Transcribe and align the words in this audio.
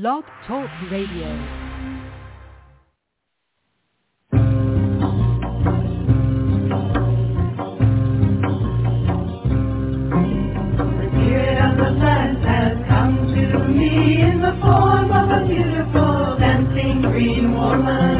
Blog 0.00 0.24
Talk 0.48 0.68
Radio. 0.90 1.28
woman. 17.54 18.18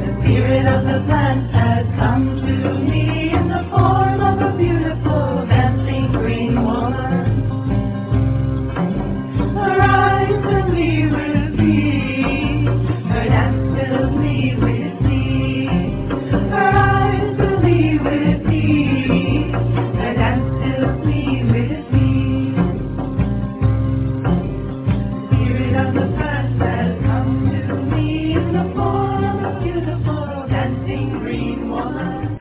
The 0.00 0.22
spirit 0.22 0.66
of 0.66 0.84
the 0.84 1.04
plant 1.06 1.50
has 1.52 1.86
come 1.98 2.36
to 2.46 2.78
me 2.80 3.13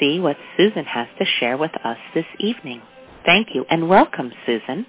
see 0.00 0.20
what 0.20 0.36
Susun 0.58 0.86
has 0.86 1.08
to 1.18 1.24
share 1.38 1.56
with 1.56 1.72
us 1.84 1.98
this 2.14 2.26
evening. 2.38 2.82
Thank 3.24 3.48
you 3.54 3.64
and 3.70 3.88
welcome, 3.88 4.32
Susun. 4.46 4.86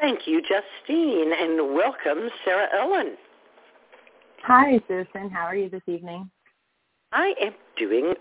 Thank 0.00 0.26
you, 0.26 0.42
Justine, 0.42 1.32
and 1.32 1.74
welcome, 1.74 2.28
Sarah 2.44 2.68
Ellen. 2.78 3.16
Hi, 4.42 4.80
Susun. 4.88 5.30
How 5.32 5.46
are 5.46 5.56
you 5.56 5.70
this 5.70 5.82
evening? 5.86 6.30
I 7.12 7.34
am 7.40 7.54
doing 7.78 8.14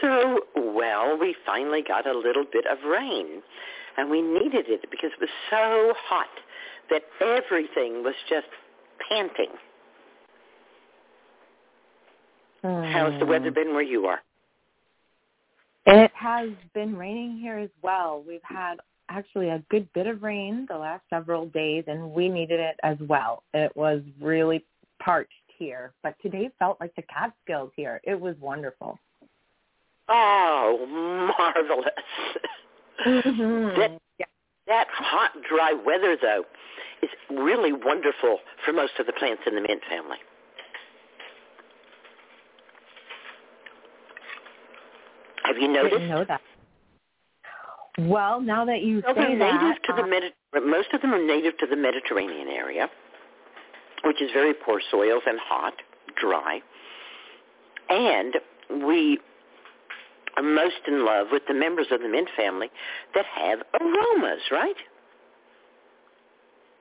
so 0.00 0.40
well. 0.56 1.18
We 1.18 1.34
finally 1.44 1.82
got 1.86 2.06
a 2.06 2.16
little 2.16 2.44
bit 2.50 2.64
of 2.66 2.78
rain, 2.88 3.42
and 3.96 4.10
we 4.10 4.22
needed 4.22 4.66
it 4.68 4.86
because 4.90 5.10
it 5.12 5.20
was 5.20 5.30
so 5.50 5.92
hot 6.06 6.28
that 6.90 7.02
everything 7.20 8.02
was 8.02 8.14
just 8.28 8.46
panting. 9.08 9.52
How's 12.62 13.18
the 13.18 13.26
weather 13.26 13.48
hmm. 13.48 13.54
been 13.54 13.74
where 13.74 13.82
you 13.82 14.06
are? 14.06 14.20
It 15.86 16.12
has 16.14 16.50
been 16.74 16.96
raining 16.96 17.38
here 17.38 17.58
as 17.58 17.70
well. 17.82 18.22
We've 18.26 18.40
had 18.44 18.76
actually 19.08 19.48
a 19.48 19.62
good 19.68 19.92
bit 19.92 20.06
of 20.06 20.22
rain 20.22 20.66
the 20.68 20.78
last 20.78 21.02
several 21.10 21.46
days, 21.46 21.84
and 21.86 22.12
we 22.12 22.28
needed 22.28 22.60
it 22.60 22.76
as 22.82 22.96
well. 23.00 23.42
It 23.52 23.76
was 23.76 24.00
really 24.20 24.64
parched 25.00 25.32
here, 25.58 25.92
but 26.02 26.14
today 26.22 26.50
felt 26.58 26.80
like 26.80 26.94
the 26.94 27.02
Catskills 27.02 27.72
here. 27.76 28.00
It 28.04 28.20
was 28.20 28.36
wonderful. 28.40 28.98
Oh, 30.08 30.86
marvelous. 31.38 31.90
Mm-hmm. 33.06 33.80
That, 33.80 34.00
that 34.66 34.86
hot, 34.90 35.30
dry 35.48 35.72
weather, 35.72 36.16
though, 36.20 36.44
is 37.02 37.10
really 37.30 37.72
wonderful 37.72 38.38
for 38.64 38.72
most 38.72 38.92
of 39.00 39.06
the 39.06 39.12
plants 39.12 39.42
in 39.46 39.54
the 39.56 39.60
mint 39.60 39.82
family. 39.88 40.18
Have 45.44 45.56
you 45.58 45.68
noticed? 45.68 45.94
Didn't 45.94 46.08
know 46.08 46.24
that. 46.24 46.40
Well, 47.98 48.40
now 48.40 48.64
that 48.64 48.82
you 48.82 49.02
Well, 49.04 49.14
say 49.14 49.20
they're 49.36 49.38
that, 49.38 49.62
native 49.62 49.82
to 49.84 49.92
the 49.96 50.02
uh, 50.02 50.06
Medi- 50.06 50.34
most 50.66 50.88
of 50.94 51.02
them 51.02 51.12
are 51.12 51.24
native 51.24 51.56
to 51.58 51.66
the 51.66 51.76
Mediterranean 51.76 52.48
area, 52.48 52.88
which 54.04 54.20
is 54.22 54.30
very 54.32 54.54
poor 54.54 54.80
soils 54.90 55.22
and 55.26 55.38
hot, 55.40 55.74
dry. 56.20 56.60
And 57.90 58.34
we 58.86 59.18
are 60.36 60.42
most 60.42 60.80
in 60.88 61.04
love 61.04 61.26
with 61.30 61.42
the 61.46 61.54
members 61.54 61.86
of 61.90 62.00
the 62.00 62.08
mint 62.08 62.28
family 62.36 62.70
that 63.14 63.26
have 63.26 63.58
aromas, 63.80 64.40
right? 64.50 64.76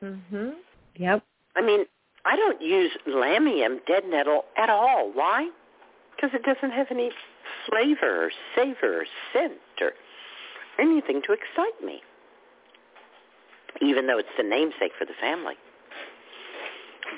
mhm. 0.01 0.53
Yep. 0.95 1.23
I 1.55 1.61
mean, 1.61 1.85
I 2.25 2.35
don't 2.35 2.61
use 2.61 2.91
lamium 3.07 3.85
dead 3.85 4.03
nettle 4.07 4.45
at 4.57 4.69
all. 4.69 5.11
Why? 5.13 5.49
Because 6.15 6.31
it 6.33 6.43
doesn't 6.43 6.71
have 6.71 6.87
any 6.89 7.11
flavor 7.69 8.25
or 8.25 8.31
savor 8.55 9.01
or 9.01 9.05
scent 9.33 9.53
or 9.79 9.93
anything 10.79 11.21
to 11.25 11.33
excite 11.33 11.83
me, 11.83 12.01
even 13.81 14.07
though 14.07 14.17
it's 14.17 14.29
the 14.37 14.43
namesake 14.43 14.93
for 14.97 15.05
the 15.05 15.13
family. 15.19 15.55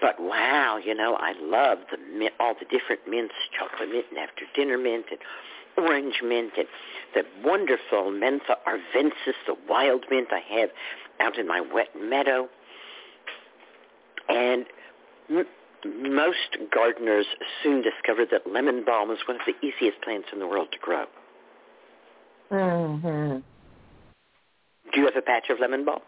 But 0.02 0.20
wow, 0.20 0.78
you 0.84 0.96
know, 0.96 1.16
I 1.16 1.34
love 1.40 1.80
the 1.92 1.98
mint, 1.98 2.34
all 2.40 2.56
the 2.56 2.66
different 2.66 3.08
mints, 3.08 3.36
chocolate 3.58 3.90
mint 3.90 4.06
and 4.10 4.20
after 4.20 4.44
dinner 4.56 4.78
mint 4.78 5.06
and 5.12 5.20
orange 5.78 6.22
mint 6.24 6.54
and 6.58 6.68
the 7.14 7.24
wonderful 7.44 8.12
mentha 8.12 8.56
arvensis, 8.68 9.36
the 9.46 9.56
wild 9.70 10.06
mint 10.10 10.30
I 10.32 10.40
have 10.60 10.70
out 11.20 11.38
in 11.38 11.48
my 11.48 11.62
wet 11.62 11.90
meadow. 12.00 12.50
And 14.30 14.66
most 15.86 16.58
gardeners 16.74 17.26
soon 17.62 17.82
discovered 17.82 18.30
that 18.32 18.52
lemon 18.52 18.84
balm 18.86 19.12
is 19.12 19.20
one 19.28 19.38
of 19.38 19.44
the 19.46 19.68
easiest 19.68 20.02
plants 20.02 20.28
in 20.34 20.40
the 20.40 20.48
world 20.48 20.68
to 20.72 20.80
grow. 20.80 21.06
Mm-hmm. 22.52 23.40
Do 24.94 25.00
you 25.00 25.06
have 25.06 25.16
a 25.18 25.22
patch 25.22 25.50
of 25.50 25.60
lemon 25.60 25.86
balm? 25.86 26.02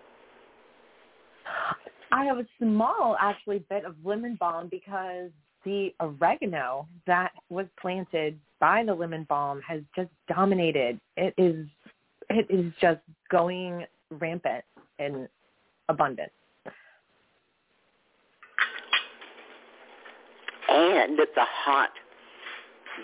I 2.12 2.26
have 2.26 2.38
a 2.38 2.48
small, 2.60 3.18
actually, 3.20 3.66
bit 3.70 3.84
of 3.84 3.96
lemon 4.04 4.38
balm 4.40 4.68
because 4.70 5.32
the 5.66 5.94
oregano 6.00 6.88
that 7.08 7.32
was 7.50 7.66
planted 7.82 8.40
by 8.60 8.84
the 8.86 8.94
lemon 8.94 9.26
balm 9.28 9.62
has 9.68 9.82
just 9.96 10.10
dominated. 10.28 11.00
It 11.18 11.34
is, 11.38 11.66
it 12.30 12.46
is 12.50 12.72
just 12.80 13.02
going 13.30 13.86
rampant 14.12 14.64
in 15.00 15.28
abundance. 15.90 16.32
And 20.76 21.18
the 21.18 21.46
hot, 21.46 21.92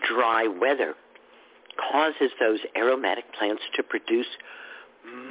dry 0.07 0.45
weather 0.47 0.93
causes 1.91 2.31
those 2.39 2.59
aromatic 2.75 3.33
plants 3.33 3.61
to 3.75 3.83
produce 3.83 4.27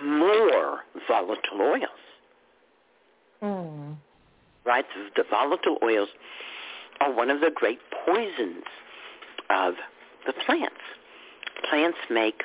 more 0.03 0.81
volatile 1.07 1.61
oils. 1.61 1.83
Mm. 3.43 3.97
Right? 4.65 4.85
The, 4.95 5.23
the 5.23 5.29
volatile 5.29 5.77
oils 5.83 6.09
are 7.01 7.13
one 7.13 7.29
of 7.31 7.41
the 7.41 7.51
great 7.55 7.79
poisons 8.07 8.65
of 9.51 9.75
the 10.27 10.33
plants. 10.47 10.81
Plants 11.69 11.99
make 12.11 12.43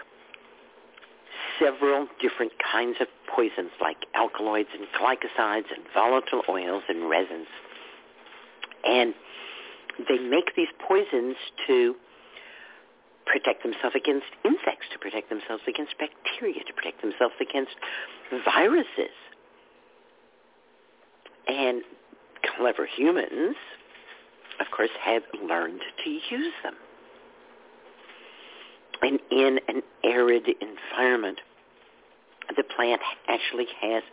several 1.57 2.07
different 2.21 2.51
kinds 2.71 2.97
of 2.99 3.07
poisons 3.33 3.71
like 3.81 3.97
alkaloids 4.13 4.69
and 4.77 4.87
glycosides 4.99 5.71
and 5.73 5.85
volatile 5.93 6.41
oils 6.49 6.83
and 6.89 7.09
resins. 7.09 7.47
And 8.83 9.13
they 10.07 10.17
make 10.17 10.55
these 10.55 10.67
poisons 10.87 11.35
to 11.67 11.95
protect 13.25 13.63
themselves 13.63 13.95
against 13.95 14.27
insects, 14.43 14.85
to 14.93 14.99
protect 14.99 15.29
themselves 15.29 15.63
against 15.67 15.95
bacteria, 15.97 16.63
to 16.63 16.73
protect 16.73 17.01
themselves 17.01 17.33
against 17.41 17.75
viruses. 18.45 19.15
And 21.47 21.83
clever 22.57 22.85
humans, 22.85 23.55
of 24.59 24.67
course, 24.75 24.89
have 25.03 25.23
learned 25.43 25.81
to 26.03 26.09
use 26.09 26.53
them. 26.63 26.75
And 29.01 29.19
in 29.31 29.59
an 29.67 29.81
arid 30.03 30.47
environment, 30.61 31.39
the 32.55 32.63
plant 32.63 33.01
actually 33.27 33.67
has 33.81 34.03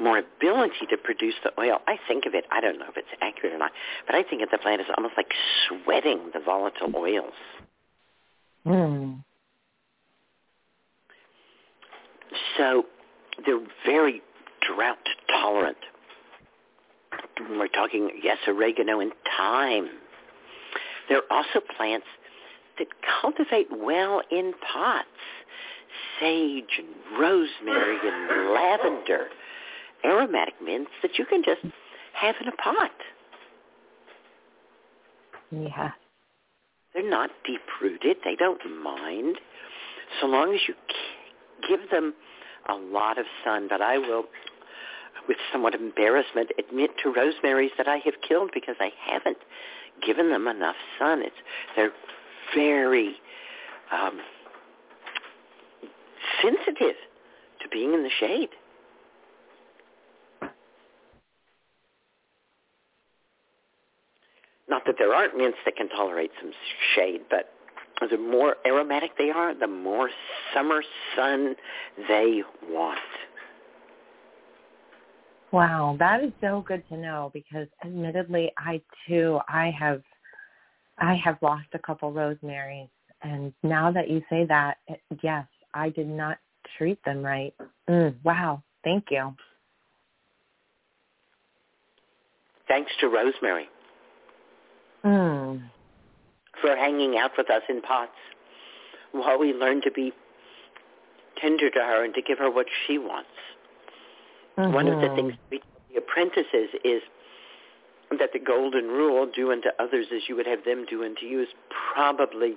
more 0.00 0.18
ability 0.18 0.86
to 0.90 0.96
produce 0.96 1.34
the 1.42 1.52
oil. 1.60 1.78
I 1.86 1.98
think 2.08 2.26
of 2.26 2.34
it, 2.34 2.44
I 2.50 2.60
don't 2.60 2.78
know 2.78 2.86
if 2.88 2.96
it's 2.96 3.08
accurate 3.20 3.54
or 3.54 3.58
not, 3.58 3.72
but 4.06 4.14
I 4.14 4.22
think 4.22 4.42
of 4.42 4.50
the 4.50 4.58
plant 4.58 4.80
as 4.80 4.86
almost 4.96 5.14
like 5.16 5.32
sweating 5.68 6.30
the 6.32 6.40
volatile 6.40 6.92
oils. 6.96 7.32
Mm. 8.66 9.22
So 12.56 12.86
they're 13.44 13.60
very 13.84 14.22
drought 14.60 14.98
tolerant. 15.28 15.76
We're 17.50 17.68
talking, 17.68 18.10
yes, 18.22 18.38
oregano 18.46 19.00
and 19.00 19.12
thyme. 19.36 19.88
There 21.08 21.18
are 21.18 21.22
also 21.30 21.60
plants 21.76 22.06
that 22.78 22.88
cultivate 23.20 23.68
well 23.70 24.22
in 24.30 24.52
pots. 24.72 25.08
Sage 26.20 26.78
and 26.78 27.20
rosemary 27.20 27.98
and 28.02 28.52
lavender. 28.52 29.26
Aromatic 30.04 30.54
mints 30.62 30.90
that 31.02 31.18
you 31.18 31.24
can 31.24 31.42
just 31.42 31.62
have 32.12 32.34
in 32.40 32.48
a 32.48 32.52
pot. 32.52 32.90
Yeah. 35.50 35.90
They're 36.92 37.08
not 37.08 37.30
deep-rooted. 37.46 38.18
They 38.24 38.36
don't 38.36 38.60
mind. 38.82 39.36
So 40.20 40.26
long 40.26 40.54
as 40.54 40.60
you 40.68 40.74
give 41.68 41.90
them 41.90 42.14
a 42.68 42.74
lot 42.74 43.18
of 43.18 43.26
sun. 43.44 43.66
But 43.68 43.80
I 43.80 43.98
will, 43.98 44.24
with 45.28 45.38
somewhat 45.52 45.74
embarrassment, 45.74 46.50
admit 46.58 46.90
to 47.02 47.12
rosemaries 47.12 47.70
that 47.78 47.88
I 47.88 47.96
have 48.04 48.14
killed 48.26 48.50
because 48.54 48.76
I 48.80 48.90
haven't 49.04 49.38
given 50.04 50.30
them 50.30 50.46
enough 50.46 50.76
sun. 50.98 51.22
It's 51.22 51.36
they're 51.76 51.92
very 52.54 53.16
um, 53.92 54.20
sensitive 56.42 56.96
to 57.62 57.68
being 57.70 57.94
in 57.94 58.02
the 58.02 58.10
shade. 58.20 58.50
Not 64.68 64.82
that 64.86 64.96
there 64.98 65.14
aren't 65.14 65.36
mints 65.36 65.58
that 65.64 65.76
can 65.76 65.88
tolerate 65.90 66.30
some 66.40 66.52
shade, 66.94 67.20
but 67.30 67.50
the 68.10 68.18
more 68.18 68.56
aromatic 68.66 69.16
they 69.16 69.30
are, 69.30 69.54
the 69.54 69.66
more 69.66 70.10
summer 70.52 70.82
sun 71.14 71.54
they 72.08 72.42
want. 72.68 72.98
Wow, 75.52 75.94
that 76.00 76.24
is 76.24 76.32
so 76.40 76.64
good 76.66 76.82
to 76.88 76.96
know 76.96 77.30
because 77.32 77.68
admittedly 77.84 78.50
I 78.58 78.80
too 79.06 79.38
I 79.48 79.70
have 79.78 80.02
I 80.98 81.14
have 81.14 81.38
lost 81.42 81.68
a 81.74 81.78
couple 81.78 82.10
rosemaries 82.10 82.88
and 83.22 83.52
now 83.62 83.92
that 83.92 84.10
you 84.10 84.20
say 84.28 84.44
that 84.46 84.78
yes, 85.22 85.46
I 85.74 85.90
did 85.90 86.08
not 86.08 86.38
treat 86.78 87.02
them 87.04 87.22
right. 87.22 87.54
Mm, 87.88 88.14
wow, 88.22 88.62
thank 88.84 89.10
you. 89.10 89.34
Thanks 92.68 92.90
to 93.00 93.08
Rosemary 93.08 93.68
Mm. 95.04 95.60
for 96.62 96.74
hanging 96.76 97.18
out 97.18 97.32
with 97.36 97.50
us 97.50 97.62
in 97.68 97.82
pots 97.82 98.16
while 99.12 99.38
we 99.38 99.52
learn 99.52 99.82
to 99.82 99.90
be 99.90 100.14
tender 101.36 101.68
to 101.68 101.80
her 101.80 102.04
and 102.04 102.14
to 102.14 102.22
give 102.22 102.38
her 102.38 102.50
what 102.50 102.66
she 102.86 102.96
wants. 102.96 103.28
One 104.56 104.88
of 104.88 105.00
the 105.00 105.08
Mhm. 105.08 105.16
things 105.16 105.34
we 105.50 105.58
tell 105.58 105.80
the 105.90 105.96
apprentices 105.96 106.70
is 106.84 107.02
that 108.12 108.32
the 108.32 108.38
golden 108.38 108.88
rule, 108.88 109.26
do 109.26 109.50
unto 109.52 109.68
others 109.78 110.10
as 110.10 110.28
you 110.28 110.36
would 110.36 110.46
have 110.46 110.64
them 110.64 110.86
do 110.86 111.04
unto 111.04 111.26
you, 111.26 111.40
is 111.40 111.52
probably 111.68 112.56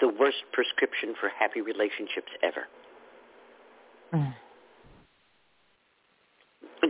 the 0.00 0.08
worst 0.08 0.38
prescription 0.52 1.14
for 1.20 1.28
happy 1.28 1.60
relationships 1.60 2.32
ever. 2.42 2.66
Mm. 4.12 4.34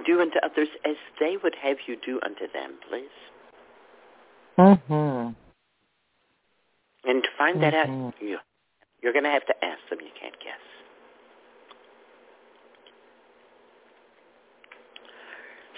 Do 0.07 0.21
unto 0.21 0.39
others 0.43 0.69
as 0.85 0.97
they 1.21 1.37
would 1.43 1.55
have 1.63 1.77
you 1.87 1.97
do 2.05 2.19
unto 2.25 2.51
them, 2.53 2.73
please. 2.89 3.09
Mm-hmm. 4.59 5.31
And 7.09 7.23
to 7.23 7.29
find 7.37 7.63
that 7.63 7.75
Mhm. 7.75 8.09
out, 8.09 8.15
you, 8.21 8.39
you're 9.03 9.13
going 9.13 9.25
to 9.25 9.31
have 9.31 9.47
to 9.47 9.65
ask 9.65 9.81
them. 9.91 10.01
You 10.01 10.11
can't 10.19 10.39
guess. 10.41 10.61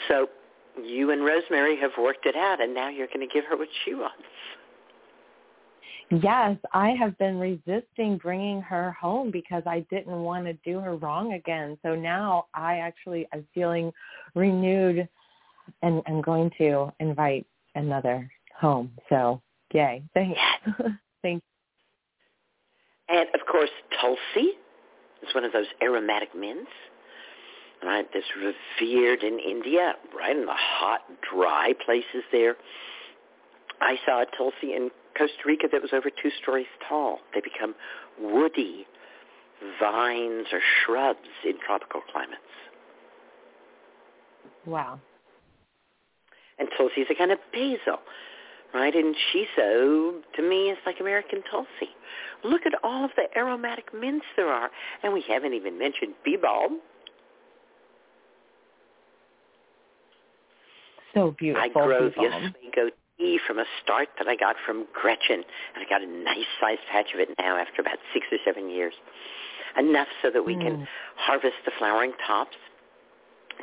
So 0.08 0.28
you 0.82 1.10
and 1.10 1.24
Rosemary 1.24 1.76
have 1.80 1.92
worked 1.98 2.26
it 2.26 2.36
out, 2.36 2.60
and 2.60 2.74
now 2.74 2.88
you're 2.88 3.06
going 3.06 3.26
to 3.26 3.32
give 3.32 3.44
her 3.46 3.56
what 3.56 3.68
she 3.84 3.94
wants. 3.94 4.22
Yes, 6.10 6.56
I 6.72 6.90
have 6.90 7.16
been 7.18 7.38
resisting 7.38 8.18
bringing 8.18 8.60
her 8.62 8.92
home 8.92 9.30
because 9.30 9.62
I 9.66 9.80
didn't 9.90 10.22
want 10.22 10.44
to 10.44 10.52
do 10.64 10.78
her 10.80 10.96
wrong 10.96 11.32
again. 11.32 11.78
So 11.82 11.94
now 11.94 12.46
I 12.54 12.78
actually 12.78 13.26
am 13.32 13.46
feeling 13.54 13.92
renewed 14.34 15.08
and 15.82 16.02
I'm 16.06 16.20
going 16.20 16.50
to 16.58 16.92
invite 17.00 17.46
another 17.74 18.30
home. 18.58 18.92
So 19.08 19.40
yay. 19.72 20.02
Thanks. 20.14 20.38
Thank 21.22 21.42
you. 21.42 23.16
And 23.16 23.28
of 23.34 23.46
course, 23.46 23.70
Tulsi 24.00 24.50
is 25.22 25.34
one 25.34 25.44
of 25.44 25.52
those 25.52 25.66
aromatic 25.82 26.34
mints, 26.34 26.70
right? 27.82 28.06
That's 28.12 28.26
revered 28.36 29.22
in 29.22 29.38
India, 29.38 29.94
right 30.16 30.36
in 30.36 30.46
the 30.46 30.52
hot, 30.54 31.00
dry 31.32 31.72
places 31.84 32.22
there. 32.30 32.56
I 33.80 33.96
saw 34.06 34.22
a 34.22 34.26
Tulsi 34.36 34.74
in 34.74 34.90
Costa 35.16 35.42
Rica 35.46 35.68
that 35.70 35.80
was 35.80 35.92
over 35.92 36.10
two 36.10 36.30
stories 36.42 36.66
tall. 36.88 37.18
They 37.34 37.40
become 37.40 37.74
woody 38.20 38.86
vines 39.80 40.46
or 40.52 40.60
shrubs 40.84 41.28
in 41.44 41.54
tropical 41.64 42.00
climates. 42.12 42.40
Wow. 44.66 45.00
And 46.58 46.68
Tulsi 46.76 47.02
is 47.02 47.08
a 47.10 47.14
kind 47.14 47.32
of 47.32 47.38
basil, 47.52 47.98
right? 48.72 48.94
And 48.94 49.14
shiso, 49.14 50.20
to 50.36 50.42
me, 50.42 50.70
is 50.70 50.78
like 50.86 51.00
American 51.00 51.42
Tulsi. 51.50 51.90
Look 52.44 52.62
at 52.66 52.72
all 52.82 53.04
of 53.04 53.10
the 53.16 53.24
aromatic 53.36 53.92
mints 53.92 54.26
there 54.36 54.48
are. 54.48 54.70
And 55.02 55.12
we 55.12 55.24
haven't 55.28 55.54
even 55.54 55.78
mentioned 55.78 56.14
bee 56.24 56.36
balm. 56.40 56.80
So 61.14 61.34
beautiful. 61.38 61.62
I 61.62 61.68
grow 61.72 62.10
the. 62.10 62.20
Oswego 62.20 62.90
tea 63.18 63.38
from 63.46 63.58
a 63.58 63.64
start 63.82 64.08
that 64.18 64.28
I 64.28 64.36
got 64.36 64.56
from 64.66 64.86
Gretchen. 64.92 65.44
And 65.74 65.84
I 65.84 65.88
got 65.88 66.02
a 66.02 66.06
nice 66.06 66.46
sized 66.60 66.80
patch 66.90 67.14
of 67.14 67.20
it 67.20 67.28
now 67.38 67.56
after 67.56 67.80
about 67.80 67.98
six 68.12 68.26
or 68.32 68.38
seven 68.44 68.68
years. 68.70 68.94
Enough 69.78 70.08
so 70.22 70.30
that 70.30 70.44
we 70.44 70.54
can 70.54 70.78
Mm. 70.78 70.88
harvest 71.16 71.56
the 71.64 71.72
flowering 71.72 72.12
tops 72.26 72.56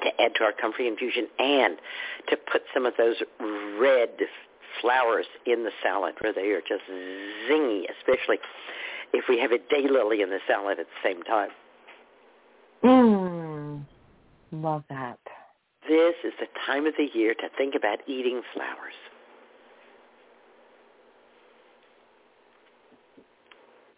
to 0.03 0.21
add 0.21 0.35
to 0.35 0.43
our 0.43 0.51
comfrey 0.51 0.87
infusion 0.87 1.27
and 1.39 1.77
to 2.27 2.37
put 2.37 2.63
some 2.73 2.85
of 2.85 2.95
those 2.97 3.21
red 3.77 4.09
flowers 4.79 5.25
in 5.45 5.63
the 5.63 5.71
salad 5.83 6.15
where 6.21 6.33
they 6.33 6.51
are 6.51 6.61
just 6.61 6.83
zingy, 7.47 7.89
especially 7.89 8.39
if 9.13 9.27
we 9.27 9.37
have 9.37 9.51
a 9.51 9.59
daylily 9.59 10.21
in 10.21 10.29
the 10.29 10.39
salad 10.47 10.79
at 10.79 10.87
the 10.87 11.07
same 11.09 11.21
time. 11.23 11.51
Mm. 12.83 13.85
Love 14.51 14.83
that. 14.89 15.19
This 15.87 16.15
is 16.23 16.33
the 16.39 16.47
time 16.65 16.85
of 16.85 16.93
the 16.97 17.09
year 17.13 17.33
to 17.33 17.49
think 17.57 17.75
about 17.75 17.99
eating 18.07 18.41
flowers. 18.53 18.93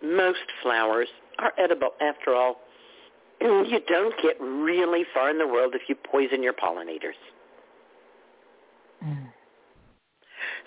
Most 0.04 0.52
flowers 0.62 1.08
are 1.40 1.54
edible 1.58 1.92
after 2.02 2.36
all. 2.36 2.58
You 3.42 3.80
don't 3.88 4.14
get 4.22 4.40
really 4.40 5.04
far 5.14 5.30
in 5.30 5.38
the 5.38 5.48
world 5.48 5.74
if 5.76 5.84
you 5.90 5.96
poison 5.96 6.42
your 6.44 6.54
pollinators. 6.54 7.20
Mm. 9.04 9.28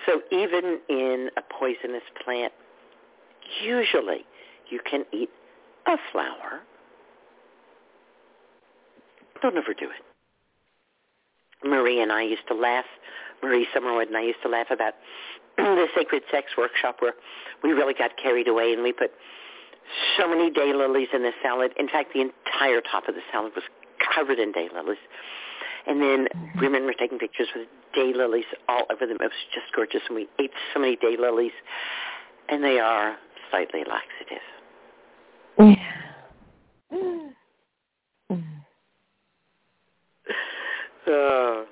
So 0.04 0.20
even 0.30 0.80
in 0.88 1.30
a 1.36 1.42
poisonous 1.58 2.02
plant, 2.22 2.52
usually 3.62 4.26
you 4.68 4.80
can 4.88 5.04
eat 5.12 5.30
a 5.86 5.96
flower. 6.12 6.60
Don't 9.40 9.56
overdo 9.56 9.86
it. 9.86 10.15
Marie 11.64 12.00
and 12.00 12.12
I 12.12 12.22
used 12.22 12.46
to 12.48 12.54
laugh, 12.54 12.84
Marie 13.42 13.66
Summerwood 13.74 14.08
and 14.08 14.16
I 14.16 14.22
used 14.22 14.42
to 14.42 14.48
laugh 14.48 14.68
about 14.70 14.94
the 15.56 15.86
sacred 15.94 16.22
sex 16.30 16.52
workshop 16.56 16.96
where 17.00 17.14
we 17.62 17.70
really 17.70 17.94
got 17.94 18.16
carried 18.22 18.48
away 18.48 18.72
and 18.72 18.82
we 18.82 18.92
put 18.92 19.10
so 20.18 20.28
many 20.28 20.50
daylilies 20.50 21.12
in 21.14 21.22
the 21.22 21.32
salad. 21.42 21.72
In 21.78 21.88
fact, 21.88 22.12
the 22.12 22.20
entire 22.20 22.80
top 22.80 23.08
of 23.08 23.14
the 23.14 23.20
salad 23.32 23.52
was 23.54 23.64
covered 24.14 24.38
in 24.38 24.52
daylilies. 24.52 24.96
And 25.86 26.02
then 26.02 26.26
mm-hmm. 26.34 26.60
women 26.60 26.84
were 26.84 26.94
taking 26.94 27.18
pictures 27.18 27.48
with 27.54 27.68
daylilies 27.96 28.46
all 28.68 28.82
over 28.90 29.06
them. 29.06 29.18
It 29.20 29.22
was 29.22 29.46
just 29.54 29.72
gorgeous. 29.74 30.02
And 30.08 30.16
we 30.16 30.28
ate 30.40 30.50
so 30.74 30.80
many 30.80 30.96
daylilies. 30.96 31.52
And 32.48 32.62
they 32.62 32.80
are 32.80 33.16
slightly 33.50 33.84
laxative. 33.88 34.42
Yeah. 35.58 35.76
Mm. 36.92 37.32
Uh, 41.06 41.64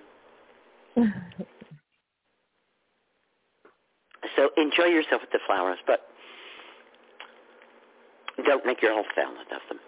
so 4.37 4.51
enjoy 4.57 4.85
yourself 4.85 5.23
with 5.23 5.31
the 5.33 5.41
flowers, 5.47 5.79
but 5.87 6.01
don't 8.45 8.65
make 8.65 8.81
your 8.83 8.93
whole 8.93 9.05
salad 9.15 9.47
of 9.53 9.61
them. 9.69 9.79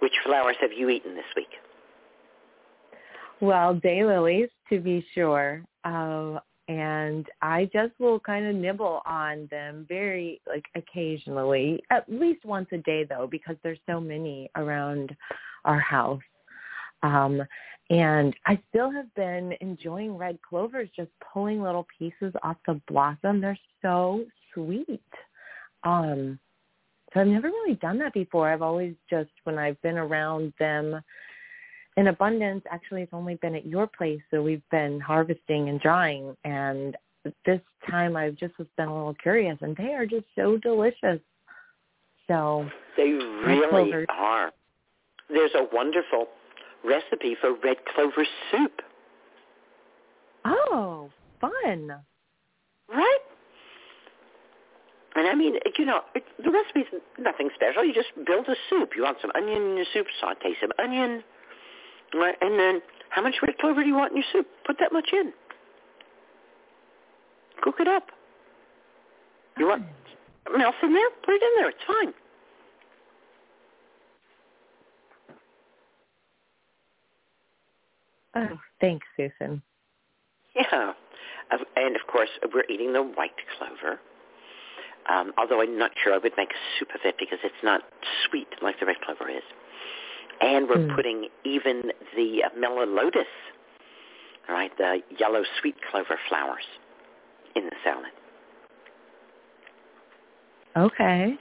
Which 0.00 0.14
flowers 0.24 0.56
have 0.60 0.72
you 0.72 0.88
eaten 0.88 1.14
this 1.14 1.24
week? 1.36 1.48
Well, 3.40 3.74
daylilies 3.74 4.48
to 4.70 4.80
be 4.80 5.04
sure. 5.14 5.62
Um, 5.84 6.40
and 6.70 7.26
I 7.42 7.68
just 7.72 7.98
will 7.98 8.20
kind 8.20 8.46
of 8.46 8.54
nibble 8.54 9.02
on 9.04 9.48
them 9.50 9.86
very 9.88 10.40
like 10.46 10.64
occasionally, 10.76 11.82
at 11.90 12.08
least 12.08 12.44
once 12.44 12.68
a 12.70 12.78
day 12.78 13.02
though, 13.02 13.26
because 13.28 13.56
there's 13.64 13.80
so 13.88 14.00
many 14.00 14.48
around 14.54 15.14
our 15.64 15.80
house. 15.80 16.22
Um, 17.02 17.42
and 17.90 18.36
I 18.46 18.62
still 18.68 18.88
have 18.92 19.12
been 19.16 19.52
enjoying 19.60 20.16
red 20.16 20.38
clovers, 20.48 20.88
just 20.94 21.10
pulling 21.32 21.60
little 21.60 21.88
pieces 21.98 22.32
off 22.44 22.56
the 22.68 22.80
blossom. 22.86 23.40
They're 23.40 23.58
so 23.82 24.24
sweet. 24.54 25.02
Um, 25.82 26.38
so 27.12 27.18
I've 27.18 27.26
never 27.26 27.48
really 27.48 27.74
done 27.74 27.98
that 27.98 28.14
before. 28.14 28.48
I've 28.48 28.62
always 28.62 28.94
just 29.08 29.30
when 29.42 29.58
I've 29.58 29.80
been 29.82 29.98
around 29.98 30.52
them 30.60 31.00
in 32.00 32.08
abundance, 32.08 32.64
actually 32.70 33.02
it's 33.02 33.12
only 33.12 33.34
been 33.36 33.54
at 33.54 33.66
your 33.66 33.86
place, 33.86 34.20
so 34.30 34.42
we've 34.42 34.62
been 34.70 34.98
harvesting 34.98 35.68
and 35.68 35.78
drying 35.80 36.34
and 36.44 36.96
this 37.44 37.60
time 37.88 38.16
I've 38.16 38.36
just 38.36 38.54
been 38.56 38.88
a 38.88 38.96
little 38.96 39.14
curious 39.22 39.58
and 39.60 39.76
they 39.76 39.92
are 39.92 40.06
just 40.06 40.24
so 40.34 40.56
delicious. 40.56 41.20
So 42.26 42.66
They 42.96 43.10
really 43.10 43.92
are. 44.08 44.50
There's 45.28 45.50
a 45.54 45.66
wonderful 45.74 46.28
recipe 46.82 47.36
for 47.38 47.54
red 47.62 47.76
clover 47.94 48.24
soup, 48.50 48.80
oh, 50.46 51.10
fun. 51.38 51.92
right? 52.88 53.18
And 55.16 55.26
I 55.26 55.34
mean, 55.34 55.56
you 55.76 55.84
know, 55.84 56.00
it, 56.14 56.24
the 56.42 56.50
recipe's 56.50 56.88
nothing 57.18 57.50
special. 57.54 57.84
You 57.84 57.92
just 57.92 58.08
build 58.26 58.46
a 58.48 58.54
soup. 58.70 58.92
You 58.96 59.02
want 59.02 59.18
some 59.20 59.32
onion 59.34 59.72
in 59.72 59.76
your 59.76 59.86
soup, 59.92 60.06
saute 60.20 60.54
some 60.60 60.70
onion? 60.82 61.22
And 62.12 62.58
then 62.58 62.82
how 63.10 63.22
much 63.22 63.34
red 63.42 63.56
clover 63.58 63.82
do 63.82 63.88
you 63.88 63.94
want 63.94 64.12
in 64.12 64.18
your 64.18 64.26
soup? 64.32 64.46
Put 64.66 64.78
that 64.80 64.92
much 64.92 65.10
in. 65.12 65.32
Cook 67.62 67.76
it 67.80 67.88
up. 67.88 68.08
You 69.58 69.66
want 69.66 69.84
something 70.44 70.62
else 70.62 70.76
in 70.82 70.92
there? 70.94 71.10
Put 71.24 71.34
it 71.34 71.42
in 71.42 71.50
there. 71.56 71.68
It's 71.68 71.78
fine. 71.86 72.14
Oh, 78.36 78.58
thanks, 78.80 79.06
Susun. 79.18 79.60
Yeah. 80.54 80.92
And 81.76 81.96
of 81.96 82.02
course, 82.06 82.30
we're 82.54 82.64
eating 82.70 82.92
the 82.92 83.02
white 83.02 83.32
clover. 83.58 84.00
Um, 85.10 85.32
although 85.36 85.60
I'm 85.60 85.76
not 85.78 85.90
sure 86.02 86.14
I 86.14 86.18
would 86.18 86.32
make 86.36 86.50
a 86.50 86.78
soup 86.78 86.88
of 86.94 87.00
it 87.04 87.16
because 87.18 87.38
it's 87.42 87.54
not 87.62 87.82
sweet 88.28 88.48
like 88.62 88.78
the 88.78 88.86
red 88.86 89.00
clover 89.00 89.28
is. 89.28 89.42
And 90.40 90.68
we're 90.68 90.86
Hmm. 90.88 90.94
putting 90.94 91.28
even 91.44 91.92
the 92.16 92.44
melilotus, 92.56 93.28
all 94.48 94.54
right, 94.54 94.74
the 94.78 95.02
yellow 95.18 95.44
sweet 95.60 95.76
clover 95.82 96.18
flowers 96.28 96.66
in 97.54 97.66
the 97.66 97.76
salad. 97.84 98.12
Okay. 100.76 101.38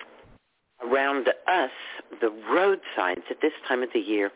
Around 0.81 1.29
us, 1.47 1.71
the 2.19 2.29
roadsides 2.29 3.23
at 3.29 3.41
this 3.41 3.53
time 3.67 3.83
of 3.83 3.91
the 3.93 3.99
year 3.99 4.31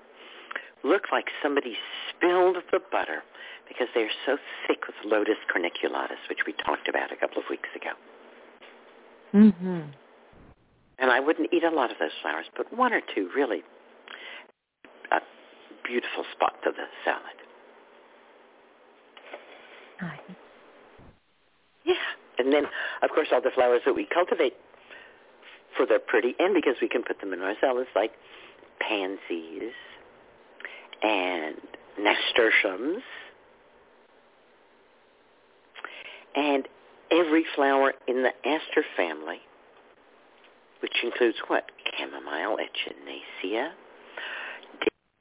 look 0.83 1.11
like 1.11 1.29
somebody 1.41 1.77
spilled 2.09 2.57
the 2.71 2.79
butter 2.91 3.23
because 3.67 3.87
they're 3.93 4.11
so 4.25 4.37
thick 4.67 4.85
with 4.87 4.95
lotus 5.03 5.37
corniculatus, 5.49 6.19
which 6.29 6.45
we 6.45 6.53
talked 6.53 6.87
about 6.87 7.11
a 7.11 7.15
couple 7.15 7.41
of 7.41 7.49
weeks 7.49 7.69
ago. 7.75 7.91
Mhm. 9.33 9.93
And 10.99 11.11
I 11.11 11.19
wouldn't 11.19 11.51
eat 11.51 11.63
a 11.63 11.71
lot 11.71 11.91
of 11.91 11.97
those 11.97 12.13
flowers, 12.21 12.49
but 12.55 12.71
one 12.73 12.93
or 12.93 13.01
two 13.01 13.29
really 13.29 13.63
beautiful 15.83 16.23
spot 16.35 16.53
to 16.63 16.71
the 16.71 16.85
salad. 17.03 17.39
Nice. 20.01 20.19
Yeah. 21.85 21.93
And 22.37 22.51
then, 22.51 22.65
of 23.01 23.09
course, 23.11 23.27
all 23.31 23.41
the 23.41 23.51
flowers 23.53 23.81
that 23.85 23.93
we 23.93 24.07
cultivate 24.11 24.53
for 25.77 25.85
their 25.85 25.99
pretty, 25.99 26.35
and 26.39 26.53
because 26.53 26.75
we 26.81 26.87
can 26.87 27.03
put 27.03 27.19
them 27.19 27.33
in 27.33 27.41
our 27.41 27.55
salads, 27.61 27.89
like 27.95 28.11
pansies 28.79 29.71
and 31.01 31.55
nasturtiums, 31.99 33.03
and 36.35 36.67
every 37.11 37.45
flower 37.55 37.93
in 38.07 38.23
the 38.23 38.31
aster 38.47 38.83
family, 38.97 39.39
which 40.81 41.03
includes 41.03 41.37
what? 41.47 41.71
Chamomile, 41.97 42.57
echinacea, 42.57 43.71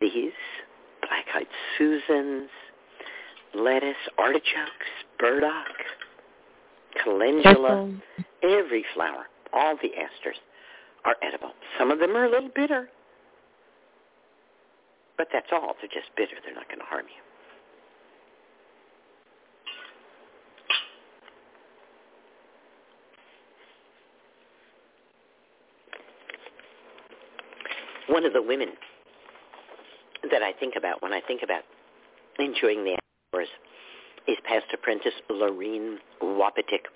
daisies, 0.02 0.32
black-eyed 1.00 1.46
Susans, 1.78 2.50
lettuce, 3.54 3.96
artichokes, 4.18 4.90
burdock, 5.18 5.66
calendula, 7.02 7.92
every 8.42 8.84
flower, 8.94 9.26
all 9.52 9.76
the 9.76 9.90
asters 9.94 10.36
are 11.04 11.16
edible. 11.22 11.52
Some 11.78 11.90
of 11.90 11.98
them 11.98 12.16
are 12.16 12.24
a 12.24 12.30
little 12.30 12.50
bitter, 12.54 12.88
but 15.16 15.28
that's 15.32 15.48
all. 15.52 15.74
They're 15.80 15.88
just 15.88 16.14
bitter. 16.16 16.36
They're 16.44 16.54
not 16.54 16.68
going 16.68 16.80
to 16.80 16.84
harm 16.84 17.06
you. 17.06 17.22
One 28.12 28.26
of 28.26 28.32
the 28.32 28.42
women 28.42 28.68
that 30.32 30.42
I 30.42 30.52
think 30.52 30.74
about 30.76 31.00
when 31.02 31.12
I 31.12 31.20
think 31.20 31.42
about 31.44 31.62
enjoying 32.38 32.84
the 32.84 32.98
outdoors 32.98 33.48
is 34.26 34.36
past 34.44 34.66
apprentice 34.72 35.14
Lorene 35.30 35.98
Wapotich. 36.20 36.88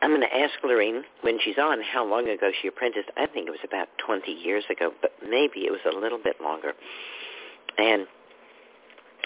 I'm 0.00 0.10
going 0.10 0.22
to 0.22 0.36
ask 0.36 0.54
Lorene 0.62 1.02
when 1.22 1.38
she's 1.42 1.58
on 1.58 1.82
how 1.82 2.06
long 2.08 2.28
ago 2.28 2.50
she 2.62 2.68
apprenticed. 2.68 3.10
I 3.16 3.26
think 3.26 3.48
it 3.48 3.50
was 3.50 3.64
about 3.64 3.88
20 4.06 4.30
years 4.30 4.64
ago, 4.70 4.92
but 5.02 5.10
maybe 5.22 5.66
it 5.66 5.72
was 5.72 5.80
a 5.84 5.94
little 5.98 6.20
bit 6.22 6.40
longer. 6.40 6.72
And 7.76 8.06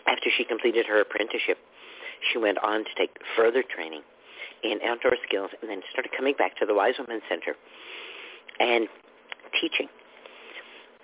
after 0.06 0.30
she 0.37 0.44
completed 0.44 0.87
her 0.87 1.00
apprenticeship, 1.00 1.58
she 2.32 2.38
went 2.38 2.58
on 2.58 2.84
to 2.84 2.90
take 2.96 3.11
further 3.37 3.62
training 3.62 4.02
in 4.64 4.78
outdoor 4.87 5.12
skills 5.28 5.50
and 5.61 5.70
then 5.70 5.82
started 5.90 6.11
coming 6.16 6.34
back 6.38 6.56
to 6.56 6.66
the 6.66 6.75
Wise 6.75 6.94
Women 6.99 7.20
Center 7.28 7.54
and 8.58 8.88
teaching. 9.61 9.88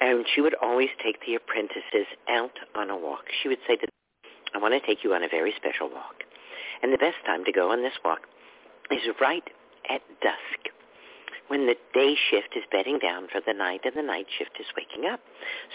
And 0.01 0.25
she 0.33 0.41
would 0.41 0.55
always 0.63 0.91
take 1.03 1.19
the 1.27 1.35
apprentices 1.35 2.07
out 2.29 2.55
on 2.75 2.91
a 2.91 2.97
walk. 2.97 3.25
She 3.43 3.49
would 3.49 3.59
say 3.67 3.77
to 3.77 3.87
them, 3.87 4.31
I 4.55 4.59
want 4.59 4.75
to 4.75 4.87
take 4.87 5.03
you 5.03 5.15
on 5.15 5.23
a 5.23 5.29
very 5.29 5.53
special 5.57 5.91
walk. 5.91 6.23
And 6.83 6.93
the 6.93 6.99
best 6.99 7.19
time 7.27 7.45
to 7.45 7.53
go 7.53 7.73
on 7.73 7.83
this 7.83 7.99
walk 8.05 8.21
is 8.91 9.01
right 9.21 9.43
at 9.91 10.01
dusk 10.23 10.73
when 11.49 11.67
the 11.67 11.77
day 11.95 12.15
shift 12.31 12.55
is 12.57 12.63
bedding 12.71 12.99
down 12.99 13.27
for 13.33 13.41
the 13.45 13.53
night 13.53 13.81
and 13.85 13.97
the 13.97 14.03
night 14.03 14.27
shift 14.39 14.53
is 14.61 14.67
waking 14.77 15.11
up. 15.11 15.21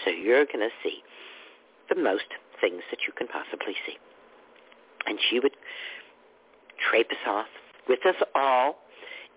So 0.04 0.10
you're 0.10 0.46
going 0.46 0.60
to 0.60 0.74
see 0.82 1.02
the 1.88 2.00
most 2.00 2.30
things 2.60 2.82
that 2.90 3.00
you 3.06 3.12
can 3.12 3.26
possibly 3.26 3.74
see. 3.86 3.98
And 5.06 5.18
she 5.28 5.40
would 5.40 5.56
traipse 6.90 7.20
off 7.26 7.50
with 7.88 8.06
us 8.06 8.16
all 8.34 8.76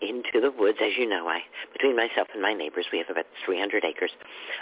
into 0.02 0.42
the 0.42 0.52
woods. 0.52 0.78
As 0.82 0.94
you 0.98 1.08
know, 1.08 1.28
I 1.28 1.42
between 1.74 1.96
myself 1.96 2.28
and 2.34 2.42
my 2.42 2.54
neighbors, 2.54 2.86
we 2.92 3.00
have 3.00 3.10
about 3.10 3.26
300 3.46 3.84
acres 3.84 4.12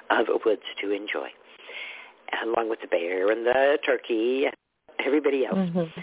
of 0.10 0.27
woods 0.46 0.63
to 0.82 0.92
enjoy, 0.92 1.30
along 2.44 2.70
with 2.70 2.82
the 2.82 2.88
bear 2.88 3.32
and 3.32 3.46
the 3.46 3.77
turkey 3.86 4.46
and 4.46 4.56
everybody 5.06 5.46
else. 5.46 5.58
Mm-hmm. 5.58 6.01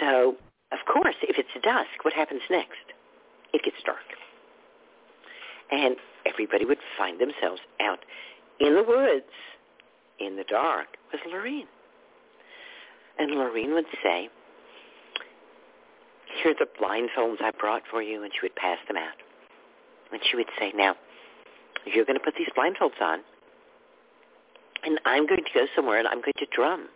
So, 0.00 0.36
of 0.72 0.78
course, 0.92 1.16
if 1.22 1.38
it's 1.38 1.48
dusk, 1.62 2.04
what 2.04 2.14
happens 2.14 2.42
next? 2.50 2.92
It 3.52 3.62
gets 3.64 3.76
dark. 3.84 3.98
And 5.70 5.96
everybody 6.26 6.64
would 6.64 6.78
find 6.96 7.20
themselves 7.20 7.60
out 7.80 8.00
in 8.60 8.74
the 8.74 8.82
woods 8.82 9.32
in 10.18 10.36
the 10.36 10.44
dark 10.44 10.88
with 11.12 11.20
Lorene. 11.30 11.66
And 13.18 13.32
Lorene 13.32 13.72
would 13.72 13.86
say, 14.02 14.28
here 16.42 16.52
are 16.52 16.54
the 16.58 16.68
blindfolds 16.80 17.40
I 17.40 17.50
brought 17.58 17.82
for 17.90 18.02
you, 18.02 18.22
and 18.22 18.32
she 18.32 18.40
would 18.42 18.56
pass 18.56 18.78
them 18.88 18.96
out. 18.96 19.16
And 20.12 20.20
she 20.30 20.36
would 20.36 20.48
say, 20.58 20.72
now, 20.74 20.94
you're 21.84 22.04
going 22.04 22.18
to 22.18 22.24
put 22.24 22.34
these 22.36 22.48
blindfolds 22.56 23.00
on, 23.00 23.20
and 24.84 25.00
I'm 25.04 25.26
going 25.26 25.44
to 25.44 25.50
go 25.54 25.66
somewhere, 25.74 25.98
and 25.98 26.08
I'm 26.08 26.20
going 26.20 26.34
to 26.38 26.46
drum. 26.54 26.88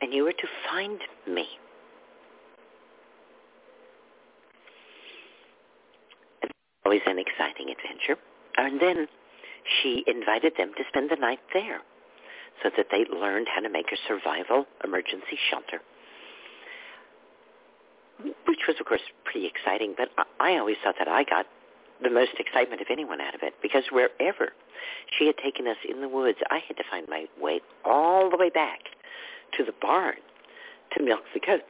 And 0.00 0.12
you 0.12 0.26
are 0.26 0.32
to 0.32 0.48
find 0.70 1.00
me. 1.26 1.46
Always 6.84 7.00
an 7.06 7.18
exciting 7.18 7.68
adventure. 7.70 8.20
And 8.56 8.80
then 8.80 9.08
she 9.82 10.04
invited 10.06 10.54
them 10.56 10.72
to 10.76 10.84
spend 10.88 11.10
the 11.10 11.16
night 11.16 11.40
there 11.52 11.80
so 12.62 12.70
that 12.76 12.86
they 12.90 13.04
learned 13.14 13.48
how 13.54 13.60
to 13.60 13.68
make 13.68 13.92
a 13.92 13.96
survival 14.08 14.66
emergency 14.82 15.38
shelter 15.50 15.80
was, 18.68 18.76
of 18.78 18.86
course, 18.86 19.00
pretty 19.24 19.46
exciting. 19.46 19.94
But 19.96 20.10
I 20.38 20.56
always 20.56 20.76
thought 20.84 20.96
that 20.98 21.08
I 21.08 21.24
got 21.24 21.46
the 22.02 22.10
most 22.10 22.32
excitement 22.38 22.80
of 22.80 22.86
anyone 22.90 23.20
out 23.20 23.34
of 23.34 23.40
it 23.42 23.54
because 23.60 23.84
wherever 23.90 24.52
she 25.18 25.26
had 25.26 25.36
taken 25.42 25.66
us 25.66 25.76
in 25.88 26.00
the 26.00 26.08
woods, 26.08 26.38
I 26.50 26.60
had 26.66 26.76
to 26.76 26.84
find 26.88 27.08
my 27.08 27.26
way 27.40 27.60
all 27.84 28.30
the 28.30 28.36
way 28.36 28.50
back 28.50 28.80
to 29.56 29.64
the 29.64 29.72
barn 29.80 30.16
to 30.96 31.02
milk 31.02 31.22
the 31.34 31.40
goats 31.40 31.64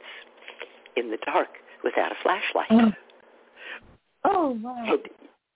in 0.95 1.09
the 1.09 1.17
dark 1.25 1.49
without 1.83 2.11
a 2.11 2.15
flashlight. 2.21 2.69
Mm. 2.69 2.95
Oh, 4.25 4.31
oh 4.31 4.59
wow. 4.61 4.85
And, 4.87 4.99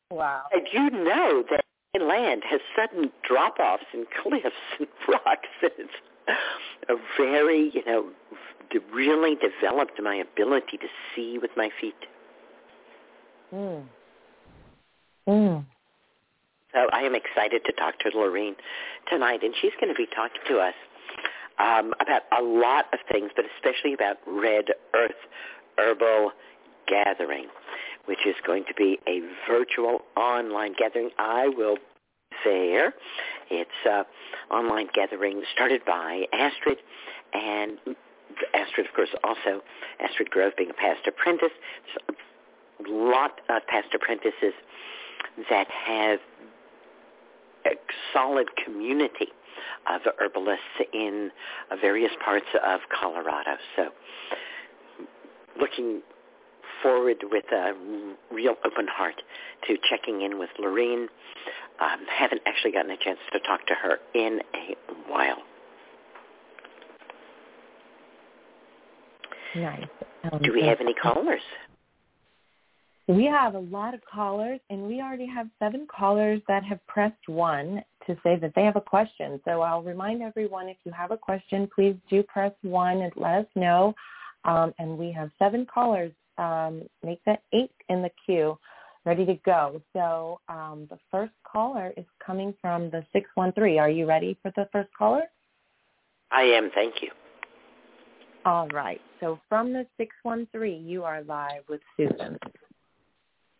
wow. 0.09 0.41
and 0.51 0.67
you 0.71 0.89
know 0.89 1.43
that 1.51 1.63
land 2.01 2.43
has 2.49 2.61
sudden 2.75 3.11
drop-offs 3.27 3.83
and 3.93 4.07
cliffs 4.21 4.55
and 4.79 4.87
rocks. 5.07 5.49
And 5.61 5.71
it's 5.77 5.91
very, 7.17 7.71
you 7.73 7.83
know, 7.85 8.09
really 8.93 9.35
developed 9.35 10.01
my 10.01 10.15
ability 10.15 10.77
to 10.77 10.87
see 11.15 11.37
with 11.37 11.51
my 11.55 11.69
feet. 11.79 11.95
Mm. 13.53 13.83
Mm. 15.27 15.65
So 16.73 16.87
I 16.91 17.01
am 17.01 17.13
excited 17.15 17.63
to 17.65 17.71
talk 17.73 17.99
to 17.99 18.17
Lorene 18.17 18.55
tonight, 19.09 19.43
and 19.43 19.53
she's 19.61 19.73
going 19.79 19.93
to 19.93 19.97
be 19.97 20.07
talking 20.07 20.41
to 20.47 20.57
us 20.57 20.73
um, 21.59 21.93
about 21.99 22.23
a 22.37 22.41
lot 22.41 22.85
of 22.93 22.99
things, 23.11 23.31
but 23.35 23.45
especially 23.55 23.93
about 23.93 24.17
Red 24.25 24.65
Earth 24.95 25.11
Herbal 25.77 26.31
Gathering, 26.87 27.47
which 28.05 28.25
is 28.25 28.35
going 28.45 28.65
to 28.67 28.73
be 28.73 28.99
a 29.07 29.21
virtual 29.47 29.99
online 30.17 30.73
gathering. 30.77 31.11
I 31.19 31.47
will 31.47 31.77
there. 32.43 32.93
It's 33.49 33.69
uh, 33.89 34.03
online 34.53 34.87
gathering 34.93 35.43
started 35.53 35.81
by 35.85 36.25
Astrid, 36.33 36.77
and 37.33 37.77
Astrid, 38.53 38.87
of 38.87 38.93
course, 38.93 39.09
also 39.23 39.61
Astrid 39.99 40.29
Grove 40.29 40.53
being 40.57 40.69
a 40.69 40.73
past 40.73 41.07
apprentice. 41.07 41.51
A 42.09 42.91
lot 42.91 43.41
of 43.49 43.65
past 43.67 43.87
apprentices 43.93 44.53
that 45.49 45.67
have 45.69 46.19
a 47.65 47.71
solid 48.11 48.47
community 48.63 49.27
of 49.89 50.01
herbalists 50.19 50.63
in 50.93 51.31
uh, 51.71 51.75
various 51.75 52.11
parts 52.23 52.45
of 52.65 52.81
Colorado. 52.89 53.57
So 53.75 53.89
looking 55.59 56.01
forward 56.81 57.17
with 57.31 57.45
a 57.51 57.73
real 58.31 58.55
open 58.65 58.87
heart 58.87 59.21
to 59.67 59.77
checking 59.89 60.21
in 60.21 60.37
with 60.37 60.49
Lorene. 60.59 61.07
Um, 61.79 62.05
haven't 62.07 62.41
actually 62.45 62.71
gotten 62.71 62.91
a 62.91 62.97
chance 62.97 63.19
to 63.31 63.39
talk 63.39 63.65
to 63.67 63.73
her 63.73 63.97
in 64.13 64.39
a 64.53 65.11
while. 65.11 65.41
Nice. 69.55 69.87
Um, 70.31 70.41
Do 70.41 70.53
we 70.53 70.63
have 70.63 70.79
any 70.79 70.93
callers? 70.93 71.41
We 73.07 73.25
have 73.25 73.55
a 73.55 73.59
lot 73.59 73.93
of 73.93 73.99
callers, 74.05 74.61
and 74.69 74.83
we 74.83 75.01
already 75.01 75.27
have 75.27 75.47
seven 75.59 75.87
callers 75.93 76.41
that 76.47 76.63
have 76.63 76.85
pressed 76.87 77.27
one 77.27 77.83
to 78.07 78.15
say 78.23 78.37
that 78.37 78.53
they 78.55 78.63
have 78.63 78.77
a 78.77 78.81
question. 78.81 79.41
So 79.43 79.61
I'll 79.61 79.83
remind 79.83 80.21
everyone, 80.21 80.69
if 80.69 80.77
you 80.85 80.91
have 80.93 81.11
a 81.11 81.17
question, 81.17 81.69
please 81.73 81.95
do 82.09 82.23
press 82.23 82.53
one 82.61 83.01
and 83.01 83.11
let 83.17 83.39
us 83.39 83.45
know. 83.55 83.93
Um, 84.45 84.73
and 84.79 84.97
we 84.97 85.11
have 85.11 85.31
seven 85.37 85.65
callers. 85.65 86.13
Um, 86.37 86.83
make 87.03 87.19
that 87.25 87.43
eight 87.51 87.71
in 87.89 88.01
the 88.01 88.09
queue, 88.25 88.57
ready 89.05 89.25
to 89.25 89.35
go. 89.45 89.81
So 89.93 90.39
um, 90.49 90.87
the 90.89 90.97
first 91.11 91.33
caller 91.43 91.93
is 91.97 92.05
coming 92.25 92.53
from 92.61 92.89
the 92.89 93.05
613. 93.13 93.79
Are 93.79 93.89
you 93.89 94.05
ready 94.05 94.37
for 94.41 94.51
the 94.55 94.67
first 94.71 94.89
caller? 94.97 95.23
I 96.31 96.43
am, 96.43 96.71
thank 96.73 96.95
you. 97.01 97.09
All 98.45 98.67
right. 98.69 99.01
So 99.19 99.39
from 99.47 99.71
the 99.71 99.85
613, 99.97 100.87
you 100.87 101.03
are 101.03 101.23
live 101.23 101.63
with 101.69 101.81
Susun. 101.97 102.37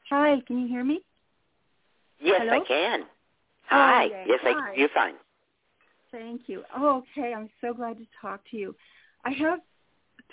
Hi, 0.10 0.42
can 0.48 0.62
you 0.62 0.68
hear 0.68 0.84
me? 0.84 1.02
Yes, 2.20 2.42
Hello? 2.44 2.62
I 2.62 2.68
can. 2.68 3.04
Hi. 3.68 4.04
yay. 4.06 4.26
yes, 4.28 4.40
Hi. 4.44 4.72
I, 4.72 4.76
you're 4.76 4.90
fine. 4.94 5.16
Thank 6.12 6.42
you. 6.48 6.64
Oh, 6.76 7.04
okay. 7.18 7.34
I'm 7.34 7.50
so 7.62 7.74
glad 7.74 7.98
to 7.98 8.06
talk 8.22 8.42
to 8.52 8.58
you. 8.58 8.76
I 9.26 9.32
have 9.32 9.60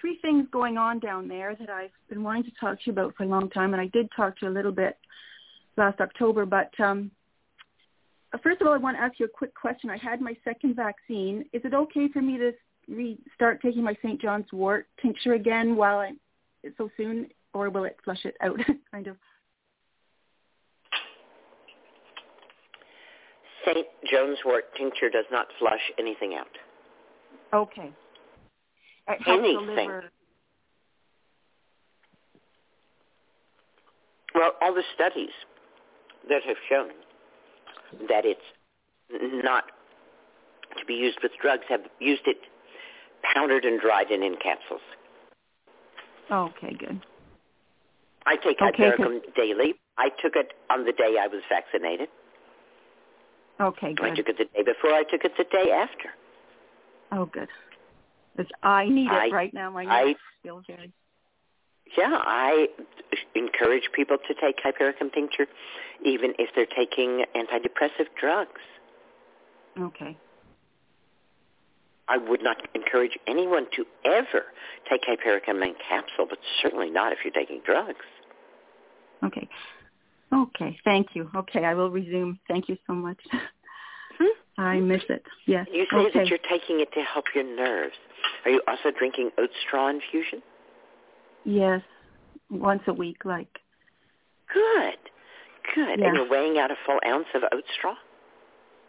three 0.00 0.18
things 0.22 0.46
going 0.50 0.78
on 0.78 0.98
down 0.98 1.28
there 1.28 1.54
that 1.56 1.70
I've 1.70 1.90
been 2.08 2.22
wanting 2.22 2.44
to 2.44 2.50
talk 2.60 2.76
to 2.76 2.82
you 2.86 2.92
about 2.92 3.14
for 3.16 3.24
a 3.24 3.26
long 3.26 3.50
time, 3.50 3.72
and 3.74 3.80
I 3.80 3.86
did 3.86 4.08
talk 4.14 4.38
to 4.38 4.46
you 4.46 4.52
a 4.52 4.54
little 4.54 4.72
bit 4.72 4.96
last 5.76 6.00
October. 6.00 6.46
But 6.46 6.70
um, 6.80 7.10
first 8.42 8.60
of 8.60 8.66
all, 8.66 8.72
I 8.72 8.78
want 8.78 8.96
to 8.96 9.02
ask 9.02 9.18
you 9.18 9.26
a 9.26 9.28
quick 9.28 9.54
question. 9.54 9.90
I 9.90 9.96
had 9.96 10.20
my 10.20 10.36
second 10.44 10.76
vaccine. 10.76 11.44
Is 11.52 11.62
it 11.64 11.74
okay 11.74 12.08
for 12.12 12.22
me 12.22 12.38
to 12.38 12.52
re- 12.88 13.18
start 13.34 13.60
taking 13.62 13.82
my 13.82 13.94
St. 14.02 14.20
John's 14.20 14.50
wort 14.52 14.86
tincture 15.00 15.34
again 15.34 15.76
while 15.76 15.98
I'm 15.98 16.18
so 16.78 16.90
soon, 16.96 17.28
or 17.52 17.70
will 17.70 17.84
it 17.84 17.96
flush 18.04 18.24
it 18.24 18.36
out? 18.40 18.58
kind 18.90 19.06
of. 19.06 19.16
St. 23.66 23.86
John's 24.10 24.38
wort 24.44 24.64
tincture 24.76 25.10
does 25.10 25.26
not 25.30 25.46
flush 25.58 25.80
anything 25.98 26.34
out. 26.34 26.48
Okay. 27.52 27.92
It 29.08 29.22
helps 29.22 29.42
the 29.42 29.72
Anything. 29.72 29.90
Well, 34.34 34.52
all 34.62 34.74
the 34.74 34.84
studies 34.94 35.30
that 36.28 36.42
have 36.44 36.56
shown 36.68 36.90
that 38.08 38.24
it's 38.24 38.40
not 39.44 39.64
to 40.78 40.84
be 40.86 40.94
used 40.94 41.18
with 41.22 41.32
drugs 41.42 41.64
have 41.68 41.80
used 41.98 42.22
it 42.26 42.38
powdered 43.22 43.64
and 43.64 43.80
dried 43.80 44.10
and 44.10 44.22
in 44.22 44.36
capsules. 44.36 44.80
Okay, 46.30 46.76
good. 46.78 47.00
I 48.26 48.36
take 48.36 48.60
Okay, 48.62 48.92
daily. 49.34 49.74
I 49.98 50.10
took 50.22 50.36
it 50.36 50.52
on 50.70 50.84
the 50.84 50.92
day 50.92 51.16
I 51.20 51.26
was 51.26 51.42
vaccinated. 51.48 52.08
Okay, 53.60 53.94
good. 53.94 54.06
I 54.06 54.14
took 54.14 54.28
it 54.28 54.38
the 54.38 54.44
day 54.44 54.62
before. 54.62 54.92
I 54.94 55.02
took 55.02 55.24
it 55.24 55.32
the 55.36 55.44
day 55.44 55.72
after. 55.72 56.10
Oh, 57.12 57.26
good. 57.26 57.48
Because 58.40 58.53
I 58.62 58.88
need 58.88 59.07
it 59.07 59.12
I- 59.12 59.29
right 59.31 59.55
now. 59.55 59.70
My 59.70 59.85
I- 59.85 60.16
feel 60.42 60.62
very. 60.66 60.92
Yeah, 61.96 62.18
I 62.22 62.68
encourage 63.35 63.90
people 63.92 64.16
to 64.16 64.35
take 64.35 64.61
hypericum 64.62 65.11
tincture 65.11 65.46
even 66.05 66.35
if 66.38 66.55
they're 66.55 66.64
taking 66.66 67.24
antidepressive 67.35 68.07
drugs. 68.18 68.61
Okay. 69.79 70.16
I 72.09 72.16
would 72.16 72.42
not 72.42 72.57
encourage 72.74 73.18
anyone 73.26 73.66
to 73.76 73.85
ever 74.05 74.44
take 74.88 75.03
hypericum 75.05 75.62
in 75.62 75.74
capsule, 75.88 76.26
but 76.29 76.38
certainly 76.62 76.90
not 76.90 77.12
if 77.12 77.18
you're 77.24 77.33
taking 77.33 77.61
drugs. 77.64 78.07
Okay. 79.24 79.48
Okay. 80.33 80.79
Thank 80.85 81.09
you. 81.14 81.29
Okay, 81.35 81.64
I 81.64 81.74
will 81.74 81.90
resume. 81.90 82.38
Thank 82.48 82.68
you 82.68 82.76
so 82.87 82.94
much. 82.94 83.18
I 84.61 84.79
miss 84.79 85.03
it. 85.09 85.23
Yes. 85.46 85.66
You 85.73 85.87
say 85.90 85.96
okay. 85.96 86.18
that 86.18 86.27
you're 86.29 86.38
taking 86.51 86.81
it 86.81 86.92
to 86.92 87.01
help 87.01 87.25
your 87.35 87.44
nerves. 87.44 87.94
Are 88.44 88.51
you 88.51 88.61
also 88.68 88.90
drinking 88.96 89.31
oat 89.38 89.51
straw 89.66 89.88
infusion? 89.88 90.42
Yes. 91.44 91.81
Once 92.51 92.83
a 92.87 92.92
week, 92.92 93.25
like. 93.25 93.49
Good. 94.53 94.99
Good. 95.75 96.01
Yeah. 96.01 96.09
And 96.09 96.16
you're 96.16 96.29
weighing 96.29 96.59
out 96.59 96.70
a 96.70 96.77
full 96.85 96.99
ounce 97.07 97.27
of 97.35 97.42
oat 97.53 97.64
straw? 97.79 97.94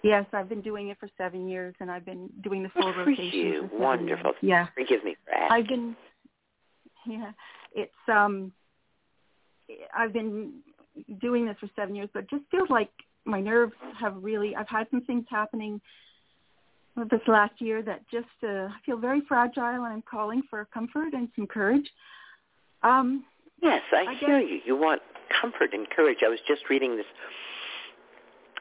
Yes, 0.03 0.25
I've 0.33 0.49
been 0.49 0.61
doing 0.61 0.89
it 0.89 0.97
for 0.99 1.07
seven 1.17 1.47
years, 1.47 1.75
and 1.79 1.91
I've 1.91 2.05
been 2.05 2.29
doing 2.43 2.63
the 2.63 2.69
full 2.69 2.81
Good 2.81 2.93
for 2.95 3.05
rotation. 3.05 3.39
you. 3.39 3.69
For 3.69 3.77
Wonderful. 3.77 4.31
Years. 4.41 4.41
Yeah. 4.41 4.67
Forgive 4.73 5.03
me 5.03 5.15
for 5.23 5.33
asking. 5.33 5.57
I've 5.57 5.67
been. 5.67 5.95
Yeah. 7.07 7.31
It's 7.73 7.91
um. 8.07 8.51
I've 9.95 10.11
been 10.11 10.53
doing 11.21 11.45
this 11.45 11.55
for 11.59 11.69
seven 11.75 11.95
years, 11.95 12.09
but 12.13 12.23
it 12.23 12.29
just 12.29 12.43
feels 12.51 12.69
like 12.69 12.89
my 13.25 13.39
nerves 13.39 13.73
have 13.99 14.15
really. 14.21 14.55
I've 14.55 14.67
had 14.69 14.87
some 14.91 15.01
things 15.01 15.25
happening 15.29 15.79
this 17.09 17.21
last 17.27 17.53
year 17.59 17.81
that 17.83 18.01
just 18.11 18.27
uh, 18.43 18.67
I 18.67 18.75
feel 18.85 18.97
very 18.97 19.21
fragile, 19.27 19.63
and 19.85 19.93
I'm 19.93 20.03
calling 20.09 20.41
for 20.49 20.67
comfort 20.73 21.13
and 21.13 21.29
some 21.35 21.47
courage. 21.47 21.89
Um, 22.83 23.23
Yes, 23.61 23.81
I, 23.93 24.05
I 24.09 24.15
hear 24.15 24.39
guess- 24.41 24.49
you. 24.49 24.59
You 24.65 24.75
want 24.75 25.01
comfort 25.39 25.73
and 25.73 25.87
courage. 25.89 26.17
I 26.25 26.29
was 26.29 26.39
just 26.47 26.63
reading 26.69 26.97
this 26.97 27.05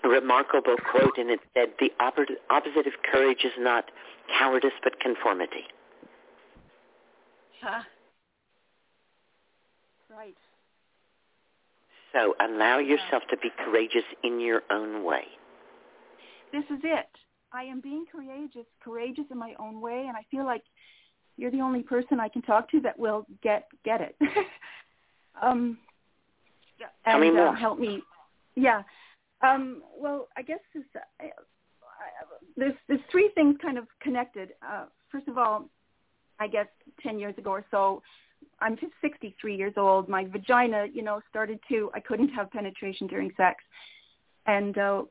remarkable 0.04 0.76
quote, 0.90 1.16
and 1.18 1.30
it 1.30 1.40
said, 1.54 1.68
the 1.78 1.90
opposite 2.00 2.38
opposite 2.50 2.86
of 2.86 2.92
courage 3.10 3.44
is 3.44 3.52
not 3.58 3.84
cowardice, 4.38 4.72
but 4.84 4.98
conformity. 5.00 5.64
Huh. 7.62 7.82
Right. 10.10 10.36
So 12.12 12.34
allow 12.40 12.78
yourself 12.78 13.22
to 13.30 13.36
be 13.36 13.50
courageous 13.64 14.04
in 14.24 14.40
your 14.40 14.62
own 14.70 15.04
way. 15.04 15.24
This 16.52 16.64
is 16.64 16.80
it. 16.82 17.08
I 17.52 17.64
am 17.64 17.80
being 17.80 18.04
courageous, 18.10 18.66
courageous 18.82 19.24
in 19.30 19.38
my 19.38 19.54
own 19.58 19.80
way, 19.80 20.06
and 20.08 20.16
I 20.16 20.24
feel 20.30 20.44
like 20.44 20.62
you're 21.36 21.50
the 21.50 21.60
only 21.60 21.82
person 21.82 22.20
I 22.20 22.28
can 22.28 22.42
talk 22.42 22.70
to 22.70 22.80
that 22.80 22.98
will 22.98 23.26
get 23.42 23.68
get 23.84 24.00
it. 24.00 24.16
um, 25.42 25.78
Tell 27.04 27.22
and 27.22 27.34
me 27.34 27.40
uh, 27.40 27.52
help 27.52 27.78
me. 27.78 28.02
Yeah. 28.56 28.82
Um, 29.42 29.82
well, 29.96 30.28
I 30.36 30.42
guess 30.42 30.58
this, 30.74 30.84
I, 31.20 31.26
I, 31.26 31.30
there's 32.56 32.74
there's 32.88 33.00
three 33.10 33.30
things 33.34 33.56
kind 33.62 33.78
of 33.78 33.86
connected. 34.00 34.50
Uh, 34.66 34.86
first 35.10 35.28
of 35.28 35.38
all, 35.38 35.68
I 36.38 36.46
guess 36.46 36.66
ten 37.02 37.18
years 37.18 37.36
ago 37.38 37.50
or 37.50 37.64
so, 37.70 38.02
I'm 38.60 38.76
just 38.76 38.92
63 39.00 39.56
years 39.56 39.74
old. 39.76 40.08
My 40.08 40.24
vagina, 40.24 40.86
you 40.92 41.02
know, 41.02 41.20
started 41.30 41.58
to. 41.68 41.90
I 41.94 42.00
couldn't 42.00 42.28
have 42.30 42.50
penetration 42.50 43.06
during 43.06 43.32
sex, 43.36 43.62
and 44.46 44.76
uh, 44.76 45.02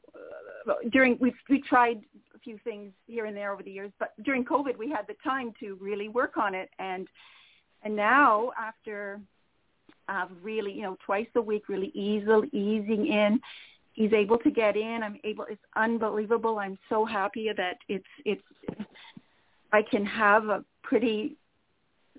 during 0.91 1.17
we 1.19 1.33
we 1.49 1.61
tried 1.61 2.01
a 2.35 2.39
few 2.39 2.59
things 2.63 2.91
here 3.07 3.25
and 3.25 3.35
there 3.35 3.51
over 3.51 3.63
the 3.63 3.71
years, 3.71 3.91
but 3.99 4.13
during 4.23 4.45
COVID 4.45 4.77
we 4.77 4.89
had 4.89 5.07
the 5.07 5.15
time 5.23 5.53
to 5.59 5.77
really 5.81 6.09
work 6.09 6.37
on 6.37 6.53
it, 6.53 6.69
and 6.79 7.07
and 7.83 7.95
now 7.95 8.51
after 8.57 9.19
uh, 10.09 10.25
really, 10.41 10.73
you 10.73 10.81
know, 10.81 10.97
twice 11.05 11.27
a 11.35 11.41
week, 11.41 11.69
really 11.69 11.91
easily 11.93 12.49
easing 12.51 13.07
in. 13.07 13.39
He's 13.93 14.13
able 14.13 14.37
to 14.39 14.51
get 14.51 14.75
in. 14.75 15.01
I'm 15.03 15.19
able. 15.23 15.45
It's 15.49 15.61
unbelievable. 15.75 16.57
I'm 16.59 16.77
so 16.89 17.05
happy 17.05 17.49
that 17.55 17.77
it's 17.87 18.05
it's. 18.25 18.41
I 19.71 19.81
can 19.83 20.05
have 20.05 20.45
a 20.45 20.63
pretty 20.83 21.37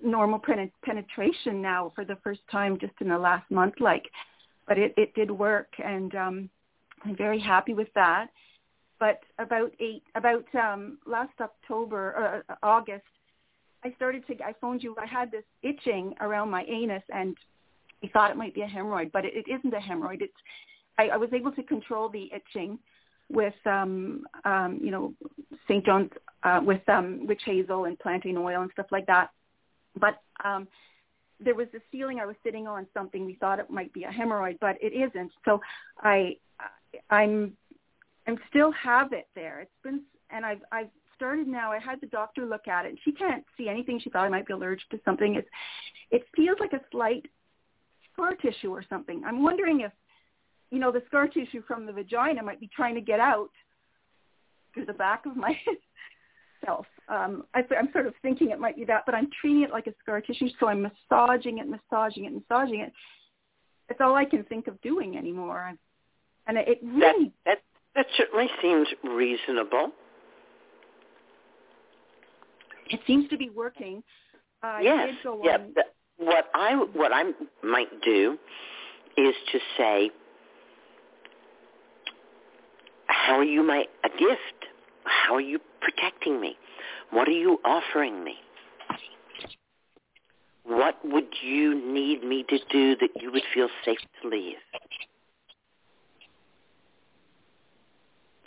normal 0.03 0.39
pen- 0.39 0.71
penetration 0.83 1.61
now 1.61 1.91
for 1.95 2.05
the 2.05 2.17
first 2.23 2.41
time 2.51 2.77
just 2.79 2.93
in 3.01 3.09
the 3.09 3.17
last 3.17 3.49
month. 3.51 3.75
Like, 3.79 4.03
but 4.67 4.77
it 4.77 4.93
it 4.97 5.13
did 5.13 5.31
work, 5.31 5.69
and 5.83 6.13
um, 6.15 6.49
I'm 7.05 7.15
very 7.15 7.39
happy 7.39 7.73
with 7.73 7.89
that. 7.95 8.27
But 8.99 9.19
about 9.39 9.71
eight, 9.79 10.03
about 10.15 10.45
um, 10.55 10.99
last 11.07 11.33
October, 11.39 12.43
uh, 12.49 12.55
August, 12.61 13.03
I 13.83 13.93
started 13.95 14.25
to. 14.27 14.35
I 14.43 14.53
phoned 14.61 14.83
you. 14.83 14.95
I 15.01 15.07
had 15.07 15.31
this 15.31 15.43
itching 15.63 16.13
around 16.21 16.49
my 16.49 16.63
anus, 16.63 17.03
and 17.13 17.35
I 18.03 18.07
thought 18.09 18.31
it 18.31 18.37
might 18.37 18.53
be 18.53 18.61
a 18.61 18.67
hemorrhoid, 18.67 19.11
but 19.11 19.25
it, 19.25 19.33
it 19.35 19.45
isn't 19.51 19.73
a 19.73 19.79
hemorrhoid. 19.79 20.21
It's 20.21 20.33
I, 20.97 21.09
I 21.09 21.17
was 21.17 21.29
able 21.33 21.51
to 21.53 21.63
control 21.63 22.09
the 22.09 22.29
itching 22.33 22.77
with 23.29 23.53
um 23.65 24.25
um 24.45 24.79
you 24.83 24.91
know 24.91 25.13
St. 25.67 25.85
John's 25.85 26.11
uh 26.43 26.59
with 26.63 26.87
um 26.89 27.25
witch 27.27 27.41
hazel 27.45 27.85
and 27.85 27.97
plantain 27.99 28.37
oil 28.37 28.61
and 28.61 28.71
stuff 28.73 28.87
like 28.91 29.07
that. 29.07 29.29
But 29.99 30.21
um 30.43 30.67
there 31.43 31.55
was 31.55 31.67
this 31.73 31.81
feeling 31.91 32.19
I 32.19 32.25
was 32.25 32.35
sitting 32.43 32.67
on 32.67 32.85
something 32.93 33.25
we 33.25 33.35
thought 33.35 33.59
it 33.59 33.69
might 33.69 33.91
be 33.93 34.03
a 34.03 34.09
hemorrhoid, 34.09 34.59
but 34.61 34.77
it 34.81 34.93
isn't. 34.93 35.31
So 35.45 35.59
I 35.99 36.37
I'm 37.09 37.55
I'm 38.27 38.37
still 38.49 38.71
have 38.71 39.13
it 39.13 39.27
there. 39.35 39.61
It's 39.61 39.71
been 39.83 40.01
and 40.29 40.45
I've 40.45 40.61
I've 40.71 40.89
started 41.15 41.47
now. 41.47 41.71
I 41.71 41.79
had 41.79 42.01
the 42.01 42.07
doctor 42.07 42.45
look 42.45 42.67
at 42.67 42.85
it 42.85 42.89
and 42.89 42.99
she 43.03 43.11
can't 43.11 43.43
see 43.57 43.69
anything. 43.69 43.99
She 43.99 44.09
thought 44.09 44.25
I 44.25 44.29
might 44.29 44.47
be 44.47 44.53
allergic 44.53 44.89
to 44.89 44.99
something. 45.05 45.35
It's 45.35 45.49
it 46.11 46.23
feels 46.35 46.57
like 46.59 46.73
a 46.73 46.81
slight 46.91 47.25
scar 48.11 48.35
tissue 48.35 48.71
or 48.71 48.83
something. 48.89 49.23
I'm 49.25 49.43
wondering 49.43 49.81
if 49.81 49.91
you 50.71 50.79
know, 50.79 50.91
the 50.91 51.03
scar 51.07 51.27
tissue 51.27 51.61
from 51.67 51.85
the 51.85 51.91
vagina 51.91 52.41
might 52.41 52.59
be 52.59 52.69
trying 52.73 52.95
to 52.95 53.01
get 53.01 53.19
out 53.19 53.51
through 54.73 54.85
the 54.85 54.93
back 54.93 55.25
of 55.25 55.35
my 55.35 55.53
self. 56.65 56.85
Um, 57.11 57.43
I, 57.53 57.59
I'm 57.77 57.91
sort 57.91 58.07
of 58.07 58.13
thinking 58.21 58.51
it 58.51 58.59
might 58.59 58.77
be 58.77 58.85
that, 58.85 59.03
but 59.05 59.13
I'm 59.13 59.27
treating 59.41 59.63
it 59.63 59.71
like 59.71 59.85
a 59.87 59.93
scar 60.01 60.21
tissue, 60.21 60.47
so 60.59 60.67
I'm 60.69 60.81
massaging 60.81 61.57
it, 61.57 61.67
massaging 61.67 62.23
it, 62.25 62.31
massaging 62.33 62.79
it. 62.79 62.93
It's 63.89 63.99
all 63.99 64.15
I 64.15 64.23
can 64.23 64.45
think 64.45 64.67
of 64.67 64.79
doing 64.81 65.17
anymore. 65.17 65.73
And 66.47 66.57
it, 66.57 66.67
it 66.69 66.81
That, 66.81 67.15
really, 67.17 67.33
that, 67.45 67.57
that 67.95 68.05
certainly 68.15 68.47
seems 68.61 68.87
reasonable. 69.03 69.91
it 72.89 73.01
seems 73.05 73.29
to 73.29 73.37
be 73.37 73.49
working. 73.49 74.03
Uh, 74.63 74.77
yes. 74.81 75.09
yeah. 75.43 75.57
the- 75.57 75.85
what 76.17 76.45
I 76.53 76.75
what 76.93 77.11
I 77.11 77.23
might 77.63 77.89
do 78.03 78.37
is 79.17 79.33
to 79.51 79.59
say, 79.75 80.11
how 83.07 83.39
are 83.39 83.43
you 83.43 83.63
my 83.63 83.85
a 84.03 84.09
gift? 84.09 84.67
How 85.03 85.33
are 85.33 85.41
you 85.41 85.59
protecting 85.81 86.39
me? 86.39 86.55
What 87.11 87.27
are 87.27 87.31
you 87.31 87.59
offering 87.65 88.23
me? 88.23 88.35
What 90.63 90.97
would 91.03 91.27
you 91.41 91.75
need 91.93 92.23
me 92.23 92.43
to 92.49 92.57
do 92.71 92.95
that 92.97 93.09
you 93.21 93.31
would 93.31 93.43
feel 93.53 93.67
safe 93.85 93.99
to 94.21 94.27
leave? 94.29 94.57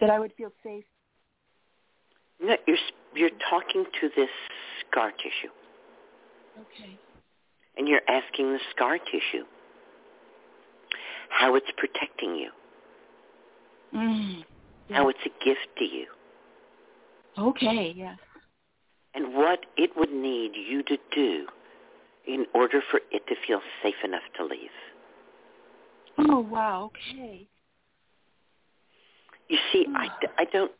that 0.00 0.10
I 0.10 0.18
would 0.18 0.32
feel 0.36 0.50
safe. 0.62 0.84
No, 2.42 2.56
you're 2.66 2.76
you're 3.14 3.30
talking 3.48 3.84
to 4.00 4.10
this 4.16 4.28
scar 4.80 5.12
tissue, 5.12 5.52
Okay. 6.60 6.98
and 7.78 7.88
you're 7.88 8.02
asking 8.08 8.52
the 8.52 8.58
scar 8.74 8.98
tissue 8.98 9.44
how 11.30 11.54
it's 11.54 11.70
protecting 11.78 12.34
you, 12.34 12.50
Mm. 13.94 14.44
how 14.90 15.08
it's 15.08 15.20
a 15.24 15.44
gift 15.44 15.68
to 15.78 15.84
you, 15.84 16.06
Okay. 17.38 17.92
Yes. 17.96 18.18
And 19.14 19.34
what 19.34 19.60
it 19.76 19.90
would 19.96 20.12
need 20.12 20.52
you 20.54 20.82
to 20.82 20.96
do 21.14 21.46
in 22.26 22.46
order 22.54 22.82
for 22.90 23.00
it 23.12 23.26
to 23.28 23.34
feel 23.46 23.60
safe 23.82 23.94
enough 24.04 24.22
to 24.36 24.44
leave. 24.44 24.70
Oh 26.18 26.40
wow. 26.40 26.90
Okay. 27.12 27.46
You 29.48 29.58
see, 29.72 29.86
I, 29.94 30.08
I 30.38 30.44
don't 30.46 30.72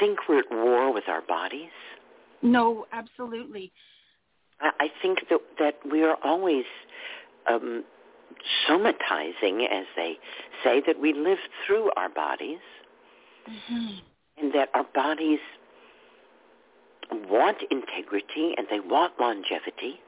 think 0.00 0.18
we're 0.28 0.38
at 0.38 0.50
war 0.50 0.92
with 0.92 1.04
our 1.08 1.20
bodies. 1.20 1.70
No, 2.42 2.86
absolutely. 2.92 3.70
I, 4.60 4.70
I 4.80 4.88
think 5.02 5.18
that 5.28 5.40
that 5.58 5.74
we 5.90 6.02
are 6.02 6.16
always 6.24 6.64
um, 7.48 7.84
somatizing, 8.68 9.66
as 9.70 9.86
they 9.94 10.18
say, 10.64 10.82
that 10.86 11.00
we 11.00 11.12
live 11.12 11.38
through 11.66 11.90
our 11.96 12.08
bodies, 12.08 12.60
hmm 13.68 13.98
and 14.38 14.52
that 14.52 14.68
our 14.74 14.84
bodies 14.94 15.38
want 17.12 17.58
integrity 17.70 18.54
and 18.56 18.66
they 18.70 18.80
want 18.80 19.12
longevity. 19.20 20.00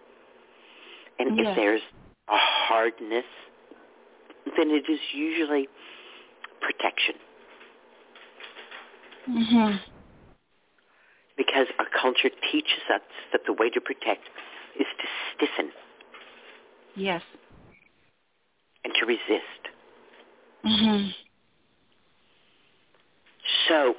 And 1.18 1.36
Yes. 1.38 1.48
if 1.50 1.56
there's 1.56 1.82
a 2.28 2.36
hardness, 2.36 3.24
then 4.56 4.70
it 4.70 4.88
is 4.90 5.00
usually 5.12 5.68
protection. 6.60 7.14
hmm 9.26 9.76
because 11.36 11.68
our 11.78 11.86
culture 12.02 12.30
teaches 12.50 12.82
us 12.92 13.00
that 13.30 13.42
the 13.46 13.52
way 13.52 13.70
to 13.70 13.80
protect 13.80 14.22
is 14.78 14.86
to 15.00 15.06
stiffen 15.34 15.70
Yes. 16.96 17.22
and 18.84 18.92
to 18.94 19.06
resist. 19.06 19.68
Mhm. 20.64 21.14
So 23.68 23.96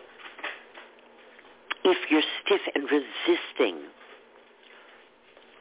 if 1.83 1.97
you're 2.09 2.21
stiff 2.45 2.61
and 2.75 2.83
resisting, 2.85 3.81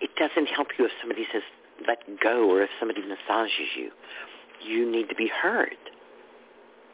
it 0.00 0.10
doesn't 0.16 0.46
help 0.46 0.68
you 0.78 0.84
if 0.86 0.92
somebody 1.00 1.26
says 1.32 1.42
let 1.86 1.98
go 2.20 2.50
or 2.50 2.62
if 2.62 2.70
somebody 2.78 3.00
massages 3.02 3.68
you. 3.76 3.90
You 4.64 4.90
need 4.90 5.08
to 5.08 5.14
be 5.14 5.28
heard. 5.28 5.76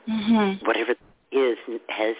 Mhm. 0.09 0.67
Whatever 0.67 0.95
is 1.33 1.57
has 1.89 2.17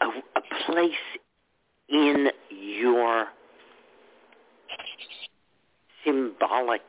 a, 0.00 0.06
a 0.06 0.40
place 0.66 0.92
in 1.88 2.30
your 2.50 3.28
symbolic 6.04 6.82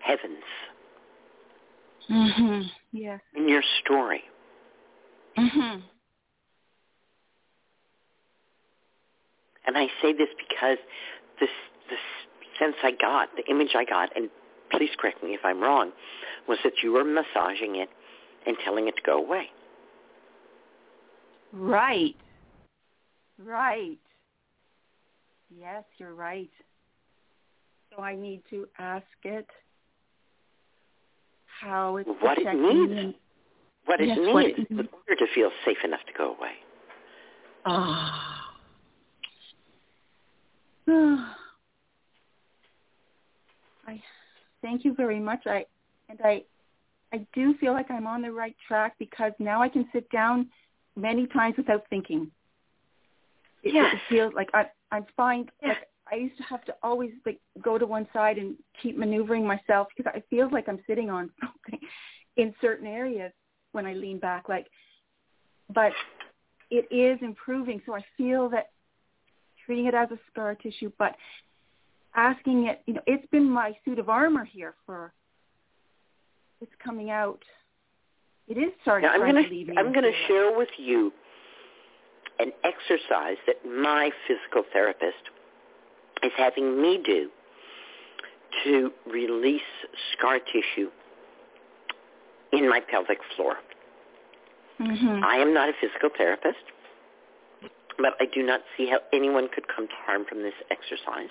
heavens, 0.00 0.44
Mhm. 2.08 2.70
Yes. 2.92 3.20
in 3.34 3.48
your 3.48 3.62
story. 3.80 4.22
Mhm. 5.36 5.82
And 9.64 9.78
I 9.78 9.86
say 10.00 10.12
this 10.12 10.28
because 10.36 10.78
this 11.40 11.50
this 11.88 12.00
sense 12.58 12.76
I 12.82 12.92
got, 12.92 13.34
the 13.36 13.44
image 13.50 13.74
I 13.74 13.84
got, 13.84 14.14
and 14.16 14.30
please 14.70 14.90
correct 14.98 15.22
me 15.22 15.34
if 15.34 15.40
I'm 15.44 15.60
wrong, 15.60 15.92
was 16.48 16.58
that 16.64 16.82
you 16.82 16.92
were 16.92 17.04
massaging 17.04 17.76
it 17.76 17.88
and 18.46 18.56
telling 18.64 18.88
it 18.88 18.96
to 18.96 19.02
go 19.02 19.18
away. 19.18 19.50
Right. 21.52 22.16
Right. 23.38 23.98
Yes, 25.50 25.84
you're 25.98 26.14
right. 26.14 26.50
So 27.94 28.02
I 28.02 28.14
need 28.14 28.42
to 28.50 28.66
ask 28.78 29.06
it 29.24 29.46
how 31.60 31.96
it's 31.96 32.08
What 32.20 32.38
it 32.38 32.54
needs. 32.54 33.16
What 33.84 34.00
it 34.00 34.08
Yes, 34.08 34.18
needs 34.18 34.32
what 34.32 34.46
it 34.46 34.58
in 34.58 34.78
order 34.78 35.16
to 35.18 35.26
feel 35.34 35.50
safe 35.64 35.78
enough 35.84 36.00
to 36.06 36.12
go 36.16 36.34
away. 36.36 36.52
Ah. 37.64 38.48
I 43.86 44.00
thank 44.62 44.84
you 44.84 44.94
very 44.94 45.18
much. 45.20 45.46
I 45.46 45.64
and 46.08 46.20
I 46.24 46.44
I 47.12 47.26
do 47.34 47.54
feel 47.58 47.72
like 47.72 47.90
I'm 47.90 48.06
on 48.06 48.22
the 48.22 48.32
right 48.32 48.56
track 48.66 48.94
because 48.98 49.32
now 49.38 49.62
I 49.62 49.68
can 49.68 49.88
sit 49.92 50.08
down 50.10 50.48
many 50.96 51.26
times 51.26 51.56
without 51.56 51.84
thinking. 51.90 52.30
It, 53.62 53.74
Yes. 53.74 53.94
it 53.94 54.00
feels 54.08 54.32
like 54.34 54.48
I 54.54 54.66
I'm 54.90 55.06
fine. 55.16 55.50
Yeah. 55.60 55.68
Like 55.68 55.88
I 56.10 56.14
used 56.16 56.36
to 56.36 56.42
have 56.44 56.64
to 56.66 56.74
always 56.82 57.12
like 57.26 57.40
go 57.62 57.78
to 57.78 57.86
one 57.86 58.06
side 58.12 58.38
and 58.38 58.56
keep 58.80 58.96
maneuvering 58.96 59.46
myself 59.46 59.88
because 59.96 60.12
it 60.16 60.24
feels 60.30 60.52
like 60.52 60.68
I'm 60.68 60.80
sitting 60.86 61.10
on 61.10 61.30
something 61.40 61.80
in 62.36 62.54
certain 62.60 62.86
areas 62.86 63.32
when 63.72 63.86
I 63.86 63.94
lean 63.94 64.18
back. 64.18 64.48
Like, 64.48 64.68
but 65.74 65.92
it 66.70 66.86
is 66.90 67.18
improving. 67.22 67.82
So 67.84 67.94
I 67.94 68.04
feel 68.16 68.48
that 68.50 68.70
treating 69.64 69.86
it 69.86 69.94
as 69.94 70.10
a 70.10 70.18
scar 70.30 70.54
tissue, 70.54 70.90
but 70.98 71.14
asking 72.14 72.66
it, 72.66 72.82
you 72.86 72.94
know, 72.94 73.02
it's 73.06 73.26
been 73.30 73.48
my 73.48 73.76
suit 73.84 73.98
of 73.98 74.08
armor 74.08 74.44
here 74.44 74.74
for, 74.86 75.12
it's 76.60 76.72
coming 76.82 77.10
out. 77.10 77.42
It 78.48 78.58
is 78.58 78.72
starting 78.82 79.08
Now, 79.08 79.22
I'm 79.22 79.34
to 79.34 79.48
leave. 79.48 79.68
I'm 79.76 79.92
going 79.92 80.04
to 80.04 80.26
share 80.26 80.56
with 80.56 80.68
you 80.78 81.12
an 82.38 82.52
exercise 82.64 83.36
that 83.46 83.56
my 83.64 84.10
physical 84.26 84.64
therapist 84.72 85.30
is 86.22 86.32
having 86.36 86.80
me 86.80 87.00
do 87.04 87.30
to 88.64 88.90
release 89.10 89.60
scar 90.12 90.38
tissue 90.38 90.90
in 92.52 92.68
my 92.68 92.80
pelvic 92.80 93.18
floor. 93.36 93.58
Mhm. 94.78 95.22
I 95.24 95.38
am 95.38 95.52
not 95.54 95.68
a 95.68 95.72
physical 95.74 96.10
therapist, 96.10 96.64
but 97.98 98.16
I 98.20 98.26
do 98.26 98.42
not 98.42 98.62
see 98.76 98.86
how 98.86 99.00
anyone 99.12 99.48
could 99.48 99.68
come 99.68 99.88
to 99.88 99.94
harm 99.94 100.24
from 100.24 100.42
this 100.42 100.54
exercise. 100.70 101.30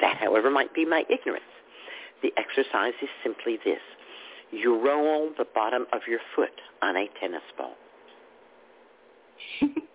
That, 0.00 0.16
however, 0.16 0.50
might 0.50 0.72
be 0.74 0.84
my 0.84 1.04
ignorance. 1.08 1.44
The 2.22 2.32
exercise 2.36 2.94
is 3.02 3.08
simply 3.22 3.56
this. 3.58 3.82
You 4.50 4.76
roll 4.76 5.30
the 5.30 5.44
bottom 5.44 5.86
of 5.92 6.06
your 6.06 6.20
foot 6.34 6.60
on 6.82 6.96
a 6.96 7.08
tennis 7.20 7.42
ball. 7.56 7.76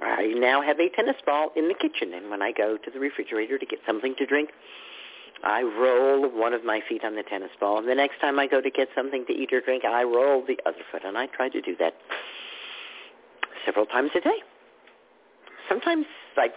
I 0.00 0.28
now 0.36 0.62
have 0.62 0.80
a 0.80 0.88
tennis 0.88 1.16
ball 1.26 1.52
in 1.56 1.68
the 1.68 1.74
kitchen, 1.74 2.14
and 2.14 2.30
when 2.30 2.40
I 2.40 2.52
go 2.52 2.76
to 2.76 2.90
the 2.90 2.98
refrigerator 2.98 3.58
to 3.58 3.66
get 3.66 3.80
something 3.86 4.14
to 4.16 4.26
drink, 4.26 4.50
I 5.42 5.62
roll 5.62 6.28
one 6.28 6.52
of 6.52 6.64
my 6.64 6.80
feet 6.88 7.04
on 7.04 7.14
the 7.16 7.22
tennis 7.22 7.50
ball. 7.58 7.78
And 7.78 7.88
the 7.88 7.94
next 7.94 8.20
time 8.20 8.38
I 8.38 8.46
go 8.46 8.60
to 8.60 8.70
get 8.70 8.88
something 8.94 9.24
to 9.26 9.32
eat 9.32 9.52
or 9.52 9.60
drink, 9.60 9.84
I 9.84 10.02
roll 10.02 10.44
the 10.46 10.58
other 10.66 10.82
foot. 10.90 11.02
And 11.04 11.16
I 11.16 11.26
try 11.26 11.48
to 11.48 11.60
do 11.60 11.76
that 11.78 11.94
several 13.64 13.86
times 13.86 14.10
a 14.14 14.20
day. 14.20 14.42
Sometimes 15.68 16.06
I 16.36 16.48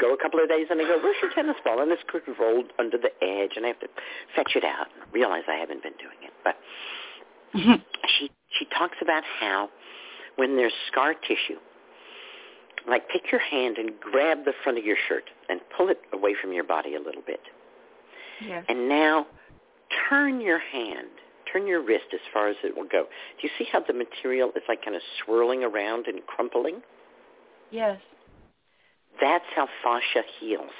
go 0.00 0.12
a 0.12 0.16
couple 0.16 0.42
of 0.42 0.48
days 0.48 0.66
and 0.68 0.80
I 0.80 0.84
go, 0.84 0.98
where's 1.02 1.16
your 1.22 1.32
tennis 1.32 1.56
ball? 1.64 1.80
And 1.80 1.92
it's 1.92 2.02
rolled 2.38 2.72
under 2.78 2.98
the 2.98 3.12
edge, 3.22 3.52
and 3.56 3.64
I 3.64 3.68
have 3.68 3.80
to 3.80 3.88
fetch 4.34 4.52
it 4.56 4.64
out 4.64 4.88
and 4.94 5.12
realize 5.12 5.42
I 5.48 5.54
haven't 5.54 5.82
been 5.82 5.94
doing 5.98 6.18
it. 6.22 6.32
But 6.42 6.56
Mhm. 7.54 7.82
she 8.08 8.30
she 8.50 8.64
talks 8.66 9.00
about 9.00 9.24
how 9.24 9.70
when 10.36 10.56
there's 10.56 10.74
scar 10.88 11.14
tissue, 11.14 11.58
like 12.86 13.08
take 13.10 13.30
your 13.30 13.40
hand 13.40 13.78
and 13.78 13.98
grab 14.00 14.44
the 14.44 14.52
front 14.62 14.78
of 14.78 14.84
your 14.84 14.96
shirt 15.08 15.30
and 15.48 15.60
pull 15.70 15.88
it 15.88 16.00
away 16.12 16.34
from 16.34 16.52
your 16.52 16.64
body 16.64 16.94
a 16.94 17.00
little 17.00 17.22
bit. 17.22 17.40
Yes. 18.40 18.64
And 18.68 18.88
now 18.88 19.26
turn 20.08 20.40
your 20.40 20.58
hand, 20.58 21.08
turn 21.52 21.66
your 21.66 21.82
wrist 21.84 22.06
as 22.12 22.20
far 22.32 22.48
as 22.48 22.56
it 22.64 22.76
will 22.76 22.88
go. 22.90 23.04
Do 23.04 23.46
you 23.46 23.50
see 23.58 23.66
how 23.70 23.80
the 23.80 23.92
material 23.92 24.50
is 24.56 24.62
like 24.68 24.84
kind 24.84 24.96
of 24.96 25.02
swirling 25.24 25.62
around 25.62 26.06
and 26.06 26.24
crumpling? 26.26 26.82
Yes. 27.70 28.00
That's 29.20 29.44
how 29.54 29.68
fascia 29.82 30.22
heals. 30.40 30.70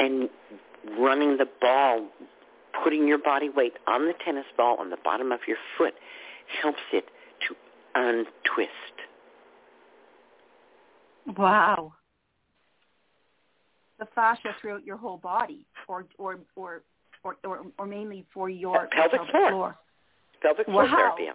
And 0.00 0.28
running 0.98 1.36
the 1.38 1.48
ball, 1.60 2.06
putting 2.84 3.08
your 3.08 3.18
body 3.18 3.48
weight 3.48 3.74
on 3.86 4.06
the 4.06 4.14
tennis 4.24 4.44
ball 4.56 4.76
on 4.78 4.90
the 4.90 4.98
bottom 5.02 5.32
of 5.32 5.40
your 5.46 5.56
foot 5.76 5.94
helps 6.62 6.78
it 6.92 7.04
to 7.48 7.54
untwist. 7.94 8.70
Wow. 11.36 11.92
The 13.98 14.06
fascia 14.14 14.54
throughout 14.60 14.84
your 14.84 14.96
whole 14.96 15.16
body, 15.18 15.66
or 15.88 16.06
or 16.18 16.38
or 16.54 16.82
or 17.24 17.36
or, 17.44 17.66
or 17.78 17.86
mainly 17.86 18.24
for 18.32 18.48
your 18.48 18.84
Uh, 18.84 18.86
pelvic 18.92 19.20
your 19.32 19.48
floor. 19.50 19.78
Pelvic 20.40 20.66
floor 20.66 20.84
Wow. 20.84 20.96
therapy 20.96 21.28
I'm 21.28 21.34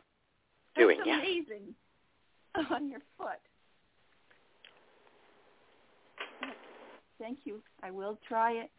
doing, 0.75 0.97
That's 0.99 1.07
yeah. 1.07 1.19
amazing. 1.19 1.75
On 2.71 2.87
your 2.87 3.01
foot. 3.17 3.39
Thank 7.19 7.39
you. 7.45 7.61
I 7.81 7.91
will 7.91 8.17
try 8.27 8.53
it. 8.53 8.69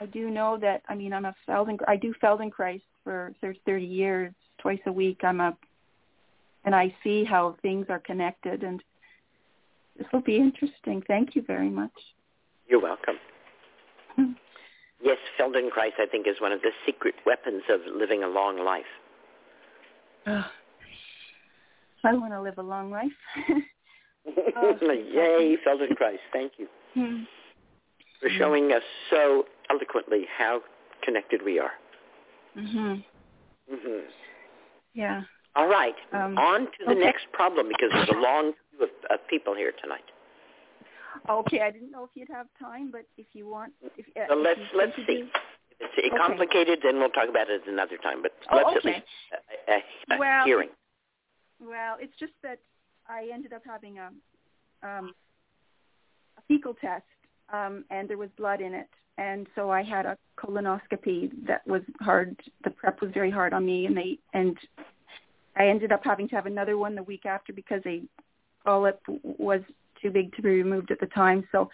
I 0.00 0.06
do 0.06 0.30
know 0.30 0.56
that. 0.58 0.82
I 0.88 0.94
mean, 0.94 1.12
I'm 1.12 1.26
a 1.26 1.34
Felden. 1.46 1.78
I 1.86 1.96
do 1.96 2.14
Feldenkrais 2.22 2.80
for 3.04 3.32
thir- 3.40 3.54
30 3.66 3.84
years, 3.84 4.32
twice 4.58 4.80
a 4.86 4.92
week. 4.92 5.20
I'm 5.24 5.40
up, 5.40 5.58
and 6.64 6.74
I 6.74 6.94
see 7.04 7.22
how 7.24 7.56
things 7.60 7.86
are 7.90 7.98
connected, 7.98 8.62
and 8.62 8.82
this 10.00 10.08
will 10.12 10.22
be 10.22 10.36
interesting. 10.36 11.02
Thank 11.06 11.36
you 11.36 11.42
very 11.46 11.70
much. 11.70 11.92
You're 12.66 12.80
welcome. 12.80 13.16
Yes, 15.02 15.18
Feldenkrais, 15.38 15.92
I 15.98 16.06
think, 16.10 16.26
is 16.26 16.40
one 16.40 16.52
of 16.52 16.60
the 16.62 16.70
secret 16.84 17.14
weapons 17.24 17.62
of 17.70 17.80
living 17.94 18.22
a 18.22 18.28
long 18.28 18.58
life. 18.64 18.84
Ugh. 20.26 20.44
I 22.04 22.14
want 22.14 22.32
to 22.32 22.40
live 22.42 22.58
a 22.58 22.62
long 22.62 22.90
life. 22.90 23.12
Oh, 24.56 24.76
Yay, 24.82 25.56
Feldenkrais. 25.66 26.18
Thank 26.32 26.52
you 26.58 26.66
Hmm. 26.94 27.22
for 28.20 28.28
showing 28.38 28.72
us 28.72 28.82
so 29.10 29.44
eloquently 29.70 30.26
how 30.36 30.60
connected 31.02 31.40
we 31.44 31.58
are. 31.58 31.72
mhm. 32.56 33.02
hmm 33.70 33.98
Yeah. 34.94 35.22
All 35.56 35.68
right, 35.68 35.94
Um, 36.12 36.36
on 36.38 36.60
to 36.66 36.84
the 36.86 36.90
okay. 36.92 37.00
next 37.00 37.26
problem 37.32 37.68
because 37.68 37.90
there's 37.92 38.08
a 38.10 38.20
long 38.28 38.52
of, 38.80 38.88
of 39.10 39.20
people 39.28 39.54
here 39.54 39.72
tonight. 39.82 40.04
Okay, 41.28 41.60
I 41.60 41.70
didn't 41.70 41.90
know 41.90 42.04
if 42.04 42.10
you'd 42.14 42.28
have 42.28 42.46
time, 42.58 42.90
but 42.90 43.04
if 43.18 43.26
you 43.32 43.48
want, 43.48 43.72
if, 43.96 44.06
uh, 44.16 44.26
So 44.28 44.34
let's 44.36 44.60
you 44.60 44.78
let's 44.78 44.96
see. 45.06 45.22
do- 45.22 45.28
If 45.80 45.90
it's 45.96 46.16
complicated, 46.16 46.80
then 46.82 46.98
we'll 46.98 47.10
talk 47.10 47.28
about 47.28 47.50
it 47.50 47.62
another 47.66 47.96
time. 47.96 48.22
But 48.22 48.32
Oh, 48.50 48.56
let's 48.56 48.76
at 48.76 48.84
least 48.84 49.02
a, 49.68 49.72
a, 49.72 50.14
a 50.14 50.18
Well, 50.18 50.44
hearing. 50.44 50.68
Well, 51.60 51.96
it's 52.00 52.12
just 52.18 52.32
that 52.42 52.58
I 53.08 53.28
ended 53.32 53.52
up 53.52 53.62
having 53.66 53.98
a 53.98 54.10
um, 54.82 55.12
a 56.38 56.42
fecal 56.48 56.74
test, 56.74 57.04
um, 57.52 57.84
and 57.90 58.08
there 58.08 58.18
was 58.18 58.30
blood 58.36 58.60
in 58.60 58.72
it, 58.72 58.88
and 59.18 59.46
so 59.54 59.70
I 59.70 59.82
had 59.82 60.06
a 60.06 60.16
colonoscopy 60.38 61.30
that 61.46 61.66
was 61.66 61.82
hard. 62.00 62.38
The 62.64 62.70
prep 62.70 63.00
was 63.02 63.10
very 63.12 63.30
hard 63.30 63.52
on 63.52 63.66
me, 63.66 63.86
and 63.86 63.96
they 63.96 64.18
and 64.32 64.56
I 65.56 65.66
ended 65.68 65.92
up 65.92 66.00
having 66.04 66.28
to 66.28 66.36
have 66.36 66.46
another 66.46 66.78
one 66.78 66.94
the 66.94 67.02
week 67.02 67.26
after 67.26 67.52
because 67.52 67.82
a 67.84 68.02
polyp 68.64 69.00
was 69.22 69.60
too 70.00 70.10
big 70.10 70.34
to 70.36 70.42
be 70.42 70.48
removed 70.48 70.90
at 70.90 71.00
the 71.00 71.06
time. 71.06 71.46
So, 71.52 71.70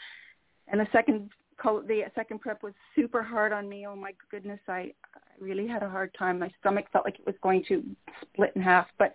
and 0.69 0.81
the 0.81 0.87
second 0.93 1.31
the 1.63 2.03
second 2.15 2.41
prep 2.41 2.63
was 2.63 2.75
super 2.95 3.23
hard 3.23 3.53
on 3.53 3.69
me. 3.69 3.87
Oh 3.87 3.97
my 3.97 4.13
goodness, 4.31 4.61
I, 4.69 4.93
I 5.15 5.21
really 5.41 5.67
had 5.67 5.83
a 5.83 5.89
hard 5.89 6.15
time. 6.17 6.39
My 6.39 6.51
stomach 6.61 6.87
felt 6.93 7.05
like 7.05 7.19
it 7.19 7.27
was 7.27 7.35
going 7.43 7.65
to 7.69 7.83
split 8.23 8.53
in 8.55 8.63
half. 8.63 8.87
But 8.99 9.15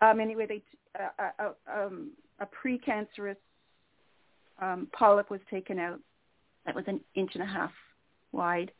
um, 0.00 0.20
anyway, 0.20 0.46
they 0.46 0.62
uh, 0.98 1.30
uh, 1.38 1.52
um, 1.72 2.10
a 2.40 2.46
precancerous 2.46 3.36
um, 4.60 4.88
polyp 4.92 5.30
was 5.30 5.40
taken 5.50 5.78
out. 5.78 6.00
That 6.66 6.74
was 6.74 6.84
an 6.86 7.00
inch 7.14 7.30
and 7.34 7.42
a 7.42 7.46
half 7.46 7.72
wide. 8.32 8.70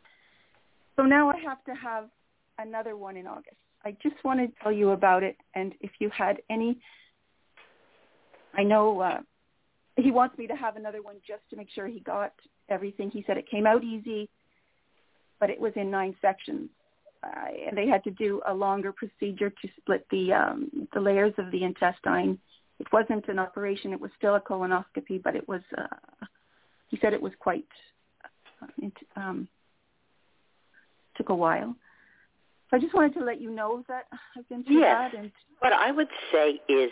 So 0.97 1.03
now 1.03 1.31
I 1.31 1.39
have 1.39 1.65
to 1.65 1.75
have 1.75 2.09
another 2.59 2.97
one 2.97 3.17
in 3.17 3.27
August. 3.27 3.57
I 3.85 3.97
just 4.03 4.23
wanted 4.25 4.49
to 4.49 4.63
tell 4.63 4.73
you 4.73 4.91
about 4.91 5.23
it, 5.23 5.37
and 5.55 5.73
if 5.81 5.91
you 5.99 6.11
had 6.11 6.37
any, 6.51 6.79
I 8.55 8.63
know 8.63 9.01
uh, 9.01 9.19
he 9.97 10.11
wants 10.11 10.37
me 10.39 10.47
to 10.47 10.55
have 10.55 10.77
another 10.77 11.03
one 11.03 11.17
just 11.27 11.43
to 11.51 11.57
make 11.57 11.69
sure 11.71 11.87
he 11.87 12.01
got 12.01 12.33
everything. 12.69 13.11
He 13.11 13.25
said 13.27 13.37
it 13.37 13.51
came 13.51 13.67
out 13.67 13.85
easy, 13.85 14.29
but 15.41 15.51
it 15.51 15.61
was 15.61 15.73
in 15.77 15.91
nine 15.91 16.15
sections, 16.21 16.69
uh, 17.23 17.49
and 17.67 17.77
they 17.77 17.87
had 17.87 18.05
to 18.05 18.11
do 18.11 18.41
a 18.47 18.55
longer 18.55 18.93
procedure 18.93 19.51
to 19.51 19.69
split 19.81 20.07
the 20.11 20.33
um, 20.33 20.89
the 20.93 21.01
layers 21.01 21.35
of 21.39 21.51
the 21.51 21.65
intestine. 21.65 22.39
It 22.79 22.87
wasn't 22.93 23.29
an 23.29 23.39
operation; 23.39 23.93
it 23.93 24.01
was 24.01 24.11
still 24.17 24.35
a 24.35 24.41
colonoscopy, 24.41 25.23
but 25.23 25.37
it 25.37 25.49
was. 25.49 25.63
Uh, 25.77 26.27
he 26.89 26.99
said 27.01 27.13
it 27.13 27.23
was 27.23 27.33
quite. 27.39 27.67
Uh, 28.63 28.67
it, 28.79 28.93
um, 29.17 29.49
took 31.17 31.29
a 31.29 31.35
while. 31.35 31.75
So 32.71 32.77
I 32.77 32.81
just 32.81 32.95
wanted 32.95 33.15
to 33.15 33.25
let 33.25 33.41
you 33.41 33.51
know 33.51 33.85
that 33.89 34.07
I've 34.37 34.49
been 34.49 34.65
through 34.65 34.81
Yes. 34.81 35.13
that, 35.13 35.19
and 35.19 35.31
What 35.59 35.73
I 35.73 35.91
would 35.91 36.09
say 36.33 36.59
is 36.69 36.91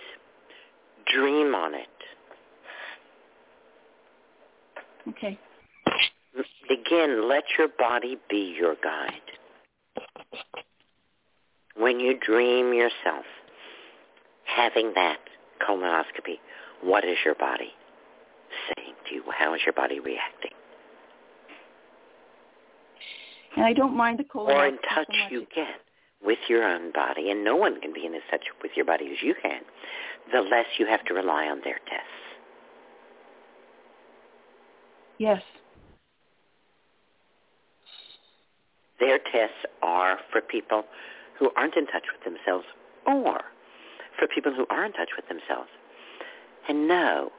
dream 1.14 1.54
on 1.54 1.74
it. 1.74 1.88
okay, 5.08 5.38
Again, 6.70 7.28
let 7.28 7.44
your 7.58 7.68
body 7.78 8.16
be 8.28 8.54
your 8.58 8.76
guide. 8.82 9.12
When 11.76 11.98
you 11.98 12.16
dream 12.18 12.72
yourself 12.72 13.24
having 14.44 14.92
that 14.94 15.18
colonoscopy, 15.66 16.38
what 16.82 17.04
is 17.04 17.16
your 17.24 17.34
body 17.34 17.72
saying 18.76 18.94
to 19.08 19.14
you? 19.16 19.24
How 19.36 19.54
is 19.54 19.60
your 19.64 19.72
body 19.72 19.98
reacting? 20.00 20.52
and 23.56 23.64
I 23.64 23.72
don't 23.72 23.96
mind 23.96 24.18
the 24.18 24.24
colonoscopy 24.24 24.54
Or 24.54 24.66
in 24.66 24.78
touch 24.94 25.06
so 25.08 25.34
you 25.34 25.46
get 25.54 25.80
with 26.24 26.38
your 26.48 26.64
own 26.64 26.92
body, 26.92 27.30
and 27.30 27.44
no 27.44 27.56
one 27.56 27.80
can 27.80 27.92
be 27.92 28.04
in 28.06 28.14
as 28.14 28.22
touch 28.30 28.44
with 28.62 28.72
your 28.76 28.84
body 28.84 29.06
as 29.06 29.22
you 29.22 29.34
can, 29.40 29.62
the 30.32 30.40
less 30.40 30.66
you 30.78 30.86
have 30.86 31.04
to 31.04 31.14
rely 31.14 31.46
on 31.46 31.60
their 31.64 31.78
tests. 31.88 32.06
Yes, 35.18 35.42
Their 39.00 39.18
tests 39.18 39.64
are 39.82 40.18
for 40.30 40.42
people 40.42 40.84
who 41.38 41.50
aren't 41.56 41.74
in 41.74 41.86
touch 41.86 42.04
with 42.12 42.22
themselves 42.22 42.66
or 43.06 43.40
for 44.18 44.28
people 44.28 44.52
who 44.54 44.66
are 44.68 44.84
in 44.84 44.92
touch 44.92 45.10
with 45.16 45.26
themselves 45.26 45.70
and 46.68 46.86
know 46.86 47.32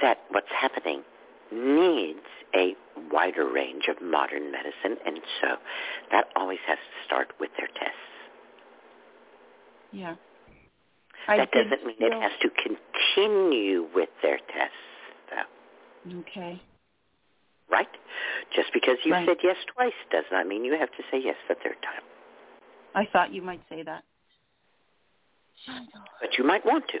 that 0.00 0.22
what's 0.30 0.50
happening 0.58 1.02
needs 1.52 2.24
a 2.56 2.74
wider 3.10 3.46
range 3.46 3.84
of 3.88 4.00
modern 4.02 4.50
medicine 4.50 4.96
and 5.04 5.20
so 5.40 5.56
that 6.10 6.28
always 6.34 6.58
has 6.66 6.78
to 6.78 7.06
start 7.06 7.32
with 7.38 7.50
their 7.58 7.68
tests. 7.68 8.11
Yeah. 9.92 10.16
I 11.28 11.36
that 11.36 11.52
doesn't 11.52 11.86
mean 11.86 11.96
it 12.00 12.12
has 12.12 12.32
to 12.40 12.48
continue 12.50 13.88
with 13.94 14.08
their 14.22 14.38
tests 14.38 14.74
though, 15.30 16.18
Okay. 16.20 16.60
right? 17.70 17.86
Just 18.54 18.72
because 18.72 18.96
you 19.04 19.12
Right. 19.12 19.28
said 19.28 19.36
yes 19.42 19.56
twice 19.74 19.92
does 20.10 20.24
not 20.32 20.46
mean 20.48 20.64
you 20.64 20.76
have 20.76 20.90
to 20.96 21.02
say 21.10 21.18
yes 21.22 21.36
the 21.48 21.54
third 21.54 21.80
time. 21.82 22.02
I 22.94 23.06
thought 23.12 23.32
you 23.32 23.40
might 23.42 23.62
say 23.68 23.82
that. 23.84 24.02
But 26.20 26.36
you 26.38 26.44
might 26.44 26.64
want 26.66 26.88
to. 26.88 26.98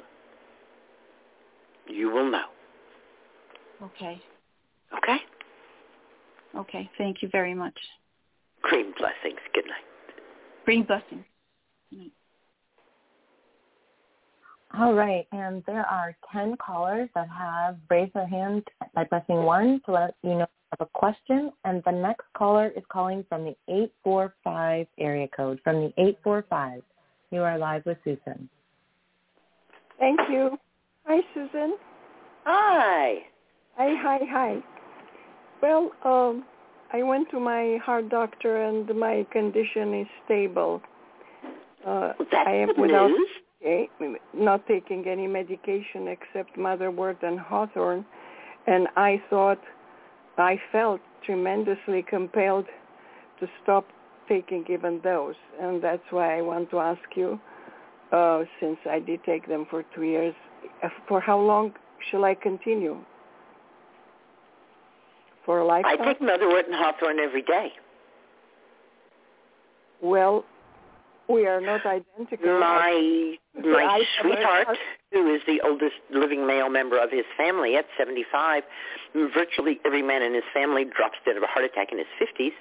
You 1.92 2.10
will 2.10 2.30
know. 2.30 2.46
Okay. 3.82 4.22
Okay? 4.96 5.16
Okay. 6.54 6.90
Thank 6.96 7.22
you 7.22 7.28
very 7.28 7.54
much. 7.54 7.76
Green 8.62 8.92
blessings. 8.96 9.40
Good 9.52 9.66
night. 9.66 9.84
Green 10.64 10.84
blessings. 10.84 11.24
All 14.78 14.94
right, 14.94 15.26
and 15.32 15.62
there 15.66 15.84
are 15.84 16.16
10 16.32 16.56
callers 16.56 17.08
that 17.14 17.28
have 17.28 17.76
raised 17.90 18.14
their 18.14 18.26
hand 18.26 18.66
by 18.94 19.04
pressing 19.04 19.42
1 19.42 19.82
to 19.84 19.92
let 19.92 20.14
you 20.22 20.30
know 20.30 20.46
of 20.72 20.80
a 20.80 20.86
question, 20.86 21.52
and 21.64 21.82
the 21.84 21.92
next 21.92 22.24
caller 22.34 22.72
is 22.74 22.82
calling 22.90 23.22
from 23.28 23.44
the 23.44 23.54
845 23.68 24.86
area 24.98 25.28
code, 25.36 25.60
from 25.62 25.76
the 25.76 25.92
845. 25.98 26.82
You 27.30 27.42
are 27.42 27.58
live 27.58 27.84
with 27.84 27.98
Susun. 28.06 28.48
Thank 29.98 30.20
you. 30.30 30.58
Hi, 31.06 31.20
Susun. 31.36 31.72
Hi. 32.44 33.18
Hi, 33.76 33.94
hi, 34.02 34.18
hi. 34.30 34.56
Well, 35.60 35.90
um, 36.04 36.44
I 36.92 37.02
went 37.02 37.30
to 37.30 37.40
my 37.40 37.78
heart 37.84 38.08
doctor 38.08 38.62
and 38.62 38.88
my 38.98 39.26
condition 39.32 40.00
is 40.00 40.06
stable. 40.24 40.80
Uh, 41.86 42.12
That's 42.18 42.46
I 42.46 42.52
am 42.52 42.68
good 42.68 42.78
without 42.78 43.08
news. 43.08 43.28
Eh, 43.64 43.86
not 44.34 44.66
taking 44.66 45.06
any 45.06 45.26
medication 45.26 46.08
except 46.08 46.56
motherwort 46.56 47.22
and 47.22 47.38
hawthorn, 47.38 48.04
and 48.66 48.88
I 48.96 49.22
thought 49.30 49.60
I 50.38 50.60
felt 50.70 51.00
tremendously 51.24 52.04
compelled 52.08 52.66
to 53.40 53.48
stop 53.62 53.86
taking 54.28 54.64
even 54.68 55.00
those, 55.02 55.34
and 55.60 55.82
that's 55.82 56.02
why 56.10 56.38
I 56.38 56.42
want 56.42 56.70
to 56.70 56.78
ask 56.78 57.00
you, 57.14 57.40
uh, 58.12 58.44
since 58.60 58.78
I 58.88 58.98
did 58.98 59.24
take 59.24 59.46
them 59.48 59.66
for 59.68 59.84
two 59.94 60.02
years, 60.02 60.34
uh, 60.82 60.88
for 61.08 61.20
how 61.20 61.38
long 61.38 61.72
shall 62.10 62.24
I 62.24 62.34
continue? 62.34 62.98
For 65.44 65.58
a 65.58 65.66
lifetime? 65.66 66.00
I 66.00 66.04
take 66.04 66.20
Motherwort 66.20 66.66
and 66.66 66.74
hawthorn 66.74 67.18
every 67.18 67.42
day. 67.42 67.72
Well, 70.00 70.44
we 71.28 71.46
are 71.46 71.60
not 71.60 71.84
identical. 71.86 72.60
My 72.60 73.36
my 73.54 74.02
sweetheart, 74.20 74.78
who 75.12 75.34
is 75.34 75.40
the 75.46 75.60
oldest 75.64 75.96
living 76.10 76.46
male 76.46 76.68
member 76.68 76.98
of 76.98 77.10
his 77.10 77.24
family 77.36 77.76
at 77.76 77.86
75, 77.98 78.62
virtually 79.34 79.80
every 79.84 80.02
man 80.02 80.22
in 80.22 80.34
his 80.34 80.44
family 80.52 80.84
drops 80.84 81.16
dead 81.24 81.36
of 81.36 81.42
a 81.42 81.46
heart 81.46 81.64
attack 81.64 81.92
in 81.92 81.98
his 81.98 82.06
50s, 82.20 82.52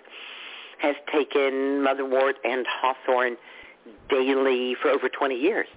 has 0.79 0.95
taken 1.11 1.83
Motherwort 1.83 2.33
and 2.43 2.65
Hawthorn 2.67 3.37
daily 4.09 4.75
for 4.81 4.89
over 4.89 5.09
20 5.09 5.35
years. 5.35 5.67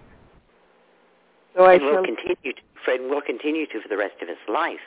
so 1.57 1.65
I 1.65 1.75
and 1.75 1.85
will 1.85 2.05
continue 2.05 2.53
to, 2.53 2.63
Fred 2.85 3.01
will 3.01 3.23
continue 3.23 3.67
to 3.67 3.81
for 3.81 3.89
the 3.89 3.97
rest 3.97 4.21
of 4.21 4.29
his 4.29 4.39
life. 4.49 4.85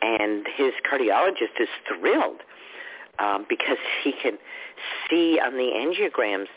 And 0.00 0.46
his 0.56 0.72
cardiologist 0.90 1.60
is 1.60 1.68
thrilled 1.86 2.40
um, 3.20 3.46
because 3.48 3.78
he 4.02 4.12
can 4.20 4.38
see 5.08 5.38
on 5.38 5.52
the 5.52 5.70
angiograms 5.76 6.48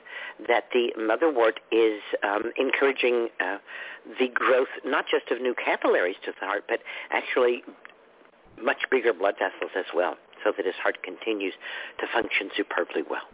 that 0.48 0.66
the 0.74 0.92
motherwort 1.00 1.58
is 1.72 2.02
um, 2.24 2.52
encouraging 2.58 3.30
uh, 3.40 3.58
the 4.20 4.28
growth 4.28 4.68
not 4.86 5.06
just 5.10 5.32
of 5.32 5.42
new 5.42 5.56
capillaries 5.56 6.18
to 6.26 6.32
the 6.40 6.46
heart, 6.46 6.64
but 6.68 6.80
actually 7.12 7.64
much 8.62 8.84
bigger 8.92 9.14
blood 9.14 9.36
vessels 9.40 9.72
as 9.78 9.86
well, 9.94 10.16
so 10.44 10.52
that 10.56 10.66
his 10.66 10.76
heart 10.76 11.02
continues 11.04 11.54
to 12.00 12.06
function 12.14 12.50
superbly 12.56 13.04
well. 13.10 13.28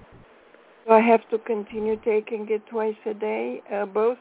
so 0.87 0.93
I 0.93 1.01
have 1.01 1.27
to 1.29 1.37
continue 1.39 1.95
taking 2.03 2.47
it 2.49 2.65
twice 2.67 2.95
a 3.05 3.13
day, 3.13 3.61
uh, 3.73 3.85
both. 3.85 4.17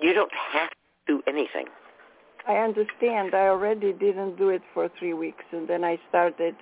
You 0.00 0.12
don't 0.12 0.32
have 0.52 0.70
to 0.70 0.76
do 1.06 1.22
anything. 1.26 1.66
I 2.46 2.56
understand. 2.58 3.34
I 3.34 3.48
already 3.48 3.92
didn't 3.92 4.36
do 4.36 4.48
it 4.50 4.62
for 4.72 4.88
three 4.98 5.12
weeks, 5.12 5.44
and 5.52 5.68
then 5.68 5.84
I 5.84 5.98
started 6.08 6.54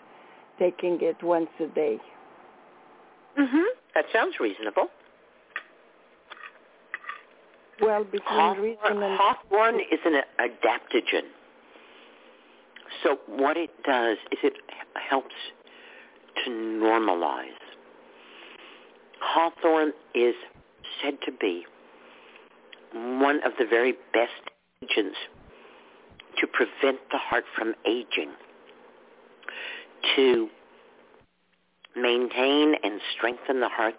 taking 0.58 0.98
it 1.02 1.22
once 1.22 1.50
a 1.60 1.66
day. 1.66 1.98
Mm-hmm. 3.38 3.64
That 3.96 4.04
sounds 4.12 4.34
reasonable. 4.38 4.88
Well, 7.80 8.04
between 8.04 8.22
Hawthorn, 8.26 8.62
reason 8.62 9.02
and 9.02 9.18
Hawthorn 9.18 9.76
is 9.76 10.00
an 10.04 10.20
adaptogen. 10.38 11.22
So 13.02 13.16
what 13.26 13.56
it 13.56 13.70
does 13.86 14.18
is 14.32 14.38
it 14.42 14.52
helps 15.08 15.34
to 16.44 16.50
normalize. 16.50 17.48
Hawthorn 19.22 19.94
is 20.14 20.34
said 21.02 21.14
to 21.24 21.32
be 21.32 21.64
one 22.92 23.36
of 23.46 23.52
the 23.58 23.64
very 23.64 23.92
best 24.12 24.30
agents 24.84 25.16
to 26.38 26.46
prevent 26.46 26.98
the 27.10 27.18
heart 27.18 27.44
from 27.56 27.74
aging. 27.86 28.32
to 30.16 30.48
maintain 31.96 32.74
and 32.82 33.00
strengthen 33.16 33.60
the 33.60 33.68
heart's 33.68 33.96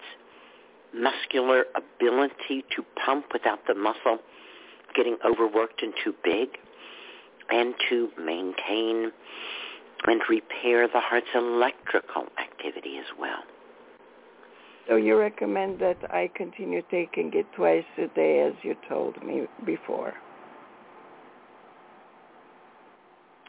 muscular 0.94 1.66
ability 1.76 2.64
to 2.76 2.84
pump 3.06 3.26
without 3.34 3.60
the 3.68 3.76
muscle 3.76 4.20
getting 4.96 5.18
overworked 5.26 5.82
and 5.82 5.94
too 6.04 6.14
big, 6.24 6.50
and 7.50 7.74
to 7.90 8.10
maintain 8.18 9.12
and 10.06 10.22
repair 10.30 10.88
the 10.88 11.00
heart's 11.00 11.28
electrical 11.36 12.26
activity 12.40 12.98
as 12.98 13.06
well. 13.20 13.44
So 14.88 14.96
you 14.96 15.18
recommend 15.18 15.80
that 15.80 15.98
I 16.10 16.30
continue 16.34 16.82
taking 16.90 17.32
it 17.34 17.46
twice 17.56 17.84
a 17.98 18.08
day 18.08 18.42
as 18.42 18.54
you 18.64 18.76
told 18.88 19.22
me 19.24 19.46
before? 19.66 20.14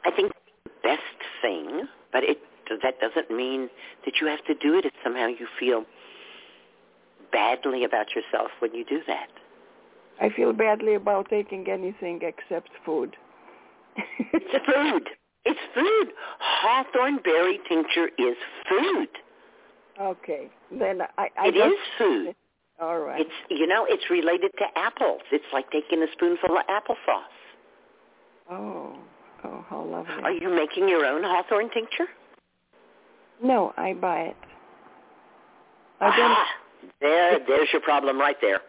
I 0.05 0.11
think 0.11 0.33
the 0.65 0.71
best 0.83 1.03
thing, 1.43 1.87
but 2.13 2.25
it 2.25 2.39
that 2.83 3.01
doesn't 3.01 3.31
mean 3.35 3.69
that 4.05 4.15
you 4.21 4.27
have 4.27 4.45
to 4.47 4.55
do 4.55 4.77
it 4.79 4.85
if 4.85 4.93
somehow 5.03 5.27
you 5.27 5.47
feel 5.59 5.85
badly 7.33 7.85
about 7.85 8.09
yourself 8.15 8.51
when 8.61 8.75
you 8.75 8.85
do 8.85 9.01
that. 9.07 9.29
I 10.21 10.31
feel 10.31 10.53
badly 10.53 10.95
about 10.95 11.29
taking 11.31 11.69
anything 11.69 12.21
except 12.23 12.71
food. 12.85 13.17
It's 14.33 14.65
food. 14.67 15.09
It's 15.45 15.61
food. 15.75 16.13
Hawthorn 16.41 17.19
berry 17.25 17.59
tincture 17.69 18.09
is 18.19 18.37
food. 18.69 19.09
Okay, 20.01 20.49
then 20.71 21.03
I. 21.17 21.29
I 21.39 21.49
It 21.49 21.55
just- 21.55 21.67
is 21.75 21.79
food. 21.99 22.35
All 22.81 22.99
right. 23.01 23.21
It's 23.23 23.31
you 23.51 23.67
know, 23.67 23.85
it's 23.89 24.09
related 24.11 24.53
to 24.59 24.65
apples. 24.79 25.23
It's 25.33 25.45
like 25.53 25.71
taking 25.71 26.03
a 26.03 26.07
spoonful 26.13 26.57
of 26.57 26.67
applesauce. 26.67 27.39
Oh, 28.51 28.97
oh, 29.45 29.65
how 29.69 29.83
lovely. 29.83 30.23
Are 30.23 30.31
you 30.33 30.49
making 30.49 30.89
your 30.89 31.05
own 31.05 31.25
hawthorn 31.25 31.71
tincture? 31.71 32.07
No, 33.43 33.73
I 33.77 33.95
buy 33.95 34.21
it. 34.21 34.37
I 36.01 36.17
don't. 36.17 36.31
Ah, 36.31 36.47
there, 37.01 37.39
there's 37.47 37.69
your 37.73 37.83
problem 37.83 38.19
right 38.19 38.37
there. 38.41 38.61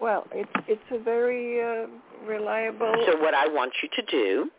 Well, 0.00 0.26
it's 0.32 0.50
it's 0.68 0.82
a 0.92 0.98
very 0.98 1.60
uh, 1.62 1.86
reliable. 2.26 2.92
So 3.06 3.18
what 3.20 3.34
I 3.34 3.46
want 3.48 3.72
you 3.82 3.88
to 3.96 4.10
do 4.10 4.50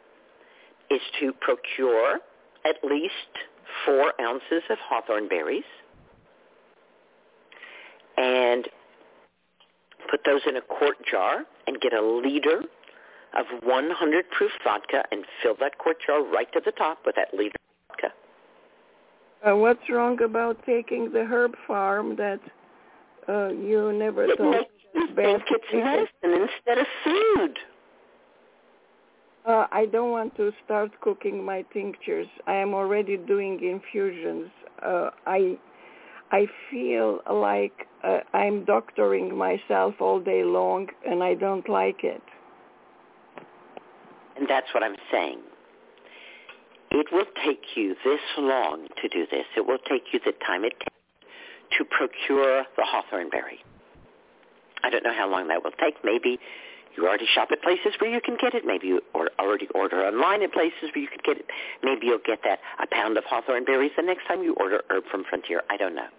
is 0.89 1.01
to 1.20 1.34
procure 1.41 2.20
at 2.65 2.76
least 2.84 3.13
four 3.86 4.13
ounces 4.20 4.63
of 4.70 4.78
hawthorn 4.80 5.28
berries 5.28 5.63
and 8.18 8.68
put 10.09 10.22
those 10.26 10.41
in 10.47 10.55
a 10.57 10.61
quart 10.61 10.97
jar 11.09 11.43
and 11.68 11.80
get 11.82 11.93
a 11.93 12.01
liter 12.01 12.63
of 13.38 13.45
100 13.63 14.30
proof 14.32 14.51
vodka 14.63 15.03
and 15.11 15.26
fill 15.43 15.55
that 15.59 15.78
quart 15.78 15.97
jar 16.05 16.24
right 16.24 16.51
to 16.53 16.61
the 16.63 16.72
top 16.72 16.99
with 17.05 17.15
that 17.15 17.34
liter 17.38 17.57
vodka. 18.02 18.14
Uh, 19.48 19.56
what's 19.56 19.89
wrong 19.89 20.22
about 20.22 20.58
taking 20.66 21.12
the 21.12 21.24
Herb 21.24 21.54
Pharm 21.68 22.18
that 22.18 22.39
uh, 23.30 23.50
you 23.50 23.93
never 23.93 24.26
It 24.26 24.39
me 24.39 24.50
makes 24.50 24.70
you 24.93 25.08
think 25.16 25.43
it's 25.45 25.66
medicine 26.24 26.48
instead 26.48 26.78
of 26.80 26.88
food. 27.04 27.60
Uh, 29.45 29.68
I 29.72 29.86
don't 29.86 30.12
want 30.12 30.36
to 30.38 30.52
start 30.66 30.91
cooking 31.02 31.43
my 31.43 31.62
tinctures. 31.74 32.28
I 32.48 32.56
am 32.56 32.74
already 32.74 33.16
doing 33.16 33.64
infusions. 33.64 34.50
Uh, 34.84 35.12
I 35.26 35.58
I 36.32 36.48
feel 36.70 37.22
like 37.32 37.88
uh, 38.04 38.20
I'm 38.34 38.66
doctoring 38.66 39.38
myself 39.38 39.95
all 40.02 40.20
day 40.20 40.43
long, 40.43 40.88
and 41.08 41.24
I 41.24 41.36
don't 41.36 41.68
like 41.70 42.04
it. 42.04 42.22
And 44.36 44.48
that's 44.50 44.68
what 44.74 44.84
I'm 44.84 44.98
saying. 45.10 45.39
It 46.98 47.12
will 47.12 47.30
take 47.45 47.78
you 47.78 47.95
this 48.04 48.20
long 48.39 48.88
to 49.00 49.08
do 49.08 49.28
this. 49.30 49.45
It 49.56 49.68
will 49.68 49.78
take 49.78 50.14
you 50.14 50.20
the 50.26 50.34
time 50.43 50.66
it 50.66 50.74
takes 50.80 50.95
to 51.78 51.86
procure 51.86 52.66
the 52.76 52.84
hawthorn 52.84 53.30
berry. 53.30 53.60
I 54.84 54.89
don't 54.89 55.04
know 55.04 55.14
how 55.14 55.30
long 55.30 55.48
that 55.50 55.64
will 55.64 55.78
take. 55.80 56.04
Maybe 56.04 56.39
you 56.98 57.06
already 57.06 57.28
shop 57.28 57.50
at 57.52 57.62
places 57.62 57.93
where 58.02 58.10
you 58.10 58.20
can 58.20 58.36
get 58.41 58.56
it. 58.56 58.66
Maybe 58.66 58.88
you 58.88 59.02
or 59.14 59.30
already 59.38 59.68
order 59.76 60.08
online 60.08 60.41
at 60.41 60.54
places 60.54 60.89
where 60.95 61.04
you 61.04 61.08
can 61.08 61.22
get 61.24 61.38
it. 61.38 61.45
Maybe 61.84 62.08
you'll 62.08 62.26
get 62.26 62.39
that 62.45 62.60
a 62.82 62.88
pound 62.89 63.16
of 63.16 63.26
hawthorn 63.26 63.64
berries 63.64 63.91
the 63.95 64.02
next 64.02 64.26
time 64.28 64.41
you 64.41 64.56
order 64.56 64.82
herb 64.89 65.04
from 65.12 65.24
Frontier. 65.30 65.62
I 65.70 65.78
don't 65.78 65.93
know. 65.93 66.10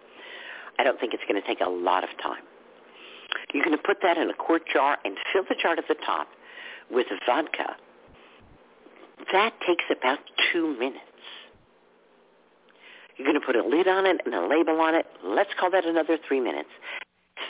I 0.78 0.84
don't 0.84 1.00
think 1.00 1.12
it's 1.12 1.24
going 1.28 1.42
to 1.42 1.46
take 1.48 1.60
a 1.60 1.68
lot 1.68 2.04
of 2.04 2.10
time. 2.22 2.44
You're 3.52 3.64
going 3.64 3.76
to 3.76 3.82
put 3.82 3.98
that 4.02 4.16
in 4.16 4.30
a 4.30 4.34
quart 4.34 4.62
jar 4.72 4.98
and 5.04 5.16
fill 5.32 5.42
the 5.48 5.56
jar 5.60 5.74
to 5.74 5.82
the 5.88 5.96
top 6.06 6.28
with 6.88 7.08
vodka. 7.26 7.74
That 9.32 9.52
takes 9.66 9.84
about 9.90 10.18
two 10.52 10.76
minutes. 10.78 11.04
You're 13.16 13.26
going 13.26 13.40
to 13.40 13.44
put 13.44 13.56
a 13.56 13.66
lid 13.66 13.88
on 13.88 14.06
it 14.06 14.20
and 14.24 14.34
a 14.34 14.46
label 14.46 14.80
on 14.80 14.94
it. 14.94 15.06
Let's 15.24 15.50
call 15.58 15.70
that 15.72 15.84
another 15.84 16.18
three 16.26 16.40
minutes. 16.40 16.68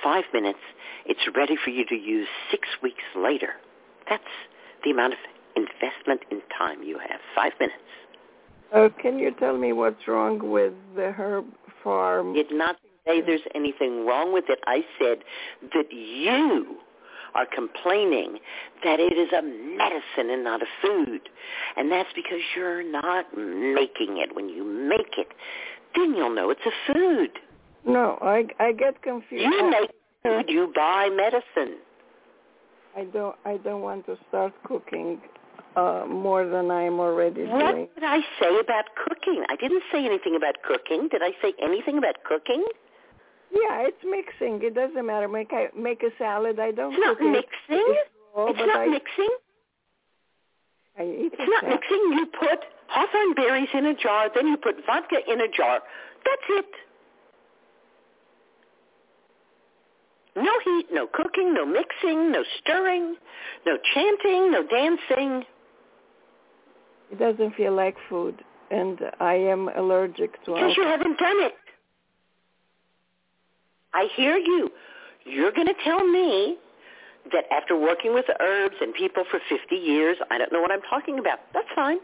Five 0.02 0.24
minutes. 0.32 0.58
It's 1.06 1.20
ready 1.36 1.56
for 1.62 1.70
you 1.70 1.84
to 1.86 1.94
use 1.94 2.28
six 2.50 2.68
weeks 2.82 3.04
later. 3.16 3.54
That's 4.08 4.22
the 4.84 4.90
amount 4.90 5.14
of 5.14 5.18
investment 5.56 6.22
in 6.30 6.40
time 6.56 6.82
you 6.82 6.98
have. 6.98 7.20
Five 7.34 7.52
minutes. 7.60 7.78
Uh, 8.74 8.88
can 9.00 9.18
you 9.18 9.30
tell 9.38 9.56
me 9.56 9.72
what's 9.72 10.06
wrong 10.06 10.50
with 10.50 10.72
the 10.94 11.10
Herb 11.12 11.46
Pharm? 11.84 12.34
Did 12.34 12.52
not 12.52 12.76
say 13.06 13.20
there's 13.20 13.40
anything 13.54 14.06
wrong 14.06 14.32
with 14.32 14.44
it. 14.48 14.58
I 14.66 14.84
said 14.98 15.18
that 15.74 15.90
you 15.90 16.78
are 17.35 17.47
complaining 17.47 18.39
that 18.85 19.01
it 19.01 19.12
is 19.14 19.33
a 19.33 19.43
medicine 19.43 20.31
and 20.31 20.45
not 20.45 20.62
a 20.62 20.66
food. 20.83 21.29
And 21.76 21.91
that's 21.91 22.09
because 22.14 22.41
you're 22.57 22.83
not 22.83 23.26
making 23.37 24.18
it. 24.18 24.35
When 24.35 24.49
you 24.49 24.64
make 24.64 25.18
it, 25.18 25.29
then 25.95 26.14
you'll 26.14 26.35
know 26.35 26.51
it's 26.51 26.61
a 26.66 26.93
food. 26.93 27.31
No, 27.87 28.18
I 28.20 28.47
I 28.59 28.72
get 28.72 29.03
confused. 29.03 29.45
You 29.45 29.70
make 29.70 29.91
food, 30.22 30.47
you 30.49 30.72
buy 30.74 31.09
medicine. 31.11 31.79
I 32.97 33.05
don't 33.05 33.37
I 33.45 33.57
don't 33.59 33.83
want 33.83 34.07
to 34.07 34.16
start 34.29 34.53
cooking 34.64 35.20
uh 35.76 36.05
more 36.09 36.47
than 36.47 36.70
I'm 36.70 36.99
already 36.99 37.45
What 37.45 37.72
doing. 37.72 37.89
did 37.95 38.05
I 38.05 38.20
say 38.41 38.59
about 38.59 38.87
cooking? 39.07 39.45
I 39.49 39.57
didn't 39.57 39.83
say 39.93 40.05
anything 40.05 40.35
about 40.37 40.57
cooking. 40.62 41.09
Did 41.11 41.22
I 41.22 41.33
say 41.41 41.53
anything 41.62 41.99
about 41.99 42.16
cooking? 42.24 42.64
Yeah, 43.53 43.86
it's 43.88 44.05
mixing. 44.05 44.62
It 44.62 44.74
doesn't 44.74 45.07
matter. 45.07 45.28
Make 45.28 45.53
I 45.53 45.68
make 45.76 46.03
a 46.03 46.11
salad. 46.18 46.59
I 46.61 46.70
don't 46.70 46.92
It's 46.92 47.01
not 47.01 47.20
mixing. 47.20 47.46
It's 47.70 48.11
raw, 48.36 48.46
It's 48.51 48.59
not 48.59 48.76
I, 48.80 48.86
mixing. 48.86 49.36
I 50.99 51.03
eat 51.05 51.32
It's 51.32 51.51
not 51.51 51.62
salad. 51.62 51.80
mixing. 51.80 52.12
You 52.12 52.26
put 52.26 52.61
hawthorn 52.88 53.34
berries 53.34 53.68
in 53.74 53.86
a 53.86 53.94
jar, 53.94 54.28
then 54.34 54.49
you 54.49 54.57
put 54.57 54.76
vodka 54.86 55.16
in 55.26 55.40
a 55.40 55.49
jar. 55.49 55.80
That's 56.24 56.42
it. 56.51 56.66
No 60.36 60.53
heat, 60.64 60.86
no 60.92 61.07
cooking, 61.07 61.53
no 61.55 61.66
mixing, 61.66 62.30
no 62.30 62.44
stirring, 62.61 63.16
no 63.66 63.76
chanting, 63.94 64.53
no 64.53 64.62
dancing. 64.62 65.44
It 67.11 67.18
doesn't 67.18 67.55
feel 67.57 67.74
like 67.74 67.96
food, 68.09 68.44
and 68.70 69.01
I 69.18 69.34
am 69.34 69.68
allergic 69.74 70.34
to 70.44 70.53
Because 70.55 70.76
you 70.76 70.84
haven't 70.84 71.18
done 71.18 71.40
it. 71.40 71.55
I 73.95 74.09
hear 74.16 74.36
you. 74.36 74.70
You're 75.24 75.53
going 75.53 75.66
to 75.66 75.74
tell 75.84 76.07
me 76.07 76.57
that 77.32 77.45
after 77.53 77.76
working 77.78 78.14
with 78.14 78.24
herbs 78.41 78.76
and 78.80 78.95
people 78.95 79.24
for 79.30 79.41
50 79.49 79.74
years, 79.74 80.16
I 80.30 80.39
don't 80.39 80.53
know 80.53 80.61
what 80.61 80.70
I'm 80.70 80.82
talking 80.89 81.18
about. 81.18 81.41
That's 81.53 81.68
fine. 81.74 81.99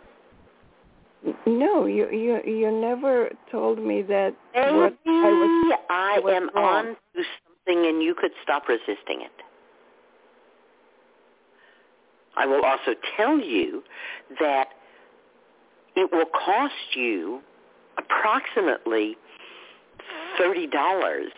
No, 1.46 1.86
you 1.86 2.10
you 2.10 2.42
you 2.44 2.70
never 2.70 3.30
told 3.50 3.78
me 3.78 4.02
that 4.02 4.34
Maybe 4.54 4.76
what 4.76 4.94
I 5.06 5.30
was. 5.30 5.78
I 5.88 6.20
am 6.36 6.50
wrong. 6.54 6.64
on 6.64 6.84
to 7.16 7.22
something 7.46 7.86
and 7.86 8.02
you 8.02 8.14
could 8.14 8.32
stop 8.42 8.68
resisting 8.68 9.22
it. 9.22 9.32
I 12.36 12.44
will 12.44 12.62
also 12.62 12.94
tell 13.16 13.38
you 13.40 13.82
that 14.38 14.68
it 15.96 16.10
will 16.12 16.26
cost 16.26 16.74
you 16.94 17.40
approximately 17.96 19.16
$30, 20.38 21.28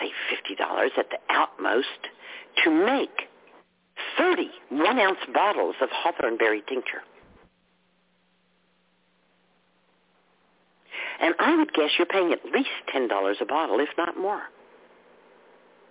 say 0.00 0.10
$50 0.54 0.98
at 0.98 1.10
the 1.10 1.18
outmost, 1.30 1.86
to 2.64 2.70
make 2.70 3.28
30 4.16 4.50
one-ounce 4.70 5.18
bottles 5.32 5.76
of 5.80 5.88
hawthorn 5.92 6.36
berry 6.36 6.62
tincture. 6.68 7.02
And 11.20 11.34
I 11.38 11.56
would 11.56 11.72
guess 11.72 11.90
you're 11.98 12.06
paying 12.06 12.32
at 12.32 12.44
least 12.44 12.70
$10 12.94 13.08
a 13.40 13.44
bottle, 13.44 13.80
if 13.80 13.88
not 13.98 14.16
more. 14.16 14.42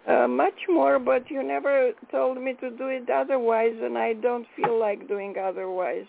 Uh, 0.08 0.26
much 0.26 0.53
more, 0.70 0.99
but 0.99 1.30
you 1.30 1.43
never 1.43 1.91
told 2.12 2.41
me 2.41 2.53
to 2.62 2.70
do 2.70 2.88
it 2.88 3.10
otherwise, 3.10 3.76
and 3.82 3.97
I 3.97 4.14
don't 4.14 4.47
feel 4.55 4.80
like 4.80 5.08
doing 5.10 5.36
otherwise. 5.38 6.05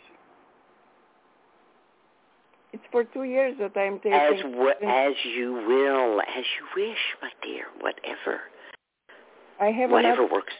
It's 2.78 2.86
for 2.92 3.02
two 3.02 3.24
years 3.24 3.56
that 3.58 3.76
I'm 3.76 3.96
taking. 3.98 4.12
As, 4.12 4.40
w- 4.42 4.70
as 4.86 5.12
you 5.36 5.52
will, 5.52 6.20
as 6.20 6.44
you 6.58 6.66
wish, 6.76 6.98
my 7.20 7.30
dear, 7.42 7.64
whatever. 7.80 8.40
I 9.60 9.66
have 9.72 9.90
Whatever 9.90 10.22
another. 10.22 10.32
works. 10.32 10.52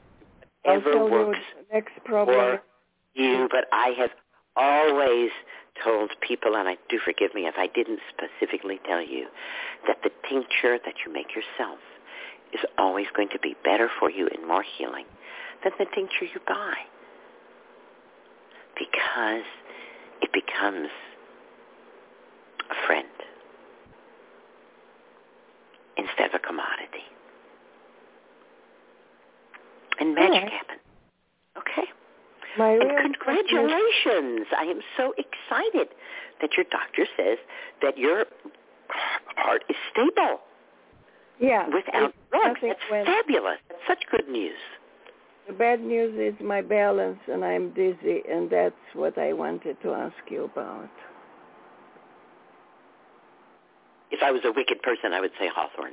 Whatever 0.65 1.09
works 1.09 1.39
next 1.73 1.93
problem. 2.05 2.37
for 2.37 2.63
you, 3.15 3.49
but 3.51 3.67
I 3.73 3.95
have 3.99 4.11
always 4.57 5.31
told 5.85 6.11
people, 6.27 6.57
and 6.57 6.69
I 6.69 6.77
do 6.89 6.99
forgive 7.05 7.35
me 7.35 7.47
if 7.47 7.55
I 7.57 7.69
didn't 7.69 8.01
specifically 8.11 8.81
tell 8.85 9.01
you, 9.01 9.29
that 9.87 9.99
the 10.03 10.11
tincture 10.29 10.79
that 10.85 10.95
you 11.07 11.13
make 11.13 11.29
yourself 11.37 11.79
is 12.53 12.61
always 12.79 13.07
going 13.15 13.29
to 13.29 13.39
be 13.39 13.55
better 13.63 13.89
for 14.01 14.11
you 14.11 14.29
and 14.37 14.47
more 14.47 14.65
healing 14.77 15.05
than 15.63 15.73
the 15.79 15.87
tincture 15.95 16.25
you 16.25 16.41
buy. 16.49 16.75
Because 18.77 19.45
it 20.23 20.31
becomes 20.33 20.89
a 22.71 22.87
friend 22.87 23.07
instead 25.97 26.27
of 26.31 26.35
a 26.35 26.39
commodity. 26.47 27.05
And 30.01 30.15
magic 30.15 30.35
Alright. 30.35 30.53
happens. 30.53 30.81
Okay? 31.59 31.89
My 32.57 32.71
And 32.73 33.15
congratulations. 33.19 34.47
I 34.57 34.63
am 34.65 34.81
so 34.97 35.13
excited 35.19 35.89
that 36.41 36.51
your 36.57 36.67
doctor 36.71 37.07
says 37.17 37.39
that 37.83 37.99
your 37.99 38.25
heart 39.37 39.65
is 39.69 39.77
stable 39.93 40.41
Yeah. 41.41 41.67
without 41.69 42.15
drugs. 42.31 42.61
That's 42.63 42.81
fabulous. 42.89 43.59
That's 43.69 43.87
such 43.87 44.05
good 44.11 44.29
news. 44.29 44.57
The 45.49 45.53
bad 45.55 45.81
news 45.81 46.15
is 46.19 46.39
my 46.45 46.61
balance 46.63 47.19
and 47.27 47.45
I'm 47.45 47.71
dizzy, 47.71 48.23
and 48.31 48.51
that's 48.51 48.75
what 48.95 49.17
I 49.19 49.33
wanted 49.33 49.81
to 49.83 49.95
ask 49.95 50.17
you 50.31 50.45
about. 50.45 50.91
If 54.11 54.23
I 54.23 54.31
was 54.31 54.43
a 54.45 54.53
wicked 54.53 54.83
person, 54.83 55.13
I 55.13 55.21
would 55.21 55.33
say 55.39 55.49
Hawthorn. 55.55 55.93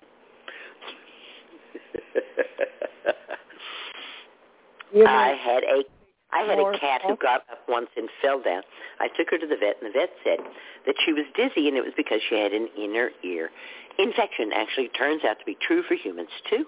I 5.08 5.36
had 5.44 5.64
a 5.64 5.84
I 6.32 6.44
had 6.44 6.60
a 6.60 6.80
cat 6.80 7.02
who 7.06 7.16
got 7.16 7.44
up 7.50 7.60
once 7.68 7.88
and 7.96 8.10
fell 8.22 8.42
down. 8.42 8.64
I 9.00 9.08
took 9.08 9.30
her 9.32 9.38
to 9.38 9.48
the 9.48 9.56
vet, 9.56 9.78
and 9.82 9.94
the 9.94 9.98
vet 9.98 10.10
said 10.24 10.40
that 10.86 10.96
she 11.06 11.14
was 11.14 11.24
dizzy, 11.36 11.68
and 11.68 11.78
it 11.78 11.84
was 11.84 11.94
because 11.96 12.20
she 12.28 12.36
had 12.36 12.52
an 12.52 12.68
inner 12.78 13.12
ear 13.24 13.52
infection. 13.98 14.52
Actually, 14.54 14.90
turns 14.90 15.24
out 15.24 15.40
to 15.40 15.46
be 15.46 15.58
true 15.66 15.84
for 15.88 15.96
humans 15.96 16.30
too. 16.50 16.66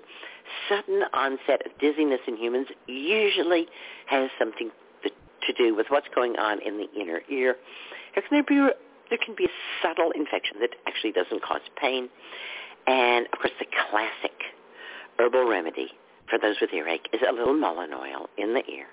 Sudden 0.69 1.03
onset 1.13 1.65
of 1.65 1.77
dizziness 1.79 2.21
in 2.27 2.37
humans 2.37 2.67
usually 2.87 3.67
has 4.07 4.29
something 4.39 4.71
to, 5.03 5.53
do 5.57 5.73
with 5.73 5.87
what's 5.87 6.07
going 6.13 6.35
on 6.35 6.61
in 6.61 6.77
the 6.77 6.87
inner 6.99 7.21
ear. 7.29 7.55
There 8.13 8.23
can 8.27 8.43
be 8.45 8.67
there 9.09 9.19
can 9.23 9.35
be 9.35 9.45
a 9.45 9.53
subtle 9.81 10.11
infection 10.11 10.57
that 10.59 10.71
actually 10.87 11.11
doesn't 11.11 11.41
cause 11.43 11.61
pain, 11.79 12.09
and 12.87 13.25
of 13.27 13.39
course, 13.39 13.53
the 13.59 13.65
classic 13.89 14.33
herbal 15.19 15.47
remedy 15.47 15.89
for 16.29 16.39
those 16.39 16.55
with 16.61 16.73
earache 16.73 17.07
is 17.13 17.21
a 17.27 17.33
little 17.33 17.53
mullein 17.53 17.93
oil 17.93 18.29
in 18.37 18.53
the 18.53 18.63
ear. 18.69 18.85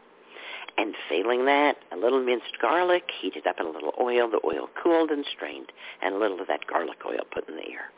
And 0.77 0.95
failing 1.09 1.45
that, 1.45 1.77
a 1.93 1.97
little 1.97 2.23
minced 2.23 2.59
garlic, 2.61 3.05
heated 3.21 3.47
up 3.47 3.57
in 3.61 3.67
a 3.67 3.71
little 3.71 3.93
oil, 4.01 4.29
the 4.29 4.41
oil 4.45 4.69
cooled 4.83 5.11
and 5.11 5.25
strained, 5.37 5.71
and 6.03 6.15
a 6.15 6.19
little 6.19 6.41
of 6.41 6.49
that 6.49 6.67
garlic 6.67 6.99
oil 7.07 7.21
put 7.33 7.49
in 7.49 7.57
the 7.57 7.69
ear. 7.69 7.93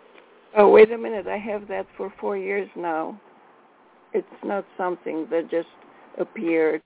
oh, 0.57 0.69
wait 0.69 0.93
a 0.93 0.99
minute. 0.99 1.27
I 1.27 1.39
have 1.39 1.69
that 1.69 1.87
for 1.97 2.13
four 2.21 2.37
years 2.37 2.69
now. 2.77 3.19
It's 4.13 4.27
not 4.45 4.67
something 4.77 5.27
that 5.31 5.51
just 5.51 5.69
appeared. 6.19 6.83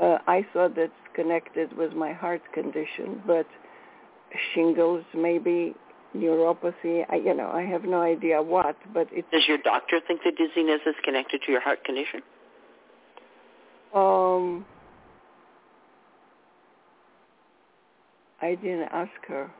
Uh, 0.00 0.18
I 0.28 0.46
thought 0.52 0.76
that's 0.76 0.92
connected 1.14 1.76
with 1.76 1.92
my 1.92 2.12
heart 2.12 2.42
condition, 2.52 3.20
but 3.26 3.46
shingles, 4.54 5.04
maybe 5.14 5.74
neuropathy. 6.16 7.04
I, 7.10 7.16
you 7.16 7.34
know, 7.34 7.50
I 7.52 7.62
have 7.62 7.84
no 7.84 8.00
idea 8.02 8.42
what, 8.42 8.76
but 8.92 9.08
it's 9.12 9.28
Does 9.32 9.46
your 9.48 9.58
doctor 9.58 10.00
think 10.06 10.20
the 10.24 10.32
dizziness 10.32 10.80
is 10.86 10.94
connected 11.04 11.42
to 11.46 11.52
your 11.52 11.60
heart 11.60 11.84
condition? 11.84 12.20
um. 13.94 14.64
I 18.40 18.54
didn't 18.54 18.88
ask 18.92 19.10
her. 19.26 19.50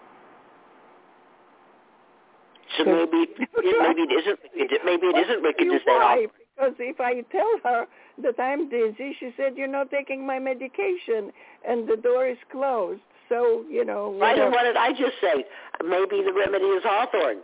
So 2.76 2.84
maybe 2.84 3.26
it, 3.38 3.48
maybe 3.58 4.02
it 4.02 4.20
isn't. 4.20 4.38
Maybe 4.84 5.06
it 5.06 5.16
isn't 5.26 5.42
wicked 5.42 5.64
to 5.64 5.78
say 5.78 5.82
Why? 5.86 6.26
oh, 6.28 6.32
Because 6.56 6.74
if 6.78 7.00
I 7.00 7.22
tell 7.32 7.50
her 7.64 7.86
that 8.22 8.38
I'm 8.40 8.68
dizzy, 8.68 9.16
she 9.18 9.30
said, 9.36 9.56
"You're 9.56 9.66
not 9.66 9.90
taking 9.90 10.24
my 10.26 10.38
medication," 10.38 11.32
and 11.66 11.88
the 11.88 11.96
door 11.96 12.28
is 12.28 12.38
closed. 12.52 13.00
So 13.28 13.64
you 13.70 13.84
know. 13.84 14.16
Right, 14.18 14.38
and 14.38 14.52
what 14.52 14.62
did 14.62 14.76
I 14.76 14.90
just 14.92 15.20
say? 15.20 15.44
Maybe 15.82 16.22
the 16.22 16.32
remedy 16.32 16.64
is 16.64 16.82
hawthorn. 16.84 17.38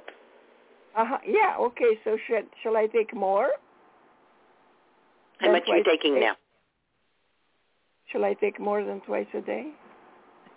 Uh-huh. 0.96 1.18
Yeah. 1.26 1.56
Okay. 1.60 1.98
So 2.04 2.16
should 2.26 2.46
shall 2.62 2.76
I 2.76 2.86
take 2.86 3.14
more? 3.14 3.50
How 5.38 5.52
much 5.52 5.64
are 5.68 5.76
you 5.76 5.84
taking 5.84 6.20
now? 6.20 6.36
Shall 8.06 8.24
I 8.24 8.34
take 8.34 8.60
more 8.60 8.84
than 8.84 9.00
twice 9.00 9.26
a 9.34 9.40
day? 9.40 9.66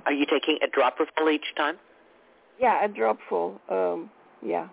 Are 0.06 0.14
you 0.14 0.26
taking 0.26 0.60
a 0.64 0.68
dropper 0.68 1.06
full 1.18 1.30
each 1.30 1.56
time? 1.58 1.78
Yeah, 2.60 2.86
a 2.86 2.88
dropful. 2.88 3.60
Um. 3.70 4.10
Yeah. 4.46 4.68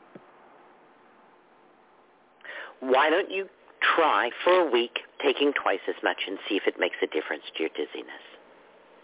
Why 2.80 3.09
don't 3.09 3.30
you 3.30 3.48
try 3.96 4.30
for 4.44 4.68
a 4.68 4.70
week 4.70 5.00
taking 5.22 5.52
twice 5.52 5.80
as 5.88 5.94
much 6.02 6.18
and 6.26 6.38
see 6.48 6.57
if 6.57 6.64
it 6.66 6.74
makes 6.78 6.96
a 7.02 7.07
difference 7.07 7.44
to 7.57 7.62
your 7.62 7.70
dizziness? 7.70 8.22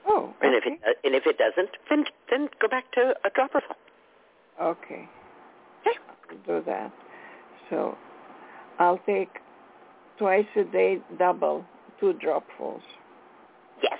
Oh. 0.06 0.32
And 0.42 0.54
if 0.54 0.64
it 0.66 0.80
and 1.04 1.14
if 1.14 1.26
it 1.26 1.36
doesn't, 1.38 1.70
then 1.88 2.04
then 2.30 2.48
go 2.60 2.68
back 2.68 2.90
to 2.92 3.14
a 3.24 3.30
dropper 3.30 3.60
full. 3.66 3.76
Okay. 4.66 5.08
Okay. 5.86 5.98
I'll 6.30 6.36
do 6.60 6.64
that. 6.66 6.92
So 7.68 7.96
I'll 8.78 8.98
take 9.06 9.28
twice 10.18 10.46
a 10.56 10.64
day, 10.64 10.98
double, 11.18 11.64
two 11.98 12.14
dropfuls. 12.14 12.82
Yes. 13.82 13.98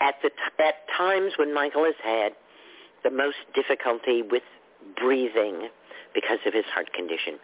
At 0.00 0.14
the 0.22 0.30
t- 0.30 0.64
at 0.64 0.74
times 0.96 1.32
when 1.38 1.54
Michael 1.54 1.84
has 1.84 1.94
had 2.02 2.32
the 3.04 3.10
most 3.10 3.36
difficulty 3.54 4.22
with 4.22 4.42
breathing 5.00 5.68
because 6.14 6.38
of 6.46 6.52
his 6.54 6.64
heart 6.74 6.92
condition, 6.92 7.38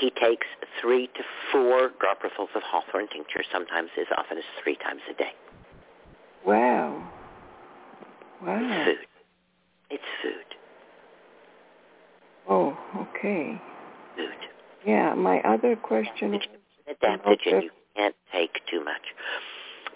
he 0.00 0.10
takes 0.10 0.46
three 0.80 1.08
to 1.08 1.22
four 1.52 1.90
dropperfuls 2.00 2.54
of 2.54 2.62
hawthorn 2.62 3.08
tincture, 3.08 3.42
sometimes 3.52 3.90
as 3.98 4.06
often 4.16 4.38
as 4.38 4.44
three 4.62 4.76
times 4.76 5.00
a 5.10 5.14
day. 5.14 5.32
Wow. 6.46 7.02
It's 8.40 8.46
Wow. 8.46 8.84
food. 8.84 9.06
It's 9.90 10.04
food. 10.22 10.56
Oh, 12.48 12.78
okay. 12.96 13.60
Food. 14.16 14.28
Yeah, 14.86 15.14
my 15.14 15.40
other 15.40 15.76
question 15.76 16.32
was 16.32 16.42
Adaptogen 16.88 17.62
you 17.64 17.70
can't 17.96 18.14
take 18.32 18.60
too 18.70 18.82
much. 18.84 19.02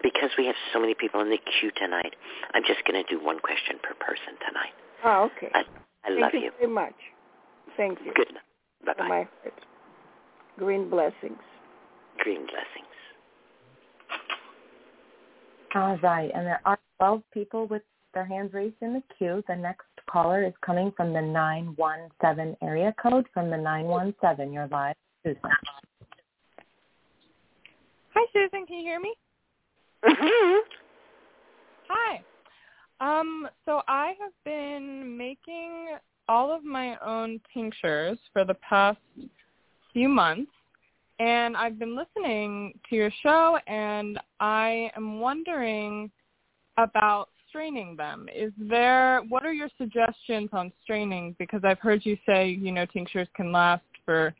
Because 0.03 0.30
we 0.36 0.47
have 0.47 0.57
so 0.72 0.80
many 0.80 0.95
people 0.95 1.20
in 1.20 1.30
the 1.30 1.38
queue 1.38 1.70
tonight, 1.76 2.14
I'm 2.55 2.62
just 2.66 2.84
going 2.84 3.03
to 3.03 3.09
do 3.09 3.22
one 3.24 3.38
question 3.38 3.76
per 3.82 3.95
person 3.95 4.34
tonight. 4.47 4.74
Oh, 5.05 5.30
okay. 5.36 5.51
I, 5.55 5.61
I 6.05 6.09
Thank 6.09 6.20
love 6.20 6.30
you 6.34 6.40
you. 6.40 6.51
very 6.59 6.72
much. 6.72 6.95
Thank 7.76 8.01
you. 8.05 8.12
Good 8.12 8.32
night. 8.34 8.43
Bye-bye. 8.84 9.09
my 9.09 9.16
heart. 9.43 9.55
Green 10.59 10.90
blessings. 10.90 11.38
Green 12.18 12.43
blessings. 12.47 12.93
All 15.75 15.97
right, 15.99 16.31
and 16.35 16.47
there 16.47 16.61
are 16.66 16.79
12 16.99 17.23
people 17.33 17.66
with 17.66 17.83
their 18.12 18.27
hands 18.27 18.53
raised 18.53 18.77
in 18.83 18.93
the 18.93 19.03
queue. 19.16 19.43
The 19.49 19.57
next 19.57 19.87
caller 20.11 20.45
is 20.45 20.53
coming 20.64 20.93
from 20.97 21.14
the 21.14 21.23
917 21.23 22.57
area 22.62 22.95
code 23.03 23.27
from 23.33 23.49
the 23.51 23.57
917. 23.57 24.53
You're 24.53 24.68
live, 24.68 24.95
Susun. 25.25 25.51
Hi, 28.14 28.27
Susun. 28.37 28.66
Can 28.66 28.77
you 28.77 28.83
hear 28.83 29.01
me? 29.01 29.14
Mhm. 30.05 30.61
Hi. 31.89 32.23
Um, 33.01 33.49
so 33.64 33.83
I 33.89 34.14
have 34.20 34.33
been 34.45 35.16
making 35.16 35.97
all 36.29 36.53
of 36.53 36.64
my 36.64 36.99
own 36.99 37.41
tinctures 37.53 38.18
for 38.33 38.45
the 38.45 38.55
past 38.55 38.99
few 39.93 40.09
months, 40.09 40.53
and 41.19 41.57
I've 41.57 41.79
been 41.79 41.97
listening 41.97 42.79
to 42.89 42.97
your 42.97 43.11
show, 43.23 43.59
and 43.67 44.19
I 44.41 44.91
am 44.97 45.21
wondering 45.21 46.11
about 46.79 47.29
straining 47.49 47.97
them. 47.97 48.29
Is 48.35 48.53
there 48.59 49.21
what 49.29 49.45
are 49.45 49.53
your 49.53 49.69
suggestions 49.79 50.49
on 50.53 50.73
straining? 50.83 51.37
Because 51.39 51.61
I've 51.65 51.79
heard 51.79 52.05
you 52.05 52.17
say 52.27 52.49
you 52.49 52.73
know 52.73 52.87
tinctures 52.87 53.29
can 53.37 53.53
last 53.53 53.83
for 54.05 54.35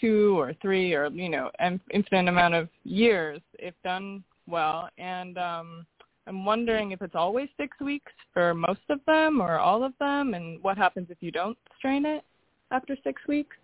two 0.00 0.38
or 0.38 0.54
three 0.60 0.94
or 0.94 1.08
you 1.08 1.28
know 1.28 1.50
an 1.58 1.80
infinite 1.92 2.28
amount 2.28 2.54
of 2.54 2.68
years 2.84 3.40
if 3.58 3.74
done 3.84 4.24
well, 4.46 4.88
and 4.98 5.38
um, 5.38 5.86
I'm 6.26 6.44
wondering 6.44 6.90
if 6.90 7.02
it's 7.02 7.14
always 7.14 7.48
six 7.56 7.78
weeks 7.80 8.12
for 8.32 8.52
most 8.52 8.80
of 8.88 9.00
them 9.06 9.40
or 9.40 9.58
all 9.58 9.84
of 9.84 9.92
them, 10.00 10.34
and 10.34 10.62
what 10.62 10.76
happens 10.76 11.06
if 11.10 11.18
you 11.20 11.30
don't 11.30 11.56
strain 11.78 12.04
it 12.04 12.24
after 12.70 12.96
six 13.04 13.22
weeks. 13.28 13.56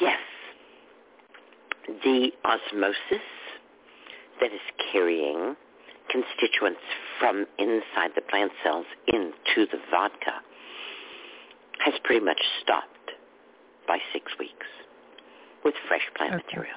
Yes. 0.00 0.18
The 2.02 2.30
osmosis 2.44 3.24
that 4.40 4.52
is 4.52 4.60
carrying 4.92 5.56
constituents 6.10 6.80
from 7.18 7.46
inside 7.58 8.10
the 8.14 8.22
plant 8.22 8.52
cells 8.62 8.86
into 9.06 9.66
the 9.70 9.78
vodka 9.90 10.40
has 11.80 11.94
pretty 12.04 12.24
much 12.24 12.40
stopped 12.62 12.88
by 13.86 13.98
six 14.12 14.32
weeks 14.38 14.66
with 15.64 15.74
fresh 15.88 16.06
plant 16.16 16.34
Okay. 16.34 16.44
material. 16.46 16.76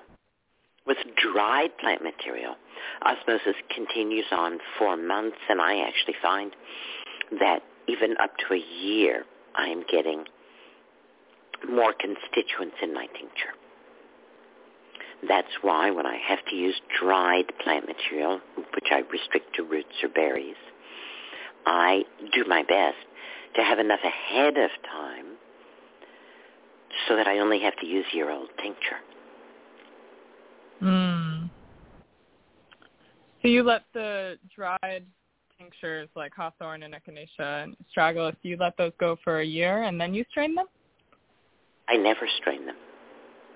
With 0.86 0.98
dried 1.18 1.78
plant 1.80 2.02
material, 2.02 2.56
osmosis 3.02 3.56
continues 3.74 4.26
on 4.32 4.60
for 4.78 4.96
months, 4.96 5.38
and 5.50 5.60
I 5.60 5.80
actually 5.86 6.16
find 6.22 6.56
that 7.40 7.62
even 7.88 8.16
up 8.22 8.32
to 8.48 8.54
a 8.54 8.58
year, 8.58 9.26
I 9.56 9.68
am 9.68 9.84
getting 9.92 10.24
more 11.70 11.94
constituents 11.94 12.76
in 12.82 12.94
my 12.94 13.08
tincture. 13.08 13.54
That's 15.28 15.48
why 15.62 15.90
when 15.90 16.06
I 16.06 16.18
have 16.28 16.40
to 16.50 16.56
use 16.56 16.80
dried 17.00 17.46
plant 17.64 17.86
material, 17.88 18.40
which 18.76 18.88
I 18.92 19.00
restrict 19.12 19.56
to 19.56 19.64
roots 19.64 19.96
or 20.04 20.10
berries, 20.10 20.56
I 21.66 22.04
do 22.34 22.46
my 22.48 22.62
best 22.64 22.98
to 23.56 23.64
have 23.64 23.80
enough 23.80 24.00
ahead 24.04 24.58
of 24.58 24.70
time 24.92 25.26
so 27.08 27.16
that 27.16 27.28
I 27.28 27.40
only 27.40 27.60
have 27.62 27.76
to 27.78 27.86
use 27.86 28.06
year-old 28.14 28.50
tincture. 28.62 29.00
Mm. 30.82 31.50
So 33.42 33.48
you 33.48 33.64
let 33.64 33.84
the 33.94 34.38
dried 34.56 35.06
tinctures 35.58 36.10
like 36.16 36.34
hawthorn 36.36 36.84
and 36.84 36.94
echinacea 36.94 37.64
and 37.64 37.76
astragalus, 37.96 38.36
you 38.44 38.58
let 38.58 38.78
those 38.78 38.92
go 39.00 39.18
for 39.24 39.40
a 39.40 39.46
year 39.46 39.84
and 39.84 40.00
then 40.00 40.14
you 40.14 40.24
strain 40.30 40.54
them? 40.54 40.68
I 41.90 41.96
never 41.98 42.28
strain 42.40 42.66
them. 42.66 42.76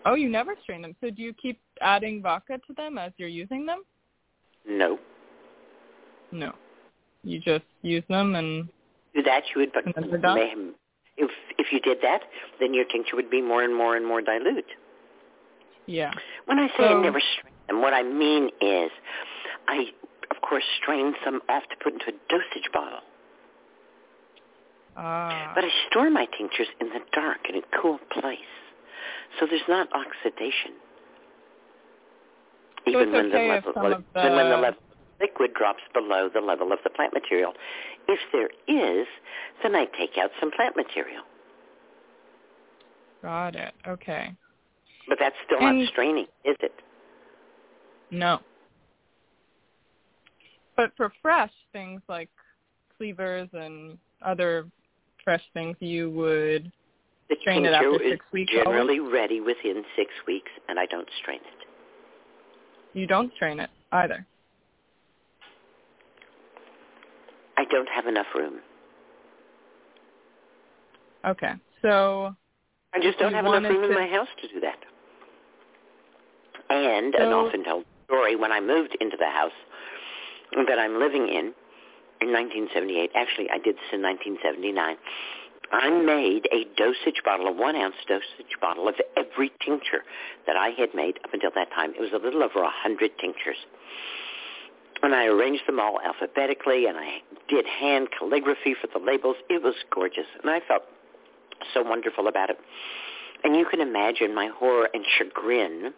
Oh, 0.05 0.15
you 0.15 0.29
never 0.29 0.55
strain 0.63 0.81
them. 0.81 0.95
So 1.01 1.09
do 1.09 1.21
you 1.21 1.33
keep 1.33 1.59
adding 1.81 2.21
vodka 2.21 2.59
to 2.67 2.73
them 2.73 2.97
as 2.97 3.11
you're 3.17 3.29
using 3.29 3.65
them? 3.65 3.83
No. 4.67 4.97
No. 6.31 6.53
You 7.23 7.39
just 7.39 7.65
use 7.81 8.03
them 8.09 8.35
and 8.35 8.67
Do 9.13 9.21
that, 9.23 9.43
you 9.53 9.61
would, 9.61 9.73
but 9.73 9.85
And 9.85 9.93
then 9.95 10.09
they're 10.09 10.19
done? 10.19 10.35
may- 10.35 10.71
if 11.17 11.29
if 11.59 11.67
you 11.71 11.79
did 11.81 11.99
that, 12.01 12.21
then 12.59 12.73
your 12.73 12.85
tincture 12.85 13.15
would 13.15 13.29
be 13.29 13.41
more 13.41 13.63
and 13.63 13.75
more 13.75 13.95
and 13.95 14.05
more 14.07 14.21
dilute. 14.21 14.65
yeah. 15.85 16.13
When 16.45 16.57
I 16.57 16.67
say 16.69 16.85
I 16.85 16.89
So- 16.93 17.01
never 17.01 17.19
strain 17.19 17.53
them, 17.67 17.81
what 17.81 17.93
I 17.93 18.01
mean 18.03 18.49
is, 18.61 18.91
I 19.67 19.93
of 20.31 20.41
course 20.41 20.63
strain 20.81 21.13
some 21.23 21.41
off 21.49 21.63
to 21.69 21.75
put 21.83 21.93
into 21.93 22.09
a 22.09 22.13
dosage 22.29 22.71
bottle. 22.71 23.01
Ah. 24.97 25.51
But 25.55 25.63
I 25.63 25.69
store 25.89 26.09
my 26.09 26.25
tinctures 26.37 26.67
in 26.79 26.89
the 26.89 26.99
dark 27.13 27.39
in 27.49 27.55
a 27.55 27.81
cool 27.81 27.99
place, 28.11 28.37
so 29.39 29.45
there's 29.45 29.61
not 29.67 29.87
oxidation. 29.93 30.73
So 32.85 32.91
Even 32.91 33.11
when 33.11 33.25
okay 33.27 33.47
the 33.47 33.53
level, 33.53 33.93
of 33.93 34.03
even 34.15 34.35
when 34.35 34.49
the 34.49 34.55
the- 34.55 34.61
level 34.61 34.79
liquid 35.21 35.53
drops 35.53 35.83
below 35.93 36.29
the 36.33 36.41
level 36.41 36.71
of 36.73 36.79
the 36.83 36.89
plant 36.89 37.13
material. 37.13 37.53
If 38.07 38.19
there 38.33 38.49
is, 38.67 39.07
then 39.61 39.75
I 39.75 39.85
take 39.85 40.17
out 40.17 40.31
some 40.39 40.49
plant 40.51 40.75
material. 40.75 41.23
Got 43.21 43.55
it. 43.55 43.73
Okay. 43.87 44.33
But 45.07 45.19
that's 45.19 45.35
still 45.45 45.59
And- 45.59 45.79
not 45.79 45.87
straining, 45.89 46.25
is 46.43 46.57
it? 46.59 46.73
No. 48.09 48.39
But 50.75 50.91
for 50.97 51.13
fresh 51.21 51.51
things 51.71 52.01
like 52.09 52.29
cleavers 52.97 53.47
and 53.53 53.99
other 54.23 54.65
fresh 55.23 55.41
things, 55.53 55.75
you 55.79 56.09
would 56.11 56.71
The 57.29 57.35
Strain 57.41 57.65
it 57.65 57.73
after 57.73 57.97
six 58.09 58.25
weeks 58.33 58.51
generally 58.53 58.99
ready 58.99 59.39
within 59.41 59.83
six 59.95 60.11
weeks, 60.27 60.51
and 60.69 60.79
I 60.79 60.85
don't 60.85 61.07
strain 61.21 61.39
it. 61.39 61.67
you 62.97 63.07
don't 63.07 63.31
strain 63.35 63.59
it 63.59 63.69
either. 63.91 64.25
I 67.57 67.65
don't 67.65 67.87
have 67.89 68.07
enough 68.07 68.25
room. 68.35 68.59
Okay. 71.25 71.53
So 71.81 72.35
I 72.93 72.99
just 72.99 73.19
don't 73.19 73.33
have 73.33 73.45
enough 73.45 73.63
room 73.71 73.83
in 73.83 73.93
my 73.93 74.07
house 74.07 74.27
to 74.41 74.47
do 74.47 74.59
that. 74.61 74.79
And 76.69 77.13
an 77.15 77.29
So- 77.29 77.45
often 77.45 77.63
told 77.63 77.85
story 78.05 78.35
when 78.35 78.51
I 78.51 78.59
moved 78.59 78.95
into 78.99 79.15
the 79.17 79.29
house 79.29 79.53
that 80.67 80.79
I'm 80.79 80.99
living 80.99 81.27
in 81.29 81.53
in 82.21 82.31
1978. 82.31 83.11
Actually, 83.15 83.49
I 83.49 83.57
did 83.57 83.75
this 83.75 83.89
in 83.91 84.01
1979. 84.01 84.97
I 85.71 85.89
made 85.89 86.47
a 86.51 86.65
dosage 86.75 87.23
bottle, 87.23 87.47
a 87.47 87.51
one 87.51 87.75
ounce 87.75 87.95
dosage 88.07 88.59
bottle 88.59 88.87
of 88.87 88.95
every 89.15 89.51
tincture 89.63 90.03
that 90.45 90.55
I 90.55 90.69
had 90.69 90.93
made 90.93 91.17
up 91.23 91.33
until 91.33 91.51
that 91.55 91.71
time. 91.71 91.93
It 91.95 92.01
was 92.01 92.11
a 92.13 92.23
little 92.23 92.43
over 92.43 92.61
a 92.61 92.69
hundred 92.69 93.11
tinctures. 93.19 93.57
And 95.01 95.15
I 95.15 95.25
arranged 95.25 95.63
them 95.67 95.79
all 95.79 95.99
alphabetically 96.05 96.85
and 96.85 96.97
I 96.97 97.21
did 97.47 97.65
hand 97.65 98.09
calligraphy 98.17 98.75
for 98.79 98.87
the 98.87 99.03
labels. 99.03 99.37
It 99.49 99.63
was 99.63 99.75
gorgeous. 99.89 100.27
And 100.41 100.51
I 100.51 100.59
felt 100.67 100.83
so 101.73 101.81
wonderful 101.81 102.27
about 102.27 102.49
it. 102.49 102.59
And 103.43 103.55
you 103.55 103.65
can 103.65 103.81
imagine 103.81 104.35
my 104.35 104.47
horror 104.47 104.89
and 104.93 105.03
chagrin 105.17 105.93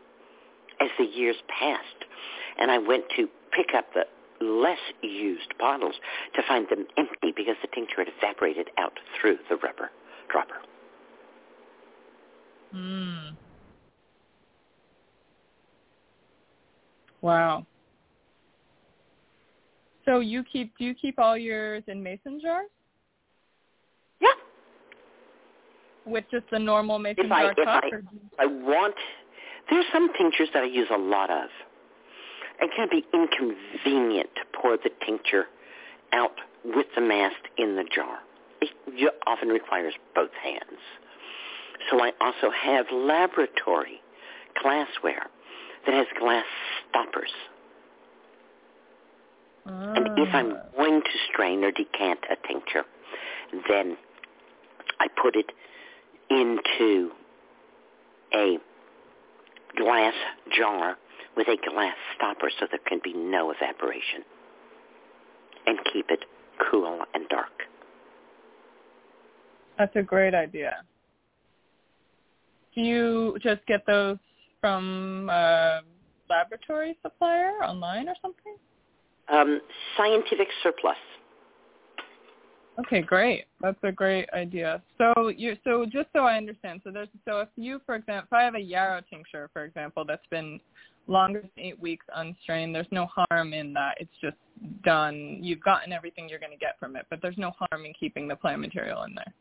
as 0.80 0.90
the 0.98 1.06
years 1.06 1.36
passed. 1.48 2.06
And 2.58 2.72
I 2.72 2.78
went 2.78 3.06
to 3.18 3.28
pick 3.52 3.74
up 3.76 3.94
the 3.94 4.06
less 4.44 4.80
used 5.02 5.54
bottles 5.60 5.96
to 6.36 6.42
find 6.48 6.68
them 6.70 6.86
empty 6.98 7.32
because 7.36 7.56
the 7.62 7.68
tincture 7.74 8.04
had 8.04 8.08
evaporated 8.18 8.70
out 8.78 8.94
through 9.20 9.38
the 9.50 9.56
rubber 9.58 9.92
dropper. 10.30 10.62
Mm. 12.76 13.36
Wow. 17.22 17.66
So 20.06 20.20
you 20.20 20.44
keep 20.44 20.78
do 20.78 20.84
you 20.86 20.94
keep 20.94 21.18
all 21.20 21.38
yours 21.38 21.84
in 21.88 22.04
mason 22.04 22.40
jars 22.42 22.70
Yeah. 24.20 24.28
with 26.06 26.26
just 26.32 26.46
the 26.52 26.60
normal 26.60 27.00
mason 27.00 27.26
If 27.26 27.32
I- 27.32 27.42
jar 27.44 27.52
if 27.58 27.66
cup? 27.66 27.84
I- 27.86 27.90
or- 27.90 28.04
I 28.40 28.46
want, 28.48 28.96
there's 29.70 29.86
some 29.94 30.12
tinctures 30.14 30.50
that 30.54 30.64
I 30.64 30.66
use 30.66 30.90
a 30.90 30.98
lot 30.98 31.30
of. 31.30 31.50
It 32.64 32.72
can 32.74 32.88
be 32.90 33.04
inconvenient 33.14 34.30
to 34.36 34.42
pour 34.54 34.78
the 34.78 34.90
tincture 35.06 35.48
out 36.14 36.40
with 36.64 36.86
the 36.96 37.02
marc 37.02 37.34
in 37.58 37.76
the 37.76 37.84
jar. 37.84 38.20
It 38.62 39.14
often 39.28 39.50
requires 39.50 39.94
both 40.16 40.32
hands. 40.42 40.80
So 41.92 42.02
I 42.02 42.14
also 42.22 42.50
have 42.50 42.86
laboratory 42.90 44.02
glassware 44.62 45.28
that 45.86 45.94
has 45.94 46.08
glass 46.18 46.46
stoppers. 46.90 47.34
And 49.66 50.08
if 50.18 50.34
I'm 50.34 50.54
Ah. 50.54 50.78
going 50.78 51.02
to 51.02 51.18
strain 51.30 51.66
or 51.66 51.72
decant 51.72 52.26
a 52.30 52.38
tincture, 52.48 52.86
then 53.68 53.98
I 55.02 55.10
put 55.10 55.36
it 55.36 55.52
into 56.30 57.12
a 58.34 58.58
glass 59.76 60.16
jar 60.50 60.98
with 61.36 61.48
a 61.48 61.58
glass 61.70 61.96
stopper 62.16 62.50
so 62.60 62.68
there 62.70 62.80
can 62.88 63.00
be 63.04 63.14
no 63.14 63.52
evaporation 63.52 64.24
and 65.66 65.80
keep 65.92 66.10
it 66.10 66.26
cool 66.70 67.00
and 67.14 67.28
dark. 67.30 67.64
That's 69.78 69.96
a 69.96 70.04
great 70.04 70.36
idea. 70.36 70.84
Do 72.76 72.82
you 72.82 73.38
just 73.42 73.66
get 73.66 73.86
those 73.86 74.18
from 74.60 75.30
a 75.30 75.82
laboratory 76.30 76.98
supplier 77.02 77.52
online 77.64 78.08
or 78.08 78.16
something? 78.22 78.56
Um, 79.30 79.62
scientific 79.98 80.48
surplus. 80.62 80.98
Okay, 82.80 83.02
great. 83.02 83.46
That's 83.62 83.78
a 83.84 83.92
great 83.92 84.28
idea. 84.32 84.82
So 84.98 85.28
you 85.28 85.56
so 85.64 85.86
just 85.86 86.08
so 86.14 86.22
I 86.22 86.38
understand, 86.38 86.82
so 86.84 86.92
there's 86.92 87.08
so 87.28 87.42
if 87.42 87.50
you 87.56 87.80
for 87.86 87.96
example 87.96 88.28
if 88.32 88.34
I 88.34 88.44
have 88.44 88.56
a 88.56 88.60
yarrow 88.60 89.02
tincture, 89.10 89.50
for 89.54 89.64
example, 89.64 90.04
that's 90.06 90.26
been 90.32 90.60
longer 91.08 91.42
than 91.42 91.52
eight 91.58 91.80
weeks 91.80 92.06
unstrained, 92.16 92.74
there's 92.74 92.88
no 92.92 93.08
harm 93.08 93.54
in 93.54 93.74
that. 93.74 93.98
It's 94.00 94.12
just 94.22 94.38
done. 94.84 95.40
You've 95.42 95.62
gotten 95.62 95.92
everything 95.92 96.30
you're 96.30 96.40
gonna 96.40 96.58
get 96.58 96.80
from 96.80 96.96
it, 96.96 97.06
but 97.10 97.22
there's 97.22 97.38
no 97.38 97.52
harm 97.52 97.86
in 97.86 97.94
keeping 97.94 98.28
the 98.28 98.36
plant 98.36 98.62
material 98.62 99.04
in 99.04 99.16
there. 99.16 99.34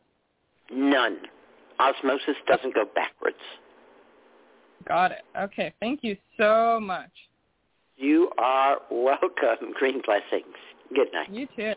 None. 0.70 1.18
Osmosis 1.78 2.36
doesn't 2.46 2.74
go 2.74 2.84
backwards. 2.94 3.36
Got 4.86 5.12
it. 5.12 5.22
Okay. 5.38 5.72
Thank 5.80 6.00
you 6.02 6.16
so 6.38 6.80
much. 6.80 7.10
You 7.96 8.30
are 8.38 8.78
welcome. 8.90 9.72
Green 9.74 10.00
blessings. 10.04 10.54
Good 10.94 11.12
night. 11.12 11.30
You 11.30 11.46
too. 11.54 11.74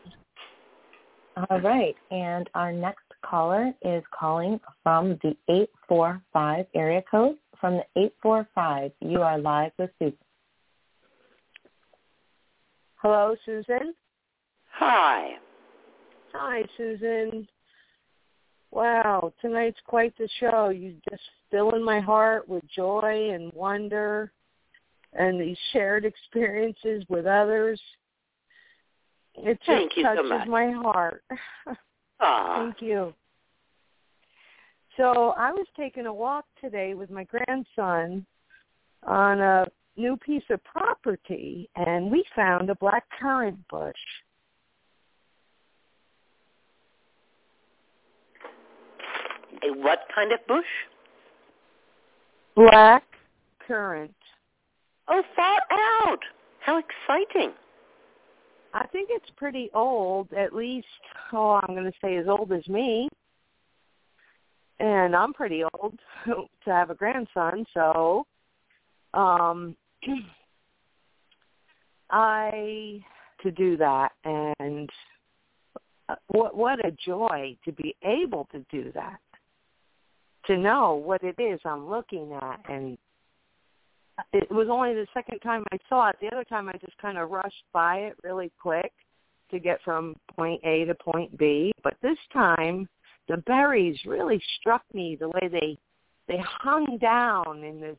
All 1.49 1.59
right. 1.59 1.95
And 2.11 2.49
our 2.55 2.71
next 2.71 3.03
caller 3.21 3.73
is 3.81 4.03
calling 4.17 4.59
from 4.83 5.19
the 5.23 5.35
845 5.49 6.65
area 6.73 7.03
code. 7.09 7.37
From 7.59 7.75
the 7.75 7.85
845, 7.95 8.91
you 9.01 9.21
are 9.21 9.37
live 9.37 9.71
with 9.77 9.91
Susun. 10.01 10.13
Hello, 12.95 13.35
Susun. 13.47 13.93
Hi. 14.71 15.35
Hi, 16.33 16.63
Susun. 16.77 17.47
Wow, 18.71 19.31
tonight's 19.41 19.79
quite 19.85 20.17
the 20.17 20.27
show. 20.39 20.69
You 20.69 20.95
just 21.09 21.21
fill 21.49 21.75
in 21.75 21.83
my 21.83 21.99
heart 21.99 22.49
with 22.49 22.63
joy 22.75 23.29
and 23.31 23.53
wonder 23.53 24.31
and 25.13 25.39
these 25.39 25.57
shared 25.71 26.03
experiences 26.03 27.05
with 27.07 27.25
others. 27.25 27.79
It 29.35 29.57
just 29.59 29.67
Thank 29.67 29.97
you 29.97 30.03
so 30.03 30.15
touches 30.15 30.29
much. 30.29 30.47
my 30.47 30.71
heart. 30.71 31.23
Thank 32.19 32.81
you. 32.81 33.13
So 34.97 35.33
I 35.37 35.51
was 35.51 35.65
taking 35.75 36.05
a 36.05 36.13
walk 36.13 36.45
today 36.61 36.93
with 36.93 37.09
my 37.09 37.25
grandson 37.25 38.25
on 39.03 39.41
a 39.41 39.65
new 39.97 40.15
piece 40.17 40.43
of 40.49 40.63
property, 40.63 41.69
and 41.75 42.09
we 42.09 42.23
found 42.35 42.69
a 42.69 42.75
black 42.75 43.03
currant 43.19 43.57
bush. 43.67 43.93
A 49.63 49.71
what 49.73 49.99
kind 50.13 50.31
of 50.31 50.39
bush? 50.47 50.65
Black 52.55 53.03
currant. 53.67 54.15
Oh, 55.09 55.23
far 55.35 55.59
out. 55.71 56.19
How 56.59 56.79
exciting. 56.79 57.53
I 58.73 58.87
think 58.87 59.09
it's 59.11 59.29
pretty 59.37 59.69
old, 59.73 60.31
at 60.33 60.53
least, 60.53 60.87
oh, 61.33 61.59
I'm 61.63 61.75
going 61.75 61.85
to 61.85 61.97
say 62.01 62.15
as 62.17 62.27
old 62.27 62.51
as 62.51 62.67
me. 62.67 63.09
And 64.79 65.15
I'm 65.15 65.33
pretty 65.33 65.63
old 65.63 65.99
to 66.25 66.47
have 66.65 66.89
a 66.89 66.95
grandson, 66.95 67.65
so 67.73 68.25
um 69.13 69.75
I 72.09 73.03
to 73.41 73.51
do 73.51 73.77
that 73.77 74.11
and 74.23 74.89
uh, 76.09 76.15
what 76.27 76.55
what 76.55 76.85
a 76.85 76.91
joy 76.91 77.57
to 77.65 77.71
be 77.71 77.95
able 78.03 78.47
to 78.51 78.65
do 78.71 78.91
that. 78.93 79.19
To 80.47 80.57
know 80.57 80.93
what 80.93 81.23
it 81.23 81.39
is 81.39 81.59
I'm 81.65 81.89
looking 81.89 82.33
at 82.33 82.59
and 82.69 82.97
it 84.33 84.49
was 84.51 84.67
only 84.69 84.93
the 84.93 85.07
second 85.13 85.39
time 85.39 85.63
I 85.71 85.77
saw 85.89 86.09
it. 86.09 86.17
The 86.21 86.27
other 86.27 86.43
time 86.43 86.69
I 86.69 86.73
just 86.73 86.97
kind 86.97 87.17
of 87.17 87.31
rushed 87.31 87.63
by 87.73 87.97
it 87.97 88.17
really 88.23 88.51
quick 88.61 88.91
to 89.51 89.59
get 89.59 89.79
from 89.83 90.15
point 90.35 90.61
A 90.63 90.85
to 90.85 90.95
point 90.95 91.37
B. 91.37 91.71
But 91.83 91.95
this 92.01 92.17
time, 92.31 92.87
the 93.27 93.37
berries 93.37 93.97
really 94.05 94.41
struck 94.59 94.83
me 94.93 95.15
the 95.19 95.29
way 95.29 95.47
they 95.51 95.77
they 96.27 96.41
hung 96.43 96.97
down 96.99 97.63
in 97.63 97.79
this 97.79 97.97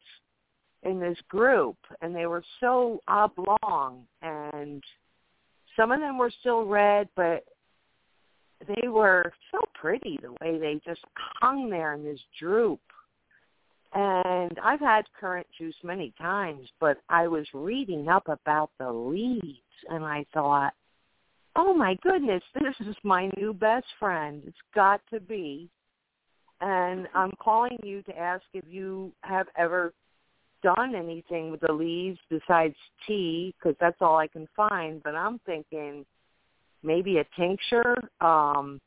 in 0.82 1.00
this 1.00 1.18
group, 1.28 1.76
and 2.00 2.14
they 2.14 2.26
were 2.26 2.44
so 2.60 3.00
oblong, 3.08 4.06
and 4.22 4.82
some 5.76 5.90
of 5.90 6.00
them 6.00 6.18
were 6.18 6.30
still 6.40 6.64
red, 6.64 7.08
but 7.16 7.44
they 8.66 8.88
were 8.88 9.32
so 9.50 9.58
pretty 9.74 10.18
the 10.22 10.32
way 10.40 10.58
they 10.58 10.80
just 10.84 11.04
hung 11.14 11.68
there 11.68 11.94
in 11.94 12.04
this 12.04 12.20
droop. 12.38 12.80
And 13.94 14.58
I've 14.62 14.80
had 14.80 15.04
currant 15.18 15.46
juice 15.56 15.76
many 15.82 16.12
times, 16.18 16.68
but 16.80 16.98
I 17.08 17.28
was 17.28 17.46
reading 17.52 18.08
up 18.08 18.28
about 18.28 18.70
the 18.78 18.92
leaves 18.92 19.58
and 19.88 20.04
I 20.04 20.24
thought, 20.32 20.74
oh 21.56 21.74
my 21.74 21.96
goodness, 22.02 22.42
this 22.54 22.74
is 22.86 22.96
my 23.02 23.30
new 23.36 23.52
best 23.52 23.86
friend. 23.98 24.42
It's 24.46 24.56
got 24.74 25.00
to 25.12 25.20
be. 25.20 25.68
And 26.60 27.06
I'm 27.14 27.32
calling 27.38 27.78
you 27.82 28.02
to 28.02 28.18
ask 28.18 28.42
if 28.54 28.64
you 28.68 29.12
have 29.22 29.46
ever 29.56 29.92
done 30.62 30.94
anything 30.94 31.50
with 31.50 31.60
the 31.60 31.72
leaves 31.72 32.18
besides 32.30 32.74
tea, 33.06 33.54
because 33.58 33.76
that's 33.80 33.98
all 34.00 34.16
I 34.16 34.26
can 34.26 34.48
find. 34.56 35.02
But 35.02 35.14
I'm 35.14 35.38
thinking 35.44 36.06
maybe 36.82 37.18
a 37.18 37.26
tincture. 37.36 37.96
Um, 38.20 38.80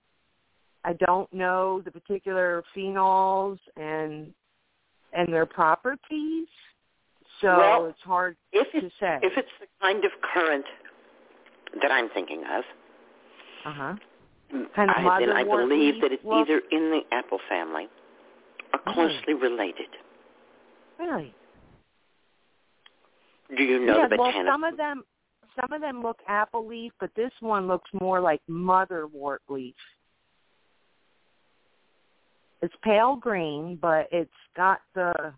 I 0.84 0.94
don't 0.94 1.32
know 1.34 1.82
the 1.84 1.92
particular 1.92 2.64
phenols 2.76 3.60
and 3.78 4.34
and 5.14 5.34
their 5.34 5.46
properties. 5.46 6.48
So 7.42 7.58
Well, 7.58 7.86
it's 7.88 8.02
hard 8.02 8.36
If 8.52 8.72
to 8.74 8.90
say. 9.00 9.20
if 9.22 9.38
it's 9.38 9.50
the 9.60 9.68
kind 9.82 10.06
of 10.06 10.12
currant 10.34 10.66
that 11.82 11.92
I'm 11.92 12.10
thinking 12.10 12.44
of, 12.46 12.64
Uh 13.66 13.72
huh. 13.74 13.96
Kind 14.76 14.90
of 14.90 14.96
I, 15.06 15.20
then 15.20 15.30
I 15.32 15.44
believe 15.44 16.02
that 16.02 16.12
it's 16.12 16.24
look? 16.26 16.48
either 16.48 16.62
in 16.72 16.90
the 16.90 17.02
apple 17.12 17.40
family 17.48 17.88
or 18.74 18.80
Mm. 18.80 18.94
closely 18.94 19.34
related. 19.36 19.90
Really? 20.98 21.34
Do 23.56 23.64
you 23.64 23.80
know 23.86 24.00
yeah. 24.00 24.08
the 24.08 24.18
Well, 24.18 24.32
some 24.46 24.64
of 24.64 24.76
them, 24.78 25.04
some 25.60 25.72
of 25.72 25.82
them 25.82 26.02
look 26.02 26.18
apple 26.28 26.66
leaf, 26.68 26.92
but 27.00 27.12
this 27.16 27.32
one 27.42 27.68
looks 27.68 27.90
more 27.94 28.20
like 28.20 28.42
motherwort 28.50 29.40
leaf. 29.50 29.76
It's 32.62 32.76
pale 32.84 33.16
green, 33.16 33.78
but 33.82 34.08
it's 34.12 34.30
got 34.56 34.82
the. 34.96 35.34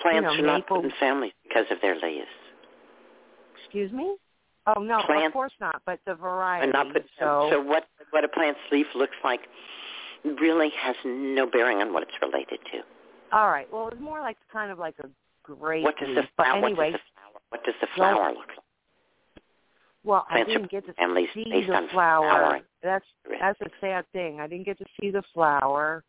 Plants 0.00 0.24
know, 0.24 0.32
are 0.34 0.42
not 0.42 0.60
maple- 0.60 0.84
in 0.84 0.92
families 1.00 1.32
because 1.44 1.64
of 1.70 1.80
their 1.80 1.94
leaves. 1.94 2.26
Excuse 3.58 3.90
me. 3.92 4.16
Oh 4.66 4.80
no, 4.80 4.98
of 5.00 5.32
course 5.32 5.52
not. 5.60 5.80
But 5.86 6.00
the 6.06 6.14
variety. 6.14 6.72
not 6.72 6.92
put, 6.92 7.04
so, 7.18 7.48
so 7.52 7.60
what 7.62 7.84
what 8.10 8.24
a 8.24 8.28
plant's 8.28 8.60
leaf 8.72 8.86
looks 8.94 9.16
like 9.24 9.40
really 10.24 10.70
has 10.80 10.96
no 11.04 11.46
bearing 11.46 11.78
on 11.78 11.92
what 11.92 12.02
it's 12.02 12.12
related 12.20 12.58
to. 12.72 12.80
all 13.36 13.48
right. 13.48 13.68
Well, 13.72 13.88
it's 13.88 14.00
more 14.00 14.20
like 14.20 14.36
kind 14.52 14.70
of 14.72 14.78
like 14.78 14.96
a 15.04 15.08
grape 15.44 15.84
What 15.84 15.96
does 15.98 16.08
the 16.14 16.22
but 16.36 16.46
flower? 16.46 16.64
anyway, 16.66 16.92
what 16.92 16.92
does 16.92 17.00
the 17.00 17.06
flower? 17.14 17.40
What 17.50 17.64
does 17.64 17.74
the 17.80 17.86
flower 17.94 18.28
look 18.32 18.48
like? 18.48 18.58
well, 20.04 20.26
I 20.30 20.34
Plants 20.44 20.50
are 20.50 20.54
didn't 20.54 20.70
get 20.70 20.86
to 20.86 20.92
see 21.34 21.60
the 21.66 21.88
flower. 21.92 22.28
flowering. 22.28 22.62
That's 22.82 23.04
that's 23.40 23.60
a 23.60 23.70
sad 23.80 24.04
thing. 24.12 24.40
I 24.40 24.46
didn't 24.48 24.66
get 24.66 24.78
to 24.78 24.84
see 25.00 25.10
the 25.10 25.22
flower, 25.34 26.02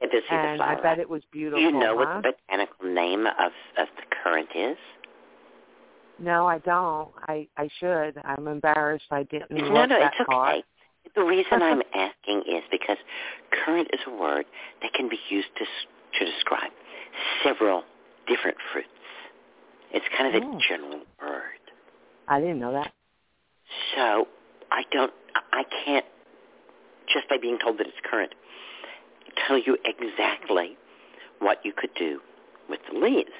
It 0.00 0.10
does 0.10 0.22
see 0.22 0.26
the 0.30 0.34
and 0.36 0.58
flower. 0.58 0.78
I 0.78 0.82
bet 0.82 0.98
it 0.98 1.08
was 1.08 1.22
beautiful. 1.32 1.58
Do 1.60 1.64
you 1.64 1.72
know 1.72 1.96
huh? 1.98 2.04
what 2.04 2.22
the 2.22 2.32
botanical 2.48 2.92
name 2.92 3.26
of 3.26 3.52
of 3.78 3.88
the 3.96 4.02
currant 4.22 4.48
is? 4.54 4.76
No, 6.22 6.46
I 6.46 6.58
don't. 6.58 7.08
I 7.28 7.48
I 7.56 7.68
should. 7.80 8.14
I'm 8.24 8.46
embarrassed. 8.46 9.06
I 9.10 9.24
didn't 9.24 9.50
know. 9.50 9.68
No, 9.72 9.86
no, 9.86 9.96
it's 9.96 10.16
okay. 10.20 10.62
The 11.16 11.22
reason 11.22 11.60
I'm 11.62 11.82
asking 11.94 12.42
is 12.48 12.62
because 12.70 12.96
currant 13.64 13.88
is 13.92 14.00
a 14.06 14.10
word 14.10 14.46
that 14.82 14.92
can 14.94 15.08
be 15.08 15.18
used 15.28 15.48
to 15.58 15.64
to 15.64 16.24
describe 16.32 16.70
several 17.42 17.82
different 18.28 18.56
fruits. 18.72 18.88
It's 19.92 20.06
kind 20.16 20.34
of 20.34 20.42
Oh. 20.42 20.56
a 20.56 20.60
general 20.60 21.00
word. 21.20 21.60
I 22.28 22.40
didn't 22.40 22.60
know 22.60 22.72
that. 22.72 22.92
So 23.96 24.28
I 24.70 24.84
don't, 24.90 25.12
I 25.52 25.64
can't, 25.84 26.06
just 27.12 27.28
by 27.28 27.36
being 27.38 27.58
told 27.58 27.78
that 27.78 27.86
it's 27.86 27.96
currant, 28.04 28.34
tell 29.46 29.58
you 29.58 29.76
exactly 29.84 30.76
what 31.40 31.64
you 31.64 31.72
could 31.72 31.92
do 31.94 32.20
with 32.68 32.80
the 32.90 32.98
leaves. 32.98 33.30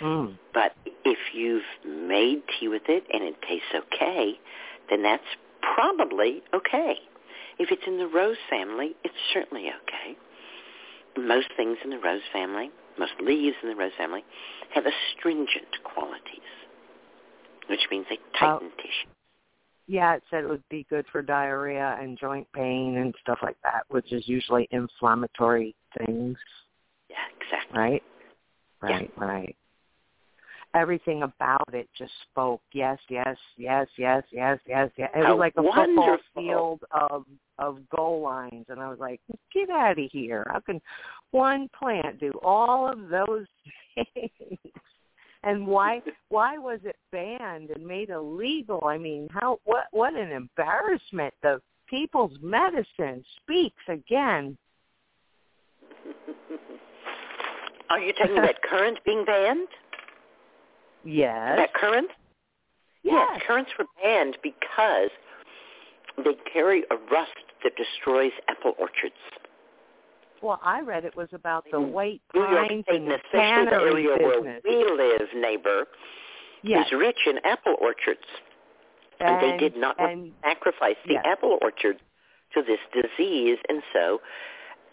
Mm. 0.00 0.38
But 0.52 0.72
if 1.04 1.18
you've 1.34 1.62
made 1.84 2.42
tea 2.58 2.68
with 2.68 2.82
it 2.88 3.04
and 3.12 3.22
it 3.22 3.36
tastes 3.42 3.68
okay, 3.74 4.34
then 4.90 5.02
that's 5.02 5.22
probably 5.74 6.42
okay. 6.54 6.96
If 7.58 7.70
it's 7.70 7.82
in 7.86 7.98
the 7.98 8.06
rose 8.06 8.36
family, 8.50 8.92
it's 9.04 9.14
certainly 9.32 9.68
okay. 9.68 10.16
Most 11.16 11.48
things 11.56 11.78
in 11.84 11.90
the 11.90 11.98
rose 11.98 12.22
family, 12.32 12.70
most 12.98 13.12
leaves 13.20 13.56
in 13.62 13.68
the 13.68 13.76
rose 13.76 13.92
family, 13.96 14.24
have 14.74 14.84
astringent 14.84 15.68
qualities, 15.84 16.20
which 17.68 17.80
means 17.90 18.06
they 18.10 18.18
tighten 18.38 18.70
tissue. 18.76 19.08
Yeah, 19.88 20.14
it 20.14 20.22
said 20.30 20.44
it 20.44 20.48
would 20.50 20.68
be 20.68 20.84
good 20.90 21.06
for 21.12 21.22
diarrhea 21.22 21.96
and 22.00 22.18
joint 22.18 22.46
pain 22.52 22.96
and 22.98 23.14
stuff 23.20 23.38
like 23.42 23.56
that, 23.62 23.84
which 23.88 24.12
is 24.12 24.26
usually 24.26 24.68
inflammatory 24.70 25.74
things, 25.98 26.36
Yeah, 27.08 27.16
exactly. 27.40 27.78
right? 27.78 28.02
Yeah. 28.82 28.90
Right, 28.90 29.12
right. 29.16 29.56
Everything 30.76 31.22
about 31.22 31.72
it 31.72 31.88
just 31.96 32.12
spoke 32.30 32.60
yes, 32.72 32.98
yes, 33.08 33.36
yes, 33.56 33.86
yes, 33.96 34.22
yes, 34.30 34.58
yes, 34.68 34.90
yes. 34.98 35.10
It 35.14 35.24
How 35.24 35.34
was 35.34 35.40
like 35.40 35.54
a 35.56 35.62
football 35.62 36.18
field 36.34 36.80
of 36.90 37.24
of 37.58 37.78
goal 37.88 38.20
lines, 38.20 38.66
and 38.68 38.78
I 38.78 38.88
was 38.90 38.98
like, 38.98 39.20
"Get 39.54 39.70
out 39.70 39.98
of 39.98 40.10
here! 40.12 40.46
How 40.50 40.60
can 40.60 40.82
one 41.30 41.70
plant 41.78 42.20
do 42.20 42.30
all 42.42 42.86
of 42.86 43.08
those 43.08 43.46
things?" 43.94 44.60
And 45.44 45.66
why 45.66 46.02
why 46.28 46.58
was 46.58 46.80
it 46.84 46.96
banned 47.10 47.70
and 47.70 47.86
made 47.86 48.10
illegal? 48.10 48.82
I 48.84 48.98
mean, 48.98 49.28
how 49.32 49.60
what 49.64 49.86
what 49.92 50.14
an 50.14 50.30
embarrassment! 50.30 51.32
The 51.42 51.62
people's 51.88 52.36
medicine 52.42 53.24
speaks 53.42 53.82
again. 53.88 54.58
Are 57.88 58.00
you 58.00 58.12
talking 58.12 58.36
about 58.36 58.60
currant 58.68 58.98
being 59.06 59.24
banned? 59.24 59.68
Yes. 61.06 61.56
That 61.56 61.72
currant? 61.74 62.10
Yes. 63.02 63.40
currants 63.46 63.70
were 63.78 63.86
banned 64.02 64.36
because 64.42 65.10
they 66.24 66.34
carry 66.52 66.82
a 66.90 66.96
rust 67.10 67.30
that 67.62 67.72
destroys 67.76 68.32
apple 68.48 68.72
orchards. 68.78 69.14
Well, 70.42 70.60
I 70.62 70.80
read 70.80 71.04
it 71.04 71.16
was 71.16 71.28
about 71.32 71.64
the 71.70 71.80
white 71.80 72.20
New 72.34 72.40
York 72.40 72.66
State, 72.66 72.84
and 72.88 72.96
and 72.96 73.10
the 73.10 73.14
especially 73.14 73.66
the 73.66 73.76
area 73.76 74.08
where 74.18 74.60
we 74.64 74.92
live, 74.92 75.28
neighbor, 75.34 75.86
yes. 76.62 76.86
is 76.86 76.92
rich 76.92 77.20
in 77.26 77.38
apple 77.44 77.76
orchards. 77.80 78.26
And, 79.18 79.42
they 79.42 79.56
did 79.56 79.76
not 79.78 79.98
and 79.98 80.32
sacrifice 80.44 80.96
the 81.06 81.14
yes. 81.14 81.24
apple 81.24 81.58
orchard 81.62 81.96
to 82.54 82.62
this 82.62 82.80
disease, 82.92 83.58
and 83.68 83.82
so 83.92 84.20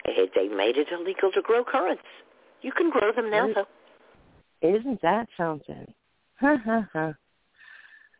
eh, 0.06 0.26
they 0.34 0.48
made 0.48 0.78
it 0.78 0.88
illegal 0.90 1.30
to 1.32 1.42
grow 1.42 1.62
currants. 1.62 2.02
You 2.62 2.72
can 2.72 2.90
grow 2.90 3.12
them 3.12 3.30
now, 3.30 3.48
though. 3.52 3.66
Isn't 4.66 5.02
that 5.02 5.28
something? 5.36 5.92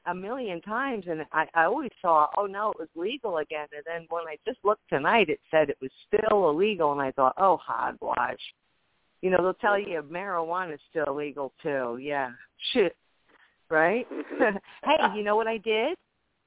A 0.06 0.14
million 0.14 0.60
times, 0.60 1.06
and 1.08 1.24
I, 1.32 1.46
I 1.54 1.64
always 1.64 1.90
saw, 2.02 2.26
oh 2.36 2.44
no, 2.44 2.72
it 2.72 2.78
was 2.78 2.88
legal 2.94 3.38
again. 3.38 3.66
And 3.74 3.82
then 3.86 4.06
when 4.10 4.24
I 4.28 4.36
just 4.46 4.58
looked 4.62 4.86
tonight, 4.90 5.30
it 5.30 5.40
said 5.50 5.70
it 5.70 5.78
was 5.80 5.90
still 6.06 6.50
illegal, 6.50 6.92
and 6.92 7.00
I 7.00 7.10
thought, 7.12 7.34
oh 7.38 7.56
hogwash. 7.56 8.36
You 9.22 9.30
know, 9.30 9.38
they'll 9.42 9.54
tell 9.54 9.78
you 9.78 10.02
marijuana 10.02 10.74
is 10.74 10.80
still 10.90 11.06
illegal 11.08 11.54
too. 11.62 11.98
Yeah, 12.02 12.32
shit. 12.72 12.94
right? 13.70 14.06
hey, 14.84 14.96
you 15.16 15.22
know 15.22 15.36
what 15.36 15.46
I 15.46 15.56
did? 15.58 15.96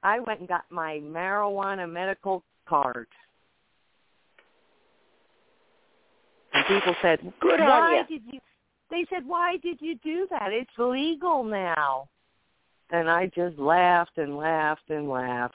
I 0.02 0.20
went 0.20 0.40
and 0.40 0.48
got 0.48 0.62
my 0.70 1.00
marijuana 1.02 1.90
medical 1.90 2.44
card. 2.68 3.08
And 6.54 6.64
people 6.66 6.94
said, 7.02 7.20
Good 7.40 7.60
on 7.60 7.68
"Why 7.68 7.96
ya." 7.96 8.02
did 8.08 8.22
you?" 8.32 8.40
They 8.90 9.04
said, 9.10 9.26
"Why 9.26 9.56
did 9.58 9.80
you 9.80 9.96
do 9.96 10.26
that? 10.30 10.52
It's 10.52 10.70
legal 10.78 11.44
now." 11.44 12.08
And 12.90 13.10
I 13.10 13.26
just 13.26 13.58
laughed 13.58 14.16
and 14.16 14.36
laughed 14.36 14.88
and 14.88 15.08
laughed. 15.08 15.54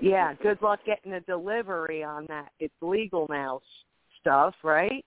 Yeah, 0.00 0.34
good 0.34 0.60
luck 0.62 0.80
getting 0.84 1.14
a 1.14 1.20
delivery 1.20 2.02
on 2.02 2.26
that. 2.26 2.52
It's 2.58 2.74
legal 2.80 3.26
now 3.28 3.60
stuff, 4.20 4.54
right? 4.62 5.04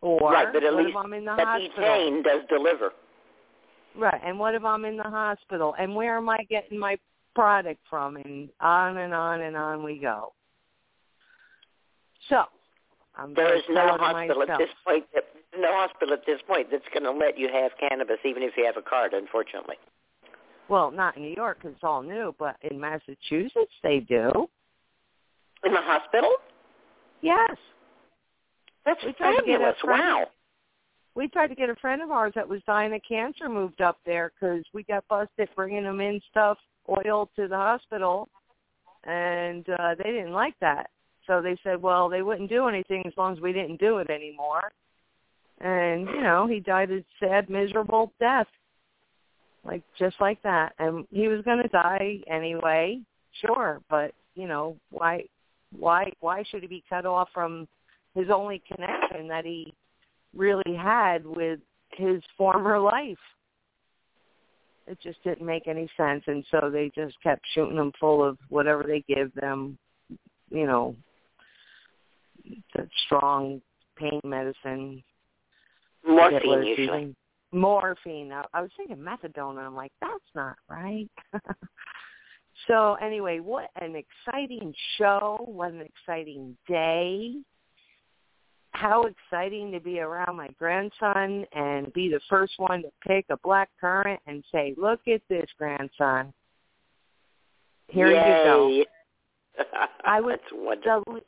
Or 0.00 0.18
right, 0.30 0.52
but 0.52 0.62
at 0.64 0.74
what 0.74 0.84
least 0.84 0.96
if 0.96 1.04
I'm 1.04 1.12
in 1.14 1.24
the 1.24 1.34
that 1.36 1.46
hospital? 1.46 1.84
Etain 1.84 2.22
does 2.22 2.42
deliver. 2.48 2.90
Right, 3.96 4.20
and 4.24 4.38
what 4.38 4.54
if 4.54 4.64
I'm 4.64 4.84
in 4.84 4.96
the 4.96 5.02
hospital? 5.04 5.74
And 5.78 5.94
where 5.94 6.16
am 6.16 6.28
I 6.28 6.38
getting 6.50 6.78
my 6.78 6.98
product 7.34 7.80
from? 7.88 8.16
And 8.16 8.50
on 8.60 8.98
and 8.98 9.14
on 9.14 9.40
and 9.40 9.56
on 9.56 9.82
we 9.82 9.98
go. 9.98 10.32
So, 12.28 12.44
I'm 13.16 13.34
There 13.34 13.56
is 13.56 13.62
no 13.68 13.96
hospital 13.98 14.42
at 14.42 14.58
this 14.58 14.70
point. 14.86 15.04
That, 15.14 15.24
no 15.56 15.68
hospital 15.72 16.14
at 16.14 16.26
this 16.26 16.40
point 16.46 16.68
that's 16.70 16.84
going 16.92 17.04
to 17.04 17.12
let 17.12 17.38
you 17.38 17.48
have 17.52 17.72
cannabis, 17.78 18.18
even 18.24 18.42
if 18.42 18.56
you 18.56 18.64
have 18.64 18.76
a 18.76 18.82
card. 18.82 19.12
Unfortunately. 19.14 19.76
Well, 20.68 20.90
not 20.90 21.16
in 21.16 21.22
New 21.22 21.34
York 21.34 21.60
'cause 21.60 21.72
it's 21.72 21.84
all 21.84 22.02
new, 22.02 22.34
but 22.38 22.56
in 22.62 22.80
Massachusetts 22.80 23.74
they 23.82 24.00
do. 24.00 24.48
In 25.64 25.72
the 25.72 25.80
hospital? 25.80 26.34
Yes. 27.20 27.56
That's 28.84 29.02
We 29.04 29.12
tried 29.12 29.36
to 29.36 29.42
get 29.46 29.60
a 29.60 29.72
fabulous. 29.74 29.84
Wow. 29.84 30.30
We 31.14 31.28
tried 31.28 31.46
to 31.48 31.54
get 31.54 31.70
a 31.70 31.76
friend 31.76 32.02
of 32.02 32.10
ours 32.10 32.32
that 32.34 32.48
was 32.48 32.60
dying 32.64 32.92
of 32.92 33.00
cancer 33.08 33.48
moved 33.48 33.80
up 33.80 33.98
there 34.04 34.32
because 34.34 34.64
we 34.72 34.82
got 34.82 35.06
busted 35.08 35.48
bringing 35.54 35.84
them 35.84 36.00
in 36.00 36.20
stuff, 36.30 36.58
oil 36.88 37.30
to 37.36 37.46
the 37.46 37.56
hospital, 37.56 38.28
and 39.04 39.68
uh 39.78 39.94
they 39.94 40.10
didn't 40.10 40.32
like 40.32 40.58
that. 40.60 40.90
So 41.26 41.40
they 41.40 41.56
said, 41.62 41.80
well, 41.80 42.08
they 42.08 42.22
wouldn't 42.22 42.50
do 42.50 42.68
anything 42.68 43.02
as 43.06 43.12
long 43.16 43.34
as 43.34 43.40
we 43.40 43.52
didn't 43.52 43.80
do 43.80 43.98
it 43.98 44.10
anymore. 44.10 44.72
And, 45.60 46.06
you 46.06 46.20
know, 46.20 46.46
he 46.46 46.60
died 46.60 46.90
a 46.90 47.04
sad, 47.20 47.48
miserable 47.48 48.12
death. 48.20 48.48
Like, 49.64 49.82
just 49.98 50.16
like 50.20 50.42
that. 50.42 50.74
And 50.78 51.06
he 51.10 51.28
was 51.28 51.42
going 51.42 51.62
to 51.62 51.68
die 51.68 52.18
anyway, 52.26 53.00
sure. 53.40 53.80
But, 53.88 54.12
you 54.34 54.46
know, 54.46 54.76
why, 54.90 55.24
why, 55.76 56.12
why 56.20 56.44
should 56.50 56.62
he 56.62 56.68
be 56.68 56.84
cut 56.88 57.06
off 57.06 57.28
from 57.32 57.66
his 58.14 58.28
only 58.28 58.62
connection 58.68 59.26
that 59.28 59.44
he 59.46 59.72
really 60.36 60.76
had 60.76 61.24
with 61.24 61.60
his 61.92 62.22
former 62.36 62.78
life? 62.78 63.16
It 64.86 64.98
just 65.02 65.22
didn't 65.24 65.46
make 65.46 65.66
any 65.66 65.88
sense. 65.96 66.24
And 66.26 66.44
so 66.50 66.68
they 66.70 66.90
just 66.94 67.14
kept 67.22 67.42
shooting 67.54 67.78
him 67.78 67.92
full 67.98 68.22
of 68.22 68.36
whatever 68.50 68.82
they 68.82 69.02
give 69.08 69.32
them, 69.34 69.78
you 70.50 70.66
know, 70.66 70.94
the 72.74 72.88
strong 73.04 73.60
pain 73.96 74.20
medicine. 74.24 75.02
Morphine 76.06 76.62
usually. 76.64 76.68
using. 76.68 77.16
Morphine. 77.52 78.32
I, 78.32 78.44
I 78.52 78.62
was 78.62 78.70
thinking 78.76 78.96
methadone, 78.96 79.50
and 79.50 79.60
I'm 79.60 79.76
like, 79.76 79.92
that's 80.00 80.12
not 80.34 80.56
right. 80.68 81.08
so 82.66 82.94
anyway, 82.94 83.40
what 83.40 83.70
an 83.80 83.94
exciting 83.96 84.74
show! 84.98 85.38
What 85.46 85.72
an 85.72 85.82
exciting 85.82 86.56
day! 86.68 87.34
How 88.72 89.04
exciting 89.04 89.70
to 89.70 89.78
be 89.78 90.00
around 90.00 90.36
my 90.36 90.48
grandson 90.58 91.46
and 91.52 91.92
be 91.92 92.08
the 92.08 92.20
first 92.28 92.54
one 92.56 92.82
to 92.82 92.88
pick 93.06 93.24
a 93.30 93.36
black 93.44 93.70
currant 93.80 94.20
and 94.26 94.42
say, 94.50 94.74
"Look 94.76 95.00
at 95.06 95.22
this, 95.28 95.46
grandson. 95.56 96.32
Here 97.88 98.08
you 98.08 98.14
go." 98.14 98.84
I 100.04 100.20
was 100.20 100.38
That's 100.40 100.52
wonderful. 100.52 101.14
the 101.14 101.20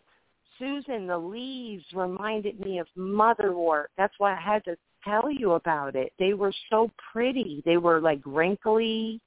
Susun, 0.60 1.06
the 1.06 1.18
leaves 1.18 1.84
reminded 1.94 2.60
me 2.60 2.78
of 2.78 2.86
motherwort. 2.96 3.86
That's 3.96 4.14
why 4.18 4.34
I 4.34 4.40
had 4.40 4.64
to 4.64 4.76
tell 5.04 5.30
you 5.30 5.52
about 5.52 5.94
it. 5.94 6.12
They 6.18 6.34
were 6.34 6.52
so 6.70 6.90
pretty. 7.12 7.62
They 7.64 7.76
were 7.76 8.00
like 8.00 8.20
wrinkly. 8.24 9.20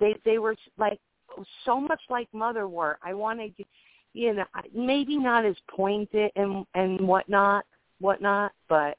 They 0.00 0.16
they 0.24 0.38
were 0.38 0.56
like 0.78 1.00
so 1.64 1.80
much 1.80 2.00
like 2.08 2.28
motherwort. 2.34 2.96
I 3.02 3.14
wanted, 3.14 3.56
to, 3.56 3.64
you 4.12 4.34
know, 4.34 4.44
maybe 4.74 5.16
not 5.16 5.44
as 5.44 5.56
pointed 5.68 6.30
and 6.36 6.64
and 6.74 7.00
whatnot, 7.00 7.64
whatnot, 8.00 8.52
but 8.68 8.96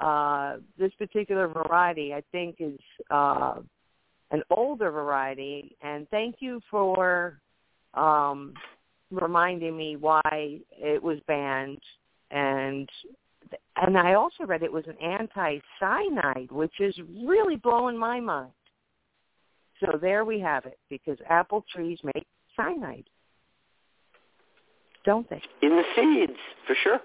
uh 0.00 0.58
this 0.78 0.92
particular 0.98 1.48
variety 1.48 2.12
I 2.12 2.22
think 2.30 2.56
is 2.60 2.78
uh 3.10 3.60
an 4.30 4.42
older 4.50 4.90
variety. 4.90 5.76
And 5.82 6.08
thank 6.10 6.36
you 6.40 6.60
for 6.70 7.40
um 7.94 8.52
reminding 9.10 9.76
me 9.76 9.96
why 9.96 10.58
it 10.72 11.02
was 11.02 11.18
banned 11.26 11.80
and 12.30 12.88
and 13.76 13.96
I 13.96 14.14
also 14.14 14.44
read 14.44 14.62
it 14.62 14.72
was 14.72 14.86
an 14.86 14.96
anti-cyanide, 15.00 16.50
which 16.50 16.80
is 16.80 16.98
really 17.24 17.56
blowing 17.56 17.96
my 17.96 18.18
mind. 18.18 18.50
So 19.80 19.98
there 20.00 20.24
we 20.24 20.40
have 20.40 20.64
it, 20.64 20.78
because 20.88 21.18
apple 21.28 21.64
trees 21.72 21.98
make 22.02 22.26
cyanide, 22.56 23.04
don't 25.04 25.28
they? 25.28 25.42
In 25.62 25.76
the 25.76 25.84
seeds, 25.94 26.38
for 26.66 26.74
sure. 26.82 27.00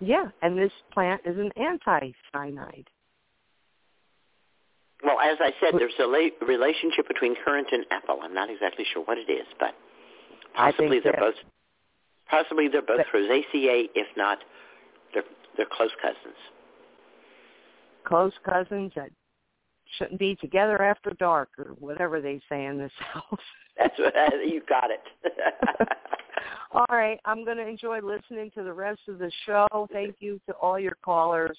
Yeah, 0.00 0.30
and 0.42 0.58
this 0.58 0.72
plant 0.92 1.20
is 1.24 1.36
an 1.36 1.50
anti-cyanide. 1.56 2.88
Well, 5.04 5.20
as 5.20 5.36
I 5.40 5.52
said, 5.60 5.78
there's 5.78 5.92
a 6.00 6.06
la- 6.06 6.46
relationship 6.46 7.06
between 7.06 7.36
currant 7.44 7.68
and 7.70 7.84
apple. 7.90 8.20
I'm 8.22 8.32
not 8.32 8.48
exactly 8.48 8.86
sure 8.92 9.04
what 9.04 9.18
it 9.18 9.30
is, 9.30 9.46
but 9.60 9.74
possibly 10.54 11.00
they're 11.00 11.16
both 11.18 11.34
possibly 12.28 12.68
they're 12.68 12.82
both 12.82 13.06
Rosaceae, 13.12 13.88
if 13.94 14.06
not 14.16 14.38
they're 15.12 15.24
they're 15.56 15.66
close 15.70 15.90
cousins. 16.00 16.36
Close 18.04 18.32
cousins 18.44 18.92
that 18.96 19.10
shouldn't 19.98 20.18
be 20.18 20.34
together 20.36 20.82
after 20.82 21.10
dark, 21.18 21.50
or 21.58 21.74
whatever 21.78 22.20
they 22.20 22.40
say 22.48 22.66
in 22.66 22.78
this 22.78 22.92
house. 22.98 23.38
That's 23.78 23.98
what 23.98 24.14
you 24.46 24.62
got 24.68 24.90
it. 24.90 25.02
All 26.72 26.86
right, 26.90 27.20
I'm 27.24 27.44
going 27.44 27.56
to 27.58 27.66
enjoy 27.66 28.00
listening 28.00 28.50
to 28.56 28.64
the 28.64 28.72
rest 28.72 29.00
of 29.08 29.18
the 29.18 29.30
show. 29.46 29.88
Thank 29.92 30.16
you 30.18 30.40
to 30.48 30.54
all 30.54 30.76
your 30.76 30.96
callers. 31.04 31.56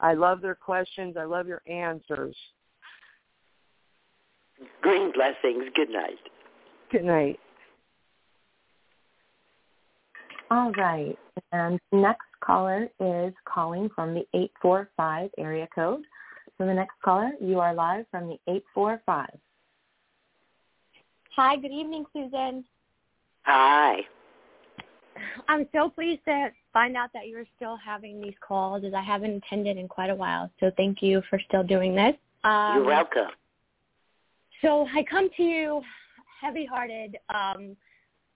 I 0.00 0.12
love 0.12 0.42
their 0.42 0.54
questions. 0.54 1.16
I 1.18 1.24
love 1.24 1.46
your 1.46 1.62
answers. 1.66 2.36
Green 4.82 5.12
blessings. 5.12 5.64
Good 5.74 5.88
night. 5.88 6.18
Good 6.92 7.04
night. 7.04 7.40
All 10.50 10.72
right. 10.72 11.16
And 11.52 11.78
next 11.92 12.26
caller 12.40 12.88
is 12.98 13.32
calling 13.44 13.88
from 13.94 14.14
the 14.14 14.26
845 14.34 15.30
area 15.38 15.68
code. 15.72 16.02
So 16.58 16.66
the 16.66 16.74
next 16.74 16.94
caller, 17.04 17.30
you 17.40 17.60
are 17.60 17.72
live 17.72 18.06
from 18.10 18.28
the 18.28 18.38
845. 18.48 19.28
Hi, 21.36 21.56
good 21.56 21.70
evening, 21.70 22.04
Susun. 22.14 22.64
Hi. 23.42 24.00
I'm 25.48 25.66
so 25.72 25.88
pleased 25.88 26.24
to 26.26 26.50
find 26.72 26.96
out 26.96 27.10
that 27.14 27.28
you're 27.28 27.46
still 27.56 27.76
having 27.76 28.20
these 28.20 28.34
calls 28.46 28.84
as 28.84 28.92
I 28.92 29.02
haven't 29.02 29.42
attended 29.44 29.76
in 29.76 29.86
quite 29.86 30.10
a 30.10 30.14
while. 30.14 30.50
So 30.58 30.70
thank 30.76 31.02
you 31.02 31.22
for 31.30 31.40
still 31.48 31.62
doing 31.62 31.94
this. 31.94 32.14
Um, 32.42 32.76
You're 32.76 32.84
welcome. 32.84 33.28
So 34.62 34.86
I 34.94 35.04
come 35.04 35.30
to 35.36 35.42
you 35.42 35.82
heavy-hearted 36.40 37.16
um, 37.32 37.76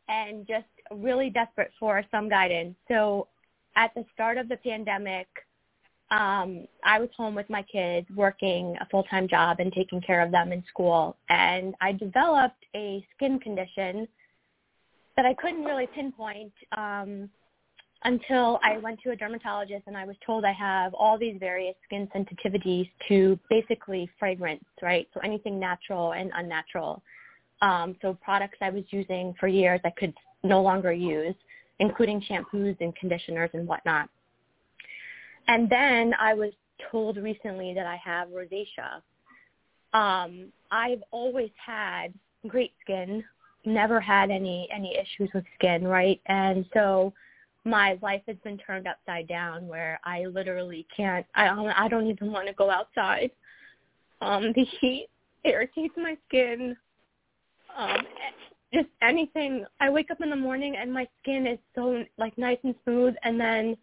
and 0.09 0.47
just 0.47 0.67
really 0.91 1.31
desperate 1.31 1.71
for 1.79 2.03
some 2.11 2.29
guidance. 2.29 2.75
So 2.89 3.29
at 3.77 3.93
the 3.95 4.05
start 4.13 4.39
of 4.39 4.49
the 4.49 4.57
pandemic, 4.59 5.27
um, 6.11 6.67
I 6.85 7.01
was 7.01 7.09
home 7.17 7.35
with 7.35 7.49
my 7.49 7.63
kids, 7.63 8.07
working 8.15 8.77
a 8.81 8.87
full-time 8.91 9.27
job 9.27 9.59
and 9.59 9.73
taking 9.73 10.01
care 10.01 10.21
of 10.21 10.31
them 10.31 10.53
in 10.53 10.63
school, 10.69 11.17
and 11.29 11.75
I 11.81 11.93
developed 11.93 12.65
a 12.77 13.05
skin 13.17 13.41
condition 13.41 14.07
that 15.17 15.25
I 15.25 15.35
couldn't 15.35 15.65
really 15.65 15.87
pinpoint 15.95 16.53
um, 16.77 17.31
until 18.05 18.61
I 18.63 18.79
went 18.79 19.01
to 19.03 19.11
a 19.11 19.17
dermatologist 19.17 19.85
and 19.87 19.97
I 19.97 20.05
was 20.05 20.17
told 20.27 20.45
I 20.45 20.53
have 20.53 20.93
all 20.95 21.19
these 21.19 21.37
various 21.41 21.75
skin 21.85 22.09
sensitivities 22.15 22.89
to 23.09 23.39
basically 23.49 24.11
fragrance, 24.19 24.65
right? 24.83 25.09
So 25.15 25.21
anything 25.21 25.59
natural 25.59 26.13
and 26.13 26.31
unnatural. 26.35 27.03
Um, 27.65 27.97
so 28.03 28.13
products 28.23 28.59
I 28.61 28.69
was 28.69 28.85
using 28.91 29.35
for 29.41 29.49
years 29.49 29.81
I 29.85 29.91
could 29.91 30.13
no 30.43 30.61
longer 30.61 30.93
use, 30.93 31.35
including 31.79 32.23
shampoos 32.29 32.77
and 32.81 32.95
conditioners 32.95 33.49
and 33.55 33.67
whatnot. 33.67 34.11
And 35.49 35.71
then 35.71 36.13
I 36.21 36.35
was 36.35 36.53
told 36.91 37.17
recently 37.17 37.73
that 37.73 37.87
I 37.87 37.97
have 37.97 38.29
rosacea. 38.29 39.01
Um, 39.99 40.53
I've 40.71 41.03
always 41.11 41.51
had 41.57 42.13
great 42.49 42.73
skin, 42.83 43.25
never 43.65 43.99
had 43.99 44.31
any 44.31 44.69
any 44.71 44.95
issues 44.99 45.31
with 45.33 45.45
skin, 45.55 45.89
right? 45.89 46.21
And 46.27 46.67
so 46.75 47.15
my 47.65 47.99
life 48.03 48.21
has 48.27 48.37
been 48.45 48.59
turned 48.59 48.87
upside 48.87 49.27
down 49.27 49.67
where 49.67 49.99
I 50.05 50.27
literally 50.27 50.87
can't 50.95 51.25
I 51.35 51.47
don't 51.47 51.69
I 51.69 51.89
don't 51.89 52.09
even 52.09 52.31
want 52.31 52.47
to 52.47 52.53
go 52.53 52.71
outside. 52.71 53.31
Um, 54.21 54.53
the 54.55 54.67
heat 54.81 55.09
irritates 55.45 55.95
my 55.97 56.19
skin. 56.29 56.77
Um, 57.77 58.07
just 58.73 58.89
anything. 59.03 59.65
I 59.81 59.89
wake 59.91 60.11
up 60.11 60.21
in 60.21 60.31
the 60.31 60.37
morning 60.37 60.77
and 60.77 60.93
my 60.93 61.07
skin 61.23 61.47
is 61.47 61.59
so 61.75 62.05
like 62.19 62.37
nice 62.37 62.59
and 62.65 62.75
smooth, 62.85 63.15
and 63.23 63.41
then 63.41 63.77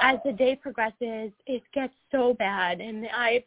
as 0.00 0.18
the 0.24 0.32
day 0.32 0.56
progresses, 0.56 1.32
it 1.46 1.62
gets 1.74 1.94
so 2.10 2.34
bad, 2.34 2.80
and 2.80 3.06
I, 3.12 3.44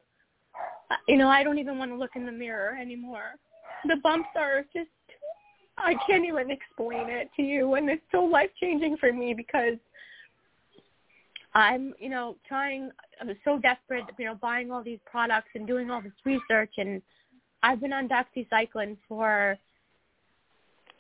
you 1.07 1.17
know, 1.17 1.27
I 1.27 1.43
don't 1.43 1.59
even 1.59 1.77
want 1.77 1.91
to 1.91 1.97
look 1.97 2.11
in 2.15 2.25
the 2.25 2.31
mirror 2.31 2.77
anymore. 2.79 3.35
The 3.87 3.97
bumps 4.03 4.29
are 4.35 4.65
just, 4.73 4.89
I 5.77 5.95
can't 6.07 6.25
even 6.25 6.51
explain 6.51 7.09
it 7.09 7.29
to 7.35 7.41
you, 7.41 7.75
and 7.75 7.89
it's 7.89 8.03
so 8.11 8.19
life 8.23 8.51
changing 8.59 8.97
for 8.97 9.11
me 9.11 9.33
because 9.33 9.77
I'm, 11.53 11.93
you 11.99 12.09
know, 12.09 12.35
trying. 12.47 12.91
I'm 13.19 13.33
so 13.45 13.57
desperate, 13.59 14.05
you 14.19 14.25
know, 14.25 14.35
buying 14.35 14.71
all 14.71 14.83
these 14.83 14.99
products 15.09 15.49
and 15.55 15.65
doing 15.65 15.89
all 15.89 16.01
this 16.01 16.11
research, 16.25 16.73
and 16.77 17.01
I've 17.63 17.81
been 17.81 17.93
on 17.93 18.07
doxycycline 18.07 18.97
for. 19.07 19.57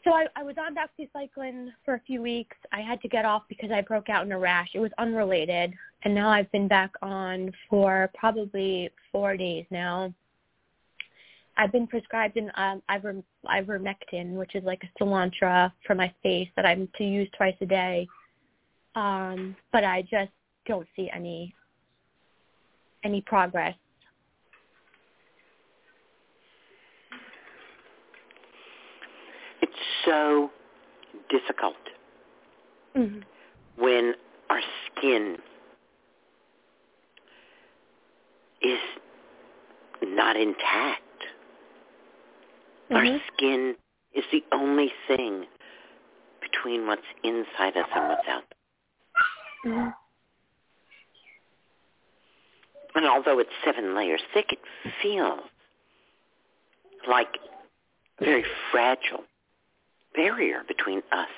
So 0.05 0.13
I, 0.13 0.27
I 0.35 0.43
was 0.43 0.55
on 0.59 0.75
doxycycline 0.75 1.69
for 1.83 1.95
a 1.95 2.01
few 2.01 2.21
weeks. 2.21 2.55
I 2.71 2.81
had 2.81 3.01
to 3.01 3.07
get 3.07 3.25
off 3.25 3.41
because 3.49 3.71
I 3.71 3.81
broke 3.81 4.07
out 4.07 4.23
in 4.23 4.31
a 4.31 4.37
rash. 4.37 4.69
It 4.75 4.79
was 4.79 4.91
unrelated, 4.99 5.73
and 6.03 6.13
now 6.13 6.29
I've 6.29 6.51
been 6.51 6.67
back 6.67 6.91
on 7.01 7.51
for 7.67 8.11
probably 8.13 8.91
four 9.11 9.35
days 9.35 9.65
now. 9.71 10.13
I've 11.57 11.71
been 11.71 11.87
prescribed 11.87 12.37
an 12.37 12.51
um, 12.55 12.83
iver, 12.87 13.15
ivermectin, 13.47 14.33
which 14.33 14.53
is 14.53 14.63
like 14.63 14.83
a 14.83 15.03
Soolantra 15.03 15.71
for 15.87 15.95
my 15.95 16.13
face 16.21 16.49
that 16.55 16.67
I'm 16.67 16.87
to 16.97 17.03
use 17.03 17.27
twice 17.35 17.55
a 17.61 17.65
day. 17.65 18.07
Um, 18.93 19.55
but 19.71 19.83
I 19.83 20.03
just 20.03 20.31
don't 20.67 20.87
see 20.95 21.09
any 21.13 21.53
any 23.03 23.21
progress. 23.21 23.75
It's 29.75 29.83
so 30.05 30.51
difficult 31.29 31.75
Mm-hmm. 32.95 33.19
when 33.75 34.13
our 34.49 34.61
skin 34.87 35.37
is 38.61 38.79
not 40.01 40.37
intact. 40.37 41.01
Our 42.91 43.01
Mhm. 43.03 43.21
skin 43.33 43.75
is 44.13 44.23
the 44.31 44.45
only 44.53 44.93
thing 45.07 45.45
between 46.39 46.87
what's 46.87 47.05
inside 47.23 47.75
us 47.75 47.89
and 47.93 48.07
what's 48.07 48.27
out. 48.29 48.45
Mm-hmm. 49.65 49.89
And 52.95 53.05
although 53.05 53.39
it's 53.39 53.51
seven 53.65 53.93
layers 53.93 54.21
thick, 54.33 54.53
it 54.53 54.59
feels 55.01 55.41
like 57.07 57.37
very 58.19 58.45
fragile 58.71 59.25
barrier 60.15 60.61
between 60.67 60.99
us 61.11 61.29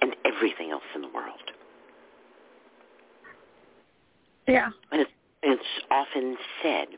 and 0.00 0.14
everything 0.24 0.70
else 0.70 0.84
in 0.94 1.02
the 1.02 1.08
world. 1.08 1.40
Yeah. 4.46 4.70
And 4.92 5.00
it's, 5.02 5.10
it's 5.42 5.62
often 5.90 6.36
said 6.62 6.88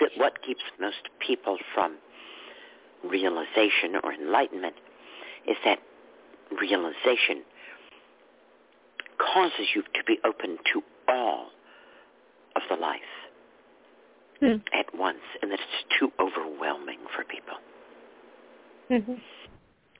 that 0.00 0.10
what 0.16 0.42
keeps 0.42 0.62
most 0.80 1.08
people 1.26 1.56
from 1.74 1.96
realization 3.04 3.96
or 4.02 4.12
enlightenment 4.12 4.74
is 5.48 5.56
that 5.64 5.78
realization 6.60 7.42
causes 9.18 9.68
you 9.74 9.82
to 9.82 10.04
be 10.06 10.18
open 10.24 10.58
to 10.72 10.82
all 11.08 11.46
of 12.56 12.62
the 12.68 12.76
life 12.76 13.00
Mm. 14.42 14.60
at 14.74 14.94
once 14.94 15.22
and 15.40 15.50
that 15.50 15.58
it's 15.58 15.98
too 15.98 16.12
overwhelming 16.20 16.98
for 17.16 17.24
people. 17.24 17.54
Mm-hmm. 18.90 19.14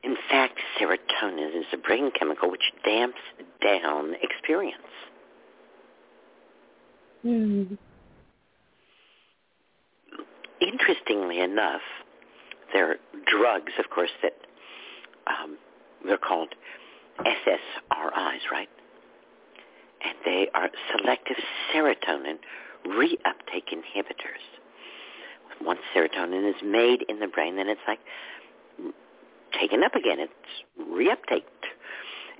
In 0.07 0.17
fact, 0.31 0.61
serotonin 0.79 1.59
is 1.59 1.67
a 1.73 1.77
brain 1.77 2.13
chemical 2.17 2.49
which 2.49 2.73
damps 2.85 3.19
down 3.61 4.15
experience. 4.23 4.77
Mm-hmm. 7.25 7.75
Interestingly 10.61 11.41
enough, 11.41 11.81
there 12.73 12.93
are 12.93 12.97
drugs, 13.27 13.73
of 13.81 13.91
course, 13.91 14.13
that 14.23 14.35
um, 15.27 15.59
they're 16.07 16.17
called 16.17 16.55
SSRIs, 17.19 18.51
right? 18.53 18.69
And 20.05 20.15
they 20.25 20.49
are 20.55 20.71
selective 20.97 21.37
serotonin 21.75 22.39
reuptake 22.87 23.73
inhibitors. 23.73 24.45
Once 25.61 25.81
serotonin 25.97 26.49
is 26.49 26.63
made 26.63 27.05
in 27.09 27.19
the 27.19 27.27
brain, 27.27 27.57
then 27.57 27.69
it's 27.69 27.81
like 27.89 27.99
taken 29.61 29.83
up 29.83 29.95
again. 29.95 30.19
It's 30.21 30.33
reuptaked. 30.81 31.43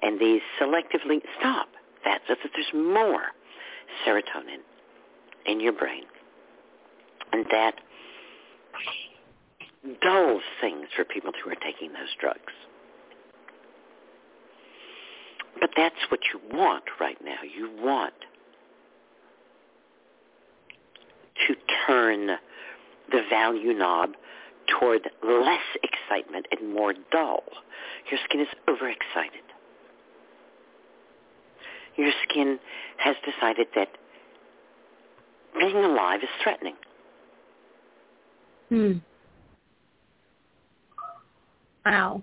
And 0.03 0.21
these 0.21 0.43
selectively 0.61 1.21
stop 1.39 1.69
that 2.05 2.21
so 2.29 2.35
that 2.43 2.51
there's 2.55 2.73
more 2.75 3.33
serotonin 4.07 4.61
in 5.47 5.61
your 5.61 5.73
brain. 5.73 6.05
And 7.33 7.47
that 7.51 7.75
dulls 10.03 10.43
things 10.61 10.87
for 10.95 11.05
people 11.05 11.33
who 11.43 11.51
are 11.51 11.57
taking 11.57 11.93
those 11.93 12.15
drugs. 12.21 12.53
But 15.59 15.71
that's 15.77 15.97
what 16.11 16.21
you 16.33 16.41
want 16.57 16.85
right 17.01 17.19
now. 17.25 17.39
You 17.43 17.71
want 17.81 18.15
to 21.47 21.55
turn 21.87 22.27
the 23.11 23.23
value 23.31 23.73
knob 23.73 24.11
toward 24.67 25.03
less 25.23 25.63
excitement 25.83 26.47
and 26.51 26.73
more 26.73 26.95
dull. 27.11 27.43
Your 28.11 28.21
skin 28.25 28.41
is 28.41 28.49
overexcited. 28.69 29.43
Your 31.97 32.13
skin 32.29 32.59
has 32.99 33.17
decided 33.25 33.69
that 33.75 33.89
being 35.59 35.77
alive 35.77 36.21
is 36.23 36.29
threatening. 36.43 36.77
Hmm. 38.69 38.93
Wow. 41.85 42.23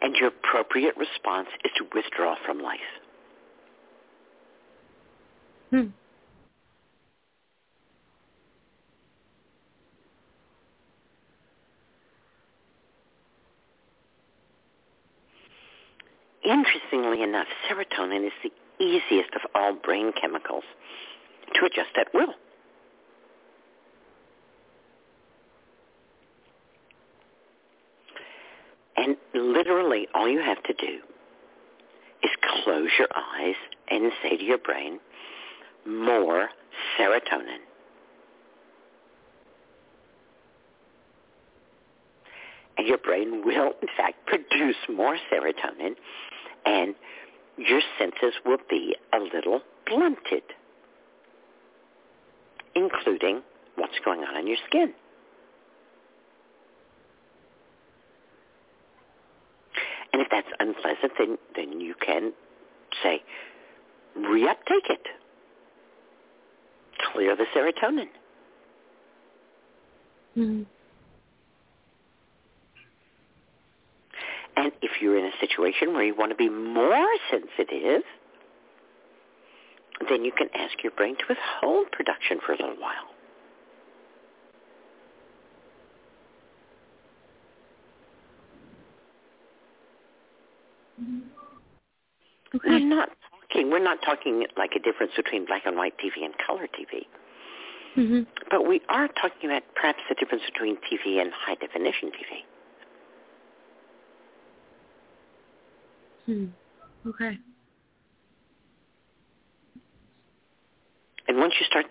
And 0.00 0.14
your 0.16 0.28
appropriate 0.28 0.96
response 0.96 1.48
is 1.64 1.70
to 1.78 1.84
withdraw 1.94 2.36
from 2.44 2.60
life. 2.60 2.78
Hmm. 5.70 5.88
Interestingly 16.48 17.22
enough, 17.22 17.46
serotonin 17.68 18.26
is 18.26 18.32
the 18.42 18.50
easiest 18.82 19.34
of 19.34 19.42
all 19.54 19.74
brain 19.74 20.12
chemicals 20.18 20.64
to 21.54 21.66
adjust 21.66 21.90
at 22.00 22.06
will. 22.14 22.32
And 28.96 29.16
literally 29.34 30.08
all 30.14 30.26
you 30.26 30.40
have 30.40 30.62
to 30.62 30.72
do 30.72 31.00
is 32.22 32.30
close 32.64 32.88
your 32.98 33.08
eyes 33.14 33.56
and 33.90 34.10
say 34.22 34.38
to 34.38 34.42
your 34.42 34.58
brain, 34.58 35.00
more 35.86 36.48
serotonin. 36.98 37.58
And 42.78 42.86
your 42.86 42.98
brain 42.98 43.42
will, 43.44 43.72
in 43.82 43.88
fact, 43.96 44.24
produce 44.26 44.76
more 44.88 45.18
serotonin, 45.30 45.94
and 46.68 46.94
your 47.56 47.80
senses 47.98 48.34
will 48.44 48.58
be 48.68 48.94
a 49.12 49.18
little 49.18 49.60
blunted, 49.86 50.42
including 52.74 53.40
what's 53.76 53.98
going 54.04 54.20
on 54.20 54.36
in 54.36 54.46
your 54.46 54.58
skin. 54.66 54.92
And 60.12 60.22
if 60.22 60.28
that's 60.30 60.48
unpleasant, 60.60 61.12
then, 61.18 61.38
then 61.56 61.80
you 61.80 61.94
can 61.94 62.32
say, 63.02 63.22
reuptake 64.16 64.90
it. 64.90 65.06
Clear 67.12 67.34
the 67.34 67.44
serotonin. 67.56 68.08
Mm-hmm. 70.36 70.62
And 74.58 74.72
if 74.82 75.00
you're 75.00 75.16
in 75.16 75.24
a 75.24 75.38
situation 75.38 75.92
where 75.92 76.02
you 76.02 76.16
want 76.16 76.32
to 76.32 76.36
be 76.36 76.48
more 76.48 77.06
sensitive, 77.30 78.02
then 80.08 80.24
you 80.24 80.32
can 80.32 80.48
ask 80.52 80.82
your 80.82 80.90
brain 80.90 81.14
to 81.14 81.24
withhold 81.28 81.92
production 81.92 82.40
for 82.44 82.54
a 82.54 82.56
little 82.56 82.74
while. 82.74 83.06
Okay. 92.56 92.68
I'm 92.68 92.88
not 92.88 93.10
talking, 93.30 93.70
we're 93.70 93.78
not 93.78 93.98
talking 94.04 94.44
like 94.56 94.72
a 94.74 94.80
difference 94.80 95.12
between 95.16 95.46
black 95.46 95.62
and 95.66 95.76
white 95.76 95.94
TV 95.98 96.24
and 96.24 96.34
color 96.44 96.66
TV. 96.66 97.06
Mhm. 97.96 98.26
But 98.50 98.66
we 98.66 98.82
are 98.88 99.06
talking 99.06 99.50
about 99.50 99.62
perhaps 99.76 100.00
the 100.08 100.16
difference 100.16 100.44
between 100.46 100.78
TV 100.78 101.20
and 101.20 101.32
high 101.32 101.54
definition 101.54 102.10
TV. 102.10 102.44
Hmm. 106.28 106.44
Okay. 107.06 107.38
And 111.26 111.38
once 111.38 111.54
you 111.58 111.64
start 111.64 111.86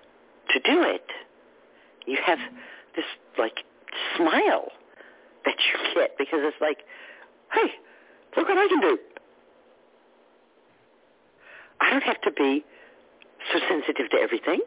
to 0.49 0.59
do 0.59 0.83
it, 0.83 1.05
you 2.05 2.19
have 2.23 2.37
this 2.95 3.05
like 3.39 3.63
smile 4.15 4.69
that 5.43 5.55
you 5.57 5.93
get 5.95 6.11
because 6.19 6.39
it's 6.43 6.57
like, 6.61 6.77
hey, 7.51 7.71
look 8.37 8.47
what 8.47 8.59
I 8.59 8.67
can 8.67 8.79
do. 8.79 8.99
I 11.81 11.89
don't 11.89 12.03
have 12.03 12.21
to 12.21 12.31
be 12.31 12.63
so 13.51 13.59
sensitive 13.67 14.11
to 14.11 14.17
everything. 14.17 14.59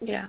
Yeah. 0.00 0.26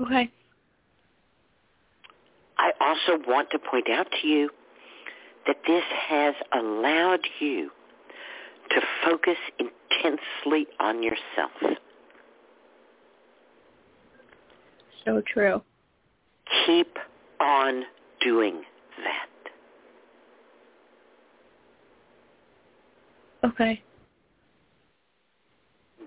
Okay. 0.00 0.30
I 2.58 2.72
also 2.80 3.22
want 3.26 3.50
to 3.50 3.58
point 3.58 3.88
out 3.90 4.06
to 4.20 4.26
you 4.26 4.50
that 5.46 5.56
this 5.66 5.84
has 6.08 6.34
allowed 6.52 7.26
you 7.40 7.70
to 8.70 8.80
focus 9.04 9.36
intensely 9.58 10.66
on 10.80 11.02
yourself. 11.02 11.78
So 15.04 15.22
true. 15.32 15.62
Keep 16.66 16.98
on 17.40 17.84
doing 18.20 18.62
that. 19.04 19.28
Okay. 23.48 23.82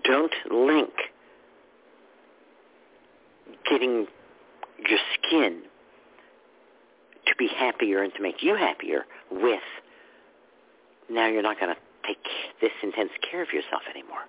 Don't 0.04 0.32
link 0.50 0.90
getting 3.70 4.06
your 4.88 4.98
skin 5.14 5.62
to 7.26 7.34
be 7.38 7.48
happier 7.56 8.02
and 8.02 8.12
to 8.14 8.22
make 8.22 8.42
you 8.42 8.56
happier 8.56 9.04
with 9.30 9.60
now 11.08 11.26
you're 11.28 11.42
not 11.42 11.58
going 11.58 11.74
to 11.74 11.80
take 12.06 12.18
this 12.60 12.70
intense 12.82 13.10
care 13.28 13.42
of 13.42 13.48
yourself 13.52 13.82
anymore. 13.90 14.20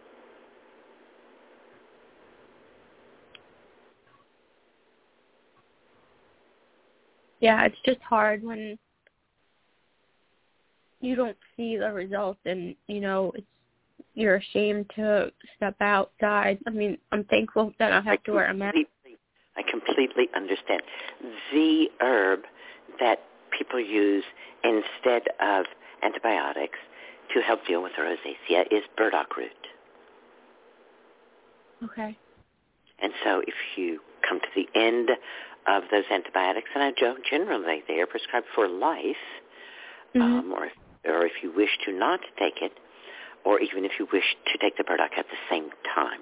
Yeah, 7.39 7.65
it's 7.65 7.77
just 7.85 8.01
hard 8.01 8.43
when 8.43 8.77
you 10.99 11.15
don't 11.15 11.37
see 11.57 11.77
the 11.77 11.91
results 11.91 12.39
and 12.45 12.75
you 12.87 13.01
know 13.01 13.31
it's 13.35 13.47
you're 14.13 14.35
ashamed 14.35 14.91
to 14.95 15.31
step 15.55 15.75
outside. 15.79 16.59
I 16.67 16.69
mean, 16.69 16.97
I'm 17.11 17.23
thankful 17.25 17.73
that 17.79 17.93
I 17.93 18.01
have 18.01 18.21
to 18.23 18.33
wear 18.33 18.49
a 18.49 18.53
mask. 18.53 18.77
I 19.57 19.63
completely 19.69 20.29
understand. 20.35 20.81
The 21.51 21.87
herb 21.99 22.41
that 22.99 23.19
people 23.57 23.79
use 23.79 24.23
instead 24.63 25.23
of 25.41 25.65
antibiotics 26.03 26.79
to 27.33 27.41
help 27.41 27.65
deal 27.65 27.81
with 27.83 27.93
rosacea 27.93 28.63
is 28.71 28.83
burdock 28.97 29.37
root. 29.37 29.51
Okay. 31.83 32.17
And 33.01 33.13
so 33.23 33.41
if 33.45 33.55
you 33.75 33.99
come 34.27 34.39
to 34.39 34.47
the 34.55 34.67
end 34.79 35.09
of 35.67 35.83
those 35.91 36.03
antibiotics, 36.11 36.69
and 36.75 36.83
I 36.83 36.91
don't 36.91 37.23
generally, 37.25 37.83
they 37.87 37.99
are 37.99 38.07
prescribed 38.07 38.47
for 38.53 38.67
life, 38.67 39.17
Mhm. 40.15 40.21
um, 40.21 40.53
or, 40.53 40.71
or 41.05 41.25
if 41.25 41.41
you 41.41 41.51
wish 41.51 41.77
to 41.85 41.91
not 41.91 42.19
take 42.37 42.61
it, 42.61 42.77
or 43.43 43.59
even 43.59 43.85
if 43.85 43.99
you 43.99 44.05
wish 44.11 44.35
to 44.47 44.57
take 44.59 44.77
the 44.77 44.83
burdock 44.83 45.17
at 45.17 45.27
the 45.29 45.37
same 45.49 45.71
time. 45.95 46.21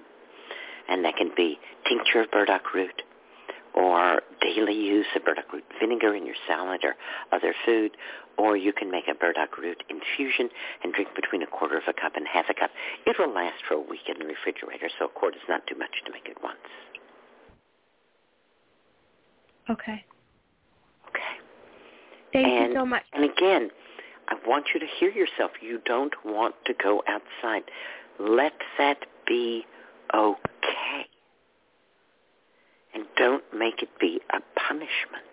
And 0.88 1.03
that 1.05 1.17
can 1.17 1.30
be 1.36 1.59
tincture 1.86 2.21
of 2.21 2.32
burdock 2.32 2.73
root 2.73 3.01
or 3.74 4.22
daily 4.41 4.74
use 4.76 5.05
of 5.15 5.24
burdock 5.26 5.51
root 5.53 5.63
vinegar 5.80 6.15
in 6.15 6.26
your 6.26 6.36
salad 6.47 6.82
or 6.84 6.95
other 7.32 7.53
food, 7.65 7.91
or 8.38 8.55
you 8.55 8.74
can 8.74 8.89
make 8.89 9.07
a 9.09 9.13
burdock 9.13 9.57
root 9.57 9.84
infusion 9.89 10.49
and 10.84 10.93
drink 10.93 11.09
between 11.15 11.41
a 11.43 11.47
quarter 11.47 11.78
of 11.78 11.84
a 11.88 11.93
cup 11.93 12.15
and 12.15 12.28
half 12.28 12.45
a 12.49 12.53
cup. 12.53 12.72
It 13.05 13.17
will 13.20 13.34
last 13.34 13.61
for 13.67 13.76
a 13.76 13.82
week 13.82 14.07
in 14.07 14.17
the 14.20 14.26
refrigerator, 14.26 14.89
so 14.97 15.05
a 15.05 15.09
quart 15.09 15.36
is 15.36 15.41
not 15.47 15.65
too 15.67 15.78
much 15.78 15.91
to 16.05 16.11
make 16.11 16.30
at 16.30 16.41
once. 16.41 16.57
Okay. 19.70 20.03
Okay. 21.09 21.36
Thank 22.34 22.47
and, 22.47 22.74
you 22.74 22.80
so 22.80 22.86
much. 22.86 23.03
And 23.13 23.24
again, 23.24 23.70
I 24.30 24.36
want 24.47 24.67
you 24.74 24.80
to 24.80 24.86
hear 24.99 25.09
yourself. 25.09 25.51
You 25.61 25.80
don't 25.86 26.13
want 26.26 26.55
to 26.65 26.74
go 26.74 27.03
outside. 27.07 27.63
Let 28.20 28.53
that 28.78 29.05
be 29.28 29.65
okay. 30.13 31.05
And 32.93 33.05
don't 33.17 33.43
make 33.55 33.81
it 33.81 33.89
be 33.99 34.19
a 34.33 34.39
punishment. 34.59 35.23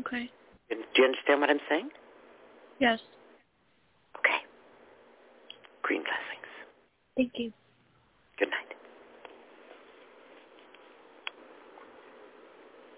Okay. 0.00 0.30
Do 0.68 0.76
you 0.96 1.04
understand 1.04 1.40
what 1.40 1.50
I'm 1.50 1.60
saying? 1.68 1.90
Yes. 2.78 2.98
Okay. 4.18 4.38
Green 5.82 6.02
blessings. 6.02 6.50
Thank 7.16 7.32
you. 7.36 7.52
Good 8.38 8.48
night. 8.50 8.70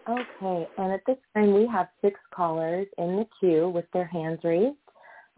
Okay, 0.09 0.69
and 0.79 0.93
at 0.93 1.01
this 1.07 1.17
time 1.35 1.55
we 1.55 1.67
have 1.69 1.87
six 2.01 2.19
callers 2.35 2.89
in 2.99 3.17
the 3.17 3.27
queue 3.39 3.69
with 3.69 3.85
their 3.93 4.07
hands 4.07 4.41
raised. 4.43 4.77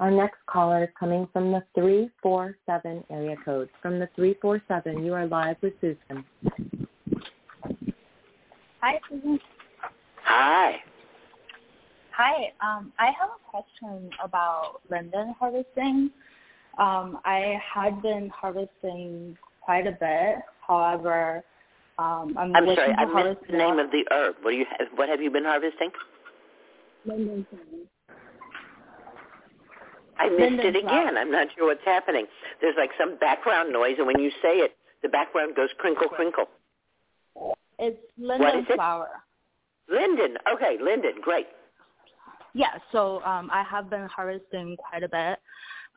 Our 0.00 0.10
next 0.10 0.38
caller 0.46 0.84
is 0.84 0.90
coming 0.98 1.28
from 1.32 1.52
the 1.52 1.62
347 1.74 3.04
area 3.10 3.36
code. 3.44 3.68
From 3.80 4.00
the 4.00 4.08
347, 4.16 5.04
you 5.04 5.14
are 5.14 5.26
live 5.26 5.56
with 5.62 5.74
Susun. 5.80 6.24
Hi, 8.80 9.00
Susun. 9.10 9.38
Hi. 10.24 10.82
Hi. 12.10 12.52
Um, 12.60 12.92
I 12.98 13.06
have 13.06 13.30
a 13.30 13.50
question 13.50 14.10
about 14.22 14.80
linden 14.90 15.34
harvesting. 15.38 16.10
Um, 16.78 17.20
I 17.24 17.60
had 17.74 18.02
been 18.02 18.28
harvesting 18.30 19.38
quite 19.60 19.86
a 19.86 19.92
bit. 19.92 20.42
However, 20.66 21.44
um, 22.00 22.34
I'm, 22.36 22.56
I'm 22.56 22.66
sorry, 22.74 22.92
I 22.98 23.04
missed 23.04 23.46
the 23.48 23.56
name 23.56 23.76
more. 23.76 23.84
of 23.84 23.92
the 23.92 24.04
herb. 24.10 24.36
What 24.42 24.50
do 24.50 24.56
you 24.56 24.66
have, 24.76 24.88
what 24.96 25.08
have 25.08 25.22
you 25.22 25.30
been 25.30 25.44
harvesting? 25.44 25.90
linden. 27.06 27.46
I 30.18 30.28
missed 30.28 30.64
it 30.64 30.76
again. 30.76 31.16
I'm 31.16 31.30
not 31.30 31.48
sure 31.56 31.66
what's 31.66 31.84
happening. 31.84 32.26
There's 32.60 32.76
like 32.78 32.90
some 32.98 33.18
background 33.18 33.72
noise, 33.72 33.96
and 33.98 34.06
when 34.06 34.18
you 34.20 34.30
say 34.42 34.58
it, 34.58 34.76
the 35.02 35.08
background 35.08 35.54
goes 35.56 35.68
crinkle, 35.78 36.08
crinkle. 36.08 36.46
It's 37.78 37.98
linden 38.18 38.66
it? 38.68 38.74
flower. 38.74 39.08
Linden. 39.88 40.36
Okay, 40.52 40.78
Linden. 40.80 41.14
Great. 41.20 41.46
Yeah, 42.54 42.78
so 42.92 43.22
um, 43.24 43.50
I 43.52 43.64
have 43.68 43.90
been 43.90 44.06
harvesting 44.06 44.76
quite 44.76 45.02
a 45.02 45.08
bit. 45.08 45.38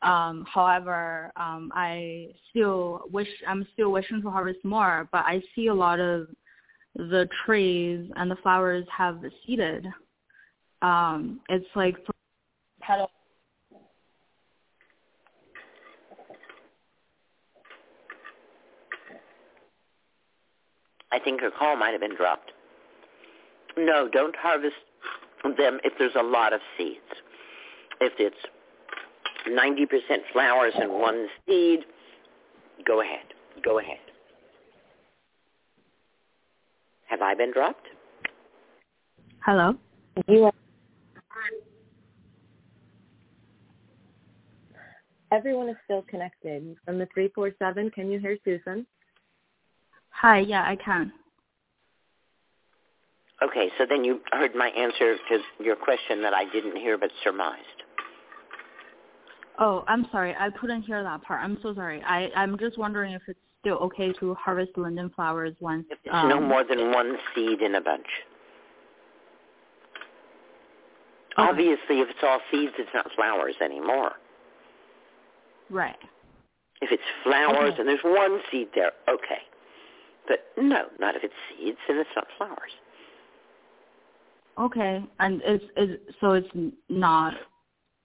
Um, 0.02 0.46
however, 0.52 1.32
um, 1.36 1.72
I 1.74 2.28
still 2.50 3.02
wish 3.12 3.28
I'm 3.48 3.66
still 3.74 3.92
wishing 3.92 4.22
to 4.22 4.30
harvest 4.30 4.64
more, 4.64 5.08
but 5.12 5.26
I 5.26 5.42
see 5.56 5.68
a 5.68 5.74
lot 5.74 6.00
of 6.00 6.28
the 6.96 7.28
trees 7.46 8.10
and 8.16 8.30
the 8.30 8.36
flowers 8.38 8.86
have 8.96 9.22
seeded. 9.46 9.88
Um, 10.82 11.40
it's 11.50 11.66
like 11.76 11.96
petal. 12.82 13.10
I 21.12 21.20
think 21.20 21.42
her 21.42 21.52
call 21.52 21.76
might 21.76 21.92
have 21.92 22.02
been 22.02 22.16
dropped. 22.16 22.52
No, 23.78 24.10
don't 24.12 24.36
harvest 24.36 24.76
them 25.44 25.80
if 25.84 25.94
there's 26.00 26.16
a 26.20 26.24
lot 26.24 26.54
of 26.54 26.62
seeds. 26.78 27.00
If 28.02 28.14
it's 28.20 28.36
90% 29.48 29.88
flowers 30.34 30.74
and 30.76 30.92
one 30.92 31.28
seed, 31.46 31.82
go 32.86 33.02
ahead. 33.02 33.26
Go 33.64 33.80
ahead. 33.80 33.98
Have 37.06 37.22
I 37.22 37.36
been 37.36 37.54
dropped? 37.54 37.88
Hello. 39.46 39.76
You 40.28 40.46
are, 40.46 40.54
everyone 45.32 45.70
is 45.70 45.76
still 45.86 46.04
connected. 46.10 46.76
From 46.84 47.00
the 47.00 47.08
347, 47.14 47.92
can 47.92 48.12
you 48.12 48.20
hear 48.20 48.38
Susun? 48.46 48.86
Hi. 50.22 50.40
Yeah, 50.40 50.64
I 50.64 50.76
can. 50.76 51.12
Okay, 53.44 53.70
so 53.78 53.86
then 53.88 54.04
you 54.04 54.20
heard 54.32 54.56
my 54.56 54.70
answer 54.70 55.16
to 55.30 55.40
your 55.64 55.76
question 55.76 56.22
that 56.24 56.34
I 56.34 56.46
didn't 56.52 56.76
hear 56.78 56.98
but 56.98 57.12
surmised. 57.24 57.84
Oh, 59.60 59.84
I'm 59.88 60.08
sorry. 60.12 60.36
I 60.40 60.50
couldn't 60.60 60.84
hear 60.84 61.04
that 61.04 61.22
part. 61.24 61.44
I'm 61.44 61.58
so 61.62 61.74
sorry. 61.76 62.02
I 62.04 62.30
I'm 62.36 62.58
just 62.58 62.78
wondering 62.78 63.14
if 63.14 63.22
it's 63.28 63.40
still 63.62 63.78
okay 63.78 64.12
to 64.14 64.34
harvest 64.36 64.72
linden 64.78 65.10
flowers 65.16 65.54
once 65.60 65.86
It's 65.92 66.02
um, 66.12 66.30
no 66.30 66.40
more 66.40 66.64
than 66.64 66.92
one 66.92 67.16
seed 67.36 67.62
in 67.62 67.76
a 67.76 67.82
bunch. 67.82 68.06
Obviously, 71.38 72.00
if 72.00 72.10
it's 72.10 72.20
all 72.24 72.40
seeds, 72.52 72.74
it's 72.80 72.90
not 72.96 73.06
flowers 73.16 73.56
anymore. 73.64 74.14
right. 75.70 75.96
If 76.82 76.92
it's 76.92 77.04
flowers 77.24 77.74
Okay. 77.74 77.80
and 77.82 77.88
there's 77.90 78.04
one 78.04 78.40
seed 78.52 78.70
there, 78.74 78.92
okay. 79.08 79.42
But 80.28 80.40
no, 80.58 80.84
not 81.00 81.16
if 81.16 81.24
it's 81.24 81.34
seeds 81.58 81.78
and 81.88 82.00
it's 82.00 82.10
not 82.16 82.28
flowers. 82.38 82.72
Okay, 84.58 85.04
and 85.20 85.42
it's 85.46 85.66
it's 85.76 86.16
so 86.20 86.34
it's 86.34 86.48
not 86.90 87.34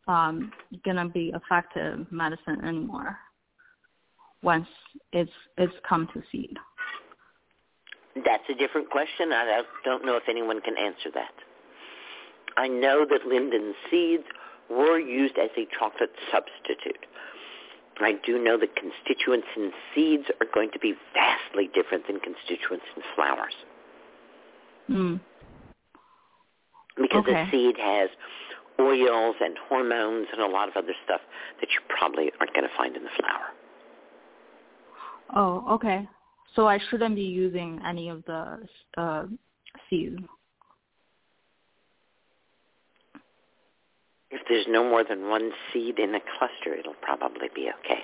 um 0.09 0.53
gonna 0.85 1.09
be 1.09 1.33
effective 1.35 2.07
medicine 2.11 2.63
anymore 2.65 3.17
once 4.43 4.69
it's 5.13 5.31
it's 5.57 5.75
come 5.89 6.09
to 6.15 6.23
seed. 6.31 6.57
That's 8.15 8.45
a 8.51 8.55
different 8.55 8.91
question. 8.91 9.33
I 9.33 9.45
don't- 9.47 9.67
don't 9.85 10.05
know 10.05 10.17
if 10.17 10.29
anyone 10.29 10.61
can 10.61 10.77
answer 10.77 11.11
that. 11.13 11.33
I 12.59 12.69
know 12.69 13.07
that 13.07 13.27
linden 13.27 13.75
seeds 13.91 14.25
were 14.69 14.99
used 14.99 15.39
as 15.39 15.51
a 15.57 15.65
chocolate 15.79 16.15
substitute. 16.31 17.07
I 18.05 18.13
do 18.25 18.43
know 18.43 18.57
that 18.59 18.75
constituents 18.77 19.47
in 19.57 19.73
seeds 19.95 20.25
are 20.41 20.47
going 20.53 20.71
to 20.73 20.79
be 20.79 20.95
vastly 21.15 21.69
different 21.75 22.07
than 22.07 22.21
constituents 22.21 22.85
in 22.97 23.03
flowers 23.15 23.55
Mm. 24.91 25.21
because 26.97 27.25
Okay. 27.25 27.43
a 27.43 27.51
seed 27.51 27.77
has 27.79 28.11
oils 28.81 29.37
and 29.41 29.57
hormones 29.69 30.27
and 30.33 30.41
a 30.41 30.47
lot 30.47 30.69
of 30.69 30.77
other 30.77 30.95
stuff 31.05 31.21
that 31.61 31.71
you 31.71 31.81
probably 31.89 32.33
aren't 32.41 32.53
going 32.53 32.69
to 32.69 32.77
find 32.77 32.97
in 32.97 33.05
the 33.05 33.11
flower. 33.11 33.53
Oh, 35.35 35.65
okay. 35.75 36.09
So 36.55 36.67
I 36.67 36.79
shouldn't 36.79 37.15
be 37.15 37.23
using 37.23 37.81
any 37.87 38.09
of 38.09 38.25
the 38.25 38.69
uh 38.97 39.27
seeds. 39.89 40.19
If 44.33 44.41
there's 44.49 44.67
no 44.69 44.83
more 44.83 45.05
than 45.05 45.29
one 45.29 45.51
seed 45.73 45.99
in 45.99 46.15
a 46.15 46.21
cluster, 46.39 46.75
it'll 46.75 46.95
probably 47.03 47.49
be 47.55 47.71
okay. 47.81 48.03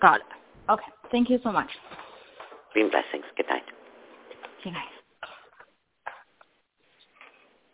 Got 0.00 0.16
it. 0.16 0.26
Okay. 0.70 0.92
Thank 1.10 1.30
you 1.30 1.38
so 1.42 1.50
much. 1.50 1.70
Green 2.72 2.90
blessings. 2.90 3.24
Good 3.36 3.46
night. 3.48 3.62
Good 4.62 4.72
night. 4.72 4.82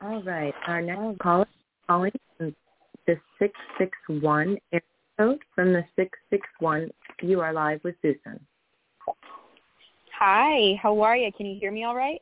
All 0.03 0.23
right. 0.23 0.55
Our 0.67 0.81
next 0.83 1.19
caller 1.19 1.43
is 1.43 1.87
calling 1.87 2.13
from 2.37 2.55
the 3.07 3.17
661 3.39 4.59
area 4.73 4.83
code 5.19 5.41
from 5.55 5.73
the 5.73 5.85
661. 5.97 6.91
You 7.23 7.41
are 7.41 7.53
live 7.53 7.81
with 7.83 7.97
Susun. 8.05 8.39
Hi, 10.19 10.79
how 10.83 11.01
are 11.01 11.17
you? 11.17 11.33
Can 11.33 11.47
you 11.47 11.59
hear 11.59 11.73
me 11.73 11.85
all 11.85 11.95
right? 11.95 12.21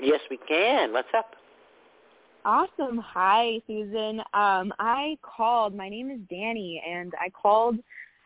Yes, 0.00 0.20
we 0.30 0.38
can. 0.48 0.92
What's 0.92 1.08
up? 1.16 1.34
Awesome. 2.48 2.96
Hi, 2.96 3.60
Susun. 3.68 4.20
Um, 4.32 4.72
I 4.78 5.18
called. 5.20 5.74
My 5.74 5.90
name 5.90 6.10
is 6.10 6.18
Danny, 6.30 6.82
and 6.88 7.12
I 7.20 7.28
called. 7.28 7.76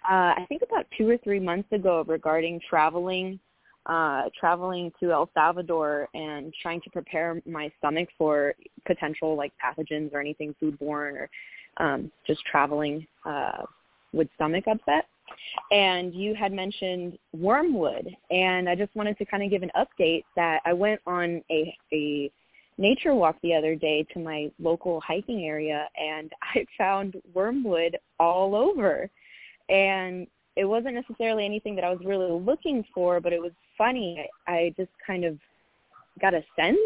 Uh, 0.09 0.39
I 0.39 0.47
think 0.49 0.63
about 0.63 0.87
two 0.97 1.11
or 1.11 1.17
three 1.19 1.41
months 1.41 1.67
ago 1.73 2.05
regarding 2.07 2.61
traveling, 2.71 3.41
uh, 3.87 4.27
traveling 4.39 4.93
to 5.01 5.11
El 5.11 5.29
Salvador 5.35 6.09
and 6.15 6.55
trying 6.63 6.81
to 6.83 6.91
prepare 6.91 7.43
my 7.45 7.69
stomach 7.81 8.11
for 8.17 8.55
potential 8.87 9.37
like 9.37 9.53
pathogens 9.59 10.15
or 10.15 10.21
anything 10.21 10.55
foodborne 10.63 11.17
or 11.17 11.31
um, 11.79 12.13
just 12.25 12.45
traveling 12.45 13.05
uh, 13.27 13.65
with 14.13 14.29
stomach 14.37 14.67
upset. 14.69 15.09
And 15.73 16.15
you 16.15 16.37
had 16.37 16.53
mentioned 16.53 17.19
wormwood, 17.33 18.17
and 18.31 18.69
I 18.69 18.77
just 18.77 18.95
wanted 18.95 19.19
to 19.19 19.25
kind 19.25 19.43
of 19.43 19.51
give 19.51 19.65
an 19.65 19.73
update 19.77 20.23
that 20.37 20.61
I 20.65 20.75
went 20.75 21.01
on 21.09 21.43
a 21.51 21.77
a 21.93 22.31
nature 22.79 23.15
walk 23.15 23.37
the 23.43 23.55
other 23.55 23.75
day 23.75 24.07
to 24.13 24.19
my 24.19 24.51
local 24.59 25.01
hiking 25.01 25.45
area 25.47 25.89
and 26.01 26.33
I 26.43 26.65
found 26.77 27.21
wormwood 27.35 27.99
all 28.19 28.55
over. 28.55 29.11
And 29.69 30.27
it 30.57 30.65
wasn't 30.65 30.95
necessarily 30.95 31.45
anything 31.45 31.75
that 31.77 31.85
I 31.85 31.91
was 31.91 32.05
really 32.05 32.31
looking 32.31 32.85
for, 32.95 33.21
but 33.21 33.33
it 33.33 33.41
was 33.41 33.53
funny. 33.79 34.29
I, 34.47 34.53
I 34.53 34.75
just 34.77 34.91
kind 35.07 35.25
of 35.25 35.39
got 36.21 36.35
a 36.35 36.45
sense. 36.59 36.79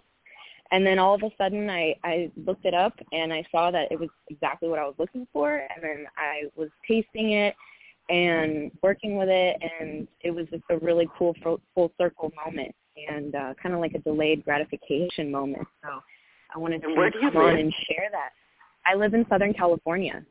And 0.72 0.84
then 0.84 0.98
all 0.98 1.14
of 1.14 1.22
a 1.22 1.30
sudden 1.38 1.70
I, 1.70 1.94
I 2.02 2.30
looked 2.44 2.64
it 2.64 2.74
up 2.74 2.94
and 3.12 3.32
I 3.32 3.44
saw 3.52 3.70
that 3.70 3.90
it 3.90 3.98
was 3.98 4.08
exactly 4.28 4.68
what 4.68 4.78
I 4.78 4.84
was 4.84 4.94
looking 4.98 5.26
for. 5.32 5.56
And 5.56 5.82
then 5.82 6.06
I 6.16 6.44
was 6.56 6.68
tasting 6.86 7.32
it 7.32 7.54
and 8.08 8.70
working 8.82 9.16
with 9.16 9.28
it 9.28 9.56
and 9.80 10.06
it 10.20 10.30
was 10.30 10.46
just 10.50 10.62
a 10.70 10.78
really 10.78 11.08
cool 11.18 11.34
full, 11.42 11.60
full 11.74 11.92
circle 11.98 12.32
moment 12.44 12.74
and 13.08 13.34
uh, 13.34 13.54
kind 13.62 13.74
of 13.74 13.80
like 13.80 13.94
a 13.94 13.98
delayed 13.98 14.44
gratification 14.44 15.30
moment. 15.30 15.66
So 15.82 16.00
I 16.54 16.58
wanted 16.58 16.82
to 16.82 16.88
where 16.88 17.12
you 17.14 17.30
come 17.30 17.36
on 17.36 17.56
and 17.56 17.72
share 17.88 18.08
that. 18.12 18.30
I 18.84 18.94
live 18.94 19.14
in 19.14 19.26
Southern 19.28 19.52
California. 19.52 20.24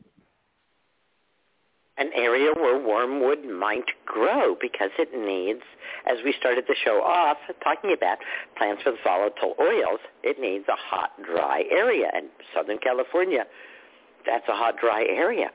An 1.97 2.09
area 2.13 2.51
where 2.53 2.77
wormwood 2.77 3.45
might 3.45 3.85
grow 4.05 4.55
because 4.59 4.89
it 4.99 5.09
needs, 5.13 5.61
as 6.09 6.17
we 6.25 6.33
started 6.37 6.65
the 6.67 6.75
show 6.83 7.01
off 7.01 7.37
talking 7.63 7.93
about 7.93 8.17
plants 8.57 8.83
with 8.85 8.95
volatile 9.01 9.55
oils, 9.61 9.99
it 10.21 10.39
needs 10.39 10.65
a 10.67 10.75
hot, 10.75 11.11
dry 11.23 11.63
area. 11.71 12.11
And 12.13 12.27
Southern 12.53 12.79
California, 12.79 13.45
that's 14.25 14.47
a 14.49 14.55
hot, 14.55 14.75
dry 14.77 15.05
area. 15.07 15.51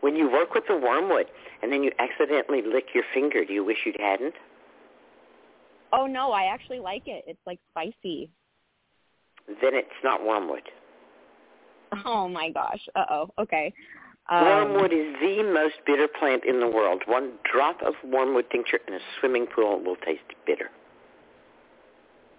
When 0.00 0.14
you 0.14 0.30
work 0.30 0.54
with 0.54 0.64
the 0.68 0.76
wormwood 0.76 1.26
and 1.62 1.72
then 1.72 1.82
you 1.82 1.90
accidentally 1.98 2.62
lick 2.62 2.86
your 2.94 3.04
finger, 3.12 3.44
do 3.44 3.52
you 3.52 3.64
wish 3.64 3.78
you 3.84 3.94
hadn't? 3.98 4.34
Oh 5.96 6.06
no, 6.06 6.32
I 6.32 6.44
actually 6.52 6.80
like 6.80 7.04
it. 7.06 7.24
It's 7.26 7.40
like 7.46 7.60
spicy. 7.70 8.28
Then 9.46 9.74
it's 9.74 9.88
not 10.02 10.24
wormwood. 10.24 10.62
Oh 12.04 12.28
my 12.28 12.50
gosh. 12.50 12.80
Uh 12.96 13.04
oh. 13.10 13.30
Okay. 13.38 13.72
Um, 14.28 14.42
Wormwood 14.42 14.92
is 14.92 15.14
the 15.20 15.42
most 15.42 15.74
bitter 15.86 16.08
plant 16.08 16.44
in 16.46 16.58
the 16.58 16.66
world. 16.66 17.02
One 17.06 17.32
drop 17.52 17.82
of 17.82 17.92
wormwood 18.02 18.46
tincture 18.50 18.80
in 18.88 18.94
a 18.94 18.98
swimming 19.20 19.46
pool 19.54 19.82
will 19.84 19.96
taste 19.96 20.22
bitter. 20.46 20.70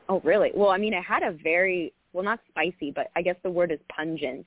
Oh 0.10 0.20
really? 0.24 0.52
Well, 0.54 0.72
I 0.72 0.78
mean, 0.78 0.94
it 0.94 1.04
had 1.04 1.24
a 1.24 1.32
very 1.32 1.94
well, 2.12 2.24
not 2.24 2.40
spicy, 2.50 2.92
but 2.92 3.12
I 3.16 3.22
guess 3.22 3.36
the 3.44 3.52
word 3.52 3.72
is 3.72 3.80
pungent. 3.96 4.46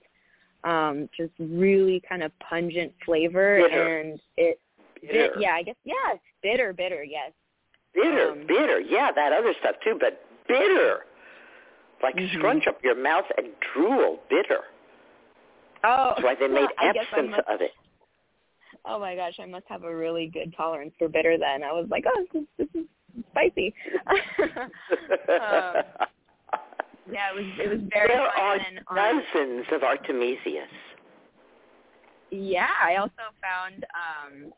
Um, 0.64 1.09
just 1.16 1.32
really 1.39 2.02
kind 2.09 2.22
of 2.22 2.32
pungent 2.40 2.93
flavor, 3.05 3.60
Bitter. 3.62 4.01
and 4.01 4.20
it, 4.36 4.59
Bitter. 5.01 5.24
it, 5.26 5.32
yeah, 5.39 5.52
I 5.52 5.62
guess, 5.62 5.76
yeah, 5.85 5.94
it's 6.14 6.22
bitter, 6.43 6.72
bitter, 6.72 7.05
yes. 7.05 7.30
Bitter, 7.94 8.31
Um, 8.32 8.47
bitter. 8.47 8.81
Yeah, 8.81 9.10
that 9.12 9.32
other 9.32 9.52
stuff 9.60 9.77
too, 9.82 9.97
but 9.98 10.24
bitter. 10.47 11.05
Like 12.02 12.15
Mhm. 12.16 12.32
scrunch 12.39 12.66
up 12.66 12.82
your 12.85 12.94
mouth 12.94 13.27
and 13.36 13.48
drool 13.60 14.23
bitter. 14.28 14.65
Oh, 15.85 16.10
That's 16.10 16.23
why 16.23 16.35
they 16.35 16.48
made 16.48 16.69
I 16.78 16.89
absinthe 16.89 17.31
must, 17.31 17.48
of 17.48 17.60
it. 17.60 17.73
oh 18.85 18.98
my 18.98 19.15
gosh, 19.16 19.39
I 19.40 19.47
must 19.47 19.66
have 19.69 19.85
a 19.85 19.94
really 19.94 20.27
good 20.27 20.55
tolerance 20.56 20.94
for 20.98 21.09
bitter. 21.09 21.36
Then 21.39 21.62
I 21.65 21.73
was 21.73 21.89
like, 21.90 22.05
oh, 22.06 22.27
this 22.32 22.43
is, 22.43 22.48
this 22.59 22.82
is 22.82 22.89
spicy. 23.31 23.74
um, 24.06 25.85
yeah, 27.10 27.31
it 27.31 27.35
was 27.35 27.47
it 27.59 27.69
was 27.69 27.81
very 27.93 28.09
there 28.09 28.20
are 28.20 28.55
and 28.60 28.81
on, 28.89 29.23
dozens 29.35 29.66
of 29.73 29.81
Artemisias. 29.82 30.69
Yeah, 32.31 32.69
I 32.82 32.97
also 32.97 33.12
found 33.40 33.86
um 33.94 34.52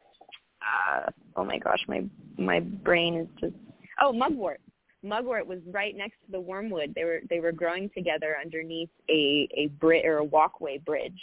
uh 0.62 1.10
oh 1.36 1.44
my 1.44 1.58
gosh, 1.58 1.80
my 1.88 2.04
my 2.38 2.60
brain 2.60 3.16
is 3.16 3.28
just 3.40 3.54
oh, 4.02 4.12
mugwort. 4.12 4.60
Mugwort 5.02 5.46
was 5.46 5.60
right 5.70 5.96
next 5.96 6.16
to 6.26 6.32
the 6.32 6.40
wormwood. 6.40 6.92
They 6.94 7.04
were 7.04 7.20
they 7.28 7.40
were 7.40 7.52
growing 7.52 7.90
together 7.94 8.36
underneath 8.42 8.90
a 9.08 9.48
a 9.56 9.68
bridge 9.80 10.04
or 10.04 10.18
a 10.18 10.24
walkway 10.24 10.78
bridge. 10.78 11.20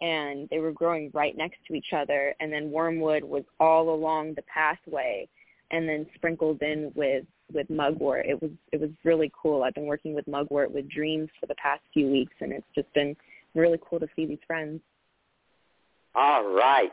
And 0.00 0.48
they 0.50 0.58
were 0.58 0.72
growing 0.72 1.10
right 1.14 1.36
next 1.36 1.58
to 1.68 1.74
each 1.74 1.92
other 1.96 2.34
and 2.40 2.52
then 2.52 2.72
wormwood 2.72 3.22
was 3.22 3.44
all 3.60 3.94
along 3.94 4.34
the 4.34 4.42
pathway 4.42 5.28
and 5.70 5.88
then 5.88 6.06
sprinkled 6.16 6.60
in 6.62 6.90
with 6.96 7.24
with 7.52 7.70
mugwort. 7.70 8.26
It 8.26 8.42
was 8.42 8.50
it 8.72 8.80
was 8.80 8.90
really 9.04 9.30
cool. 9.40 9.62
I've 9.62 9.74
been 9.74 9.86
working 9.86 10.14
with 10.14 10.26
mugwort 10.26 10.72
with 10.72 10.90
dreams 10.90 11.28
for 11.38 11.46
the 11.46 11.54
past 11.54 11.82
few 11.92 12.08
weeks 12.08 12.34
and 12.40 12.52
it's 12.52 12.66
just 12.74 12.92
been 12.92 13.16
really 13.54 13.78
cool 13.88 14.00
to 14.00 14.08
see 14.16 14.26
these 14.26 14.38
friends. 14.46 14.80
All 16.16 16.44
right. 16.44 16.92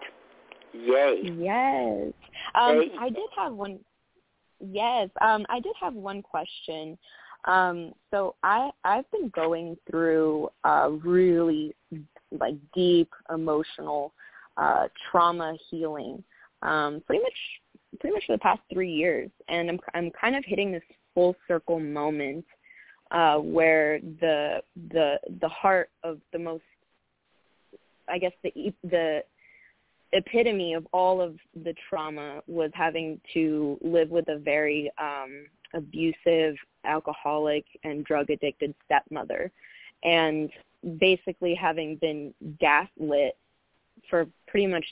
Yay. 0.74 1.22
Yes. 1.38 2.14
Um, 2.56 2.92
I 3.00 3.10
did 3.10 3.30
have 3.38 3.54
one. 3.54 3.80
Yes, 4.60 5.10
um, 5.22 5.46
I 5.50 5.60
did 5.60 5.74
have 5.82 5.94
one 5.94 6.22
question. 6.22 6.98
Um, 7.46 7.94
so 8.12 8.36
I 8.44 8.70
I've 8.84 9.10
been 9.12 9.30
going 9.30 9.78
through 9.90 10.50
uh, 10.64 10.90
really 11.04 11.76
like 12.32 12.56
deep 12.74 13.10
emotional 13.34 14.14
uh, 14.58 14.88
trauma 15.10 15.56
healing, 15.70 16.24
um, 16.62 17.02
pretty 17.06 17.24
much 17.24 17.34
pretty 18.00 18.14
much 18.14 18.24
for 18.26 18.34
the 18.34 18.40
past 18.40 18.62
three 18.72 18.92
years, 18.92 19.30
and 19.48 19.70
I'm 19.70 19.80
I'm 19.94 20.12
kind 20.12 20.36
of 20.36 20.44
hitting 20.46 20.72
this 20.72 20.84
full 21.14 21.36
circle 21.48 21.80
moment 21.80 22.46
uh, 23.12 23.38
where 23.38 24.00
the 24.20 24.62
the 24.92 25.20
the 25.42 25.50
heart 25.50 25.90
of 26.04 26.20
the 26.32 26.40
most 26.40 26.64
I 28.08 28.18
guess 28.18 28.34
the 28.44 28.74
the 28.84 29.24
epitome 30.14 30.74
of 30.74 30.88
all 30.92 31.22
of 31.22 31.36
the 31.64 31.74
trauma 31.90 32.42
was 32.48 32.72
having 32.74 33.20
to 33.34 33.78
live 33.82 34.10
with 34.10 34.28
a 34.28 34.38
very 34.38 34.92
um 34.98 35.46
abusive 35.74 36.56
alcoholic 36.84 37.66
and 37.84 38.04
drug 38.04 38.30
addicted 38.30 38.74
stepmother. 38.86 39.52
And 40.04 40.50
basically 41.00 41.56
having 41.56 41.96
been 41.98 42.34
gaslit 42.60 43.38
for 44.10 44.28
pretty 44.48 44.68
much 44.68 44.86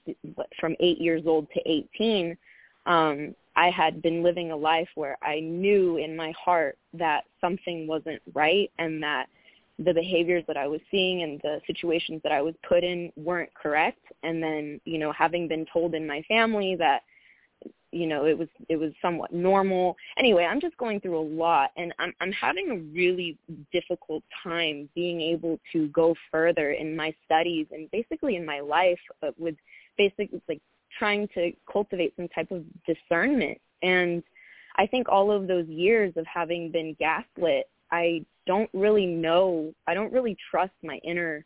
from 0.60 0.76
8 0.80 1.00
years 1.00 1.24
old 1.26 1.48
to 1.54 1.62
18 1.66 2.38
um 2.86 3.36
I 3.56 3.70
had 3.72 4.02
been 4.02 4.24
living 4.24 4.52
a 4.52 4.56
life 4.56 4.88
where 4.96 5.18
I 5.22 5.42
knew 5.42 5.98
in 5.98 6.16
my 6.16 6.32
heart 6.32 6.78
that 6.94 7.26
something 7.42 7.88
wasn't 7.88 8.22
right 8.34 8.72
and 8.78 9.04
that 9.04 9.28
the 9.84 9.94
behaviors 9.94 10.44
that 10.48 10.58
I 10.58 10.68
was 10.68 10.82
seeing 10.92 11.24
and 11.24 11.40
the 11.42 11.62
situations 11.66 12.22
that 12.24 12.32
I 12.32 12.42
was 12.42 12.54
put 12.68 12.84
in 12.84 13.12
weren't 13.16 13.54
correct. 13.54 14.04
And 14.24 14.44
then 14.44 14.82
you 14.86 14.98
know 14.98 15.12
having 15.12 15.48
been 15.48 15.66
told 15.72 15.96
in 15.96 16.06
my 16.06 16.22
family 16.28 16.76
that 16.78 17.02
you 17.92 18.06
know 18.06 18.26
it 18.26 18.38
was 18.38 18.48
it 18.68 18.76
was 18.76 18.92
somewhat 19.02 19.34
normal. 19.34 19.96
Anyway 20.18 20.46
i'm 20.46 20.62
just 20.62 20.78
going 20.78 21.00
through 21.00 21.20
a 21.20 21.28
lot 21.36 21.72
and 21.78 21.94
i'm 22.00 22.14
i'm 22.22 22.32
having 22.32 22.70
a 22.72 22.78
really 22.94 23.38
difficult 23.72 24.24
time 24.44 24.90
being 24.96 25.22
able 25.22 25.60
to 25.74 25.88
go 25.88 26.16
further 26.32 26.72
in 26.72 26.96
my 26.96 27.14
studies 27.26 27.68
and 27.72 27.90
basically 27.92 28.36
in 28.36 28.46
my 28.46 28.60
life 28.60 29.00
uh, 29.24 29.32
with 29.38 29.56
basically 29.98 30.42
like 30.48 30.62
trying 30.98 31.28
to 31.30 31.52
cultivate 31.72 32.14
some 32.16 32.28
type 32.30 32.52
of 32.52 32.64
discernment. 32.86 33.58
And 33.82 34.24
i 34.76 34.86
think 34.86 35.08
all 35.10 35.32
of 35.32 35.48
those 35.48 35.68
years 35.68 36.14
of 36.16 36.26
having 36.28 36.72
been 36.72 36.96
gaslit 37.00 37.70
i 37.92 38.24
don't 38.50 38.70
really 38.74 39.06
know 39.06 39.72
i 39.88 39.94
don't 39.94 40.12
really 40.12 40.36
trust 40.50 40.74
my 40.84 41.00
inner 41.04 41.46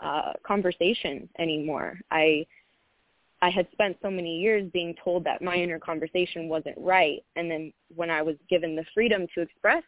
uh 0.00 0.32
conversation 0.46 1.28
anymore 1.38 1.98
i 2.10 2.46
I 3.44 3.50
had 3.50 3.66
spent 3.72 3.98
so 4.00 4.10
many 4.10 4.38
years 4.38 4.70
being 4.72 4.94
told 5.04 5.24
that 5.24 5.42
my 5.42 5.54
inner 5.54 5.78
conversation 5.78 6.48
wasn't 6.48 6.76
right. 6.78 7.22
And 7.36 7.50
then 7.50 7.74
when 7.94 8.08
I 8.08 8.22
was 8.22 8.36
given 8.48 8.74
the 8.74 8.86
freedom 8.94 9.26
to 9.34 9.42
express 9.42 9.82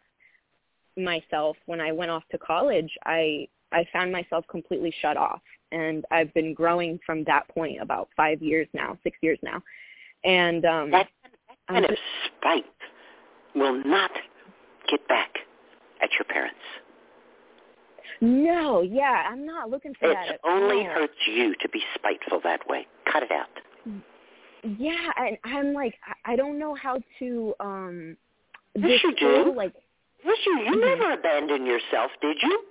myself 0.95 1.57
when 1.65 1.81
I 1.81 1.91
went 1.91 2.11
off 2.11 2.21
to 2.31 2.37
college, 2.37 2.91
I 3.05 3.47
I 3.71 3.83
found 3.91 4.11
myself 4.11 4.45
completely 4.47 4.93
shut 5.01 5.17
off. 5.17 5.41
And 5.71 6.05
I've 6.11 6.31
been 6.35 6.53
growing 6.53 6.99
from 7.03 7.23
that 7.23 7.47
point 7.49 7.81
about 7.81 8.09
five 8.15 8.43
years 8.43 8.67
now, 8.73 8.95
six 9.01 9.17
years 9.21 9.39
now. 9.41 9.59
And 10.23 10.63
um 10.63 10.91
that, 10.91 11.07
that 11.23 11.57
kind 11.67 11.85
of 11.85 11.97
spite 12.27 12.65
will 13.55 13.83
not 13.83 14.11
get 14.87 15.05
back 15.07 15.33
at 16.01 16.09
your 16.13 16.25
parents. 16.25 16.59
No, 18.21 18.81
yeah, 18.81 19.27
I'm 19.29 19.45
not 19.45 19.69
looking 19.69 19.93
for 19.99 20.09
it 20.09 20.13
that. 20.13 20.27
It 20.35 20.41
only 20.43 20.77
all. 20.87 20.93
hurts 20.93 21.13
you 21.27 21.53
to 21.61 21.69
be 21.69 21.81
spiteful 21.95 22.39
that 22.43 22.67
way. 22.67 22.87
Cut 23.11 23.23
it 23.23 23.31
out. 23.31 23.47
Yeah, 24.63 25.11
and 25.17 25.37
I'm 25.43 25.73
like, 25.73 25.93
I 26.25 26.35
don't 26.35 26.57
know 26.59 26.73
how 26.75 26.99
to 27.19 27.53
um. 27.59 28.17
Yes, 28.75 29.01
you 29.03 29.15
do. 29.15 29.53
Like, 29.55 29.73
Yes, 30.23 30.37
you. 30.45 30.59
You 30.59 30.71
Mhm. 30.71 30.99
never 30.99 31.13
abandoned 31.13 31.67
yourself, 31.67 32.11
did 32.21 32.41
you? 32.41 32.63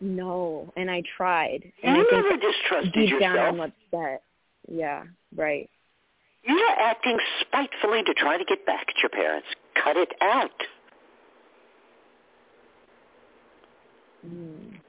no, 0.00 0.72
and 0.76 0.90
I 0.90 1.02
tried, 1.16 1.72
and 1.82 1.96
You 1.96 2.06
I 2.10 2.16
never 2.22 2.36
distrusted 2.36 2.92
deep 2.92 3.10
yourself. 3.10 3.34
down 3.34 3.60
I'm 3.60 3.72
upset. 3.92 4.22
Yeah, 4.68 5.04
right. 5.34 5.70
You're 6.44 6.70
acting 6.78 7.18
spitefully 7.40 8.02
to 8.04 8.14
try 8.14 8.38
to 8.38 8.44
get 8.44 8.64
back 8.66 8.86
at 8.88 8.96
your 9.02 9.10
parents. 9.10 9.46
Cut 9.82 9.96
it 9.96 10.12
out. 10.22 10.50
Mm. 14.26 14.80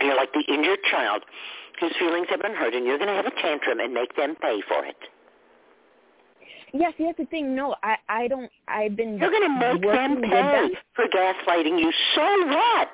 You're 0.00 0.16
like 0.16 0.32
the 0.32 0.44
injured 0.52 0.78
child 0.90 1.22
whose 1.80 1.92
feelings 1.98 2.26
have 2.30 2.40
been 2.42 2.54
hurt, 2.54 2.74
and 2.74 2.86
you're 2.86 2.98
going 2.98 3.08
to 3.08 3.14
have 3.14 3.26
a 3.26 3.42
tantrum 3.42 3.80
and 3.80 3.92
make 3.94 4.16
them 4.16 4.34
pay 4.40 4.60
for 4.68 4.84
it. 4.84 4.96
Yes, 6.74 6.92
that's 6.98 7.16
the 7.16 7.24
thing. 7.26 7.54
No, 7.54 7.74
I 7.82 7.96
I 8.08 8.28
don't. 8.28 8.50
I've 8.66 8.94
been 8.94 9.18
You're 9.18 9.30
going 9.30 9.42
to 9.42 9.48
make 9.58 9.82
them 9.82 10.20
pay 10.22 10.28
them. 10.30 10.70
for 10.94 11.06
gaslighting 11.06 11.80
you. 11.80 11.90
So 12.14 12.22
what? 12.46 12.88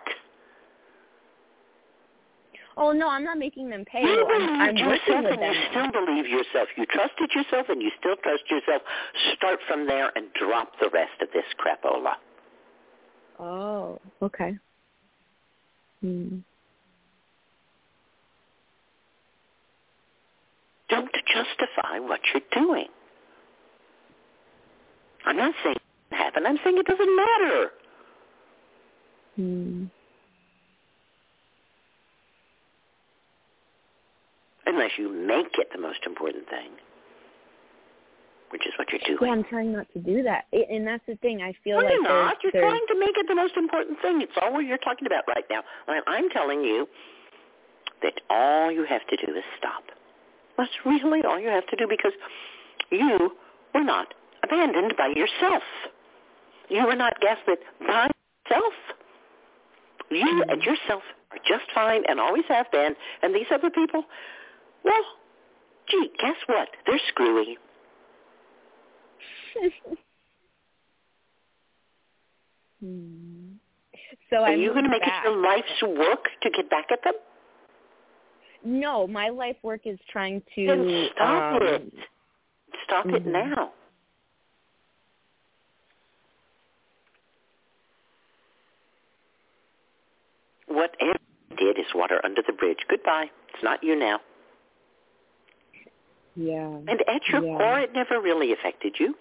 Oh 2.77 2.93
no, 2.93 3.09
I'm 3.09 3.23
not 3.23 3.39
making 3.39 3.71
them 3.71 3.85
pay. 3.85 4.03
You 4.03 4.27
I'm, 4.29 4.61
I'm 4.61 4.75
believed 4.75 4.89
working 5.09 5.25
with 5.25 5.39
them. 5.39 5.53
you 5.53 5.63
still 5.71 6.05
believe 6.05 6.27
yourself. 6.27 6.69
You 6.77 6.87
trusted 6.87 7.31
yourself 7.35 7.67
and 7.69 7.81
you 7.81 7.91
still 7.99 8.17
trust 8.23 8.43
yourself. 8.51 8.83
Start 9.37 9.61
from 9.69 9.87
there 9.87 10.11
and 10.17 10.27
drop 10.35 10.73
the 10.81 10.89
rest 10.93 11.13
of 11.23 11.29
this 11.33 11.45
crapola. 11.59 12.15
Oh, 13.39 14.01
okay. 14.23 14.57
Hmm. 16.01 16.39
Don't 20.89 21.11
justify 21.33 21.99
what 21.99 22.21
you're 22.33 22.43
doing. 22.65 22.89
I'm 25.25 25.37
not 25.37 25.55
saying 25.63 25.77
it 26.11 26.15
happened. 26.15 26.47
I'm 26.47 26.59
saying 26.63 26.77
it 26.79 26.87
doesn't 26.87 27.17
matter. 27.17 27.71
Hmm. 29.37 29.85
Unless 34.67 34.93
you 34.99 35.11
make 35.11 35.59
it 35.59 35.69
the 35.73 35.81
most 35.81 36.01
important 36.07 36.49
thing, 36.49 36.73
which 38.51 38.67
is 38.67 38.73
what 38.79 38.89
you're 38.91 39.01
doing. 39.07 39.19
Yeah. 39.21 39.33
I'm 39.37 39.45
trying 39.45 39.73
not 39.73 39.87
to 39.93 39.99
do 39.99 40.23
that, 40.23 40.47
and 40.53 40.87
that's 40.87 41.05
the 41.07 41.17
thing. 41.17 41.43
I 41.43 41.53
feel 41.63 41.79
No, 41.79 41.85
like 41.85 41.93
you're 41.93 42.03
not. 42.03 42.37
You're 42.43 42.53
there's 42.53 42.63
trying 42.63 42.87
to 42.89 42.99
make 42.99 43.17
it 43.17 43.27
the 43.29 43.35
most 43.35 43.57
important 43.57 44.01
thing. 44.01 44.23
It's 44.23 44.33
all 44.41 44.53
what 44.53 44.65
you're 44.65 44.79
talking 44.79 45.07
about 45.07 45.25
right 45.29 45.45
now. 45.51 45.63
And 45.89 46.03
I'm 46.07 46.31
telling 46.31 46.63
you 46.63 46.87
that 48.03 48.15
all 48.31 48.71
you 48.71 48.85
have 48.85 49.07
to 49.09 49.17
do 49.17 49.37
is 49.37 49.45
stop. 49.59 49.85
That's 50.57 50.71
really 50.87 51.23
all 51.23 51.39
you 51.41 51.49
have 51.49 51.67
to 51.67 51.77
do 51.77 51.87
because 51.89 52.13
you 52.91 53.33
were 53.75 53.85
not 53.85 54.15
abandoned 54.43 54.95
by 54.97 55.09
yourself. 55.09 55.63
You 56.69 56.87
were 56.87 56.97
not 56.97 57.21
gaslit 57.21 57.61
by 57.81 58.09
yourself. 58.49 58.73
You 60.11 60.25
mm-hmm. 60.25 60.51
and 60.51 60.63
yourself 60.63 61.03
are 61.33 61.39
just 61.47 61.65
fine 61.75 62.03
and 62.09 62.21
always 62.21 62.45
have 62.49 62.71
been. 62.71 62.95
And 63.23 63.35
these 63.35 63.47
other 63.53 63.71
people, 63.71 64.05
well, 64.85 65.05
gee, 65.89 66.11
guess 66.21 66.37
what? 66.47 66.69
They're 66.87 67.01
screwy. 67.09 67.59
Hmm. 72.81 73.53
So 74.31 74.37
Are 74.37 74.51
I 74.51 74.55
you 74.55 74.73
going 74.73 74.85
to 74.85 74.91
make 74.91 75.03
back. 75.03 75.25
it 75.25 75.29
your 75.29 75.41
life's 75.41 75.83
work 75.83 76.25
to 76.43 76.51
get 76.51 76.69
back 76.71 76.87
at 76.93 77.03
them? 77.05 77.13
No, 78.65 79.07
my 79.07 79.29
life 79.29 79.57
work 79.63 79.83
is 79.85 79.99
trying 80.11 80.43
to 80.55 80.67
Then 80.67 81.09
stop 81.15 81.53
um, 81.55 81.63
it. 81.63 81.93
Stop 82.85 83.07
it 83.07 83.25
Mhm. 83.25 83.33
now. 83.33 83.73
What 90.67 90.97
did 91.57 91.79
is 91.79 91.87
water 91.95 92.21
under 92.25 92.43
the 92.43 92.53
bridge. 92.53 92.79
Goodbye. 92.89 93.31
It's 93.53 93.63
not 93.63 93.83
you 93.83 93.95
now. 93.97 94.21
Yeah. 96.37 96.67
And 96.89 97.01
at 97.09 97.23
your 97.31 97.45
yeah. 97.45 97.59
core, 97.59 97.81
it 97.81 97.93
never 97.95 98.21
really 98.21 98.53
affected 98.53 98.97
you. 98.99 99.15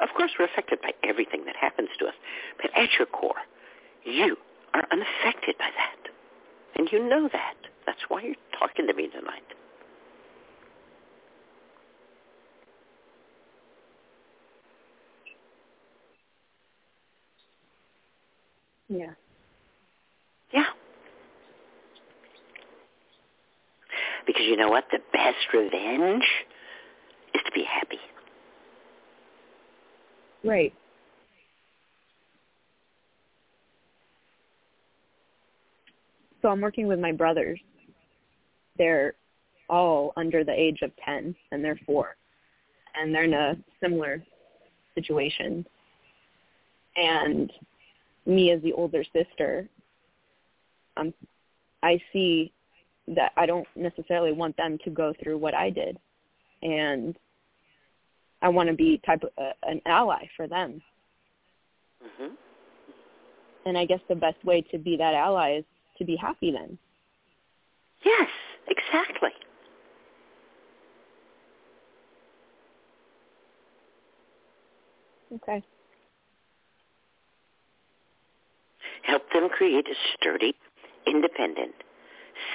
Of 0.00 0.08
course, 0.16 0.30
we're 0.38 0.46
affected 0.46 0.80
by 0.82 0.92
everything 1.04 1.44
that 1.46 1.56
happens 1.56 1.88
to 1.98 2.06
us. 2.06 2.14
But 2.60 2.70
at 2.76 2.88
your 2.98 3.06
core, 3.06 3.34
you 4.04 4.36
are 4.74 4.84
unaffected 4.92 5.56
by 5.58 5.68
that. 5.76 6.10
And 6.76 6.88
you 6.90 7.06
know 7.08 7.28
that. 7.32 7.54
That's 7.86 7.98
why 8.08 8.22
you're 8.22 8.34
talking 8.58 8.86
to 8.86 8.94
me 8.94 9.08
tonight. 9.08 9.42
Yeah. 18.88 19.12
Yeah. 20.52 20.64
Because 24.26 24.42
you 24.46 24.56
know 24.56 24.68
what? 24.68 24.84
The 24.90 24.98
best 25.12 25.36
revenge 25.52 26.24
is 27.34 27.40
to 27.44 27.52
be 27.52 27.64
happy. 27.64 27.98
Right. 30.44 30.72
So 36.42 36.48
I'm 36.48 36.60
working 36.60 36.86
with 36.86 36.98
my 36.98 37.12
brothers. 37.12 37.60
They're 38.78 39.14
all 39.68 40.12
under 40.16 40.42
the 40.42 40.52
age 40.52 40.78
of 40.82 40.90
10 41.04 41.34
and 41.52 41.64
they're 41.64 41.78
4. 41.86 42.16
And 42.96 43.14
they're 43.14 43.24
in 43.24 43.34
a 43.34 43.56
similar 43.82 44.22
situation. 44.94 45.64
And 46.96 47.52
me 48.26 48.50
as 48.50 48.62
the 48.62 48.72
older 48.72 49.04
sister, 49.12 49.68
um 50.96 51.14
I 51.82 52.00
see 52.12 52.52
that 53.16 53.32
I 53.36 53.46
don't 53.46 53.66
necessarily 53.76 54.32
want 54.32 54.56
them 54.56 54.78
to 54.84 54.90
go 54.90 55.12
through 55.22 55.38
what 55.38 55.54
I 55.54 55.70
did. 55.70 55.98
And 56.62 57.16
I 58.42 58.48
want 58.48 58.68
to 58.68 58.74
be 58.74 59.00
type 59.04 59.22
of 59.22 59.30
uh, 59.38 59.52
an 59.64 59.80
ally 59.86 60.26
for 60.36 60.46
them. 60.46 60.80
hmm 62.18 62.34
and 63.66 63.76
I 63.76 63.84
guess 63.84 64.00
the 64.08 64.14
best 64.14 64.42
way 64.44 64.62
to 64.72 64.78
be 64.78 64.96
that 64.96 65.14
ally 65.14 65.58
is 65.58 65.64
to 65.98 66.04
be 66.04 66.16
happy 66.16 66.50
then. 66.50 66.78
Yes, 68.04 68.28
exactly. 68.68 69.30
Okay. 75.34 75.62
Help 79.02 79.22
them 79.32 79.48
create 79.48 79.86
a 79.86 79.94
sturdy, 80.14 80.54
independent 81.06 81.74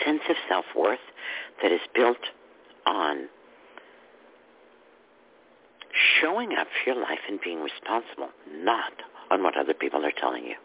sense 0.04 0.22
of 0.30 0.36
self-worth 0.48 1.00
that 1.62 1.72
is 1.72 1.82
built 1.94 2.18
on 2.86 3.28
showing 6.22 6.54
up 6.54 6.68
for 6.68 6.92
your 6.92 7.02
life 7.02 7.20
and 7.28 7.40
being 7.42 7.62
responsible, 7.62 8.30
not 8.52 8.94
on 9.32 9.44
what 9.44 9.58
other 9.58 9.74
people 9.74 10.06
are 10.06 10.12
telling 10.12 10.46
you. 10.46 10.56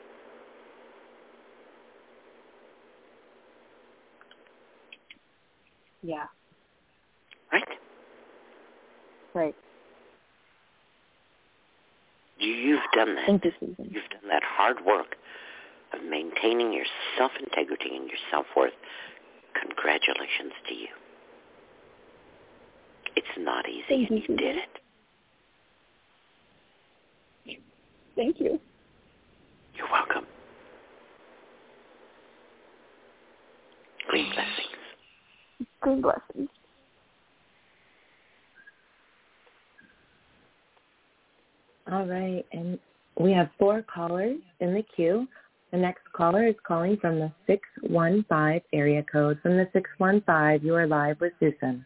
Yeah. 6.03 6.25
Right? 7.53 7.69
Right. 9.35 9.55
You've 12.39 12.81
done 12.95 13.17
that. 13.17 13.27
Thank 13.27 13.45
you, 13.45 13.53
Susun. 13.61 13.93
You've 13.93 14.09
done 14.11 14.29
that 14.31 14.43
hard 14.43 14.85
work 14.85 15.17
of 15.93 16.01
maintaining 16.09 16.73
your 16.73 16.85
self-integrity 17.19 17.97
and 17.97 18.09
your 18.09 18.19
self-worth. 18.31 18.73
Congratulations 19.61 20.53
to 20.69 20.75
you. 20.75 20.89
It's 23.17 23.27
not 23.39 23.69
easy, 23.69 23.83
Thank 23.89 24.11
and 24.11 24.19
you, 24.19 24.25
you 24.29 24.37
did 24.37 24.57
it. 24.57 24.79
Thank 28.17 28.41
you. 28.41 28.61
You're 29.75 29.91
welcome. 29.91 30.27
Green 34.09 34.31
blessings. 34.33 35.71
Green 35.81 36.01
blessings. 36.03 36.49
All 41.91 42.07
right, 42.07 42.45
and 42.53 42.79
we 43.19 43.33
have 43.33 43.51
four 43.59 43.83
callers 43.83 44.39
in 44.61 44.75
the 44.75 44.85
queue. 44.95 45.27
The 45.73 45.79
next 45.79 46.03
caller 46.13 46.47
is 46.47 46.57
calling 46.67 46.97
from 46.97 47.21
the 47.21 47.33
615 47.47 48.61
area 48.73 49.05
code. 49.11 49.39
From 49.41 49.57
the 49.57 49.69
615, 49.73 50.67
you 50.67 50.75
are 50.75 50.87
live 50.87 51.21
with 51.21 51.33
Susun. 51.41 51.85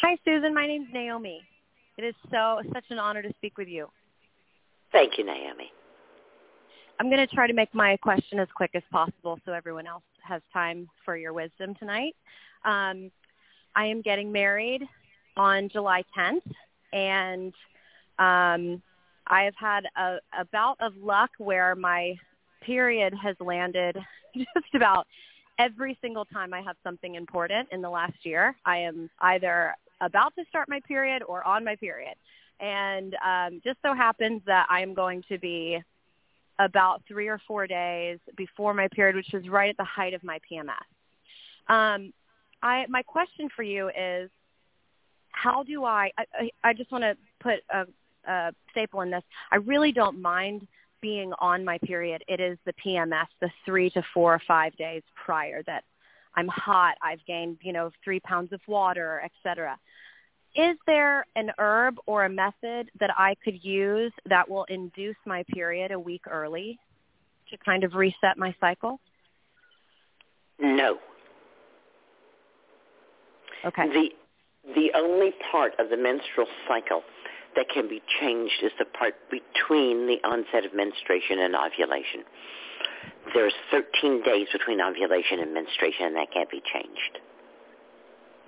Hi, 0.00 0.16
Susun. 0.26 0.54
My 0.54 0.66
name's 0.66 0.88
Naomi. 0.92 1.42
It 1.98 2.04
is 2.04 2.14
so 2.30 2.62
such 2.72 2.84
an 2.88 2.98
honor 2.98 3.22
to 3.22 3.30
speak 3.36 3.58
with 3.58 3.68
you. 3.68 3.88
Thank 4.90 5.18
you, 5.18 5.24
Naomi. 5.24 5.70
I'm 6.98 7.10
going 7.10 7.26
to 7.26 7.34
try 7.34 7.46
to 7.46 7.52
make 7.52 7.74
my 7.74 7.96
question 7.98 8.38
as 8.38 8.48
quick 8.54 8.70
as 8.74 8.82
possible 8.90 9.38
so 9.44 9.52
everyone 9.52 9.86
else 9.86 10.02
has 10.22 10.40
time 10.52 10.88
for 11.04 11.16
your 11.16 11.32
wisdom 11.32 11.74
tonight. 11.74 12.14
Um, 12.64 13.10
I 13.74 13.86
am 13.86 14.00
getting 14.02 14.32
married 14.32 14.82
on 15.36 15.68
July 15.68 16.04
10th, 16.16 16.42
and 16.92 17.52
um, 18.18 18.82
I 19.32 19.44
have 19.44 19.54
had 19.56 19.84
a, 19.96 20.18
a 20.38 20.44
bout 20.52 20.76
of 20.80 20.92
luck 20.98 21.30
where 21.38 21.74
my 21.74 22.16
period 22.60 23.14
has 23.20 23.34
landed 23.40 23.96
just 24.36 24.74
about 24.74 25.06
every 25.58 25.96
single 26.02 26.26
time 26.26 26.52
I 26.52 26.60
have 26.60 26.76
something 26.84 27.14
important 27.14 27.68
in 27.72 27.80
the 27.80 27.88
last 27.88 28.24
year. 28.24 28.54
I 28.66 28.76
am 28.78 29.08
either 29.20 29.74
about 30.02 30.34
to 30.36 30.44
start 30.50 30.68
my 30.68 30.80
period 30.86 31.22
or 31.22 31.46
on 31.46 31.64
my 31.64 31.76
period. 31.76 32.14
And 32.60 33.16
um, 33.26 33.62
just 33.64 33.78
so 33.82 33.94
happens 33.94 34.42
that 34.44 34.66
I 34.68 34.82
am 34.82 34.92
going 34.92 35.24
to 35.30 35.38
be 35.38 35.82
about 36.58 37.00
three 37.08 37.28
or 37.28 37.40
four 37.48 37.66
days 37.66 38.18
before 38.36 38.74
my 38.74 38.86
period, 38.88 39.16
which 39.16 39.32
is 39.32 39.48
right 39.48 39.70
at 39.70 39.78
the 39.78 39.84
height 39.84 40.12
of 40.12 40.22
my 40.22 40.40
PMS. 40.50 40.74
Um, 41.68 42.12
I, 42.62 42.84
my 42.90 43.02
question 43.02 43.48
for 43.56 43.62
you 43.62 43.88
is, 43.88 44.28
how 45.30 45.62
do 45.62 45.84
I? 45.84 46.10
I, 46.18 46.24
I 46.34 46.50
I 46.62 46.72
just 46.74 46.92
want 46.92 47.02
to 47.04 47.16
put 47.40 47.60
a, 47.72 47.86
a 48.26 48.52
staple 48.70 49.00
in 49.00 49.10
this. 49.10 49.22
I 49.50 49.56
really 49.56 49.92
don't 49.92 50.20
mind 50.20 50.66
being 51.00 51.32
on 51.40 51.64
my 51.64 51.78
period. 51.78 52.22
It 52.28 52.40
is 52.40 52.58
the 52.64 52.72
PMS, 52.74 53.26
the 53.40 53.50
three 53.64 53.90
to 53.90 54.02
four 54.14 54.32
or 54.34 54.40
five 54.46 54.76
days 54.76 55.02
prior 55.24 55.62
that 55.64 55.84
I'm 56.34 56.48
hot. 56.48 56.96
I've 57.02 57.24
gained, 57.26 57.58
you 57.60 57.72
know, 57.72 57.90
three 58.04 58.20
pounds 58.20 58.52
of 58.52 58.60
water, 58.66 59.22
etc. 59.24 59.78
Is 60.54 60.76
there 60.86 61.26
an 61.34 61.50
herb 61.58 61.96
or 62.06 62.24
a 62.24 62.28
method 62.28 62.90
that 63.00 63.10
I 63.16 63.34
could 63.42 63.64
use 63.64 64.12
that 64.26 64.48
will 64.48 64.64
induce 64.64 65.16
my 65.26 65.44
period 65.52 65.92
a 65.92 65.98
week 65.98 66.22
early 66.30 66.78
to 67.50 67.56
kind 67.58 67.84
of 67.84 67.94
reset 67.94 68.36
my 68.36 68.54
cycle? 68.60 69.00
No. 70.58 70.98
Okay. 73.64 73.88
The 73.88 74.10
the 74.74 74.92
only 74.94 75.32
part 75.50 75.72
of 75.80 75.88
the 75.90 75.96
menstrual 75.96 76.46
cycle 76.68 77.02
that 77.56 77.66
can 77.68 77.88
be 77.88 78.02
changed 78.20 78.62
is 78.62 78.72
the 78.78 78.84
part 78.84 79.14
between 79.30 80.06
the 80.06 80.18
onset 80.24 80.64
of 80.64 80.74
menstruation 80.74 81.38
and 81.38 81.54
ovulation. 81.54 82.24
There's 83.34 83.54
13 83.70 84.22
days 84.24 84.48
between 84.52 84.80
ovulation 84.80 85.38
and 85.38 85.54
menstruation, 85.54 86.06
and 86.06 86.16
that 86.16 86.32
can't 86.32 86.50
be 86.50 86.62
changed. 86.72 87.18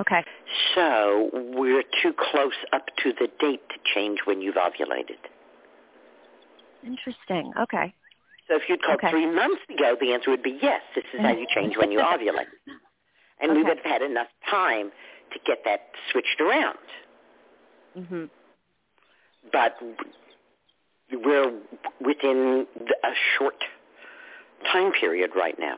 Okay. 0.00 0.24
So 0.74 1.30
we're 1.32 1.84
too 2.02 2.12
close 2.18 2.56
up 2.72 2.86
to 3.02 3.12
the 3.12 3.28
date 3.38 3.62
to 3.68 3.76
change 3.94 4.20
when 4.24 4.40
you've 4.40 4.56
ovulated. 4.56 5.22
Interesting. 6.84 7.52
Okay. 7.60 7.94
So 8.48 8.56
if 8.56 8.62
you'd 8.68 8.82
called 8.82 8.98
Okay. 8.98 9.10
three 9.10 9.26
months 9.26 9.62
ago, 9.70 9.96
the 10.00 10.12
answer 10.12 10.30
would 10.30 10.42
be 10.42 10.58
yes, 10.60 10.82
this 10.94 11.04
is 11.14 11.20
how 11.20 11.32
you 11.32 11.46
change 11.54 11.76
when 11.76 11.90
you 11.92 11.98
ovulate. 12.12 12.50
And 13.40 13.52
we 13.52 13.62
would 13.62 13.78
have 13.78 13.86
had 13.86 14.02
enough 14.02 14.28
time 14.50 14.90
to 15.32 15.38
get 15.46 15.64
that 15.64 15.90
switched 16.10 16.40
around. 16.40 16.78
Mhm. 17.96 18.28
But 19.52 19.76
we're 21.12 21.52
within 22.00 22.66
a 23.04 23.10
short 23.36 23.56
time 24.72 24.92
period 24.92 25.30
right 25.36 25.58
now. 25.58 25.76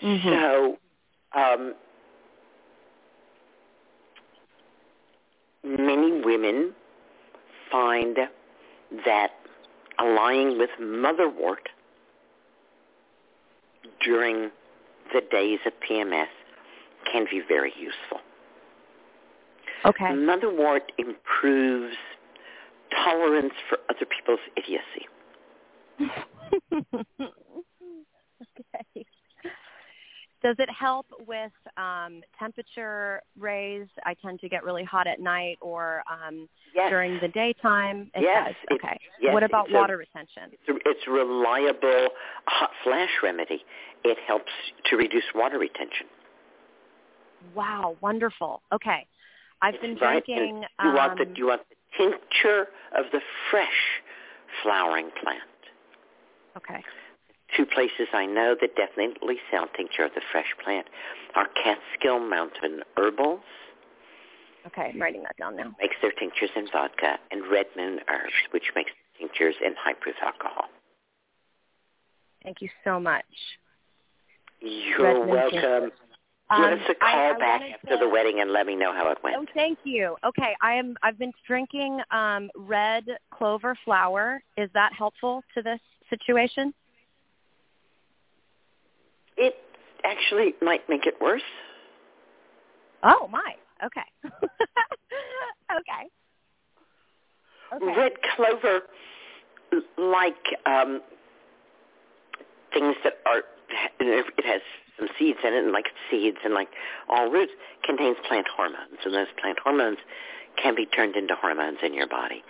Mhm. 0.00 0.22
So 0.24 0.78
um, 1.34 1.74
many 5.64 6.20
women 6.24 6.74
find 7.70 8.16
that 9.04 9.30
aligning 9.98 10.58
with 10.58 10.70
motherwort 10.80 11.68
during 14.04 14.50
the 15.12 15.20
days 15.30 15.60
of 15.66 15.72
PMS 15.88 16.28
can 17.10 17.26
be 17.30 17.40
very 17.46 17.72
useful. 17.78 18.20
Okay. 19.84 20.04
Motherwort 20.04 20.82
improves 20.98 21.96
tolerance 23.04 23.54
for 23.68 23.78
other 23.90 24.06
people's 24.06 24.40
idiocy. 24.56 25.08
okay. 28.58 29.06
Does 30.42 30.56
it 30.58 30.68
help 30.76 31.06
with 31.28 31.52
um, 31.76 32.20
temperature 32.36 33.22
raise? 33.38 33.86
I 34.04 34.14
tend 34.14 34.40
to 34.40 34.48
get 34.48 34.64
really 34.64 34.82
hot 34.82 35.06
at 35.06 35.20
night 35.20 35.56
or 35.60 36.02
um, 36.10 36.48
Yes. 36.74 36.88
during 36.90 37.20
the 37.20 37.28
daytime. 37.28 38.10
It 38.14 38.22
Yes, 38.22 38.46
does. 38.48 38.56
it's- 38.70 38.78
Okay. 38.84 38.98
yes, 39.20 39.32
what 39.34 39.42
about 39.44 39.66
it's 39.66 39.74
a- 39.74 39.78
water 39.78 39.98
retention? 39.98 40.50
It's 40.52 40.68
a, 40.68 40.88
it's 40.88 41.06
a 41.06 41.10
reliable 41.10 42.08
hot 42.48 42.70
flash 42.82 43.10
remedy. 43.22 43.62
It 44.04 44.18
helps 44.26 44.50
to 44.86 44.96
reduce 44.96 45.24
water 45.34 45.58
retention. 45.58 46.06
Wow, 47.54 47.96
wonderful. 48.00 48.62
Okay. 48.72 49.06
I've 49.60 49.80
been 49.80 49.96
Right? 49.96 50.24
drinking. 50.24 50.64
You 50.82 50.92
want 50.94 51.18
the 51.18 51.24
um, 51.26 51.34
you 51.36 51.46
want 51.46 51.60
the 51.68 51.76
tincture 51.96 52.68
of 52.96 53.06
the 53.12 53.20
fresh 53.50 54.00
flowering 54.62 55.10
plant. 55.22 55.40
Okay. 56.56 56.82
Two 57.56 57.66
places 57.66 58.08
I 58.12 58.26
know 58.26 58.56
that 58.60 58.76
definitely 58.76 59.36
sell 59.50 59.66
tincture 59.76 60.04
of 60.04 60.12
the 60.14 60.22
fresh 60.30 60.54
plant 60.64 60.86
are 61.34 61.48
Catskill 61.62 62.20
Mountain 62.20 62.80
Herbals, 62.96 63.40
Okay, 64.66 64.92
I'm 64.94 65.00
writing 65.00 65.22
that 65.22 65.36
down 65.36 65.56
now. 65.56 65.74
makes 65.80 65.96
their 66.00 66.12
tinctures 66.12 66.50
in 66.54 66.68
vodka, 66.72 67.18
and 67.30 67.42
Red 67.50 67.66
Moon 67.76 67.98
Herbs, 68.08 68.32
which 68.52 68.70
makes 68.76 68.92
tinctures 69.18 69.56
in 69.64 69.74
high 69.76 69.94
proof 69.94 70.14
alcohol. 70.22 70.66
Thank 72.44 72.60
you 72.60 72.68
so 72.84 73.00
much. 73.00 73.24
You're 74.60 75.26
welcome. 75.26 75.90
Tincture. 76.56 76.70
Give 76.70 76.78
Um, 76.78 76.84
us 76.84 76.90
a 76.90 76.94
call 76.94 77.34
I 77.34 77.38
back 77.38 77.62
after 77.62 77.90
to- 77.90 77.96
the 77.98 78.08
wedding 78.08 78.40
and 78.40 78.52
let 78.52 78.66
me 78.66 78.76
know 78.76 78.92
how 78.92 79.08
it 79.10 79.18
went. 79.22 79.36
Oh, 79.36 79.46
thank 79.54 79.78
you. 79.84 80.16
Okay, 80.24 80.54
I 80.60 80.74
am. 80.74 80.96
I've 81.02 81.18
been 81.18 81.32
drinking 81.46 82.00
um, 82.10 82.50
red 82.56 83.04
clover 83.30 83.76
flower. 83.84 84.42
Is 84.56 84.70
that 84.74 84.92
helpful 84.92 85.42
to 85.54 85.62
this 85.62 85.80
situation? 86.10 86.72
It 89.36 89.54
actually 90.04 90.54
might 90.60 90.88
make 90.88 91.06
it 91.06 91.14
worse. 91.20 91.42
Oh 93.02 93.28
my. 93.28 93.54
Okay. 93.84 94.02
okay. 95.72 96.08
Okay. 97.74 97.96
Red 97.96 98.12
clover, 98.36 98.80
like 99.96 100.36
um, 100.66 101.00
things 102.74 102.94
that 103.04 103.14
are 103.26 103.42
it 103.98 104.44
has 104.44 104.60
some 104.98 105.08
seeds 105.18 105.38
in 105.44 105.54
it, 105.54 105.64
and 105.64 105.72
like 105.72 105.86
seeds 106.10 106.38
and 106.44 106.54
like 106.54 106.68
all 107.08 107.30
roots 107.30 107.52
contains 107.84 108.16
plant 108.26 108.46
hormones, 108.54 108.98
and 109.04 109.14
those 109.14 109.32
plant 109.40 109.58
hormones 109.62 109.98
can 110.60 110.74
be 110.74 110.86
turned 110.86 111.16
into 111.16 111.34
hormones 111.34 111.78
in 111.82 111.94
your 111.94 112.06
body, 112.06 112.42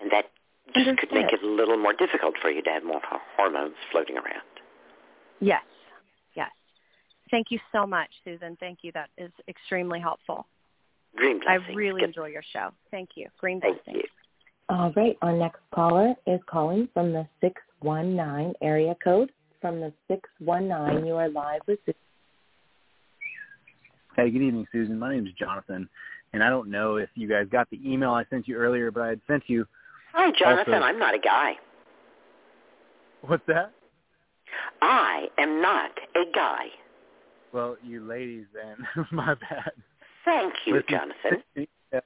and 0.00 0.10
that 0.10 0.26
just 0.74 0.98
could 0.98 1.12
make 1.12 1.32
it 1.32 1.42
a 1.42 1.46
little 1.46 1.76
more 1.76 1.92
difficult 1.92 2.34
for 2.40 2.50
you 2.50 2.62
to 2.62 2.70
have 2.70 2.84
more 2.84 3.00
hormones 3.36 3.74
floating 3.92 4.16
around. 4.16 4.42
Yes. 5.40 5.62
Yes. 6.34 6.50
Thank 7.30 7.50
you 7.50 7.58
so 7.72 7.86
much, 7.86 8.08
Susun. 8.26 8.58
Thank 8.58 8.78
you. 8.82 8.92
That 8.92 9.10
is 9.18 9.30
extremely 9.48 10.00
helpful. 10.00 10.46
Green 11.16 11.40
I 11.46 11.54
really 11.74 12.00
Good. 12.00 12.08
enjoy 12.08 12.26
your 12.26 12.42
show. 12.52 12.70
Thank 12.90 13.10
you. 13.14 13.28
Green 13.38 13.60
Thank 13.60 13.78
you. 13.86 14.02
All 14.68 14.92
right. 14.96 15.16
Our 15.22 15.32
next 15.32 15.60
caller 15.72 16.14
is 16.26 16.40
calling 16.46 16.88
from 16.92 17.12
the 17.12 17.26
619 17.40 18.54
area 18.62 18.96
code. 19.02 19.30
From 19.64 19.80
the 19.80 19.94
619, 20.08 21.06
you 21.06 21.14
are 21.14 21.30
live 21.30 21.62
with 21.66 21.78
Susun. 21.86 21.94
Hey, 24.14 24.30
good 24.30 24.42
evening, 24.42 24.66
Susun. 24.74 24.98
My 24.98 25.14
name 25.14 25.26
is 25.26 25.32
Jonathan, 25.38 25.88
and 26.34 26.44
I 26.44 26.50
don't 26.50 26.70
know 26.70 26.96
if 26.96 27.08
you 27.14 27.26
guys 27.26 27.46
got 27.50 27.70
the 27.70 27.80
email 27.82 28.10
I 28.10 28.26
sent 28.28 28.46
you 28.46 28.56
earlier, 28.56 28.90
but 28.90 29.04
I 29.04 29.08
had 29.08 29.20
sent 29.26 29.44
you. 29.46 29.64
Hi, 30.12 30.30
Jonathan. 30.38 30.74
Also- 30.74 30.84
I'm 30.84 30.98
not 30.98 31.14
a 31.14 31.18
guy. 31.18 31.52
What's 33.22 33.42
that? 33.46 33.72
I 34.82 35.28
am 35.38 35.62
not 35.62 35.92
a 36.14 36.24
guy. 36.34 36.66
Well, 37.54 37.78
you 37.82 38.06
ladies, 38.06 38.44
then. 38.52 39.06
My 39.12 39.32
bad. 39.32 39.72
Thank 40.26 40.52
you, 40.66 40.74
Listen, 40.74 40.88
Jonathan. 40.90 41.42
Yeah. 41.90 42.00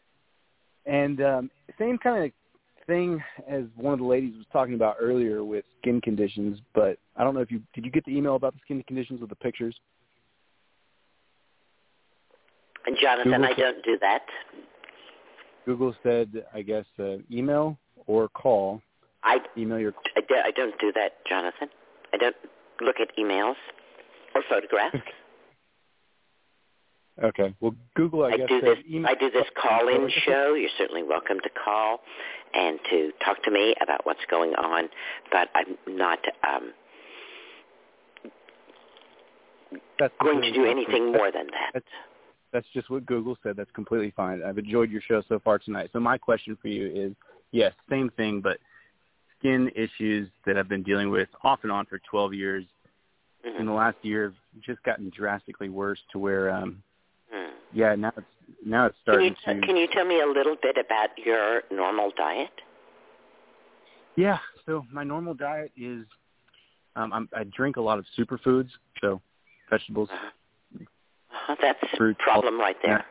And 0.87 1.21
um, 1.21 1.51
same 1.77 1.99
kind 1.99 2.25
of 2.27 2.31
thing 2.89 3.23
as 3.49 3.65
one 3.77 3.93
of 3.93 4.01
the 4.01 4.05
ladies 4.05 4.35
was 4.37 4.47
talking 4.53 4.75
about 4.75 4.97
earlier 5.01 5.45
with 5.45 5.65
skin 5.81 6.01
conditions, 6.01 6.59
but 6.75 6.99
I 7.17 7.23
don't 7.23 7.35
know 7.35 7.41
if 7.41 7.53
you 7.53 7.63
did 7.75 7.85
you 7.85 7.93
get 7.93 8.05
the 8.05 8.17
email 8.17 8.35
about 8.35 8.55
the 8.55 8.61
skin 8.65 8.83
conditions 8.89 9.21
with 9.21 9.31
the 9.31 9.37
pictures? 9.37 9.79
And 12.87 12.97
Jonathan, 13.01 13.33
Google 13.33 13.45
I 13.45 13.53
don't 13.53 13.85
do 13.85 13.99
that. 14.01 14.23
Google 15.67 15.95
said, 16.03 16.45
I 16.55 16.63
guess, 16.63 16.87
uh, 16.99 17.17
email 17.31 17.79
or 18.07 18.29
call. 18.29 18.81
I 19.23 19.39
email 19.57 19.79
your. 19.79 19.93
I, 20.17 20.21
do, 20.23 20.35
I 20.43 20.51
don't 20.51 20.79
do 20.81 20.91
that, 20.95 21.25
Jonathan. 21.29 21.69
I 22.15 22.17
don't 22.17 22.37
look 22.81 22.97
at 23.01 23.09
emails 23.19 23.57
or 24.35 24.43
photographs. 24.49 24.97
Okay. 27.23 27.55
Well, 27.61 27.75
Google, 27.95 28.25
I, 28.25 28.31
I 28.31 28.37
guess, 28.37 28.49
do 28.49 28.61
this. 28.61 28.79
email. 28.89 29.11
I 29.11 29.15
do 29.15 29.31
this 29.31 29.47
call-in 29.61 30.09
show. 30.25 30.55
You're 30.55 30.71
certainly 30.79 31.03
welcome 31.03 31.39
to 31.41 31.51
call 31.51 32.01
and 32.55 32.79
to 32.91 33.11
talk 33.25 33.43
to 33.45 33.51
me 33.51 33.75
about 33.83 34.07
what's 34.07 34.21
going 34.31 34.55
on. 34.55 34.89
But 35.33 35.49
I'm 35.55 35.77
not 35.97 36.19
um, 36.49 36.73
That's 39.99 40.15
going 40.23 40.43
to 40.43 40.53
do 40.53 40.65
anything 40.65 41.13
more 41.13 41.33
than 41.33 41.47
that. 41.49 41.71
That's, 41.75 41.87
that's 42.53 42.67
just 42.73 42.89
what 42.89 43.05
Google 43.05 43.37
said. 43.43 43.57
That's 43.57 43.71
completely 43.73 44.13
fine. 44.17 44.43
I've 44.43 44.59
enjoyed 44.59 44.91
your 44.91 45.03
show 45.03 45.23
so 45.29 45.41
far 45.41 45.59
tonight. 45.59 45.91
So 45.93 46.01
my 46.01 46.19
question 46.19 46.57
for 46.61 46.69
you 46.69 46.87
is, 46.87 47.13
yes, 47.51 47.73
same 47.91 48.11
thing, 48.17 48.41
but 48.41 48.59
skin 49.39 49.71
issues 49.75 50.29
that 50.47 50.57
I've 50.57 50.69
been 50.69 50.83
dealing 50.83 51.11
with 51.11 51.29
off 51.43 51.61
and 51.65 51.73
on 51.73 51.87
for 51.87 52.01
12 52.11 52.35
years. 52.35 52.65
Mm-hmm. 53.47 53.61
In 53.61 53.67
the 53.67 53.73
last 53.73 53.97
year, 54.03 54.25
have 54.25 54.63
just 54.63 54.83
gotten 54.83 55.11
drastically 55.17 55.69
worse 55.69 55.99
to 56.13 56.19
where, 56.19 56.51
um. 56.51 56.83
Yeah, 57.73 57.95
now 57.95 58.13
it's 58.17 58.27
now 58.65 58.87
it's 58.87 58.97
Can 59.05 59.21
you, 59.23 59.35
starting 59.41 59.61
to. 59.61 59.67
can 59.67 59.77
you 59.77 59.87
tell 59.93 60.05
me 60.05 60.21
a 60.21 60.27
little 60.27 60.57
bit 60.61 60.77
about 60.79 61.11
your 61.25 61.63
normal 61.71 62.11
diet? 62.17 62.51
Yeah. 64.17 64.39
So 64.67 64.85
my 64.93 65.05
normal 65.05 65.35
diet 65.35 65.73
is, 65.77 66.05
um, 66.97 67.13
I'm, 67.13 67.29
I 67.35 67.45
drink 67.45 67.77
a 67.77 67.81
lot 67.81 67.99
of 67.99 68.05
superfoods, 68.19 68.71
so 69.01 69.21
vegetables, 69.71 70.09
Uh, 70.11 71.55
that's 71.61 71.79
a 71.83 71.97
fruits. 71.97 72.21
problem 72.23 72.59
right 72.59 72.77
there. 72.83 72.99
Yeah. 72.99 73.03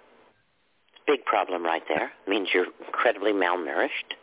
Big 1.16 1.24
problem 1.26 1.64
right 1.64 1.84
there. 1.88 2.12
Means 2.28 2.50
you're 2.54 2.68
incredibly 2.86 3.32
malnourished. 3.32 4.16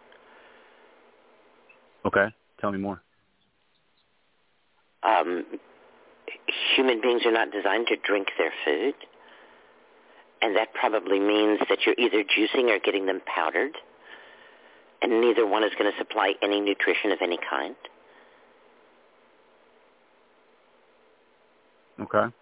Okay. 2.05 2.27
Tell 2.61 2.71
me 2.71 2.79
more. 2.79 3.01
Um, 5.03 5.45
human 6.77 7.01
beings 7.01 7.23
are 7.25 7.33
not 7.33 7.51
designed 7.51 7.87
to 7.89 7.97
drink 7.97 8.29
their 8.39 8.53
food. 8.65 8.95
And 10.45 10.55
that 10.57 10.75
probably 10.75 11.19
means 11.19 11.59
that 11.71 11.79
you're 11.87 11.95
either 11.97 12.23
juicing 12.23 12.69
or 12.69 12.79
getting 12.79 13.07
them 13.07 13.23
powdered. 13.25 13.73
And 15.01 15.23
neither 15.23 15.47
one 15.47 15.65
is 15.65 15.71
going 15.79 15.91
to 15.91 15.97
supply 15.97 16.35
any 16.43 16.61
nutrition 16.61 17.13
of 17.13 17.19
any 17.23 17.39
kind. 17.49 17.75
Okay. 21.99 22.35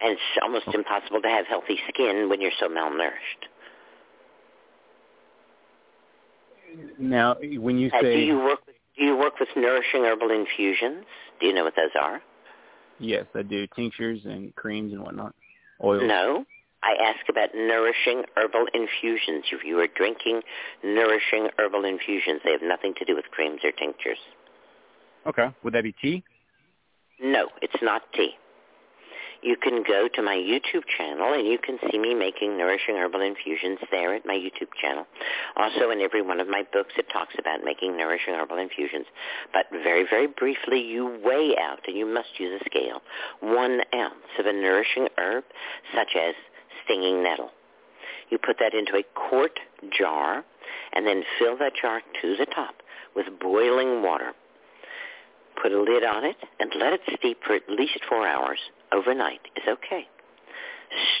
And 0.00 0.12
it's 0.12 0.22
almost 0.40 0.68
impossible 0.72 1.20
to 1.20 1.28
have 1.28 1.46
healthy 1.48 1.80
skin 1.88 2.28
when 2.30 2.40
you're 2.40 2.52
so 2.60 2.68
malnourished. 2.68 3.48
Now, 6.96 7.34
when 7.40 7.76
you 7.78 7.90
Uh, 7.92 8.02
do 8.02 8.18
you 8.18 8.38
work 8.38 8.60
with, 8.68 8.76
do 8.96 9.04
you 9.04 9.16
work 9.16 9.40
with 9.40 9.48
nourishing 9.56 10.04
herbal 10.04 10.30
infusions? 10.30 11.06
Do 11.40 11.46
you 11.48 11.54
know 11.54 11.64
what 11.64 11.74
those 11.74 11.90
are? 12.00 12.22
yes, 13.00 13.26
I 13.34 13.42
do 13.42 13.66
tinctures 13.74 14.20
and 14.26 14.54
creams 14.54 14.92
and 14.92 15.02
whatnot, 15.02 15.34
oils. 15.82 16.02
No. 16.06 16.44
I 16.82 16.94
ask 17.02 17.28
about 17.28 17.50
nourishing 17.54 18.22
herbal 18.36 18.66
infusions. 18.72 19.44
If 19.50 19.64
you 19.64 19.80
are 19.80 19.88
drinking 19.88 20.42
nourishing 20.84 21.48
herbal 21.58 21.84
infusions, 21.84 22.40
they 22.44 22.52
have 22.52 22.62
nothing 22.62 22.94
to 22.98 23.04
do 23.04 23.16
with 23.16 23.24
creams 23.32 23.60
or 23.64 23.72
tinctures. 23.72 24.18
Okay. 25.26 25.48
Would 25.64 25.74
that 25.74 25.82
be 25.82 25.92
tea? 25.92 26.22
No, 27.20 27.48
it's 27.60 27.82
not 27.82 28.02
tea. 28.14 28.36
You 29.42 29.56
can 29.56 29.84
go 29.86 30.08
to 30.14 30.22
my 30.22 30.34
YouTube 30.34 30.84
channel 30.96 31.32
and 31.32 31.46
you 31.46 31.58
can 31.58 31.78
see 31.90 31.98
me 31.98 32.14
making 32.14 32.58
nourishing 32.58 32.96
herbal 32.96 33.20
infusions 33.20 33.78
there 33.90 34.14
at 34.14 34.26
my 34.26 34.34
YouTube 34.34 34.74
channel. 34.80 35.06
Also 35.56 35.90
in 35.90 36.00
every 36.00 36.22
one 36.22 36.40
of 36.40 36.48
my 36.48 36.64
books 36.72 36.94
it 36.96 37.06
talks 37.12 37.34
about 37.38 37.62
making 37.64 37.96
nourishing 37.96 38.34
herbal 38.34 38.58
infusions. 38.58 39.06
But 39.52 39.66
very, 39.70 40.04
very 40.08 40.26
briefly, 40.26 40.80
you 40.80 41.20
weigh 41.24 41.54
out, 41.60 41.80
and 41.86 41.96
you 41.96 42.06
must 42.06 42.38
use 42.38 42.60
a 42.60 42.64
scale, 42.64 43.00
one 43.40 43.80
ounce 43.94 44.14
of 44.38 44.46
a 44.46 44.52
nourishing 44.52 45.08
herb 45.18 45.44
such 45.94 46.16
as 46.16 46.34
stinging 46.84 47.22
nettle. 47.22 47.50
You 48.30 48.38
put 48.38 48.56
that 48.58 48.74
into 48.74 48.96
a 48.96 49.04
quart 49.14 49.60
jar 49.96 50.44
and 50.92 51.06
then 51.06 51.22
fill 51.38 51.56
that 51.58 51.72
jar 51.80 52.02
to 52.22 52.36
the 52.36 52.46
top 52.46 52.74
with 53.14 53.26
boiling 53.40 54.02
water. 54.02 54.32
Put 55.60 55.72
a 55.72 55.80
lid 55.80 56.04
on 56.04 56.24
it 56.24 56.36
and 56.60 56.72
let 56.78 56.92
it 56.92 57.00
steep 57.18 57.38
for 57.44 57.54
at 57.54 57.68
least 57.68 57.98
four 58.08 58.26
hours 58.26 58.58
overnight 58.92 59.40
is 59.56 59.64
okay. 59.68 60.06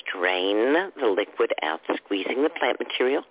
Strain 0.00 0.72
the 0.72 1.06
liquid 1.06 1.52
out, 1.62 1.80
squeezing 1.96 2.42
the 2.42 2.50
plant 2.50 2.78
material, 2.78 3.22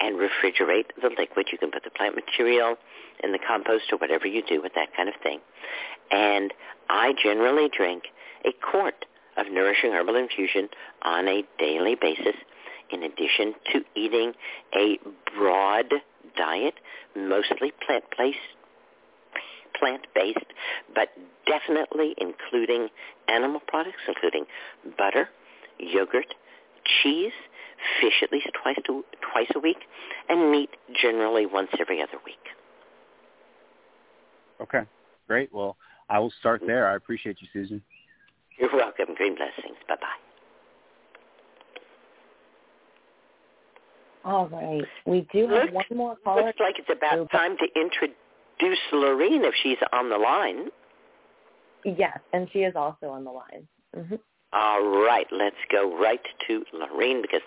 and 0.00 0.16
refrigerate 0.16 0.86
the 1.00 1.10
liquid. 1.16 1.48
You 1.52 1.58
can 1.58 1.70
put 1.70 1.84
the 1.84 1.90
plant 1.90 2.16
material 2.16 2.76
in 3.22 3.32
the 3.32 3.38
compost 3.38 3.84
or 3.92 3.98
whatever 3.98 4.26
you 4.26 4.42
do 4.46 4.60
with 4.60 4.74
that 4.74 4.94
kind 4.96 5.08
of 5.08 5.14
thing. 5.22 5.40
And 6.10 6.52
I 6.88 7.14
generally 7.22 7.68
drink 7.74 8.04
a 8.44 8.50
quart 8.52 9.04
of 9.36 9.46
nourishing 9.50 9.92
herbal 9.92 10.16
infusion 10.16 10.68
on 11.02 11.28
a 11.28 11.42
daily 11.58 11.94
basis 11.94 12.34
in 12.90 13.02
addition 13.02 13.54
to 13.72 13.82
eating 13.94 14.32
a 14.74 14.98
broad 15.36 15.92
diet, 16.36 16.74
mostly 17.16 17.72
plant-based, 17.86 18.38
plant-based, 19.80 20.52
but 20.94 21.08
definitely 21.46 22.14
including 22.18 22.88
animal 23.28 23.60
products, 23.66 24.02
including 24.06 24.44
butter, 24.96 25.28
yogurt, 25.78 26.32
cheese, 27.02 27.32
fish 28.00 28.22
at 28.22 28.30
least 28.30 28.48
twice 28.62 28.76
to, 28.86 29.04
twice 29.32 29.50
a 29.54 29.58
week, 29.58 29.78
and 30.28 30.50
meat 30.52 30.70
generally 31.00 31.46
once 31.46 31.70
every 31.80 32.00
other 32.00 32.18
week. 32.24 32.36
Okay. 34.60 34.82
Great. 35.26 35.52
Well, 35.52 35.76
I 36.08 36.18
will 36.18 36.32
start 36.40 36.62
there. 36.66 36.88
I 36.88 36.96
appreciate 36.96 37.38
you, 37.40 37.48
Susun. 37.54 37.80
You're 38.58 38.74
welcome. 38.74 39.14
Green 39.16 39.34
blessings. 39.34 39.76
Bye-bye. 39.88 40.06
All 44.24 44.48
right. 44.48 44.84
We 45.06 45.26
do 45.32 45.48
have 45.48 45.72
one 45.72 45.84
more 45.94 46.16
caller. 46.22 46.44
Looks 46.44 46.60
like 46.60 46.78
it's 46.78 46.90
about 46.90 47.30
time 47.30 47.56
to 47.56 47.80
introduce 47.80 48.16
Lorene 48.92 49.44
if 49.44 49.54
she's 49.62 49.78
on 49.92 50.10
the 50.10 50.18
line. 50.18 50.68
Yes, 51.84 52.18
and 52.32 52.48
she 52.52 52.60
is 52.60 52.74
also 52.76 53.08
on 53.08 53.24
the 53.24 53.30
line. 53.30 53.66
hmm 53.94 54.16
All 54.52 54.86
right, 54.86 55.26
let's 55.32 55.56
go 55.70 55.98
right 55.98 56.20
to 56.46 56.64
Lorene 56.72 57.22
because 57.22 57.40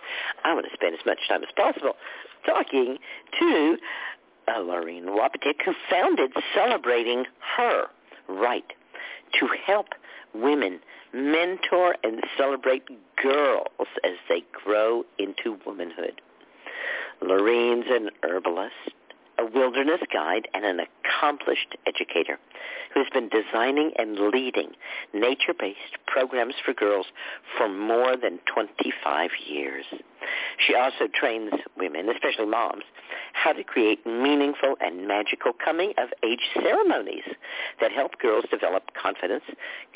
I 0.44 0.54
want 0.54 0.66
to 0.66 0.74
spend 0.74 0.96
as 0.96 1.06
much 1.06 1.20
time 1.28 1.44
as 1.44 1.50
possible 1.56 1.94
talking 2.46 2.98
to 3.40 3.78
uh, 4.48 4.60
Lorene 4.60 5.06
Wapotich, 5.06 5.62
who 5.66 5.74
founded 5.90 6.32
Celebrating 6.54 7.26
Her 7.58 7.86
Rite 8.28 8.74
to 9.40 9.48
help 9.66 9.88
women 10.34 10.80
mentor 11.14 11.96
and 12.04 12.24
celebrate 12.38 12.84
girls 13.22 13.88
as 14.04 14.14
they 14.30 14.44
grow 14.52 15.04
into 15.20 15.58
womanhood. 15.66 16.22
Lorene's 17.22 17.86
an 17.90 18.10
herbalist, 18.24 18.74
a 19.44 19.58
wilderness 19.58 20.02
guide 20.12 20.48
and 20.54 20.66
an 20.66 20.80
accomplished 20.80 21.76
educator 21.86 22.40
who's 22.94 23.08
been 23.14 23.30
designing 23.30 23.92
and 23.98 24.18
leading 24.34 24.72
nature-based 25.14 25.98
programs 26.08 26.54
for 26.64 26.74
girls 26.74 27.08
for 27.58 27.68
more 27.68 28.16
than 28.16 28.40
25 28.54 29.32
years. 29.48 29.86
She 30.66 30.76
also 30.76 31.08
trains 31.14 31.52
women, 31.78 32.10
especially 32.10 32.46
moms, 32.46 32.84
how 33.34 33.54
to 33.54 33.64
create 33.64 34.06
meaningful 34.06 34.76
and 34.80 35.08
magical 35.08 35.52
coming-of-age 35.54 36.42
ceremonies 36.54 37.26
that 37.82 37.92
help 37.92 38.20
girls 38.20 38.46
develop 38.50 38.84
confidence, 38.94 39.44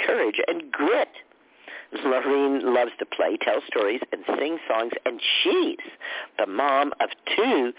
courage, 0.05 0.41
and 0.47 0.71
grit 0.71 1.09
Lorene 2.03 2.73
loves 2.73 2.91
to 2.99 3.05
play, 3.05 3.37
tell 3.37 3.61
stories, 3.65 4.01
and 4.11 4.23
sing 4.37 4.59
songs, 4.67 4.91
and 5.05 5.21
she's 5.41 5.77
the 6.37 6.45
mom 6.45 6.91
of 6.99 7.09
two 7.35 7.71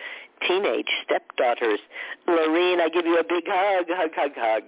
teenage 0.46 0.88
stepdaughters. 1.04 1.80
Lorene, 2.26 2.80
I 2.80 2.88
give 2.88 3.06
you 3.06 3.18
a 3.18 3.24
big 3.24 3.44
hug, 3.46 3.86
hug, 3.88 4.10
hug, 4.14 4.32
hug. 4.36 4.62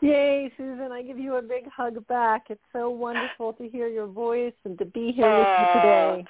Yay, 0.00 0.50
Susun, 0.58 0.90
I 0.92 1.02
give 1.02 1.18
you 1.18 1.36
a 1.36 1.42
big 1.42 1.68
hug 1.68 2.06
back. 2.06 2.46
It's 2.48 2.60
so 2.72 2.88
wonderful 2.88 3.52
to 3.54 3.68
hear 3.68 3.86
your 3.86 4.06
voice 4.06 4.54
and 4.64 4.78
to 4.78 4.86
be 4.86 5.12
here 5.12 5.28
with 5.28 5.46
you 5.46 5.66
oh, 5.74 6.16
today. 6.16 6.24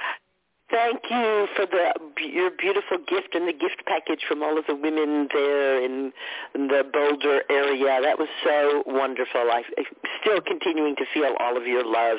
Thank 0.70 1.00
you 1.10 1.48
for 1.56 1.66
the 1.66 1.92
your 2.24 2.50
beautiful 2.50 2.98
gift 2.98 3.34
and 3.34 3.46
the 3.46 3.52
gift 3.52 3.82
package 3.86 4.20
from 4.28 4.42
all 4.42 4.56
of 4.56 4.64
the 4.66 4.74
women 4.74 5.28
there 5.32 5.84
in, 5.84 6.12
in 6.54 6.68
the 6.68 6.84
Boulder 6.92 7.42
area. 7.50 8.00
That 8.02 8.18
was 8.18 8.28
so 8.44 8.84
wonderful. 8.86 9.40
I, 9.40 9.62
I'm 9.76 9.84
still 10.20 10.40
continuing 10.40 10.94
to 10.96 11.04
feel 11.12 11.34
all 11.40 11.56
of 11.56 11.66
your 11.66 11.84
love. 11.84 12.18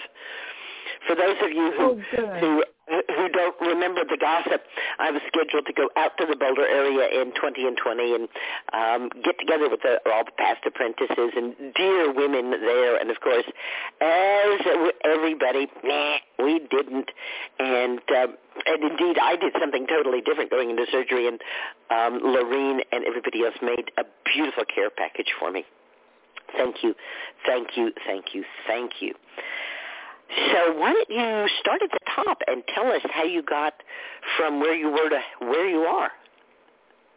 For 1.07 1.15
those 1.15 1.37
of 1.41 1.51
you 1.51 1.71
who 1.77 2.01
oh, 2.17 2.39
who 2.39 2.63
who 2.91 3.29
don't 3.29 3.55
remember 3.61 4.01
the 4.03 4.17
gossip, 4.17 4.63
I 4.99 5.11
was 5.11 5.21
scheduled 5.27 5.65
to 5.65 5.73
go 5.73 5.89
out 5.95 6.17
to 6.19 6.25
the 6.25 6.35
Boulder 6.35 6.67
area 6.67 7.07
in 7.21 7.31
20 7.31 7.67
and 7.67 7.77
20 7.77 8.15
and 8.15 8.27
um, 8.73 9.09
get 9.23 9.39
together 9.39 9.69
with 9.69 9.81
the, 9.81 9.99
all 10.11 10.25
the 10.25 10.35
past 10.37 10.65
apprentices 10.65 11.31
and 11.35 11.55
dear 11.75 12.11
women 12.11 12.51
there. 12.51 12.97
And 12.97 13.09
of 13.09 13.19
course, 13.21 13.45
as 14.01 14.59
everybody, 15.03 15.67
we 16.39 16.59
didn't. 16.69 17.09
And 17.59 17.99
uh, 18.09 18.27
and 18.65 18.83
indeed, 18.83 19.17
I 19.21 19.37
did 19.37 19.53
something 19.59 19.87
totally 19.87 20.21
different 20.21 20.51
going 20.51 20.69
into 20.69 20.85
surgery. 20.91 21.27
And 21.27 21.39
um, 21.89 22.19
Lorene 22.23 22.81
and 22.91 23.05
everybody 23.05 23.45
else 23.45 23.55
made 23.61 23.91
a 23.97 24.03
beautiful 24.25 24.65
care 24.65 24.89
package 24.89 25.33
for 25.39 25.51
me. 25.51 25.65
Thank 26.57 26.83
you, 26.83 26.95
thank 27.45 27.77
you, 27.77 27.93
thank 28.05 28.33
you, 28.33 28.43
thank 28.67 28.91
you. 28.99 29.13
So 30.53 30.73
why 30.79 30.93
don't 30.93 31.09
you 31.09 31.47
start 31.59 31.81
at 31.83 31.91
the 31.91 31.99
top 32.15 32.39
and 32.47 32.63
tell 32.73 32.87
us 32.91 33.01
how 33.11 33.23
you 33.23 33.41
got 33.43 33.73
from 34.37 34.59
where 34.59 34.75
you 34.75 34.89
were 34.89 35.09
to 35.09 35.19
where 35.39 35.67
you 35.69 35.79
are? 35.81 36.11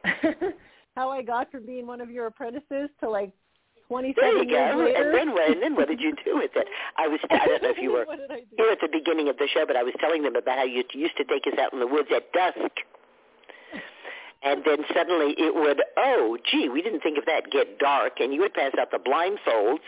how 0.96 1.10
I 1.10 1.22
got 1.22 1.50
from 1.50 1.64
being 1.66 1.86
one 1.86 2.00
of 2.00 2.10
your 2.10 2.26
apprentices 2.26 2.90
to 3.00 3.08
like 3.08 3.30
27 3.88 4.48
years 4.48 4.74
go. 4.74 4.78
later. 4.84 5.10
And 5.10 5.14
then 5.14 5.32
what? 5.32 5.50
And 5.50 5.62
then 5.62 5.74
what 5.76 5.88
did 5.88 6.00
you 6.00 6.12
do 6.24 6.36
with 6.36 6.50
it? 6.56 6.66
I 6.96 7.06
was. 7.06 7.20
I 7.30 7.46
don't 7.46 7.62
know 7.62 7.70
if 7.70 7.78
you 7.78 7.92
were 7.96 8.04
What 8.04 8.18
did 8.18 8.30
I 8.30 8.40
do? 8.40 8.46
here 8.56 8.70
at 8.72 8.78
the 8.80 8.88
beginning 8.90 9.28
of 9.28 9.36
the 9.36 9.46
show, 9.52 9.64
but 9.66 9.76
I 9.76 9.82
was 9.82 9.94
telling 10.00 10.22
them 10.22 10.34
about 10.36 10.58
how 10.58 10.64
you 10.64 10.82
used 10.92 11.16
to 11.18 11.24
take 11.24 11.46
us 11.46 11.58
out 11.60 11.72
in 11.72 11.80
the 11.80 11.86
woods 11.86 12.08
at 12.14 12.32
dusk. 12.32 12.58
And 14.42 14.62
then 14.66 14.84
suddenly 14.94 15.34
it 15.38 15.54
would, 15.54 15.80
oh, 15.96 16.36
gee, 16.50 16.68
we 16.68 16.82
didn't 16.82 17.00
think 17.00 17.16
of 17.16 17.24
that, 17.24 17.50
get 17.50 17.78
dark, 17.78 18.20
and 18.20 18.34
you 18.34 18.40
would 18.40 18.52
pass 18.52 18.72
out 18.78 18.90
the 18.90 18.98
blindfolds 18.98 19.78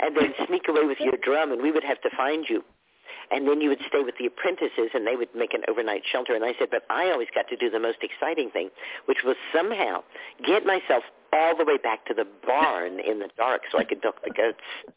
and 0.00 0.16
then 0.16 0.34
sneak 0.46 0.68
away 0.68 0.84
with 0.84 0.98
your 1.00 1.14
drum, 1.22 1.52
and 1.52 1.62
we 1.62 1.72
would 1.72 1.84
have 1.84 2.00
to 2.02 2.10
find 2.16 2.46
you. 2.48 2.62
And 3.30 3.46
then 3.46 3.60
you 3.60 3.68
would 3.68 3.80
stay 3.88 4.02
with 4.02 4.14
the 4.18 4.26
apprentices, 4.26 4.90
and 4.94 5.06
they 5.06 5.16
would 5.16 5.28
make 5.34 5.52
an 5.52 5.62
overnight 5.68 6.02
shelter. 6.10 6.34
And 6.34 6.44
I 6.44 6.54
said, 6.58 6.68
but 6.70 6.84
I 6.88 7.10
always 7.10 7.28
got 7.34 7.48
to 7.48 7.56
do 7.56 7.68
the 7.68 7.80
most 7.80 7.98
exciting 8.02 8.50
thing, 8.50 8.70
which 9.04 9.18
was 9.24 9.36
somehow 9.54 10.02
get 10.46 10.64
myself 10.64 11.02
all 11.32 11.56
the 11.56 11.64
way 11.64 11.76
back 11.76 12.06
to 12.06 12.14
the 12.14 12.26
barn 12.46 13.00
in 13.00 13.18
the 13.18 13.28
dark 13.36 13.62
so 13.70 13.78
I 13.78 13.84
could 13.84 13.98
milk 14.02 14.16
the 14.24 14.30
goats. 14.30 14.94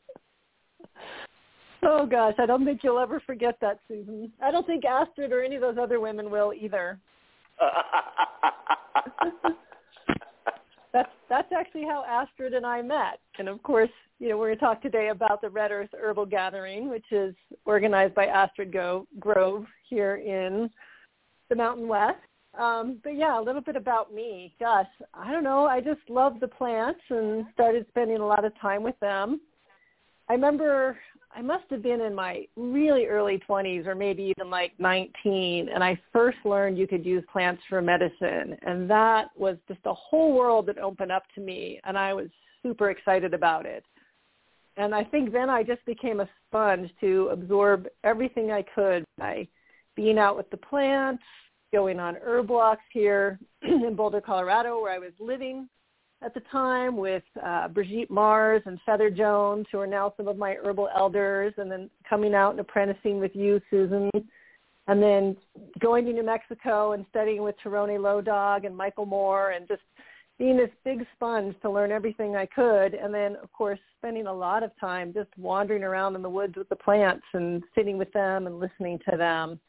Oh 1.84 2.06
gosh, 2.06 2.36
I 2.38 2.46
don't 2.46 2.64
think 2.64 2.82
you'll 2.84 3.00
ever 3.00 3.20
forget 3.26 3.58
that, 3.62 3.80
Susun. 3.90 4.30
I 4.40 4.52
don't 4.52 4.68
think 4.68 4.86
Astrid 4.86 5.32
or 5.32 5.44
any 5.44 5.56
of 5.56 5.62
those 5.62 5.78
other 5.82 6.00
women 6.00 6.30
will 6.30 6.54
either. 6.54 7.00
that's 10.94 11.10
that's 11.30 11.52
actually 11.52 11.84
how 11.84 12.04
Astrid 12.08 12.54
and 12.54 12.66
I 12.66 12.82
met. 12.82 13.20
And 13.40 13.48
of 13.48 13.62
course, 13.64 13.90
you 14.20 14.30
know, 14.30 14.38
we're 14.38 14.48
going 14.48 14.60
to 14.60 14.66
talk 14.66 14.82
today 14.82 15.10
about 15.10 15.42
the 15.42 15.50
Red 15.50 15.72
Earth 15.72 15.90
Herbal 15.98 16.28
Gathering, 16.28 16.90
which 16.90 17.06
is 17.12 17.34
organized 17.66 18.14
by 18.14 18.28
Astrid 18.28 18.72
Go- 18.72 19.08
Grove 19.20 19.66
here 19.90 20.18
in 20.18 20.70
the 21.50 21.56
Mountain 21.56 21.88
West. 21.88 22.18
Um, 22.60 23.00
but 23.04 23.16
yeah, 23.16 23.40
a 23.40 23.42
little 23.42 23.62
bit 23.62 23.78
about 23.78 24.14
me. 24.14 24.54
Gosh, 24.60 24.88
I 25.14 25.32
don't 25.32 25.44
know. 25.44 25.66
I 25.66 25.80
just 25.80 26.02
love 26.10 26.40
the 26.40 26.48
plants 26.48 27.00
and 27.10 27.46
started 27.54 27.86
spending 27.90 28.18
a 28.18 28.26
lot 28.26 28.44
of 28.44 28.58
time 28.60 28.84
with 28.84 29.00
them. 29.00 29.40
I 30.30 30.34
remember 30.34 30.98
I 31.34 31.42
must 31.42 31.64
have 31.70 31.82
been 31.82 32.02
in 32.02 32.14
my 32.14 32.46
really 32.56 33.06
early 33.06 33.42
20s 33.48 33.88
or 33.88 33.96
maybe 33.96 34.34
even 34.38 34.50
like 34.50 34.74
19 34.80 35.70
and 35.74 35.84
I 35.84 36.00
first 36.12 36.38
learned 36.44 36.78
you 36.78 36.88
could 36.88 37.06
use 37.06 37.24
plants 37.32 37.62
for 37.70 37.82
medicine 37.82 38.58
and 38.64 38.90
that 38.90 39.30
was 39.38 39.58
just 39.68 39.80
a 39.86 39.94
whole 39.94 40.34
world 40.34 40.66
that 40.68 40.78
opened 40.78 41.12
up 41.12 41.24
to 41.36 41.42
me 41.42 41.80
and 41.84 41.98
I 41.98 42.14
was 42.14 42.28
super 42.64 42.90
excited 42.90 43.34
about 43.34 43.66
it. 43.66 43.86
And 44.78 44.96
I 44.96 45.04
think 45.04 45.32
then 45.32 45.50
I 45.50 45.64
just 45.64 45.86
became 45.86 46.20
a 46.20 46.30
sponge 46.48 46.90
to 47.02 47.30
absorb 47.32 47.88
everything 48.04 48.52
I 48.52 48.64
could 48.76 49.04
by 49.18 49.48
being 49.96 50.18
out 50.18 50.38
with 50.38 50.50
the 50.50 50.58
plants, 50.58 51.24
going 51.74 52.00
on 52.00 52.18
herb 52.22 52.50
walks 52.50 52.84
here 52.92 53.40
in 53.62 53.96
Boulder, 53.96 54.22
Colorado 54.22 54.82
where 54.82 54.94
I 54.94 55.00
was 55.00 55.14
living 55.20 55.68
at 56.24 56.34
the 56.34 56.42
time 56.52 56.98
with 56.98 57.24
uh, 57.44 57.68
Brigitte 57.68 58.12
Mars 58.12 58.62
and 58.66 58.80
Feather 58.86 59.10
Jones, 59.10 59.66
who 59.72 59.80
are 59.80 59.88
now 59.88 60.14
some 60.18 60.28
of 60.28 60.38
my 60.38 60.56
herbal 60.64 60.90
elders, 60.96 61.54
and 61.58 61.72
then 61.72 61.90
coming 62.08 62.36
out 62.36 62.52
and 62.52 62.60
apprenticing 62.60 63.20
with 63.20 63.36
you, 63.36 63.60
Susun, 63.72 64.10
and 64.88 65.02
then 65.02 65.36
going 65.80 66.06
to 66.06 66.14
New 66.14 66.26
Mexico 66.26 66.92
and 66.92 67.06
studying 67.10 67.42
with 67.42 67.56
Tieraona 67.64 68.00
Low 68.00 68.22
Dog 68.22 68.66
and 68.66 68.76
Michael 68.76 69.06
Moore, 69.06 69.52
and 69.52 69.68
just 69.68 69.82
being 70.38 70.58
this 70.58 70.70
big 70.84 71.06
sponge 71.16 71.56
to 71.62 71.70
learn 71.70 71.92
everything 71.92 72.36
I 72.36 72.48
could, 72.48 72.94
and 72.96 73.14
then 73.14 73.36
of 73.44 73.52
course 73.52 73.80
spending 73.98 74.28
a 74.28 74.34
lot 74.34 74.64
of 74.64 74.72
time 74.80 75.14
just 75.14 75.30
wandering 75.38 75.84
around 75.84 76.16
in 76.16 76.24
the 76.24 76.30
woods 76.30 76.56
with 76.56 76.68
the 76.70 76.76
plants 76.76 77.26
and 77.34 77.64
sitting 77.76 77.98
with 77.98 78.12
them 78.12 78.48
and 78.48 78.60
listening 78.60 79.00
to 79.10 79.18
them. 79.18 79.60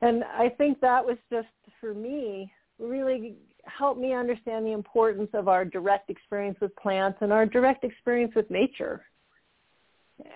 And 0.00 0.24
I 0.24 0.48
think 0.48 0.80
that 0.80 1.04
was 1.04 1.16
just 1.30 1.46
for 1.80 1.94
me 1.94 2.52
really 2.80 3.36
helped 3.68 4.00
me 4.00 4.12
understand 4.14 4.66
the 4.66 4.72
importance 4.72 5.30
of 5.34 5.48
our 5.48 5.64
direct 5.64 6.10
experience 6.10 6.58
with 6.60 6.74
plants 6.76 7.18
and 7.20 7.32
our 7.32 7.46
direct 7.46 7.84
experience 7.84 8.32
with 8.34 8.50
nature. 8.50 9.04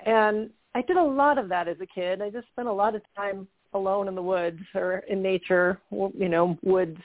And 0.06 0.50
I 0.74 0.82
did 0.82 0.96
a 0.96 1.02
lot 1.02 1.38
of 1.38 1.48
that 1.48 1.68
as 1.68 1.76
a 1.80 1.86
kid. 1.86 2.22
I 2.22 2.30
just 2.30 2.48
spent 2.48 2.68
a 2.68 2.72
lot 2.72 2.94
of 2.94 3.02
time 3.16 3.46
alone 3.74 4.08
in 4.08 4.14
the 4.14 4.22
woods 4.22 4.60
or 4.74 4.98
in 5.08 5.22
nature, 5.22 5.80
you 5.90 6.28
know, 6.28 6.58
woods. 6.62 7.00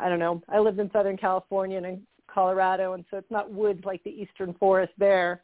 I 0.00 0.08
don't 0.08 0.18
know. 0.18 0.42
I 0.48 0.58
lived 0.58 0.78
in 0.78 0.90
Southern 0.92 1.16
California 1.16 1.76
and 1.76 1.86
in 1.86 2.02
Colorado, 2.32 2.94
and 2.94 3.04
so 3.10 3.18
it's 3.18 3.30
not 3.30 3.52
woods 3.52 3.84
like 3.84 4.02
the 4.04 4.10
eastern 4.10 4.54
forest 4.54 4.92
there. 4.98 5.42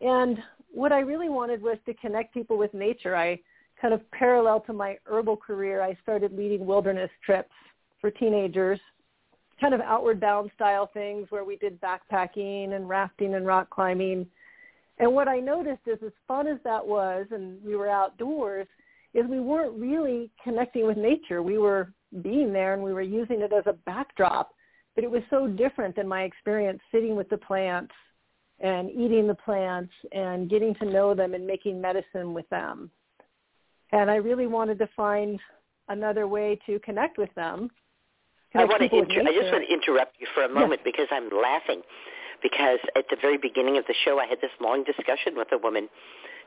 And 0.00 0.38
what 0.70 0.92
I 0.92 1.00
really 1.00 1.28
wanted 1.28 1.62
was 1.62 1.78
to 1.86 1.94
connect 1.94 2.34
people 2.34 2.58
with 2.58 2.72
nature. 2.74 3.16
I 3.16 3.40
kind 3.80 3.94
of 3.94 4.08
parallel 4.10 4.60
to 4.60 4.72
my 4.72 4.98
herbal 5.06 5.36
career, 5.36 5.82
I 5.82 5.96
started 6.02 6.32
leading 6.32 6.66
wilderness 6.66 7.10
trips 7.24 7.52
for 8.00 8.10
teenagers, 8.10 8.80
kind 9.60 9.74
of 9.74 9.80
outward 9.80 10.20
bound 10.20 10.50
style 10.54 10.88
things 10.92 11.26
where 11.30 11.44
we 11.44 11.56
did 11.56 11.80
backpacking 11.80 12.74
and 12.74 12.88
rafting 12.88 13.34
and 13.34 13.46
rock 13.46 13.70
climbing. 13.70 14.26
And 14.98 15.12
what 15.12 15.28
I 15.28 15.38
noticed 15.38 15.82
is 15.86 15.98
as 16.04 16.12
fun 16.26 16.46
as 16.46 16.58
that 16.64 16.84
was 16.84 17.26
and 17.30 17.62
we 17.64 17.76
were 17.76 17.88
outdoors, 17.88 18.66
is 19.14 19.24
we 19.26 19.40
weren't 19.40 19.78
really 19.78 20.30
connecting 20.42 20.86
with 20.86 20.96
nature. 20.96 21.42
We 21.42 21.58
were 21.58 21.92
being 22.22 22.52
there 22.52 22.74
and 22.74 22.82
we 22.82 22.92
were 22.92 23.02
using 23.02 23.40
it 23.40 23.52
as 23.52 23.64
a 23.66 23.72
backdrop. 23.72 24.52
But 24.94 25.04
it 25.04 25.10
was 25.10 25.22
so 25.30 25.46
different 25.46 25.96
than 25.96 26.08
my 26.08 26.22
experience 26.22 26.80
sitting 26.92 27.16
with 27.16 27.28
the 27.28 27.38
plants 27.38 27.94
and 28.60 28.90
eating 28.90 29.28
the 29.28 29.34
plants 29.34 29.92
and 30.12 30.50
getting 30.50 30.74
to 30.76 30.84
know 30.84 31.14
them 31.14 31.34
and 31.34 31.46
making 31.46 31.80
medicine 31.80 32.34
with 32.34 32.48
them. 32.48 32.90
And 33.92 34.10
I 34.10 34.16
really 34.16 34.46
wanted 34.46 34.78
to 34.80 34.88
find 34.96 35.38
another 35.88 36.26
way 36.26 36.58
to 36.66 36.78
connect 36.80 37.16
with 37.16 37.32
them 37.34 37.70
I 38.54 38.64
want 38.64 38.82
to 38.82 38.88
people 38.88 39.00
with 39.00 39.10
inter- 39.10 39.28
I 39.28 39.34
just 39.34 39.52
want 39.52 39.64
to 39.66 39.72
interrupt 39.72 40.16
you 40.20 40.26
for 40.34 40.42
a 40.42 40.48
moment 40.48 40.82
because 40.84 41.06
I'm 41.10 41.28
laughing 41.28 41.82
because 42.42 42.78
at 42.96 43.04
the 43.10 43.16
very 43.20 43.36
beginning 43.36 43.76
of 43.76 43.84
the 43.86 43.94
show 44.04 44.18
I 44.18 44.26
had 44.26 44.40
this 44.40 44.52
long 44.60 44.84
discussion 44.84 45.36
with 45.36 45.48
a 45.52 45.58
woman 45.58 45.88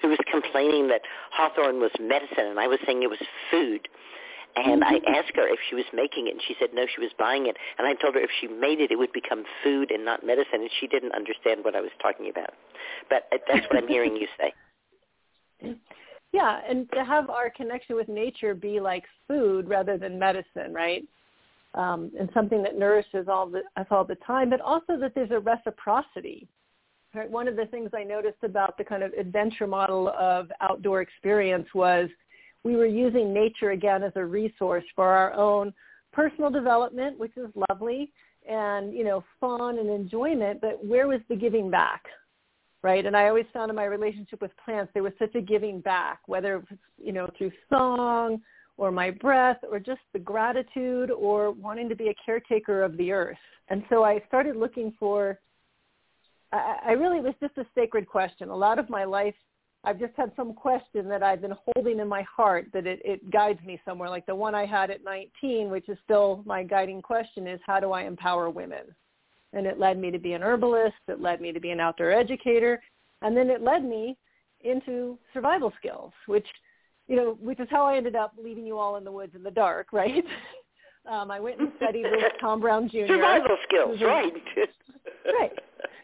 who 0.02 0.10
was 0.10 0.18
complaining 0.30 0.88
that 0.88 1.02
hawthorn 1.32 1.80
was 1.80 1.92
medicine 2.00 2.48
and 2.50 2.60
I 2.60 2.68
was 2.68 2.80
saying 2.86 3.04
it 3.04 3.10
was 3.10 3.22
food. 3.52 3.88
And 4.56 4.84
I 4.84 5.00
asked 5.08 5.32
her 5.36 5.48
if 5.48 5.60
she 5.70 5.76
was 5.76 5.86
making 5.94 6.28
it, 6.28 6.32
and 6.32 6.42
she 6.46 6.56
said 6.60 6.72
no, 6.74 6.84
she 6.94 7.00
was 7.00 7.12
buying 7.18 7.46
it. 7.46 7.56
And 7.78 7.88
I 7.88 7.94
told 7.94 8.16
her 8.16 8.20
if 8.20 8.30
she 8.42 8.48
made 8.48 8.82
it, 8.82 8.92
it 8.92 8.98
would 8.98 9.14
become 9.14 9.46
food 9.64 9.92
and 9.92 10.04
not 10.04 10.26
medicine, 10.26 10.60
and 10.60 10.70
she 10.78 10.88
didn't 10.88 11.14
understand 11.14 11.64
what 11.64 11.74
I 11.74 11.80
was 11.80 11.92
talking 12.02 12.30
about. 12.30 12.50
But 13.10 13.28
uh, 13.32 13.38
that's 13.48 13.66
what 13.70 13.82
I'm 13.82 13.88
hearing 13.88 14.18
you 14.18 14.28
say. 14.38 14.54
Yeah, 16.34 16.62
and 16.66 16.90
to 16.94 17.04
have 17.04 17.30
our 17.30 17.50
connection 17.50 17.98
with 17.98 18.08
nature 18.08 18.56
be 18.56 18.80
like 18.80 19.04
food 19.28 19.68
rather 19.68 19.98
than 19.98 20.18
medicine, 20.18 20.74
right? 20.74 21.04
Um, 21.74 22.12
and 22.20 22.30
something 22.34 22.62
that 22.64 22.78
nourishes 22.78 23.28
all 23.28 23.48
the, 23.48 23.62
us 23.78 23.88
all 23.92 24.04
the 24.04 24.16
time, 24.16 24.50
but 24.50 24.62
also 24.62 24.98
that 24.98 25.14
there's 25.16 25.32
a 25.32 25.40
reciprocity. 25.40 26.48
Right? 27.14 27.30
One 27.30 27.48
of 27.48 27.56
the 27.56 27.66
things 27.66 27.90
I 27.94 28.04
noticed 28.04 28.44
about 28.44 28.78
the 28.78 28.84
kind 28.84 29.04
of 29.04 29.12
adventure 29.14 29.68
model 29.68 30.10
of 30.18 30.50
outdoor 30.62 31.02
experience 31.02 31.68
was 31.74 32.10
we 32.64 32.76
were 32.76 32.86
using 32.86 33.34
nature 33.34 33.72
again 33.72 34.04
as 34.04 34.14
a 34.16 34.24
resource 34.24 34.86
for 34.96 35.08
our 35.08 35.34
own 35.34 35.74
personal 36.14 36.50
development, 36.50 37.20
which 37.20 37.36
is 37.36 37.50
lovely, 37.70 38.12
and 38.48 38.94
you 38.94 39.04
know, 39.04 39.24
fun 39.40 39.80
and 39.80 39.90
enjoyment. 39.90 40.62
But 40.62 40.84
where 40.86 41.08
was 41.08 41.20
the 41.30 41.36
giving 41.36 41.70
back? 41.70 42.04
Right, 42.84 43.06
and 43.06 43.16
I 43.16 43.28
always 43.28 43.46
found 43.54 43.70
in 43.70 43.76
my 43.76 43.86
relationship 43.86 44.42
with 44.42 44.52
plants 44.64 44.92
there 44.94 45.04
was 45.04 45.14
such 45.20 45.36
a 45.36 45.42
giving 45.42 45.82
back, 45.82 46.20
whether 46.26 46.56
it 46.56 46.70
was 46.70 46.80
you 46.98 47.12
know 47.12 47.30
through 47.38 47.52
song 47.70 48.42
or 48.82 48.92
my 48.92 49.12
breath 49.12 49.60
or 49.70 49.78
just 49.80 50.02
the 50.12 50.18
gratitude 50.18 51.12
or 51.12 51.52
wanting 51.52 51.88
to 51.88 51.96
be 51.96 52.08
a 52.08 52.16
caretaker 52.26 52.82
of 52.82 52.98
the 52.98 53.12
earth. 53.12 53.38
And 53.70 53.84
so 53.92 54.04
I 54.04 54.24
started 54.28 54.56
looking 54.56 54.92
for 54.98 55.40
I, 56.52 56.78
I 56.88 56.92
really 56.94 57.20
it 57.20 57.24
was 57.24 57.36
just 57.40 57.60
a 57.60 57.66
sacred 57.76 58.08
question. 58.08 58.50
A 58.50 58.56
lot 58.56 58.80
of 58.80 58.90
my 58.90 59.04
life 59.04 59.36
I've 59.84 60.00
just 60.00 60.14
had 60.18 60.32
some 60.36 60.56
question 60.56 61.08
that 61.10 61.22
I've 61.22 61.42
been 61.42 61.54
holding 61.64 62.00
in 62.00 62.08
my 62.08 62.24
heart 62.24 62.70
that 62.74 62.88
it, 62.88 63.02
it 63.06 63.30
guides 63.30 63.64
me 63.64 63.80
somewhere. 63.86 64.10
Like 64.10 64.26
the 64.26 64.34
one 64.34 64.56
I 64.56 64.66
had 64.66 64.90
at 64.90 65.04
19, 65.04 65.70
which 65.70 65.88
is 65.88 65.98
still 66.04 66.42
my 66.48 66.64
guiding 66.64 67.04
question 67.04 67.46
is 67.46 67.60
how 67.64 67.80
do 67.80 67.92
I 67.92 68.02
empower 68.06 68.50
women? 68.50 68.96
And 69.54 69.68
it 69.68 69.80
led 69.80 70.00
me 70.00 70.10
to 70.10 70.20
be 70.20 70.34
an 70.34 70.42
herbalist. 70.42 70.96
It 71.08 71.22
led 71.22 71.40
me 71.40 71.52
to 71.52 71.60
be 71.60 71.70
an 71.70 71.80
outdoor 71.80 72.12
educator. 72.12 72.82
And 73.22 73.38
then 73.38 73.52
it 73.52 73.62
led 73.62 73.84
me 73.84 74.18
into 74.62 75.20
survival 75.34 75.72
skills, 75.78 76.14
which, 76.26 76.48
you 77.12 77.18
know, 77.18 77.38
which 77.42 77.60
is 77.60 77.68
how 77.70 77.86
I 77.86 77.98
ended 77.98 78.16
up 78.16 78.34
leaving 78.42 78.66
you 78.66 78.78
all 78.78 78.96
in 78.96 79.04
the 79.04 79.12
woods 79.12 79.34
in 79.36 79.44
the 79.44 79.52
dark, 79.52 79.92
right? 79.92 80.24
um, 81.12 81.30
I 81.30 81.42
went 81.42 81.60
and 81.60 81.72
studied 81.76 82.06
with 82.10 82.24
Tom 82.40 82.62
Brown 82.62 82.88
Jr. 82.90 83.08
Survival 83.08 83.58
skills, 83.68 84.00
right. 84.02 84.34
right 85.26 85.52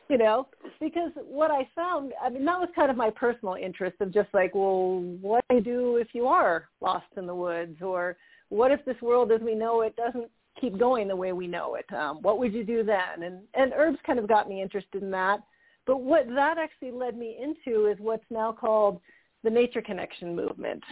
you 0.10 0.18
know, 0.18 0.48
because 0.80 1.12
what 1.16 1.52
I 1.52 1.68
found, 1.76 2.14
I 2.22 2.30
mean, 2.30 2.46
that 2.46 2.60
was 2.60 2.70
kind 2.76 2.90
of 2.90 2.98
my 2.98 3.10
personal 3.10 3.56
interest 3.56 3.98
of 4.00 4.14
just 4.14 4.30
like, 4.34 4.56
well, 4.56 5.02
what 5.22 5.44
do 5.50 5.58
you 5.58 5.62
do 5.62 5.98
if 5.98 6.10
you 6.14 6.28
are 6.28 6.70
lost 6.82 7.08
in 7.18 7.26
the 7.26 7.36
woods, 7.36 7.82
or 7.82 8.16
what 8.50 8.72
if 8.72 8.84
this 8.86 9.02
world 9.02 9.32
as 9.32 9.42
we 9.42 9.54
know 9.54 9.82
it 9.82 9.96
doesn't 9.96 10.30
keep 10.60 10.80
going 10.80 11.08
the 11.08 11.16
way 11.16 11.34
we 11.34 11.48
know 11.48 11.76
it? 11.76 11.92
Um, 11.94 12.22
what 12.22 12.40
would 12.40 12.54
you 12.54 12.64
do 12.64 12.84
then? 12.84 13.24
And 13.24 13.40
and 13.54 13.74
herbs 13.76 14.00
kind 14.06 14.20
of 14.20 14.28
got 14.28 14.48
me 14.48 14.62
interested 14.62 15.04
in 15.04 15.12
that. 15.12 15.40
But 15.86 16.02
what 16.02 16.28
that 16.36 16.58
actually 16.58 16.92
led 16.92 17.18
me 17.18 17.38
into 17.42 17.88
is 17.88 17.98
what's 18.00 18.26
now 18.30 18.52
called 18.52 19.00
the 19.44 19.50
nature 19.50 19.82
connection 19.82 20.36
movement. 20.36 20.84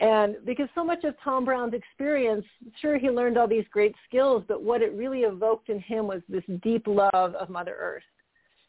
And 0.00 0.36
because 0.44 0.68
so 0.74 0.84
much 0.84 1.02
of 1.04 1.14
Tom 1.24 1.44
Brown's 1.44 1.74
experience, 1.74 2.44
sure, 2.80 2.98
he 2.98 3.10
learned 3.10 3.36
all 3.36 3.48
these 3.48 3.64
great 3.72 3.94
skills, 4.08 4.44
but 4.46 4.62
what 4.62 4.80
it 4.80 4.92
really 4.92 5.20
evoked 5.20 5.70
in 5.70 5.80
him 5.80 6.06
was 6.06 6.22
this 6.28 6.44
deep 6.62 6.86
love 6.86 7.34
of 7.34 7.48
Mother 7.48 7.76
Earth 7.78 8.04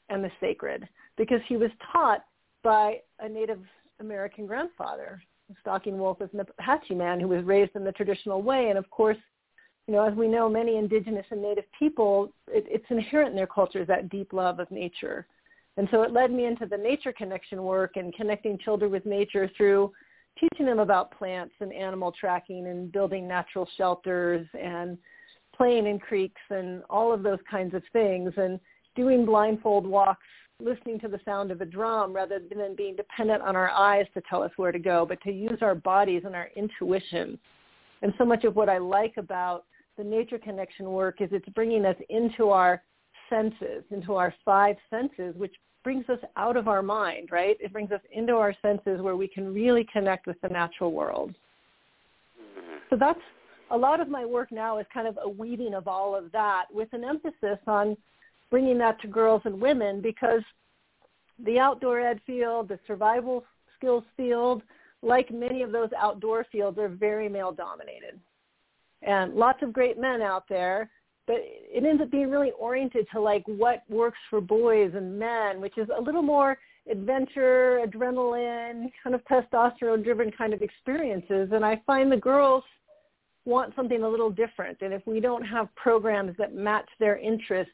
and 0.09 0.23
the 0.23 0.31
sacred 0.39 0.87
because 1.17 1.39
he 1.47 1.55
was 1.55 1.69
taught 1.91 2.23
by 2.63 2.97
a 3.19 3.29
Native 3.29 3.59
American 3.99 4.47
grandfather, 4.47 5.21
a 5.51 5.55
stalking 5.61 5.99
wolf 5.99 6.19
of 6.21 6.31
Apache 6.33 6.95
man 6.95 7.19
who 7.19 7.27
was 7.27 7.43
raised 7.43 7.75
in 7.75 7.83
the 7.83 7.91
traditional 7.91 8.41
way. 8.41 8.69
And 8.69 8.77
of 8.77 8.89
course, 8.89 9.17
you 9.87 9.93
know, 9.93 10.07
as 10.07 10.15
we 10.15 10.27
know, 10.27 10.49
many 10.49 10.77
indigenous 10.77 11.25
and 11.31 11.41
native 11.41 11.65
people, 11.77 12.31
it, 12.47 12.65
it's 12.67 12.85
inherent 12.89 13.31
in 13.31 13.35
their 13.35 13.47
cultures, 13.47 13.87
that 13.87 14.09
deep 14.09 14.33
love 14.33 14.59
of 14.59 14.69
nature. 14.71 15.27
And 15.79 15.87
so 15.91 16.01
it 16.01 16.11
led 16.11 16.29
me 16.29 16.45
into 16.45 16.65
the 16.65 16.75
nature 16.75 17.13
connection 17.13 17.63
work 17.63 17.95
and 17.95 18.13
connecting 18.13 18.57
children 18.57 18.91
with 18.91 19.05
nature 19.05 19.49
through 19.55 19.93
teaching 20.37 20.65
them 20.65 20.79
about 20.79 21.17
plants 21.17 21.53
and 21.61 21.71
animal 21.71 22.11
tracking 22.11 22.67
and 22.67 22.91
building 22.91 23.25
natural 23.25 23.65
shelters 23.77 24.45
and 24.59 24.97
playing 25.55 25.87
in 25.87 25.97
creeks 25.97 26.41
and 26.49 26.83
all 26.89 27.13
of 27.13 27.23
those 27.23 27.39
kinds 27.49 27.73
of 27.73 27.81
things. 27.93 28.33
And 28.35 28.59
doing 28.93 29.25
blindfold 29.25 29.87
walks, 29.87 30.27
listening 30.59 30.99
to 30.99 31.07
the 31.07 31.21
sound 31.23 31.49
of 31.49 31.61
a 31.61 31.65
drum 31.65 32.11
rather 32.11 32.41
than 32.53 32.75
being 32.75 32.97
dependent 32.97 33.41
on 33.41 33.55
our 33.55 33.69
eyes 33.69 34.05
to 34.15 34.21
tell 34.29 34.43
us 34.43 34.51
where 34.57 34.73
to 34.73 34.79
go, 34.79 35.05
but 35.05 35.21
to 35.21 35.31
use 35.31 35.59
our 35.61 35.75
bodies 35.75 36.23
and 36.25 36.35
our 36.35 36.49
intuition. 36.57 37.39
And 38.01 38.13
so 38.17 38.25
much 38.25 38.43
of 38.43 38.57
what 38.57 38.67
I 38.67 38.79
like 38.79 39.13
about 39.15 39.63
the 39.97 40.03
nature 40.03 40.39
connection 40.39 40.91
work 40.91 41.21
is 41.21 41.29
it's 41.31 41.47
bringing 41.55 41.85
us 41.85 41.95
into 42.09 42.49
our 42.49 42.83
senses, 43.29 43.85
into 43.91 44.15
our 44.15 44.33
five 44.43 44.75
senses, 44.89 45.35
which 45.37 45.55
brings 45.89 46.07
us 46.07 46.19
out 46.37 46.55
of 46.55 46.67
our 46.67 46.83
mind, 46.83 47.29
right? 47.31 47.57
It 47.59 47.73
brings 47.73 47.91
us 47.91 48.01
into 48.11 48.33
our 48.33 48.53
senses 48.61 49.01
where 49.01 49.15
we 49.15 49.27
can 49.27 49.51
really 49.51 49.87
connect 49.91 50.27
with 50.27 50.39
the 50.41 50.47
natural 50.47 50.91
world. 50.91 51.33
Mm-hmm. 52.39 52.77
So 52.91 52.95
that's 52.95 53.19
a 53.71 53.75
lot 53.75 53.99
of 53.99 54.07
my 54.07 54.23
work 54.23 54.51
now 54.51 54.77
is 54.77 54.85
kind 54.93 55.07
of 55.07 55.17
a 55.19 55.27
weaving 55.27 55.73
of 55.73 55.87
all 55.87 56.15
of 56.15 56.31
that 56.31 56.65
with 56.71 56.89
an 56.93 57.03
emphasis 57.03 57.57
on 57.65 57.97
bringing 58.51 58.77
that 58.77 59.01
to 59.01 59.07
girls 59.07 59.41
and 59.45 59.59
women 59.59 59.99
because 59.99 60.43
the 61.43 61.57
outdoor 61.57 61.99
ed 61.99 62.21
field, 62.23 62.67
the 62.67 62.77
survival 62.85 63.43
skills 63.75 64.03
field, 64.15 64.61
like 65.01 65.31
many 65.31 65.63
of 65.63 65.71
those 65.71 65.89
outdoor 65.97 66.45
fields, 66.51 66.77
are 66.77 66.87
very 66.87 67.27
male 67.27 67.51
dominated. 67.51 68.19
And 69.01 69.33
lots 69.33 69.63
of 69.63 69.73
great 69.73 69.99
men 69.99 70.21
out 70.21 70.43
there, 70.47 70.91
but 71.29 71.37
it 71.43 71.85
ends 71.85 72.01
up 72.01 72.09
being 72.09 72.31
really 72.31 72.49
oriented 72.57 73.05
to 73.11 73.21
like 73.21 73.43
what 73.45 73.83
works 73.87 74.17
for 74.31 74.41
boys 74.41 74.93
and 74.95 75.19
men, 75.19 75.61
which 75.61 75.77
is 75.77 75.87
a 75.95 76.01
little 76.01 76.23
more 76.23 76.57
adventure, 76.89 77.85
adrenaline, 77.85 78.91
kind 79.03 79.13
of 79.13 79.21
testosterone 79.25 80.03
driven 80.03 80.31
kind 80.31 80.55
of 80.55 80.63
experiences. 80.63 81.49
And 81.53 81.63
I 81.63 81.79
find 81.85 82.11
the 82.11 82.17
girls 82.17 82.63
want 83.45 83.75
something 83.75 84.01
a 84.01 84.09
little 84.09 84.31
different. 84.31 84.79
And 84.81 84.91
if 84.91 85.05
we 85.05 85.19
don't 85.19 85.43
have 85.43 85.73
programs 85.75 86.35
that 86.39 86.55
match 86.55 86.89
their 86.99 87.19
interests, 87.19 87.73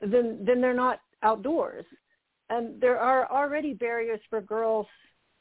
then 0.00 0.38
then 0.46 0.60
they're 0.60 0.72
not 0.72 1.00
outdoors. 1.24 1.84
And 2.48 2.80
there 2.80 3.00
are 3.00 3.28
already 3.28 3.74
barriers 3.74 4.20
for 4.30 4.40
girls 4.40 4.86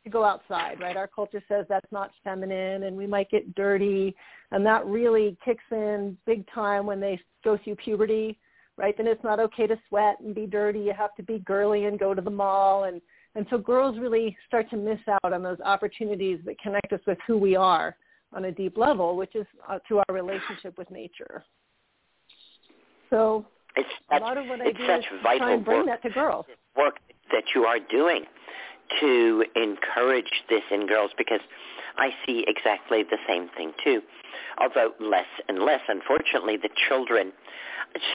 to 0.03 0.09
go 0.09 0.23
outside, 0.23 0.79
right? 0.79 0.97
Our 0.97 1.07
culture 1.07 1.41
says 1.47 1.65
that's 1.69 1.91
not 1.91 2.11
feminine 2.23 2.83
and 2.83 2.95
we 2.95 3.07
might 3.07 3.29
get 3.29 3.55
dirty 3.55 4.15
and 4.51 4.65
that 4.65 4.85
really 4.85 5.37
kicks 5.43 5.63
in 5.71 6.17
big 6.25 6.45
time 6.53 6.85
when 6.85 6.99
they 6.99 7.19
go 7.43 7.57
through 7.63 7.75
puberty, 7.75 8.37
right? 8.77 8.95
Then 8.95 9.07
it's 9.07 9.23
not 9.23 9.39
okay 9.39 9.67
to 9.67 9.77
sweat 9.87 10.19
and 10.19 10.35
be 10.35 10.45
dirty. 10.45 10.79
You 10.79 10.93
have 10.93 11.15
to 11.15 11.23
be 11.23 11.39
girly 11.39 11.85
and 11.85 11.97
go 11.97 12.13
to 12.13 12.21
the 12.21 12.29
mall 12.29 12.85
and 12.85 13.01
and 13.35 13.47
so 13.49 13.57
girls 13.57 13.97
really 13.97 14.37
start 14.47 14.69
to 14.69 14.77
miss 14.77 14.99
out 15.09 15.33
on 15.33 15.41
those 15.41 15.59
opportunities 15.61 16.39
that 16.45 16.59
connect 16.59 16.93
us 16.93 16.99
with 17.07 17.17
who 17.25 17.35
we 17.37 17.55
are 17.55 17.95
on 18.31 18.45
a 18.45 18.51
deep 18.51 18.77
level, 18.77 19.15
which 19.15 19.35
is 19.35 19.45
uh, 19.67 19.79
through 19.87 20.01
our 20.07 20.13
relationship 20.13 20.77
with 20.77 20.89
nature. 20.91 21.43
So 23.09 23.45
it's 23.75 23.89
a 24.11 24.19
lot 24.19 24.37
of 24.37 24.45
what 24.47 24.61
I 24.61 24.71
do 24.71 24.83
is 24.83 25.03
try 25.21 25.53
and 25.53 25.65
bring 25.65 25.79
work, 25.79 25.87
that 25.87 26.07
to 26.07 26.13
girls. 26.13 26.45
work 26.77 26.99
that 27.31 27.43
you 27.55 27.63
are 27.63 27.79
doing 27.89 28.23
to 28.99 29.45
encourage 29.55 30.43
this 30.49 30.63
in 30.71 30.87
girls 30.87 31.11
because 31.17 31.41
I 31.97 32.11
see 32.25 32.45
exactly 32.47 33.03
the 33.03 33.17
same 33.27 33.49
thing 33.55 33.73
too. 33.83 34.01
Although 34.57 34.93
less 34.99 35.27
and 35.47 35.59
less, 35.59 35.81
unfortunately, 35.87 36.57
the 36.57 36.69
children, 36.87 37.31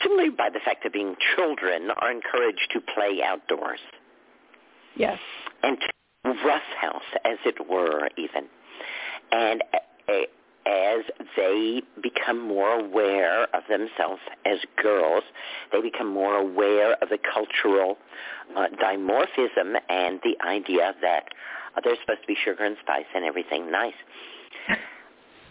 simply 0.02 0.30
by 0.30 0.50
the 0.50 0.60
fact 0.60 0.84
of 0.86 0.92
being 0.92 1.16
children, 1.36 1.90
are 2.00 2.10
encouraged 2.10 2.68
to 2.72 2.80
play 2.80 3.20
outdoors. 3.24 3.80
Yes. 4.96 5.18
And 5.62 5.78
to 5.80 5.88
roughhouse, 6.44 7.02
as 7.24 7.38
it 7.44 7.68
were, 7.68 8.08
even. 8.16 8.48
And 9.30 9.62
uh, 10.08 10.12
as 10.68 11.04
they 11.36 11.82
become 12.02 12.46
more 12.46 12.78
aware 12.80 13.44
of 13.54 13.62
themselves 13.68 14.20
as 14.44 14.58
girls, 14.82 15.24
they 15.72 15.80
become 15.80 16.08
more 16.08 16.36
aware 16.36 16.92
of 17.02 17.08
the 17.08 17.18
cultural 17.32 17.96
uh, 18.56 18.66
dimorphism 18.82 19.74
and 19.88 20.20
the 20.22 20.36
idea 20.46 20.94
that 21.00 21.24
uh, 21.76 21.80
they're 21.82 21.96
supposed 22.00 22.20
to 22.20 22.26
be 22.26 22.36
sugar 22.44 22.64
and 22.64 22.76
spice 22.82 23.06
and 23.14 23.24
everything 23.24 23.70
nice. 23.70 23.94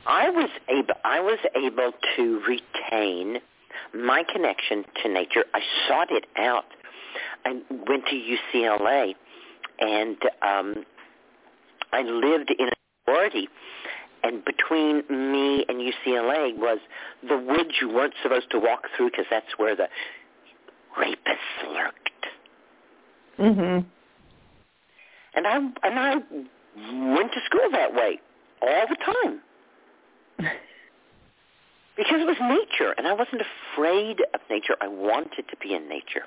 I 0.05 0.29
was 0.29 0.49
able 0.69 0.93
I 1.03 1.19
was 1.19 1.39
able 1.55 1.91
to 2.15 2.41
retain 2.47 3.39
my 3.93 4.23
connection 4.31 4.85
to 5.03 5.09
nature. 5.13 5.43
I 5.53 5.59
sought 5.87 6.11
it 6.11 6.25
out. 6.37 6.65
I 7.43 7.61
went 7.69 8.05
to 8.09 8.37
UCLA 8.55 9.15
and 9.79 10.17
um 10.41 10.85
I 11.91 12.03
lived 12.03 12.53
in 12.57 12.67
a 12.67 12.71
sorority 13.05 13.49
and 14.23 14.43
between 14.45 15.03
me 15.09 15.65
and 15.67 15.79
UCLA 15.79 16.57
was 16.57 16.79
the 17.27 17.37
woods 17.37 17.71
you 17.81 17.89
weren't 17.89 18.13
supposed 18.23 18.49
to 18.51 18.59
walk 18.59 18.83
through 18.95 19.11
because 19.11 19.25
that's 19.29 19.57
where 19.57 19.75
the 19.75 19.87
rapists 20.97 21.73
lurked. 21.73 22.25
Mhm. 23.37 23.85
And 25.33 25.47
I 25.47 25.55
and 25.57 25.99
I 25.99 26.15
went 27.15 27.31
to 27.33 27.41
school 27.45 27.69
that 27.71 27.93
way 27.93 28.19
all 28.61 28.87
the 28.87 28.95
time. 28.95 29.41
because 31.97 32.21
it 32.21 32.27
was 32.27 32.37
nature 32.39 32.93
and 32.97 33.07
I 33.07 33.13
wasn't 33.13 33.41
afraid 33.41 34.21
of 34.33 34.41
nature. 34.49 34.75
I 34.81 34.87
wanted 34.87 35.47
to 35.49 35.57
be 35.57 35.73
in 35.73 35.87
nature. 35.87 36.25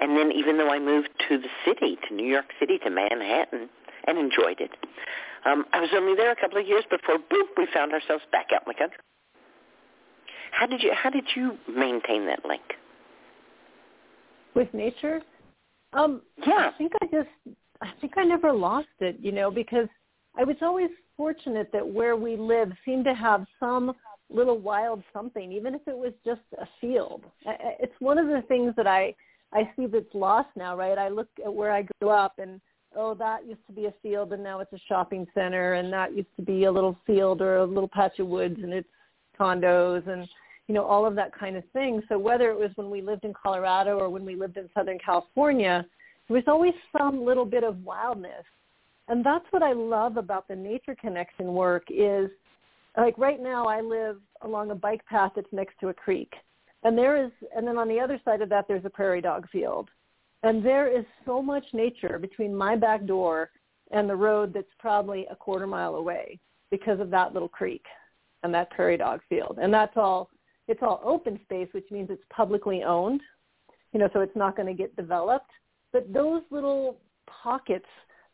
And 0.00 0.16
then 0.16 0.30
even 0.32 0.58
though 0.58 0.70
I 0.70 0.78
moved 0.78 1.10
to 1.28 1.38
the 1.38 1.48
city, 1.64 1.98
to 2.08 2.14
New 2.14 2.26
York 2.26 2.46
City, 2.60 2.78
to 2.78 2.90
Manhattan, 2.90 3.68
and 4.08 4.18
enjoyed 4.18 4.60
it. 4.60 4.70
Um, 5.44 5.64
I 5.72 5.80
was 5.80 5.90
only 5.94 6.16
there 6.16 6.32
a 6.32 6.36
couple 6.36 6.58
of 6.58 6.66
years 6.66 6.84
before, 6.90 7.16
boop, 7.16 7.48
we 7.56 7.66
found 7.72 7.92
ourselves 7.92 8.24
back 8.32 8.46
out 8.54 8.62
in 8.66 8.72
the 8.72 8.78
country. 8.78 8.98
How 10.50 10.66
did 10.66 10.82
you 10.82 10.92
How 10.94 11.10
did 11.10 11.24
you 11.36 11.56
maintain 11.68 12.26
that 12.26 12.44
link 12.44 12.62
with 14.54 14.72
nature? 14.72 15.20
Um, 15.92 16.22
yeah, 16.46 16.70
I 16.74 16.78
think 16.78 16.92
I 17.02 17.06
just 17.06 17.56
I 17.80 17.90
think 18.00 18.14
I 18.16 18.24
never 18.24 18.52
lost 18.52 18.88
it, 19.00 19.16
you 19.20 19.30
know, 19.30 19.50
because 19.50 19.88
I 20.36 20.44
was 20.44 20.56
always 20.62 20.90
fortunate 21.16 21.70
that 21.72 21.86
where 21.86 22.16
we 22.16 22.36
live 22.36 22.72
seemed 22.84 23.04
to 23.04 23.14
have 23.14 23.44
some 23.60 23.92
little 24.30 24.58
wild 24.58 25.02
something, 25.12 25.52
even 25.52 25.74
if 25.74 25.82
it 25.86 25.96
was 25.96 26.12
just 26.24 26.40
a 26.60 26.66
field. 26.80 27.24
It's 27.46 27.94
one 28.00 28.18
of 28.18 28.26
the 28.26 28.42
things 28.48 28.74
that 28.76 28.86
I 28.86 29.14
I 29.52 29.70
see 29.76 29.86
that's 29.86 30.14
lost 30.14 30.48
now, 30.56 30.76
right? 30.76 30.98
I 30.98 31.08
look 31.08 31.28
at 31.44 31.52
where 31.52 31.72
I 31.72 31.86
grew 32.00 32.10
up 32.10 32.38
and 32.38 32.60
oh, 32.96 33.14
that 33.14 33.46
used 33.46 33.66
to 33.66 33.72
be 33.72 33.86
a 33.86 33.94
field 34.02 34.32
and 34.32 34.42
now 34.42 34.60
it's 34.60 34.72
a 34.72 34.78
shopping 34.88 35.26
center 35.34 35.74
and 35.74 35.92
that 35.92 36.16
used 36.16 36.34
to 36.36 36.42
be 36.42 36.64
a 36.64 36.72
little 36.72 36.96
field 37.06 37.40
or 37.40 37.58
a 37.58 37.64
little 37.64 37.88
patch 37.88 38.18
of 38.18 38.26
woods 38.26 38.58
and 38.62 38.72
it's 38.72 38.88
condos 39.38 40.06
and 40.08 40.28
you 40.66 40.74
know 40.74 40.84
all 40.84 41.06
of 41.06 41.14
that 41.14 41.36
kind 41.38 41.56
of 41.56 41.64
thing. 41.72 42.02
So 42.08 42.18
whether 42.18 42.50
it 42.50 42.58
was 42.58 42.70
when 42.76 42.90
we 42.90 43.00
lived 43.00 43.24
in 43.24 43.32
Colorado 43.32 43.98
or 43.98 44.08
when 44.08 44.24
we 44.24 44.36
lived 44.36 44.56
in 44.56 44.68
Southern 44.74 44.98
California, 44.98 45.84
there 46.28 46.34
was 46.34 46.44
always 46.46 46.74
some 46.96 47.24
little 47.24 47.46
bit 47.46 47.64
of 47.64 47.82
wildness. 47.84 48.44
And 49.08 49.24
that's 49.24 49.46
what 49.50 49.62
I 49.62 49.72
love 49.72 50.18
about 50.18 50.46
the 50.48 50.56
nature 50.56 50.94
connection 50.94 51.54
work 51.54 51.84
is 51.88 52.30
like 52.96 53.16
right 53.16 53.40
now 53.40 53.66
I 53.66 53.80
live 53.80 54.18
along 54.42 54.70
a 54.70 54.74
bike 54.74 55.04
path 55.06 55.32
that's 55.34 55.48
next 55.52 55.78
to 55.80 55.88
a 55.88 55.94
creek. 55.94 56.32
And 56.84 56.96
there 56.96 57.24
is 57.24 57.30
and 57.56 57.66
then 57.66 57.78
on 57.78 57.88
the 57.88 58.00
other 58.00 58.20
side 58.24 58.42
of 58.42 58.48
that 58.50 58.66
there's 58.68 58.84
a 58.84 58.90
prairie 58.90 59.22
dog 59.22 59.48
field. 59.50 59.88
And 60.42 60.64
there 60.64 60.86
is 60.86 61.04
so 61.26 61.42
much 61.42 61.64
nature 61.72 62.18
between 62.18 62.54
my 62.54 62.76
back 62.76 63.04
door 63.06 63.50
and 63.90 64.08
the 64.08 64.16
road 64.16 64.52
that's 64.52 64.66
probably 64.78 65.26
a 65.30 65.36
quarter 65.36 65.66
mile 65.66 65.96
away 65.96 66.38
because 66.70 67.00
of 67.00 67.10
that 67.10 67.32
little 67.32 67.48
creek 67.48 67.84
and 68.42 68.54
that 68.54 68.70
prairie 68.70 68.96
dog 68.96 69.20
field. 69.28 69.58
And 69.60 69.72
that's 69.72 69.96
all 69.96 70.30
it's 70.68 70.82
all 70.82 71.00
open 71.02 71.40
space, 71.44 71.68
which 71.72 71.90
means 71.90 72.10
it's 72.10 72.22
publicly 72.30 72.82
owned. 72.82 73.22
You 73.92 74.00
know, 74.00 74.10
so 74.12 74.20
it's 74.20 74.36
not 74.36 74.54
going 74.54 74.68
to 74.68 74.74
get 74.74 74.94
developed. 74.96 75.50
But 75.92 76.12
those 76.12 76.42
little 76.50 76.98
pockets 77.26 77.86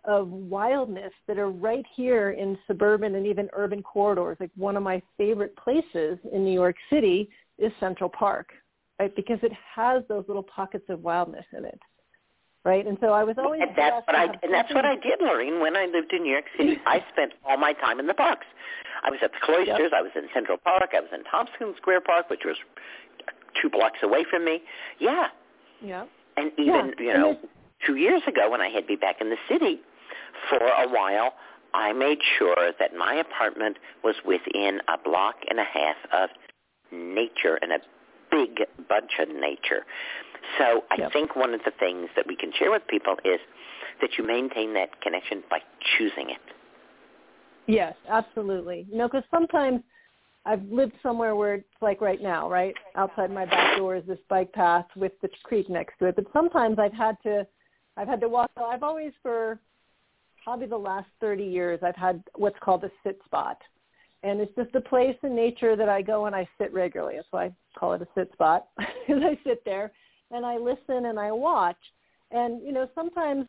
of 0.04 0.28
wildness 0.28 1.12
that 1.26 1.38
are 1.38 1.50
right 1.50 1.84
here 1.94 2.30
in 2.30 2.58
suburban 2.66 3.14
and 3.14 3.26
even 3.26 3.48
urban 3.52 3.82
corridors. 3.82 4.36
Like 4.40 4.50
one 4.56 4.76
of 4.76 4.82
my 4.82 5.00
favorite 5.16 5.56
places 5.56 6.18
in 6.32 6.44
New 6.44 6.52
York 6.52 6.76
City 6.90 7.30
is 7.58 7.72
Central 7.80 8.10
Park, 8.10 8.50
right? 8.98 9.14
Because 9.16 9.38
it 9.42 9.52
has 9.74 10.02
those 10.08 10.24
little 10.26 10.42
pockets 10.42 10.84
of 10.88 11.02
wildness 11.02 11.46
in 11.56 11.64
it. 11.64 11.80
Right, 12.64 12.86
and 12.86 12.96
so 13.00 13.08
I 13.08 13.24
was 13.24 13.36
always. 13.36 13.60
And 13.60 13.72
that's 13.76 14.06
what 14.06 14.16
I 14.16 14.24
and 14.42 14.52
that's 14.52 14.72
what 14.72 14.86
I 14.86 14.94
did, 14.94 15.20
Lorene. 15.20 15.60
When 15.60 15.76
I 15.76 15.84
lived 15.84 16.12
in 16.14 16.22
New 16.22 16.32
York 16.32 16.46
City, 16.56 16.78
I 16.86 17.04
spent 17.12 17.32
all 17.44 17.58
my 17.58 17.74
time 17.74 18.00
in 18.00 18.06
the 18.06 18.14
parks. 18.14 18.46
I 19.02 19.10
was 19.10 19.20
at 19.22 19.32
the 19.32 19.38
Cloisters. 19.42 19.90
Yep. 19.90 19.92
I 19.92 20.00
was 20.00 20.12
in 20.16 20.28
Central 20.32 20.56
Park. 20.56 20.90
I 20.96 21.00
was 21.00 21.10
in 21.12 21.24
Tompkins 21.24 21.76
Square 21.76 22.00
Park, 22.00 22.30
which 22.30 22.40
was 22.44 22.56
two 23.60 23.68
blocks 23.68 23.98
away 24.02 24.24
from 24.30 24.46
me. 24.46 24.62
Yeah. 24.98 25.28
Yeah. 25.82 26.06
And 26.38 26.52
even 26.58 26.94
yeah. 26.98 27.04
you 27.04 27.14
know, 27.14 27.38
two 27.86 27.96
years 27.96 28.22
ago 28.26 28.50
when 28.50 28.62
I 28.62 28.68
had 28.68 28.80
to 28.80 28.86
be 28.86 28.96
back 28.96 29.16
in 29.20 29.28
the 29.28 29.36
city 29.46 29.80
for 30.48 30.58
a 30.58 30.88
while, 30.88 31.34
I 31.74 31.92
made 31.92 32.18
sure 32.38 32.72
that 32.78 32.94
my 32.96 33.14
apartment 33.14 33.78
was 34.02 34.14
within 34.24 34.80
a 34.88 34.96
block 34.96 35.36
and 35.50 35.58
a 35.58 35.64
half 35.64 35.96
of 36.12 36.30
nature 36.90 37.58
and 37.60 37.72
a 37.72 37.78
big 38.30 38.66
bunch 38.88 39.12
of 39.20 39.28
nature. 39.28 39.84
So 40.58 40.84
I 40.90 40.96
yep. 40.98 41.12
think 41.12 41.36
one 41.36 41.54
of 41.54 41.60
the 41.64 41.72
things 41.78 42.08
that 42.16 42.26
we 42.26 42.36
can 42.36 42.52
share 42.58 42.70
with 42.70 42.82
people 42.88 43.16
is 43.24 43.40
that 44.00 44.10
you 44.18 44.26
maintain 44.26 44.74
that 44.74 45.00
connection 45.00 45.42
by 45.50 45.58
choosing 45.96 46.30
it. 46.30 46.40
Yes, 47.66 47.94
absolutely. 48.08 48.86
You 48.90 48.98
know, 48.98 49.08
because 49.08 49.24
sometimes 49.30 49.80
I've 50.44 50.62
lived 50.64 50.92
somewhere 51.02 51.34
where 51.34 51.54
it's 51.54 51.68
like 51.80 52.00
right 52.00 52.20
now, 52.20 52.50
right 52.50 52.74
outside 52.96 53.30
my 53.30 53.46
back 53.46 53.78
door 53.78 53.96
is 53.96 54.04
this 54.06 54.18
bike 54.28 54.52
path 54.52 54.86
with 54.94 55.12
the 55.22 55.28
creek 55.42 55.70
next 55.70 55.98
to 55.98 56.06
it. 56.06 56.16
But 56.16 56.26
sometimes 56.32 56.78
I've 56.78 56.92
had 56.92 57.16
to, 57.22 57.46
I've 57.96 58.08
had 58.08 58.20
to 58.20 58.28
walk. 58.28 58.50
I've 58.56 58.82
always 58.82 59.12
for 59.22 59.58
probably 60.42 60.66
the 60.66 60.76
last 60.76 61.08
30 61.20 61.44
years 61.44 61.80
I've 61.82 61.96
had 61.96 62.22
what's 62.34 62.58
called 62.60 62.84
a 62.84 62.90
sit 63.02 63.18
spot. 63.24 63.58
And 64.22 64.40
it's 64.40 64.54
just 64.56 64.74
a 64.74 64.80
place 64.80 65.16
in 65.22 65.34
nature 65.34 65.76
that 65.76 65.88
I 65.88 66.02
go 66.02 66.26
and 66.26 66.36
I 66.36 66.48
sit 66.58 66.72
regularly. 66.72 67.16
That's 67.16 67.28
why 67.30 67.46
I 67.46 67.54
call 67.78 67.94
it 67.94 68.02
a 68.02 68.08
sit 68.14 68.32
spot. 68.32 68.68
Because 69.06 69.22
I 69.22 69.38
sit 69.44 69.62
there 69.66 69.92
and 70.30 70.44
I 70.44 70.56
listen 70.56 71.06
and 71.06 71.18
I 71.18 71.32
watch. 71.32 71.76
And, 72.30 72.62
you 72.62 72.72
know, 72.72 72.88
sometimes 72.94 73.46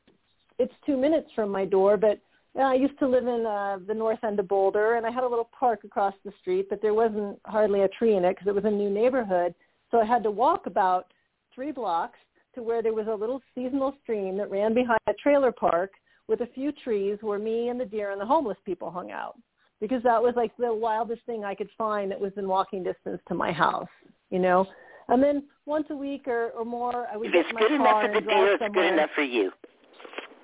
it's 0.59 0.73
two 0.85 0.97
minutes 0.97 1.29
from 1.35 1.49
my 1.49 1.65
door, 1.65 1.97
but 1.97 2.19
know, 2.55 2.63
I 2.63 2.75
used 2.75 2.97
to 2.99 3.07
live 3.07 3.27
in 3.27 3.45
uh, 3.45 3.79
the 3.85 3.93
north 3.93 4.23
end 4.23 4.39
of 4.39 4.47
Boulder, 4.47 4.95
and 4.95 5.05
I 5.05 5.11
had 5.11 5.23
a 5.23 5.27
little 5.27 5.49
park 5.57 5.83
across 5.83 6.13
the 6.23 6.31
street, 6.41 6.67
but 6.69 6.81
there 6.81 6.93
wasn't 6.93 7.39
hardly 7.45 7.81
a 7.81 7.87
tree 7.89 8.15
in 8.15 8.25
it 8.25 8.35
because 8.35 8.47
it 8.47 8.55
was 8.55 8.65
a 8.65 8.71
new 8.71 8.89
neighborhood. 8.89 9.53
So 9.91 9.99
I 9.99 10.05
had 10.05 10.23
to 10.23 10.31
walk 10.31 10.65
about 10.65 11.11
three 11.53 11.71
blocks 11.71 12.19
to 12.55 12.63
where 12.63 12.81
there 12.81 12.93
was 12.93 13.07
a 13.07 13.13
little 13.13 13.41
seasonal 13.53 13.93
stream 14.03 14.37
that 14.37 14.49
ran 14.49 14.73
behind 14.73 14.99
a 15.07 15.13
trailer 15.13 15.51
park 15.51 15.91
with 16.27 16.41
a 16.41 16.47
few 16.47 16.71
trees 16.71 17.17
where 17.21 17.39
me 17.39 17.69
and 17.69 17.79
the 17.79 17.85
deer 17.85 18.11
and 18.11 18.19
the 18.19 18.25
homeless 18.25 18.57
people 18.65 18.89
hung 18.89 19.11
out 19.11 19.37
because 19.81 20.01
that 20.03 20.21
was 20.21 20.33
like 20.35 20.55
the 20.57 20.73
wildest 20.73 21.21
thing 21.25 21.43
I 21.43 21.53
could 21.53 21.69
find 21.77 22.09
that 22.09 22.19
was 22.19 22.31
in 22.37 22.47
walking 22.47 22.83
distance 22.83 23.21
to 23.27 23.35
my 23.35 23.51
house, 23.51 23.87
you 24.29 24.39
know. 24.39 24.65
And 25.07 25.21
then 25.21 25.43
once 25.65 25.85
a 25.89 25.95
week 25.95 26.27
or, 26.27 26.49
or 26.49 26.65
more, 26.65 27.07
I 27.11 27.17
would 27.17 27.27
if 27.27 27.33
get 27.33 27.45
it's 27.45 27.53
my 27.53 27.61
good 27.61 27.77
car 27.77 28.05
enough 28.05 28.15
for 28.15 28.21
the 28.21 28.27
deer, 28.27 28.53
it's 28.53 28.63
somewhere. 28.63 28.89
good 28.89 28.93
enough 28.93 29.09
for 29.15 29.23
you. 29.23 29.51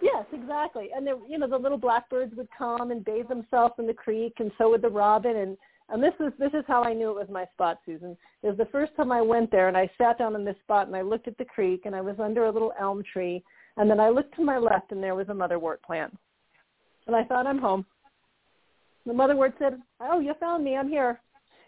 Yes, 0.01 0.25
exactly. 0.33 0.89
And 0.95 1.05
there, 1.05 1.15
you 1.27 1.37
know, 1.37 1.47
the 1.47 1.57
little 1.57 1.77
blackbirds 1.77 2.35
would 2.35 2.47
come 2.57 2.91
and 2.91 3.05
bathe 3.05 3.27
themselves 3.27 3.75
in 3.77 3.85
the 3.85 3.93
creek, 3.93 4.33
and 4.39 4.51
so 4.57 4.69
would 4.71 4.81
the 4.81 4.89
robin. 4.89 5.37
And 5.37 5.57
and 5.89 6.01
this 6.01 6.13
is 6.19 6.31
this 6.39 6.53
is 6.53 6.63
how 6.67 6.83
I 6.83 6.93
knew 6.93 7.09
it 7.09 7.15
was 7.15 7.27
my 7.29 7.45
spot, 7.53 7.79
Susun. 7.87 8.15
It 8.43 8.47
was 8.47 8.57
the 8.57 8.69
first 8.71 8.95
time 8.95 9.11
I 9.11 9.21
went 9.21 9.51
there, 9.51 9.67
and 9.67 9.77
I 9.77 9.89
sat 9.97 10.17
down 10.17 10.35
in 10.35 10.45
this 10.45 10.55
spot, 10.63 10.87
and 10.87 10.95
I 10.95 11.01
looked 11.01 11.27
at 11.27 11.37
the 11.37 11.45
creek, 11.45 11.81
and 11.85 11.95
I 11.95 12.01
was 12.01 12.15
under 12.19 12.45
a 12.45 12.51
little 12.51 12.73
elm 12.79 13.03
tree, 13.11 13.43
and 13.77 13.89
then 13.89 13.99
I 13.99 14.09
looked 14.09 14.35
to 14.35 14.43
my 14.43 14.57
left, 14.57 14.91
and 14.91 15.03
there 15.03 15.15
was 15.15 15.29
a 15.29 15.33
motherwort 15.33 15.81
plant, 15.85 16.17
and 17.07 17.15
I 17.15 17.23
thought, 17.23 17.45
I'm 17.45 17.59
home. 17.59 17.85
The 19.05 19.13
motherwort 19.13 19.53
said, 19.59 19.81
"Oh, 19.99 20.19
you 20.19 20.33
found 20.39 20.63
me. 20.63 20.77
I'm 20.77 20.89
here." 20.89 21.19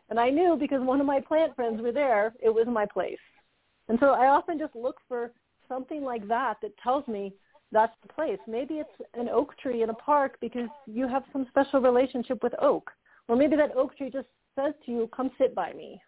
And 0.10 0.20
I 0.20 0.30
knew 0.30 0.58
because 0.60 0.82
one 0.82 1.00
of 1.00 1.08
my 1.08 1.20
plant 1.20 1.56
friends 1.56 1.82
were 1.82 1.92
there, 1.92 2.34
it 2.42 2.50
was 2.50 2.68
my 2.68 2.86
place. 2.86 3.18
And 3.90 3.98
so 4.00 4.12
I 4.12 4.28
often 4.28 4.60
just 4.60 4.76
look 4.76 4.98
for 5.08 5.32
something 5.68 6.04
like 6.04 6.28
that 6.28 6.58
that 6.62 6.78
tells 6.78 7.08
me 7.08 7.34
that's 7.72 7.96
the 8.02 8.14
place. 8.14 8.38
Maybe 8.48 8.76
it's 8.76 8.90
an 9.16 9.30
oak 9.30 9.58
tree 9.58 9.82
in 9.82 9.90
a 9.90 9.96
park 9.96 10.38
because 10.40 10.70
you 10.86 11.08
have 11.08 11.24
some 11.34 11.48
special 11.50 11.82
relationship 11.82 12.44
with 12.44 12.54
oak. 12.62 12.92
Or 13.28 13.36
maybe 13.36 13.56
that 13.56 13.76
oak 13.76 13.98
tree 13.98 14.10
just 14.12 14.28
says 14.56 14.74
to 14.86 14.92
you, 14.92 15.10
come 15.16 15.32
sit 15.38 15.56
by 15.56 15.74
me. 15.74 16.00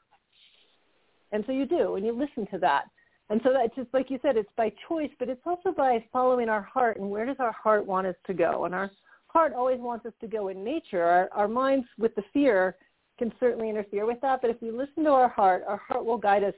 And 1.32 1.44
so 1.48 1.52
you 1.52 1.66
do, 1.66 1.96
and 1.96 2.06
you 2.06 2.12
listen 2.12 2.48
to 2.52 2.60
that. 2.60 2.84
And 3.30 3.42
so 3.44 3.52
that's 3.52 3.76
just 3.76 3.92
like 3.94 4.12
you 4.12 4.20
said, 4.22 4.38
it's 4.38 4.50
by 4.56 4.72
choice, 4.88 5.10
but 5.18 5.30
it's 5.30 5.42
also 5.46 5.72
by 5.72 6.06
following 6.14 6.48
our 6.48 6.62
heart. 6.62 6.98
And 6.98 7.10
where 7.10 7.26
does 7.26 7.38
our 7.40 7.52
heart 7.52 7.86
want 7.86 8.06
us 8.06 8.16
to 8.28 8.34
go? 8.34 8.66
And 8.66 8.76
our 8.76 8.92
heart 9.28 9.54
always 9.54 9.80
wants 9.80 10.06
us 10.06 10.14
to 10.22 10.28
go 10.28 10.50
in 10.50 10.64
nature. 10.64 11.04
Our, 11.04 11.30
our 11.34 11.48
minds 11.48 11.88
with 11.98 12.14
the 12.16 12.24
fear 12.32 12.76
can 13.18 13.32
certainly 13.40 13.70
interfere 13.70 14.06
with 14.06 14.20
that. 14.22 14.42
But 14.42 14.52
if 14.52 14.62
we 14.62 14.72
listen 14.72 15.04
to 15.04 15.12
our 15.12 15.30
heart, 15.30 15.64
our 15.68 15.78
heart 15.78 16.06
will 16.06 16.18
guide 16.18 16.44
us 16.44 16.54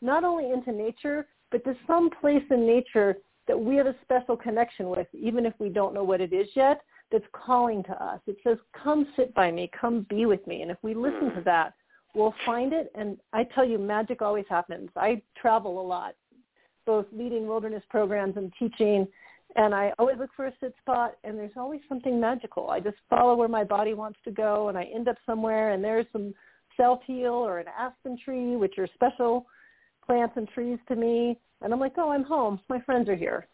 not 0.00 0.24
only 0.24 0.50
into 0.50 0.72
nature, 0.72 1.26
but 1.50 1.64
to 1.64 1.74
some 1.86 2.10
place 2.20 2.42
in 2.50 2.66
nature 2.66 3.16
that 3.46 3.58
we 3.58 3.76
have 3.76 3.86
a 3.86 3.96
special 4.02 4.36
connection 4.36 4.90
with, 4.90 5.06
even 5.14 5.46
if 5.46 5.54
we 5.58 5.68
don't 5.68 5.94
know 5.94 6.04
what 6.04 6.20
it 6.20 6.32
is 6.32 6.46
yet, 6.54 6.82
that's 7.10 7.24
calling 7.32 7.82
to 7.84 8.04
us. 8.04 8.20
It 8.26 8.36
says, 8.44 8.58
come 8.82 9.06
sit 9.16 9.34
by 9.34 9.50
me, 9.50 9.70
come 9.78 10.06
be 10.10 10.26
with 10.26 10.46
me. 10.46 10.62
And 10.62 10.70
if 10.70 10.76
we 10.82 10.94
listen 10.94 11.30
to 11.30 11.36
hmm. 11.36 11.44
that, 11.44 11.72
we'll 12.14 12.34
find 12.44 12.72
it. 12.72 12.90
And 12.94 13.16
I 13.32 13.44
tell 13.44 13.64
you, 13.64 13.78
magic 13.78 14.20
always 14.20 14.44
happens. 14.50 14.90
I 14.96 15.22
travel 15.40 15.80
a 15.80 15.86
lot, 15.86 16.14
both 16.84 17.06
leading 17.12 17.46
wilderness 17.46 17.82
programs 17.88 18.36
and 18.36 18.52
teaching. 18.58 19.06
And 19.56 19.74
I 19.74 19.92
always 19.98 20.18
look 20.18 20.30
for 20.36 20.46
a 20.46 20.52
sit 20.60 20.74
spot, 20.80 21.16
and 21.24 21.38
there's 21.38 21.56
always 21.56 21.80
something 21.88 22.20
magical. 22.20 22.70
I 22.70 22.80
just 22.80 22.98
follow 23.08 23.34
where 23.34 23.48
my 23.48 23.64
body 23.64 23.94
wants 23.94 24.18
to 24.24 24.30
go, 24.30 24.68
and 24.68 24.76
I 24.76 24.84
end 24.84 25.08
up 25.08 25.16
somewhere, 25.24 25.72
and 25.72 25.82
there's 25.82 26.06
some 26.12 26.34
self-heal 26.76 27.32
or 27.32 27.58
an 27.58 27.66
aspen 27.76 28.18
tree, 28.24 28.56
which 28.56 28.78
are 28.78 28.88
special 28.94 29.46
plants 30.06 30.34
and 30.36 30.48
trees 30.48 30.78
to 30.88 30.96
me. 30.96 31.38
And 31.62 31.72
I'm 31.72 31.80
like, 31.80 31.94
oh, 31.96 32.10
I'm 32.10 32.24
home. 32.24 32.60
My 32.68 32.80
friends 32.80 33.08
are 33.08 33.16
here. 33.16 33.46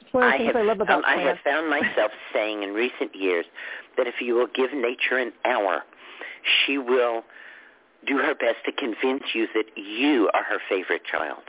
It's 0.00 0.12
one 0.12 0.24
of 0.24 0.30
the 0.30 0.34
I 0.34 0.38
things 0.38 0.46
have, 0.48 0.56
I 0.56 0.62
love 0.62 0.80
about 0.80 0.98
um, 0.98 1.04
I 1.06 1.16
have 1.20 1.38
found 1.44 1.68
myself 1.68 2.10
saying 2.32 2.62
in 2.62 2.70
recent 2.70 3.14
years 3.14 3.46
that 3.96 4.06
if 4.06 4.14
you 4.20 4.34
will 4.34 4.48
give 4.54 4.72
nature 4.72 5.18
an 5.18 5.32
hour, 5.44 5.82
she 6.64 6.78
will 6.78 7.22
do 8.06 8.16
her 8.16 8.34
best 8.34 8.56
to 8.64 8.72
convince 8.72 9.22
you 9.34 9.46
that 9.54 9.66
you 9.76 10.30
are 10.34 10.42
her 10.42 10.58
favorite 10.68 11.02
child. 11.04 11.42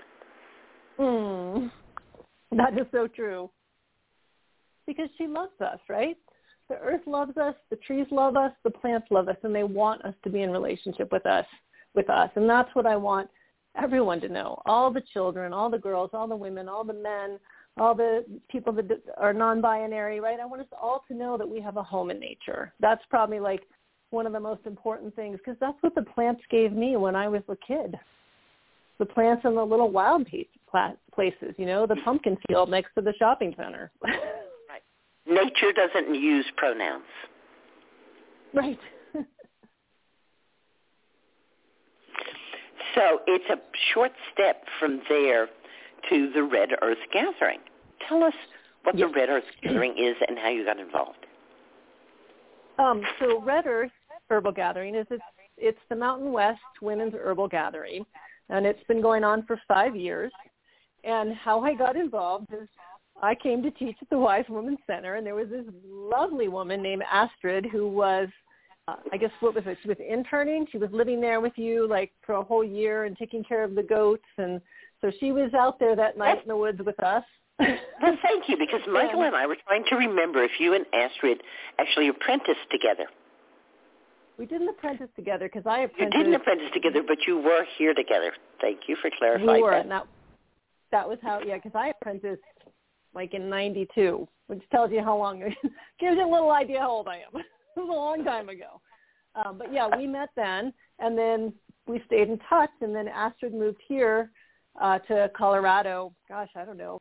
Hmm. 0.97 1.68
That 2.57 2.78
is 2.78 2.86
so 2.91 3.07
true. 3.07 3.49
Because 4.86 5.10
she 5.18 5.26
loves 5.26 5.60
us, 5.61 5.80
right? 5.88 6.18
The 6.69 6.76
earth 6.76 7.02
loves 7.06 7.38
us, 7.38 7.56
the 7.69 7.78
trees 7.78 8.07
love 8.11 8.36
us, 8.36 8.52
the 8.64 8.69
plants 8.69 9.07
love 9.10 9.30
us, 9.30 9.38
and 9.44 9.53
they 9.53 9.64
want 9.64 10.03
us 10.03 10.14
to 10.23 10.30
be 10.30 10.41
in 10.41 10.52
relationship 10.52 11.11
with 11.11 11.26
us, 11.26 11.45
with 11.95 12.10
us. 12.10 12.30
And 12.36 12.49
that's 12.49 12.73
what 12.76 12.86
I 12.86 12.95
want 12.95 13.30
everyone 13.82 14.22
to 14.22 14.30
know. 14.30 14.61
All 14.65 14.91
the 14.91 15.03
children, 15.14 15.53
all 15.53 15.69
the 15.69 15.78
girls, 15.78 16.11
all 16.14 16.28
the 16.28 16.36
women, 16.36 16.68
all 16.68 16.84
the 16.84 16.94
men, 16.94 17.40
all 17.78 17.95
the 17.95 18.26
people 18.49 18.73
that 18.73 18.90
are 19.18 19.34
non-binary, 19.34 20.19
right? 20.19 20.40
I 20.40 20.45
want 20.45 20.61
us 20.61 20.68
all 20.82 21.03
to 21.07 21.14
know 21.14 21.38
that 21.38 21.48
we 21.48 21.61
have 21.61 21.78
a 21.78 21.84
home 21.84 22.11
in 22.11 22.19
nature. 22.19 22.73
That's 22.80 23.03
probably 23.10 23.40
like 23.40 23.64
one 24.10 24.28
of 24.28 24.34
the 24.34 24.40
most 24.40 24.65
important 24.65 25.15
things 25.15 25.38
because 25.38 25.60
that's 25.61 25.82
what 25.82 25.95
the 25.95 26.02
plants 26.02 26.41
gave 26.49 26.73
me 26.73 26.98
when 26.98 27.15
I 27.15 27.28
was 27.28 27.44
a 27.48 27.56
kid. 27.65 27.95
The 29.02 29.07
plants 29.07 29.41
in 29.45 29.56
the 29.56 29.64
little 29.64 29.90
wild 29.90 30.28
places, 31.11 31.56
you 31.57 31.65
know, 31.65 31.88
the 31.88 31.95
pumpkin 32.06 32.38
field 32.48 32.69
next 32.69 32.94
to 32.94 33.02
the 33.02 33.14
shopping 33.18 33.52
center. 33.57 33.90
right. 34.03 34.84
Nature 35.26 35.72
doesn't 35.73 36.14
use 36.14 36.45
pronouns. 36.56 37.02
Right. 38.53 38.78
so 42.94 43.22
it's 43.26 43.49
a 43.49 43.57
short 43.91 44.11
step 44.32 44.64
from 44.80 45.02
there 45.10 45.48
to 46.11 46.32
the 46.36 46.44
Red 46.44 46.69
Earth 46.84 46.99
Gathering. 47.11 47.61
Tell 48.07 48.23
us 48.23 48.36
what 48.84 48.95
yes. 48.95 49.10
the 49.10 49.15
Red 49.19 49.30
Earth 49.30 49.45
Gathering 49.64 49.94
is 49.98 50.15
and 50.28 50.38
how 50.38 50.49
you 50.49 50.64
got 50.64 50.80
involved. 50.80 51.26
Um, 52.78 53.02
so 53.19 53.41
Red 53.41 53.65
Earth 53.65 53.90
Herbal 54.30 54.52
Gathering 54.52 54.94
is 54.94 55.07
it's, 55.10 55.23
it's 55.57 55.80
the 55.90 55.95
Mountain 55.95 56.32
West 56.32 56.60
Women's 56.84 57.15
Herbal 57.15 57.48
Gathering, 57.48 58.06
and 58.52 58.65
it's 58.65 58.84
been 58.88 59.02
going 59.02 59.23
on 59.23 59.44
for 59.45 59.60
five 59.68 59.95
years. 59.95 60.32
And 61.03 61.34
how 61.34 61.61
I 61.61 61.73
got 61.73 61.95
involved 61.95 62.48
is 62.53 62.68
I 63.22 63.34
came 63.34 63.64
to 63.64 63.72
teach 63.72 63.95
at 64.02 64.10
the 64.10 64.18
Wise 64.18 64.45
Woman 64.49 64.78
Center, 64.86 65.15
and 65.15 65.26
there 65.26 65.36
was 65.36 65.49
this 65.49 65.65
lovely 65.86 66.48
woman 66.48 66.84
named 66.84 67.03
Astrid 67.11 67.65
who 67.65 67.88
was, 67.88 68.28
uh, 68.88 68.95
I 69.11 69.18
guess, 69.18 69.32
what 69.40 69.56
was 69.56 69.64
it? 69.65 69.78
She 69.82 69.90
was 69.90 69.98
interning. 69.98 70.68
She 70.72 70.78
was 70.78 70.90
living 70.91 71.22
there 71.22 71.41
with 71.41 71.53
you 71.56 71.88
like 71.88 72.11
for 72.26 72.36
a 72.36 72.44
whole 72.44 72.64
year 72.64 73.06
and 73.06 73.18
taking 73.18 73.44
care 73.44 73.64
of 73.64 73.73
the 73.73 73.84
goats, 73.84 74.26
and 74.38 74.61
so 75.02 75.11
she 75.19 75.32
was 75.32 75.53
out 75.53 75.80
there 75.80 75.95
that 75.95 76.18
night 76.18 76.41
in 76.44 76.48
the 76.48 76.57
woods 76.57 76.80
with 76.86 77.02
us. 77.02 77.23
well, 77.60 78.18
thank 78.22 78.48
you, 78.48 78.57
because 78.57 78.82
Michael 78.91 79.23
and 79.23 79.36
I 79.36 79.48
were 79.48 79.57
trying 79.68 79.86
to 79.90 79.95
remember 79.95 80.44
if 80.44 80.52
you 80.60 80.73
and 80.73 80.86
Astrid 80.94 81.41
actually 81.80 82.10
apprenticed 82.10 82.69
together. 82.72 83.06
We 84.41 84.47
didn't 84.47 84.69
apprentice 84.69 85.09
together 85.15 85.47
because 85.47 85.68
I 85.68 85.81
apprenticed. 85.81 86.18
You 86.18 86.23
didn't 86.23 86.34
apprentice 86.34 86.69
together, 86.73 87.03
but 87.07 87.19
you 87.27 87.38
were 87.38 87.63
here 87.77 87.93
together. 87.93 88.31
Thank 88.59 88.80
you 88.88 88.97
for 88.99 89.11
clarifying 89.15 89.47
we 89.47 89.61
were, 89.61 89.69
that. 89.69 89.81
And 89.81 89.91
that, 89.91 90.07
that 90.91 91.07
was 91.07 91.19
how, 91.22 91.41
yeah, 91.45 91.57
because 91.57 91.73
I 91.76 91.89
apprenticed 91.89 92.41
like 93.13 93.35
in 93.35 93.51
92, 93.51 94.27
which 94.47 94.63
tells 94.72 94.89
you 94.91 95.03
how 95.03 95.15
long, 95.15 95.39
gives 95.99 96.18
you 96.18 96.27
a 96.27 96.31
little 96.31 96.49
idea 96.49 96.80
how 96.80 96.89
old 96.89 97.07
I 97.07 97.18
am. 97.18 97.22
it 97.35 97.45
was 97.80 97.88
a 97.88 97.93
long 97.93 98.26
time 98.26 98.49
ago. 98.49 98.81
Um, 99.35 99.59
but 99.59 99.72
yeah, 99.72 99.88
we 99.95 100.07
met 100.07 100.30
then, 100.35 100.73
and 100.97 101.15
then 101.15 101.53
we 101.85 102.01
stayed 102.07 102.27
in 102.27 102.39
touch, 102.49 102.72
and 102.81 102.95
then 102.95 103.07
Astrid 103.07 103.53
moved 103.53 103.81
here 103.88 104.31
uh, 104.81 104.97
to 105.07 105.30
Colorado, 105.38 106.15
gosh, 106.27 106.49
I 106.55 106.65
don't 106.65 106.77
know, 106.77 106.97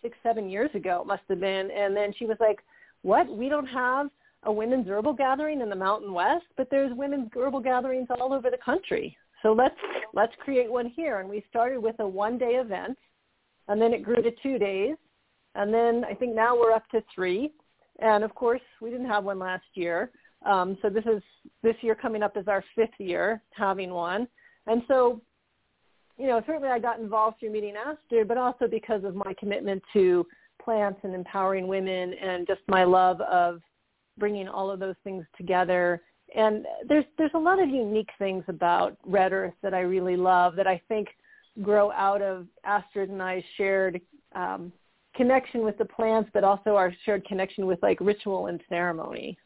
six, 0.00 0.16
seven 0.22 0.48
years 0.48 0.70
ago 0.72 1.02
it 1.02 1.06
must 1.06 1.24
have 1.28 1.40
been. 1.40 1.70
And 1.70 1.94
then 1.94 2.14
she 2.18 2.24
was 2.24 2.38
like, 2.40 2.60
what? 3.02 3.28
We 3.28 3.50
don't 3.50 3.66
have 3.66 4.08
a 4.46 4.52
women's 4.52 4.88
herbal 4.88 5.12
gathering 5.12 5.60
in 5.60 5.68
the 5.68 5.76
Mountain 5.76 6.12
West, 6.12 6.46
but 6.56 6.68
there's 6.70 6.96
women's 6.96 7.28
herbal 7.36 7.60
gatherings 7.60 8.08
all 8.10 8.32
over 8.32 8.50
the 8.50 8.58
country. 8.64 9.16
So 9.42 9.52
let's 9.52 9.76
let's 10.14 10.32
create 10.40 10.70
one 10.70 10.86
here. 10.86 11.20
And 11.20 11.28
we 11.28 11.44
started 11.48 11.80
with 11.80 11.96
a 11.98 12.08
one 12.08 12.38
day 12.38 12.52
event, 12.52 12.96
and 13.68 13.80
then 13.80 13.92
it 13.92 14.02
grew 14.02 14.22
to 14.22 14.30
two 14.42 14.58
days, 14.58 14.96
and 15.54 15.72
then 15.72 16.04
I 16.08 16.14
think 16.14 16.34
now 16.34 16.58
we're 16.58 16.72
up 16.72 16.88
to 16.90 17.02
three. 17.14 17.52
And 18.00 18.24
of 18.24 18.34
course, 18.34 18.62
we 18.80 18.90
didn't 18.90 19.06
have 19.06 19.24
one 19.24 19.38
last 19.38 19.64
year. 19.74 20.10
Um, 20.44 20.78
so 20.80 20.88
this 20.88 21.04
is 21.04 21.22
this 21.62 21.76
year 21.80 21.94
coming 21.94 22.22
up 22.22 22.36
is 22.36 22.48
our 22.48 22.64
fifth 22.74 22.98
year 22.98 23.42
having 23.54 23.90
one. 23.90 24.28
And 24.66 24.82
so 24.88 25.20
you 26.18 26.26
know, 26.26 26.42
certainly 26.46 26.68
I 26.68 26.78
got 26.78 26.98
involved 26.98 27.40
through 27.40 27.52
meeting 27.52 27.74
Astrid, 27.76 28.28
but 28.28 28.38
also 28.38 28.66
because 28.66 29.04
of 29.04 29.14
my 29.14 29.34
commitment 29.38 29.82
to 29.92 30.26
plants 30.62 31.00
and 31.02 31.14
empowering 31.14 31.68
women 31.68 32.14
and 32.14 32.46
just 32.46 32.60
my 32.68 32.84
love 32.84 33.20
of 33.20 33.60
bringing 34.18 34.48
all 34.48 34.70
of 34.70 34.80
those 34.80 34.94
things 35.04 35.24
together. 35.36 36.02
And 36.34 36.66
there's 36.88 37.04
there's 37.18 37.30
a 37.34 37.38
lot 37.38 37.62
of 37.62 37.68
unique 37.68 38.10
things 38.18 38.44
about 38.48 38.96
Red 39.04 39.32
Earth 39.32 39.54
that 39.62 39.74
I 39.74 39.80
really 39.80 40.16
love 40.16 40.56
that 40.56 40.66
I 40.66 40.80
think 40.88 41.08
grow 41.62 41.90
out 41.92 42.20
of 42.20 42.46
Astrid 42.64 43.08
and 43.08 43.22
I's 43.22 43.42
shared 43.56 44.00
um, 44.34 44.72
connection 45.14 45.64
with 45.64 45.78
the 45.78 45.84
plants, 45.84 46.30
but 46.34 46.44
also 46.44 46.76
our 46.76 46.92
shared 47.04 47.24
connection 47.24 47.66
with 47.66 47.82
like 47.82 47.98
ritual 48.00 48.46
and 48.46 48.60
ceremony. 48.68 49.38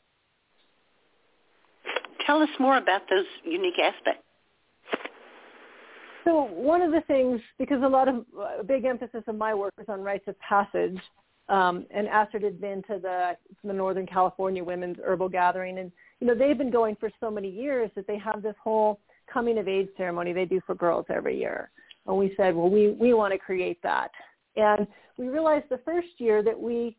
Tell 2.26 2.42
us 2.42 2.48
more 2.58 2.76
about 2.76 3.02
those 3.08 3.26
unique 3.44 3.78
aspects. 3.78 4.24
So 6.24 6.44
one 6.44 6.82
of 6.82 6.92
the 6.92 7.00
things, 7.06 7.40
because 7.58 7.82
a 7.82 7.88
lot 7.88 8.08
of 8.08 8.24
a 8.58 8.62
big 8.62 8.84
emphasis 8.84 9.22
of 9.26 9.36
my 9.36 9.54
work 9.54 9.72
is 9.80 9.86
on 9.88 10.02
rites 10.02 10.28
of 10.28 10.38
passage, 10.40 10.98
um, 11.50 11.84
and 11.90 12.06
Astrid 12.08 12.44
had 12.44 12.60
been 12.60 12.82
to 12.84 12.98
the 13.00 13.36
the 13.64 13.72
Northern 13.72 14.06
California 14.06 14.62
Women's 14.62 14.98
Herbal 15.04 15.28
Gathering, 15.28 15.78
and 15.78 15.90
you 16.20 16.26
know 16.26 16.34
they've 16.34 16.56
been 16.56 16.70
going 16.70 16.96
for 16.96 17.10
so 17.20 17.30
many 17.30 17.50
years 17.50 17.90
that 17.96 18.06
they 18.06 18.18
have 18.18 18.42
this 18.42 18.54
whole 18.62 19.00
coming 19.30 19.58
of 19.58 19.68
age 19.68 19.88
ceremony 19.96 20.32
they 20.32 20.44
do 20.44 20.60
for 20.66 20.74
girls 20.74 21.06
every 21.08 21.38
year. 21.38 21.70
And 22.06 22.16
we 22.16 22.32
said, 22.36 22.54
well, 22.54 22.70
we 22.70 22.92
we 22.92 23.14
want 23.14 23.32
to 23.32 23.38
create 23.38 23.82
that, 23.82 24.10
and 24.56 24.86
we 25.18 25.28
realized 25.28 25.66
the 25.68 25.80
first 25.84 26.08
year 26.18 26.42
that 26.42 26.58
we 26.58 26.96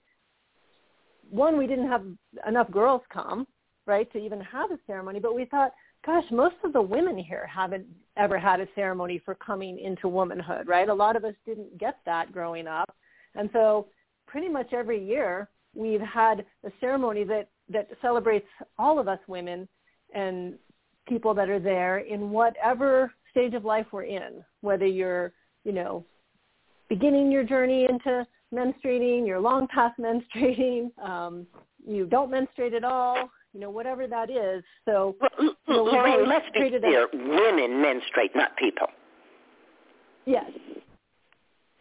one 1.30 1.58
we 1.58 1.66
didn't 1.66 1.88
have 1.88 2.04
enough 2.46 2.70
girls 2.72 3.02
come 3.12 3.48
right 3.88 4.12
to 4.12 4.20
even 4.20 4.42
have 4.42 4.70
a 4.72 4.78
ceremony, 4.86 5.20
but 5.20 5.34
we 5.34 5.46
thought 5.46 5.72
gosh, 6.06 6.24
most 6.32 6.56
of 6.64 6.74
the 6.74 6.82
women 6.82 7.18
here 7.18 7.46
haven't 7.46 7.86
ever 8.18 8.38
had 8.38 8.60
a 8.60 8.68
ceremony 8.76 9.22
for 9.24 9.36
coming 9.36 9.80
into 9.80 10.08
womanhood, 10.08 10.68
right? 10.68 10.90
A 10.90 10.94
lot 10.94 11.16
of 11.16 11.24
us 11.24 11.36
didn't 11.46 11.78
get 11.78 12.00
that 12.06 12.32
growing 12.32 12.68
up. 12.68 12.96
And 13.36 13.50
so 13.54 13.88
pretty 14.32 14.48
much 14.48 14.72
every 14.72 15.06
year 15.06 15.50
we've 15.76 16.02
had 16.02 16.46
a 16.66 16.72
ceremony 16.80 17.26
that, 17.26 17.50
that 17.70 17.90
celebrates 18.02 18.48
all 18.80 18.98
of 18.98 19.08
us 19.08 19.20
women 19.28 19.68
and 20.16 20.56
people 21.08 21.34
that 21.34 21.50
are 21.50 21.60
there 21.60 22.00
in 22.00 22.32
whatever 22.32 23.12
stage 23.30 23.54
of 23.54 23.66
life 23.66 23.86
we're 23.92 24.04
in, 24.04 24.44
whether 24.62 24.86
you're, 24.86 25.34
you 25.66 25.74
know, 25.74 26.06
beginning 26.88 27.30
your 27.30 27.44
journey 27.44 27.86
into 27.90 28.26
menstruating, 28.54 29.28
you're 29.28 29.40
long 29.40 29.68
past 29.68 30.00
menstruating, 30.00 30.98
um, 31.04 31.46
you 31.86 32.06
don't 32.06 32.32
menstruate 32.32 32.74
at 32.74 32.86
all, 32.86 33.30
you 33.54 33.60
know, 33.60 33.70
whatever 33.70 34.08
that 34.08 34.30
is. 34.30 34.64
So, 34.86 35.16
well, 35.20 35.30
you 35.40 35.56
know, 35.68 35.84
Lorraine, 35.84 36.28
let's 36.28 36.46
be 36.54 36.70
clear. 36.70 37.04
As, 37.04 37.10
women 37.14 37.82
menstruate, 37.82 38.32
not 38.36 38.56
people. 38.56 38.88
Yes. 40.26 40.50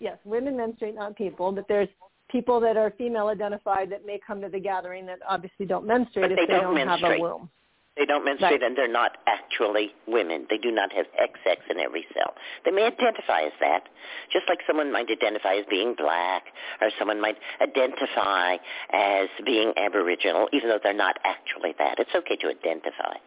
Yes, 0.00 0.16
women 0.24 0.56
menstruate, 0.56 0.94
not 0.94 1.14
people. 1.14 1.52
But 1.52 1.66
there's 1.68 1.88
people 2.30 2.60
that 2.60 2.76
are 2.76 2.92
female 2.96 3.28
identified 3.28 3.90
that 3.90 4.06
may 4.06 4.20
come 4.24 4.40
to 4.40 4.48
the 4.48 4.60
gathering 4.60 5.06
that 5.06 5.18
obviously 5.28 5.66
don't 5.66 5.86
menstruate 5.86 6.30
but 6.30 6.32
if 6.32 6.38
they, 6.38 6.54
they 6.54 6.60
don't, 6.60 6.74
don't 6.74 6.88
have 6.88 7.02
a 7.02 7.18
womb. 7.18 7.50
They 7.96 8.06
don't 8.06 8.24
menstruate 8.24 8.52
right. 8.52 8.62
and 8.62 8.76
they're 8.78 8.90
not 8.90 9.18
actually 9.26 9.90
women. 10.06 10.46
They 10.48 10.56
do 10.56 10.70
not 10.70 10.92
have 10.92 11.06
XX 11.20 11.56
in 11.70 11.78
every 11.78 12.06
cell. 12.14 12.34
They 12.64 12.70
may 12.70 12.84
identify 12.84 13.42
as 13.42 13.52
that, 13.60 13.88
just 14.32 14.48
like 14.48 14.60
someone 14.66 14.92
might 14.92 15.10
identify 15.10 15.54
as 15.56 15.66
being 15.68 15.94
black 15.98 16.44
or 16.80 16.90
someone 16.98 17.20
might 17.20 17.36
identify 17.60 18.56
as 18.92 19.28
being 19.44 19.72
Aboriginal, 19.76 20.48
even 20.52 20.68
though 20.68 20.78
they're 20.82 20.94
not 20.94 21.16
actually 21.24 21.74
that. 21.78 21.98
It's 21.98 22.14
okay 22.14 22.36
to 22.36 22.48
identify. 22.48 23.18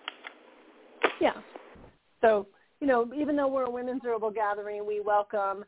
Yeah. 1.20 1.34
So, 2.22 2.48
you 2.80 2.88
know, 2.88 3.12
even 3.16 3.36
though 3.36 3.50
we're 3.50 3.66
a 3.66 3.72
women's 3.72 4.02
herbal 4.04 4.32
gathering, 4.32 4.88
we 4.88 5.02
welcome 5.02 5.66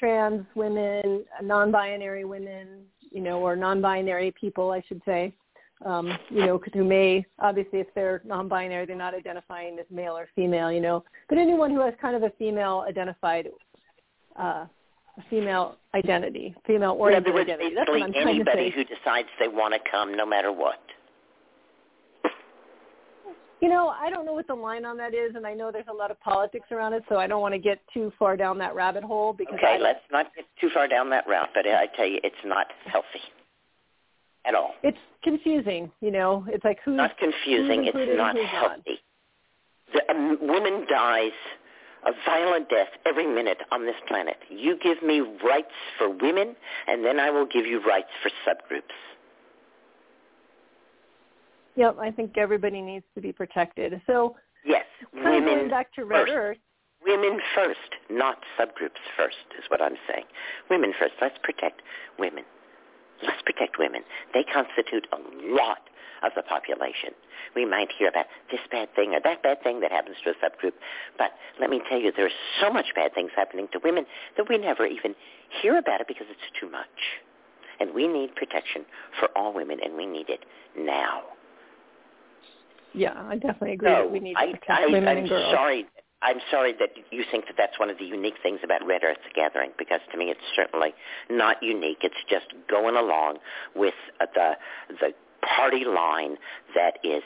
trans 0.00 0.44
women, 0.54 1.24
non-binary 1.42 2.24
women, 2.24 2.84
you 3.12 3.20
know, 3.20 3.40
or 3.40 3.54
non-binary 3.54 4.32
people, 4.40 4.72
I 4.72 4.82
should 4.88 5.02
say, 5.04 5.32
um, 5.84 6.16
you 6.30 6.46
know, 6.46 6.60
who 6.72 6.84
may 6.84 7.24
obviously 7.38 7.80
if 7.80 7.86
they're 7.94 8.22
non-binary, 8.24 8.86
they're 8.86 8.96
not 8.96 9.14
identifying 9.14 9.78
as 9.78 9.86
male 9.90 10.16
or 10.16 10.28
female, 10.34 10.72
you 10.72 10.80
know, 10.80 11.04
but 11.28 11.38
anyone 11.38 11.70
who 11.70 11.80
has 11.80 11.94
kind 12.00 12.16
of 12.16 12.22
a 12.22 12.30
female 12.38 12.84
identified, 12.88 13.48
uh, 14.36 14.66
female 15.28 15.76
identity, 15.94 16.54
female 16.66 16.92
oriented 16.92 17.34
identity. 17.34 17.74
That's 17.74 17.88
what 17.88 18.02
I'm 18.02 18.14
anybody 18.14 18.70
who 18.70 18.84
decides 18.84 19.28
they 19.38 19.48
want 19.48 19.74
to 19.74 19.80
come, 19.90 20.16
no 20.16 20.24
matter 20.24 20.52
what. 20.52 20.80
You 23.60 23.68
know, 23.68 23.88
I 23.88 24.08
don't 24.08 24.24
know 24.24 24.32
what 24.32 24.46
the 24.46 24.54
line 24.54 24.86
on 24.86 24.96
that 24.96 25.12
is, 25.14 25.34
and 25.34 25.46
I 25.46 25.52
know 25.52 25.70
there's 25.70 25.84
a 25.90 25.94
lot 25.94 26.10
of 26.10 26.18
politics 26.20 26.66
around 26.70 26.94
it, 26.94 27.02
so 27.08 27.16
I 27.16 27.26
don't 27.26 27.42
want 27.42 27.52
to 27.52 27.58
get 27.58 27.78
too 27.92 28.10
far 28.18 28.36
down 28.36 28.56
that 28.58 28.74
rabbit 28.74 29.04
hole. 29.04 29.34
Because 29.34 29.54
okay, 29.54 29.76
I, 29.76 29.78
let's 29.78 30.00
not 30.10 30.34
get 30.34 30.46
too 30.60 30.70
far 30.72 30.88
down 30.88 31.10
that 31.10 31.26
route. 31.28 31.50
But 31.54 31.66
I 31.66 31.86
tell 31.94 32.06
you, 32.06 32.20
it's 32.24 32.34
not 32.44 32.68
healthy 32.86 33.20
at 34.46 34.54
all. 34.54 34.72
It's 34.82 34.98
confusing, 35.22 35.90
you 36.00 36.10
know. 36.10 36.44
It's 36.48 36.64
like 36.64 36.78
who's 36.84 36.96
not 36.96 37.18
confusing. 37.18 37.84
Who's 37.84 37.92
it's 37.94 38.16
not 38.16 38.36
healthy. 38.36 39.00
The, 39.92 40.10
a 40.10 40.46
woman 40.46 40.86
dies 40.88 41.32
a 42.06 42.12
violent 42.24 42.68
death 42.70 42.88
every 43.04 43.26
minute 43.26 43.58
on 43.70 43.84
this 43.84 43.96
planet. 44.08 44.36
You 44.48 44.78
give 44.82 45.02
me 45.02 45.20
rights 45.20 45.74
for 45.98 46.08
women, 46.08 46.56
and 46.86 47.04
then 47.04 47.20
I 47.20 47.30
will 47.30 47.46
give 47.46 47.66
you 47.66 47.84
rights 47.86 48.08
for 48.22 48.30
subgroups. 48.46 48.96
Yep, 51.76 51.96
I 52.00 52.10
think 52.10 52.36
everybody 52.36 52.80
needs 52.80 53.04
to 53.14 53.20
be 53.20 53.32
protected. 53.32 54.00
So 54.06 54.36
yes, 54.64 54.84
women 55.14 55.68
back 55.68 55.92
to 55.94 56.04
Red 56.04 56.26
first. 56.26 56.32
Earth. 56.34 56.58
Women 57.02 57.40
first, 57.54 57.96
not 58.10 58.38
subgroups 58.58 59.00
first, 59.16 59.36
is 59.58 59.64
what 59.68 59.80
I'm 59.80 59.96
saying. 60.06 60.24
Women 60.68 60.92
first. 60.98 61.14
Let's 61.20 61.38
protect 61.42 61.80
women. 62.18 62.44
Let's 63.22 63.40
protect 63.42 63.78
women. 63.78 64.02
They 64.34 64.44
constitute 64.44 65.06
a 65.12 65.16
lot 65.54 65.88
of 66.22 66.32
the 66.36 66.42
population. 66.42 67.10
We 67.54 67.64
might 67.64 67.88
hear 67.96 68.08
about 68.08 68.26
this 68.50 68.60
bad 68.70 68.94
thing 68.94 69.14
or 69.14 69.20
that 69.24 69.42
bad 69.42 69.62
thing 69.62 69.80
that 69.80 69.90
happens 69.90 70.16
to 70.24 70.30
a 70.30 70.34
subgroup, 70.34 70.72
but 71.16 71.32
let 71.58 71.70
me 71.70 71.80
tell 71.88 71.98
you, 71.98 72.12
there's 72.14 72.32
so 72.60 72.70
much 72.70 72.86
bad 72.94 73.14
things 73.14 73.30
happening 73.34 73.68
to 73.72 73.80
women 73.82 74.04
that 74.36 74.48
we 74.48 74.58
never 74.58 74.86
even 74.86 75.14
hear 75.62 75.78
about 75.78 76.00
it 76.00 76.08
because 76.08 76.26
it's 76.30 76.60
too 76.60 76.70
much. 76.70 76.86
And 77.80 77.94
we 77.94 78.06
need 78.06 78.34
protection 78.36 78.84
for 79.18 79.28
all 79.36 79.54
women, 79.54 79.78
and 79.82 79.96
we 79.96 80.04
need 80.04 80.28
it 80.28 80.44
now. 80.76 81.22
Yeah, 82.94 83.14
I 83.28 83.36
definitely 83.36 83.72
agree 83.72 83.88
So 83.88 83.94
that 83.94 84.10
we 84.10 84.20
need 84.20 84.34
to 84.34 84.40
I, 84.40 84.46
protect 84.52 84.70
I, 84.70 84.86
women 84.86 85.08
I'm 85.08 85.18
and 85.18 85.28
girls. 85.28 85.54
sorry. 85.54 85.86
I'm 86.22 86.36
sorry 86.50 86.74
that 86.78 86.90
you 87.10 87.24
think 87.30 87.46
that 87.46 87.54
that's 87.56 87.78
one 87.78 87.88
of 87.88 87.96
the 87.96 88.04
unique 88.04 88.34
things 88.42 88.60
about 88.62 88.86
Red 88.86 89.02
Earth 89.04 89.16
Gathering, 89.34 89.70
because 89.78 90.00
to 90.12 90.18
me 90.18 90.26
it's 90.26 90.40
certainly 90.54 90.92
not 91.30 91.56
unique. 91.62 91.98
It's 92.02 92.14
just 92.28 92.44
going 92.68 92.96
along 92.96 93.38
with 93.74 93.94
uh, 94.20 94.26
the 94.34 94.52
the 95.00 95.14
party 95.56 95.84
line 95.86 96.36
that 96.74 96.98
is 97.02 97.22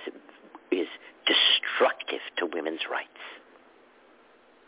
is 0.71 0.87
destructive 1.27 2.21
to 2.39 2.47
women's 2.53 2.81
rights. 2.91 3.09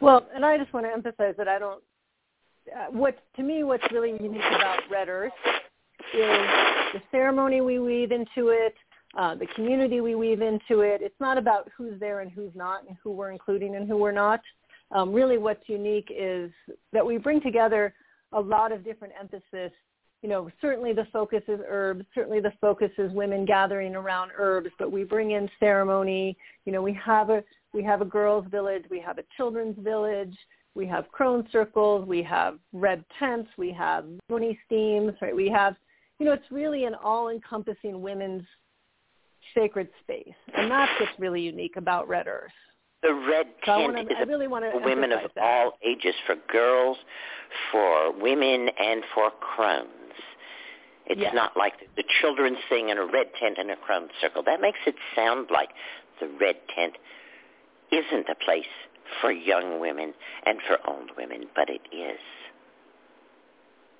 Well, 0.00 0.26
and 0.34 0.44
I 0.44 0.58
just 0.58 0.72
want 0.72 0.86
to 0.86 0.92
emphasize 0.92 1.34
that 1.38 1.48
I 1.48 1.58
don't. 1.58 1.82
Uh, 2.74 2.86
what 2.90 3.16
to 3.36 3.42
me, 3.44 3.62
what's 3.62 3.84
really 3.92 4.10
unique 4.10 4.42
about 4.56 4.80
Red 4.90 5.08
Earth 5.08 5.32
is 6.12 6.46
the 6.94 7.00
ceremony 7.12 7.60
we 7.60 7.78
weave 7.78 8.10
into 8.10 8.48
it, 8.48 8.74
uh, 9.16 9.34
the 9.34 9.46
community 9.54 10.00
we 10.00 10.14
weave 10.14 10.42
into 10.42 10.80
it. 10.80 11.00
It's 11.02 11.18
not 11.20 11.38
about 11.38 11.70
who's 11.76 11.98
there 11.98 12.20
and 12.20 12.30
who's 12.30 12.54
not, 12.54 12.86
and 12.86 12.96
who 13.02 13.10
we're 13.12 13.30
including 13.30 13.76
and 13.76 13.88
who 13.88 13.96
we're 13.96 14.12
not. 14.12 14.40
Um, 14.92 15.12
really, 15.12 15.38
what's 15.38 15.68
unique 15.68 16.12
is 16.16 16.50
that 16.92 17.04
we 17.04 17.18
bring 17.18 17.40
together 17.40 17.94
a 18.32 18.40
lot 18.40 18.72
of 18.72 18.84
different 18.84 19.14
emphasis. 19.18 19.72
You 20.22 20.28
know, 20.28 20.50
certainly 20.60 20.92
the 20.92 21.06
focus 21.12 21.42
is 21.48 21.60
herbs. 21.66 22.04
Certainly 22.14 22.40
the 22.40 22.52
focus 22.60 22.90
is 22.98 23.12
women 23.12 23.44
gathering 23.44 23.94
around 23.94 24.32
herbs. 24.36 24.70
But 24.78 24.92
we 24.92 25.04
bring 25.04 25.32
in 25.32 25.48
ceremony. 25.60 26.36
You 26.64 26.72
know, 26.72 26.82
we 26.82 26.92
have 26.94 27.30
a 27.30 27.42
we 27.72 27.82
have 27.82 28.00
a 28.00 28.06
girls' 28.06 28.46
village. 28.50 28.84
We 28.90 29.00
have 29.00 29.18
a 29.18 29.24
children's 29.36 29.78
village. 29.78 30.36
We 30.74 30.86
have 30.86 31.10
crone 31.10 31.48
circles. 31.50 32.06
We 32.06 32.22
have 32.22 32.58
red 32.72 33.04
tents. 33.18 33.50
We 33.56 33.72
have 33.72 34.06
Yoni 34.28 34.58
steams. 34.66 35.12
Right. 35.22 35.34
We 35.34 35.48
have, 35.48 35.74
you 36.18 36.26
know, 36.26 36.32
it's 36.32 36.50
really 36.50 36.84
an 36.84 36.94
all-encompassing 36.94 38.00
women's 38.00 38.42
sacred 39.54 39.88
space, 40.02 40.34
and 40.54 40.70
that's 40.70 40.92
what's 41.00 41.12
really 41.18 41.40
unique 41.40 41.76
about 41.76 42.08
Red 42.08 42.26
Earth. 42.26 42.52
The 43.02 43.14
red 43.14 43.46
So 43.64 43.76
tent 43.78 43.94
wanna, 43.94 44.00
is 44.10 44.28
really 44.28 44.48
for 44.48 44.80
women 44.80 45.12
of 45.12 45.30
that. 45.34 45.42
all 45.42 45.78
ages, 45.84 46.14
for 46.26 46.34
girls, 46.50 46.96
for 47.70 48.12
women, 48.12 48.68
and 48.78 49.04
for 49.14 49.30
crones. 49.30 49.90
It's 51.06 51.20
Yes. 51.20 51.34
not 51.34 51.56
like 51.56 51.74
the 51.94 52.02
children 52.20 52.56
sing 52.68 52.88
in 52.88 52.98
a 52.98 53.04
red 53.04 53.32
tent 53.34 53.58
in 53.58 53.70
a 53.70 53.76
crone 53.76 54.10
circle. 54.20 54.42
That 54.42 54.60
makes 54.60 54.80
it 54.86 54.96
sound 55.14 55.50
like 55.50 55.70
the 56.18 56.26
red 56.26 56.56
tent 56.68 56.96
isn't 57.92 58.28
a 58.28 58.34
place 58.34 58.66
for 59.20 59.30
young 59.30 59.78
women 59.78 60.14
and 60.44 60.60
for 60.62 60.78
old 60.88 61.16
women, 61.16 61.48
but 61.54 61.70
it 61.70 61.82
is. 61.92 62.18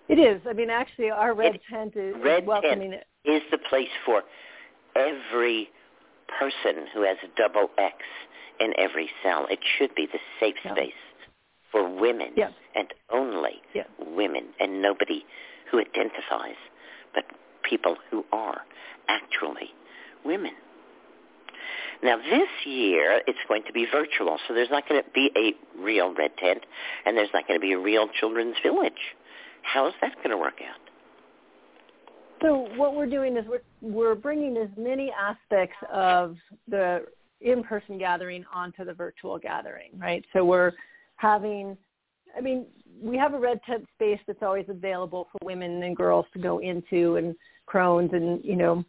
It 0.08 0.18
is. 0.18 0.40
I 0.48 0.52
mean, 0.52 0.70
actually, 0.70 1.10
our 1.10 1.34
red 1.34 1.56
It- 1.56 1.62
tent 1.70 1.96
is 1.96 2.16
Red 2.16 2.46
welcoming 2.46 2.92
tent 2.92 3.04
it. 3.24 3.30
is 3.30 3.42
the 3.50 3.58
place 3.58 3.90
for 4.04 4.24
every 4.96 5.68
person 6.40 6.86
who 6.92 7.02
has 7.02 7.16
a 7.22 7.28
double 7.36 7.70
X 7.78 7.96
in 8.58 8.72
every 8.78 9.10
cell. 9.22 9.46
It 9.50 9.60
should 9.78 9.94
be 9.94 10.06
the 10.06 10.18
safe 10.40 10.56
Yeah. 10.64 10.72
space 10.74 10.94
for 11.70 11.82
women 11.82 12.32
Yeah. 12.36 12.50
and 12.74 12.92
only 13.10 13.62
Yeah. 13.74 13.84
women 13.98 14.54
and 14.58 14.80
nobody 14.82 15.24
who 15.66 15.78
identifies, 15.78 16.56
but 17.12 17.24
people 17.62 17.96
who 18.10 18.24
are 18.32 18.64
actually 19.08 19.74
women. 20.24 20.54
Now 22.02 22.16
this 22.18 22.66
year 22.66 23.22
it's 23.26 23.42
going 23.48 23.62
to 23.64 23.72
be 23.72 23.86
virtual, 23.86 24.38
so 24.46 24.54
there's 24.54 24.70
not 24.70 24.88
going 24.88 25.02
to 25.02 25.10
be 25.10 25.30
a 25.36 25.54
real 25.78 26.12
red 26.12 26.36
tent 26.36 26.64
and 27.04 27.16
there's 27.16 27.32
not 27.32 27.46
going 27.46 27.58
to 27.58 27.64
be 27.64 27.72
a 27.72 27.78
real 27.78 28.08
children's 28.08 28.58
village. 28.58 29.16
How 29.62 29.86
is 29.86 29.94
that 30.00 30.16
going 30.16 30.30
to 30.30 30.36
work 30.36 30.60
out? 30.62 30.80
So 32.42 32.68
what 32.76 32.94
we're 32.94 33.06
doing 33.06 33.36
is 33.36 33.44
we're 33.48 33.62
we're 33.80 34.14
bringing 34.14 34.56
as 34.56 34.68
many 34.76 35.10
aspects 35.12 35.76
of 35.92 36.36
the 36.68 37.06
in-person 37.40 37.98
gathering 37.98 38.44
onto 38.52 38.84
the 38.84 38.94
virtual 38.94 39.38
gathering, 39.38 39.90
right? 39.98 40.24
So 40.32 40.44
we're 40.44 40.72
having, 41.16 41.76
I 42.36 42.40
mean, 42.40 42.66
we 43.00 43.16
have 43.16 43.34
a 43.34 43.38
red 43.38 43.60
tent 43.66 43.86
space 43.94 44.20
that's 44.26 44.42
always 44.42 44.66
available 44.68 45.28
for 45.30 45.44
women 45.44 45.82
and 45.82 45.96
girls 45.96 46.26
to 46.32 46.38
go 46.38 46.58
into, 46.58 47.16
and 47.16 47.34
crones, 47.66 48.10
and 48.12 48.44
you 48.44 48.56
know, 48.56 48.84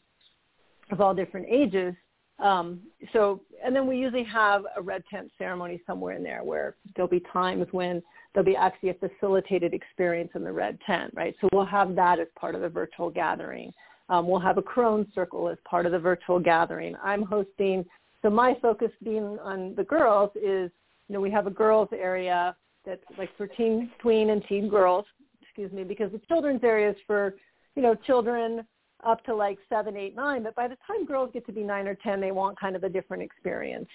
of 0.92 1.02
all 1.02 1.14
different 1.14 1.48
ages. 1.50 1.94
Um, 2.40 2.82
so, 3.14 3.42
and 3.66 3.76
then 3.76 3.88
we 3.88 3.98
usually 3.98 4.24
have 4.26 4.64
a 4.76 4.82
red 4.82 5.04
tent 5.10 5.32
ceremony 5.38 5.82
somewhere 5.88 6.16
in 6.16 6.24
there 6.24 6.44
where 6.44 6.76
there'll 6.96 7.10
be 7.10 7.24
times 7.34 7.66
when 7.72 8.02
there'll 8.38 8.46
be 8.46 8.56
actually 8.56 8.90
a 8.90 8.94
facilitated 8.94 9.74
experience 9.74 10.30
in 10.36 10.44
the 10.44 10.52
red 10.52 10.78
tent, 10.86 11.12
right? 11.16 11.36
So 11.42 11.50
we'll 11.52 11.66
have 11.66 11.96
that 11.96 12.20
as 12.20 12.28
part 12.40 12.54
of 12.54 12.62
the 12.62 12.70
virtual 12.70 13.10
gathering. 13.10 13.74
Um, 14.10 14.28
we'll 14.28 14.40
have 14.40 14.60
a 14.60 14.62
crone 14.62 15.08
circle 15.16 15.50
as 15.50 15.58
part 15.68 15.88
of 15.88 15.92
the 15.92 15.98
virtual 15.98 16.40
gathering. 16.40 16.96
I'm 17.04 17.24
hosting, 17.24 17.84
so 18.22 18.30
my 18.30 18.56
focus 18.62 18.92
being 19.04 19.40
on 19.40 19.74
the 19.74 19.84
girls 19.84 20.30
is, 20.36 20.70
you 21.08 21.14
know, 21.14 21.20
we 21.20 21.32
have 21.32 21.48
a 21.48 21.50
girls 21.50 21.90
area 21.92 22.56
that's 22.86 23.02
like 23.18 23.36
for 23.38 23.48
teen, 23.48 23.90
tween, 24.00 24.30
and 24.30 24.44
teen 24.48 24.70
girls, 24.70 25.06
excuse 25.42 25.72
me, 25.72 25.84
because 25.84 26.12
the 26.12 26.22
children's 26.28 26.64
area 26.64 26.92
is 26.92 26.98
for, 27.08 27.38
you 27.76 27.82
know, 27.82 27.96
children 27.96 28.68
up 29.04 29.24
to 29.26 29.34
like 29.34 29.58
seven, 29.68 29.98
eight, 29.98 30.16
nine. 30.16 30.44
But 30.44 30.54
by 30.54 30.68
the 30.68 30.78
time 30.86 31.08
girls 31.08 31.32
get 31.34 31.44
to 31.48 31.52
be 31.52 31.64
nine 31.64 31.88
or 31.88 31.96
ten, 31.96 32.22
they 32.22 32.32
want 32.32 32.60
kind 32.60 32.76
of 32.76 32.84
a 32.84 32.90
different 32.90 33.24
experience. 33.24 33.90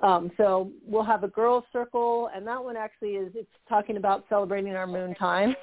Um, 0.00 0.30
so 0.36 0.70
we'll 0.86 1.04
have 1.04 1.24
a 1.24 1.28
girls 1.28 1.64
circle, 1.72 2.28
and 2.34 2.46
that 2.46 2.62
one 2.62 2.76
actually 2.76 3.12
is 3.12 3.32
it's 3.34 3.48
talking 3.68 3.96
about 3.96 4.24
celebrating 4.28 4.74
our 4.74 4.86
moon 4.86 5.14
time, 5.14 5.54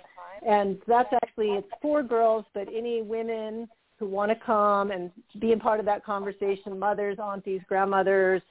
and 0.47 0.79
that's 0.87 1.09
actually 1.21 1.49
it's 1.49 1.67
for 1.81 2.01
girls, 2.01 2.45
but 2.53 2.67
any 2.73 3.01
women 3.01 3.67
who 3.99 4.07
want 4.07 4.31
to 4.31 4.37
come 4.43 4.91
and 4.91 5.11
be 5.39 5.51
a 5.51 5.57
part 5.57 5.79
of 5.79 5.85
that 5.85 6.03
conversation, 6.03 6.79
mothers, 6.79 7.17
aunties, 7.19 7.61
grandmothers, 7.67 8.41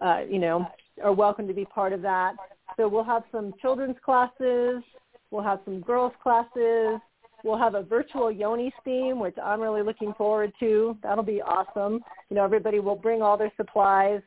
uh, 0.00 0.20
you 0.28 0.38
know, 0.38 0.66
are 1.02 1.12
welcome 1.12 1.48
to 1.48 1.54
be 1.54 1.64
part 1.64 1.92
of 1.92 2.02
that. 2.02 2.34
So 2.76 2.86
we'll 2.86 3.02
have 3.04 3.24
some 3.32 3.52
children's 3.60 3.96
classes, 4.04 4.82
we'll 5.30 5.42
have 5.42 5.60
some 5.64 5.80
girls 5.80 6.12
classes, 6.22 7.00
we'll 7.42 7.58
have 7.58 7.74
a 7.74 7.82
virtual 7.82 8.30
Yoni 8.30 8.72
steam, 8.80 9.18
which 9.18 9.34
I'm 9.42 9.60
really 9.60 9.82
looking 9.82 10.14
forward 10.14 10.52
to. 10.60 10.96
That'll 11.02 11.24
be 11.24 11.42
awesome. 11.42 12.00
You 12.30 12.36
know, 12.36 12.44
everybody 12.44 12.78
will 12.78 12.96
bring 12.96 13.22
all 13.22 13.36
their 13.36 13.52
supplies 13.56 14.20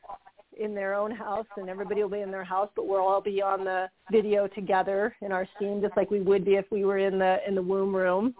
in 0.59 0.73
their 0.73 0.93
own 0.93 1.11
house 1.11 1.45
and 1.57 1.69
everybody 1.69 2.01
will 2.01 2.09
be 2.09 2.21
in 2.21 2.31
their 2.31 2.43
house 2.43 2.69
but 2.75 2.87
we'll 2.87 3.01
all 3.01 3.21
be 3.21 3.41
on 3.41 3.63
the 3.63 3.89
video 4.11 4.47
together 4.47 5.15
in 5.21 5.31
our 5.31 5.47
steam 5.55 5.81
just 5.81 5.95
like 5.97 6.09
we 6.11 6.21
would 6.21 6.45
be 6.45 6.55
if 6.55 6.65
we 6.71 6.85
were 6.85 6.97
in 6.97 7.19
the 7.19 7.37
in 7.47 7.55
the 7.55 7.61
womb 7.61 7.95
room. 7.95 8.33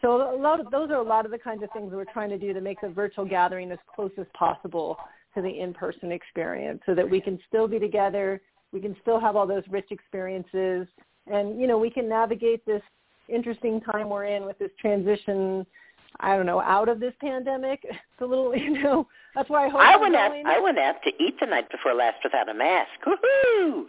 So 0.00 0.34
a 0.34 0.40
lot 0.40 0.60
of 0.60 0.70
those 0.70 0.90
are 0.90 0.96
a 0.96 1.02
lot 1.02 1.26
of 1.26 1.30
the 1.30 1.38
kinds 1.38 1.62
of 1.62 1.70
things 1.72 1.92
we're 1.92 2.04
trying 2.04 2.30
to 2.30 2.38
do 2.38 2.52
to 2.52 2.60
make 2.60 2.80
the 2.80 2.88
virtual 2.88 3.24
gathering 3.24 3.70
as 3.70 3.78
close 3.94 4.12
as 4.18 4.26
possible 4.34 4.96
to 5.34 5.42
the 5.42 5.48
in-person 5.48 6.10
experience 6.10 6.80
so 6.86 6.94
that 6.94 7.08
we 7.08 7.20
can 7.20 7.38
still 7.46 7.68
be 7.68 7.78
together 7.78 8.40
we 8.72 8.80
can 8.80 8.96
still 9.02 9.20
have 9.20 9.36
all 9.36 9.46
those 9.46 9.62
rich 9.70 9.88
experiences 9.90 10.86
and 11.26 11.60
you 11.60 11.66
know 11.66 11.78
we 11.78 11.90
can 11.90 12.08
navigate 12.08 12.64
this 12.66 12.82
interesting 13.28 13.80
time 13.80 14.08
we're 14.08 14.24
in 14.24 14.44
with 14.44 14.58
this 14.58 14.70
transition 14.80 15.64
I 16.18 16.36
don't 16.36 16.46
know, 16.46 16.60
out 16.60 16.88
of 16.88 17.00
this 17.00 17.14
pandemic. 17.20 17.84
It's 17.90 18.22
a 18.22 18.26
little, 18.26 18.54
you 18.56 18.82
know, 18.82 19.06
that's 19.34 19.48
why 19.48 19.66
I 19.66 19.68
hope 19.68 19.80
I 19.80 19.94
I'm 19.94 20.00
went 20.00 20.16
out. 20.16 20.30
going. 20.32 20.46
I 20.46 20.60
went 20.60 20.78
out 20.78 20.96
to 21.04 21.10
eat 21.22 21.36
the 21.40 21.46
night 21.46 21.70
before 21.70 21.94
last 21.94 22.18
without 22.22 22.48
a 22.48 22.54
mask. 22.54 22.90
Woohoo! 23.06 23.84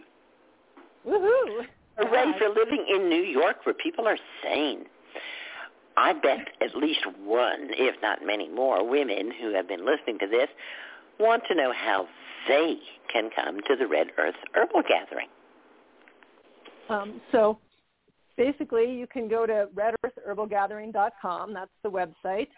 Woohoo! 1.06 1.66
Hooray 1.98 2.32
for 2.38 2.48
living 2.48 2.86
in 2.88 3.08
New 3.08 3.22
York 3.22 3.66
where 3.66 3.74
people 3.74 4.06
are 4.08 4.16
sane. 4.42 4.86
I 5.96 6.14
bet 6.14 6.48
at 6.62 6.74
least 6.74 7.00
one, 7.22 7.68
if 7.72 8.00
not 8.00 8.24
many 8.24 8.48
more, 8.48 8.88
women 8.88 9.30
who 9.40 9.52
have 9.52 9.68
been 9.68 9.84
listening 9.84 10.18
to 10.20 10.26
this 10.26 10.48
want 11.20 11.42
to 11.48 11.54
know 11.54 11.72
how 11.74 12.06
they 12.48 12.76
can 13.12 13.28
come 13.36 13.60
to 13.68 13.76
the 13.78 13.86
Red 13.86 14.08
Earth 14.18 14.34
Herbal 14.54 14.82
Gathering. 14.88 15.28
Um, 16.88 17.20
so 17.30 17.58
basically, 18.36 18.90
you 18.92 19.06
can 19.06 19.28
go 19.28 19.46
to 19.46 19.68
redearthherbalgathering.com. 19.74 21.54
That's 21.54 21.70
the 21.82 21.90
website, 21.90 22.48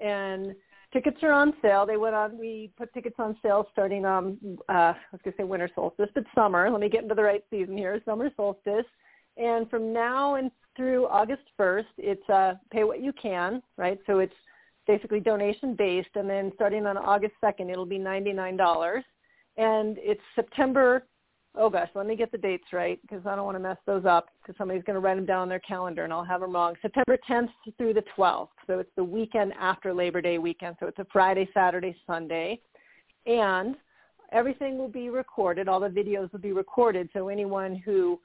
and 0.00 0.54
tickets 0.92 1.18
are 1.22 1.32
on 1.32 1.54
sale. 1.60 1.86
They 1.86 1.96
went 1.96 2.14
on. 2.14 2.38
We 2.38 2.70
put 2.76 2.92
tickets 2.94 3.16
on 3.18 3.36
sale 3.42 3.66
starting 3.72 4.04
um 4.04 4.38
uh, 4.68 4.72
I 4.72 4.96
was 5.12 5.20
going 5.24 5.34
to 5.34 5.42
say 5.42 5.44
winter 5.44 5.70
solstice, 5.74 6.08
but 6.14 6.24
summer. 6.34 6.70
Let 6.70 6.80
me 6.80 6.88
get 6.88 7.02
into 7.02 7.14
the 7.14 7.22
right 7.22 7.44
season 7.50 7.76
here. 7.76 8.00
Summer 8.04 8.30
solstice, 8.36 8.86
and 9.36 9.68
from 9.68 9.92
now 9.92 10.36
and 10.36 10.50
through 10.76 11.06
August 11.06 11.42
1st, 11.58 11.84
it's 11.98 12.28
uh, 12.28 12.54
pay 12.70 12.84
what 12.84 13.00
you 13.00 13.12
can, 13.12 13.62
right? 13.76 13.98
So 14.06 14.18
it's 14.18 14.34
basically 14.86 15.20
donation 15.20 15.74
based, 15.74 16.10
and 16.14 16.28
then 16.28 16.52
starting 16.54 16.86
on 16.86 16.96
August 16.96 17.34
2nd, 17.42 17.70
it'll 17.70 17.86
be 17.86 17.98
$99, 17.98 19.02
and 19.56 19.98
it's 20.00 20.20
September 20.34 21.06
oh 21.56 21.70
gosh, 21.70 21.88
let 21.94 22.06
me 22.06 22.16
get 22.16 22.32
the 22.32 22.38
dates 22.38 22.72
right 22.72 23.00
because 23.02 23.24
I 23.26 23.36
don't 23.36 23.44
want 23.44 23.56
to 23.56 23.62
mess 23.62 23.76
those 23.86 24.04
up 24.04 24.28
because 24.42 24.56
somebody's 24.58 24.82
going 24.84 24.94
to 24.94 25.00
write 25.00 25.16
them 25.16 25.26
down 25.26 25.42
on 25.42 25.48
their 25.48 25.60
calendar 25.60 26.04
and 26.04 26.12
I'll 26.12 26.24
have 26.24 26.40
them 26.40 26.52
wrong. 26.52 26.74
September 26.82 27.18
10th 27.28 27.48
through 27.76 27.94
the 27.94 28.04
12th. 28.16 28.48
So 28.66 28.78
it's 28.78 28.90
the 28.96 29.04
weekend 29.04 29.52
after 29.58 29.94
Labor 29.94 30.20
Day 30.20 30.38
weekend. 30.38 30.76
So 30.80 30.86
it's 30.86 30.98
a 30.98 31.06
Friday, 31.12 31.48
Saturday, 31.54 31.96
Sunday. 32.06 32.60
And 33.26 33.76
everything 34.32 34.78
will 34.78 34.88
be 34.88 35.10
recorded. 35.10 35.68
All 35.68 35.80
the 35.80 35.88
videos 35.88 36.32
will 36.32 36.40
be 36.40 36.52
recorded. 36.52 37.08
So 37.12 37.28
anyone 37.28 37.76
who 37.76 38.20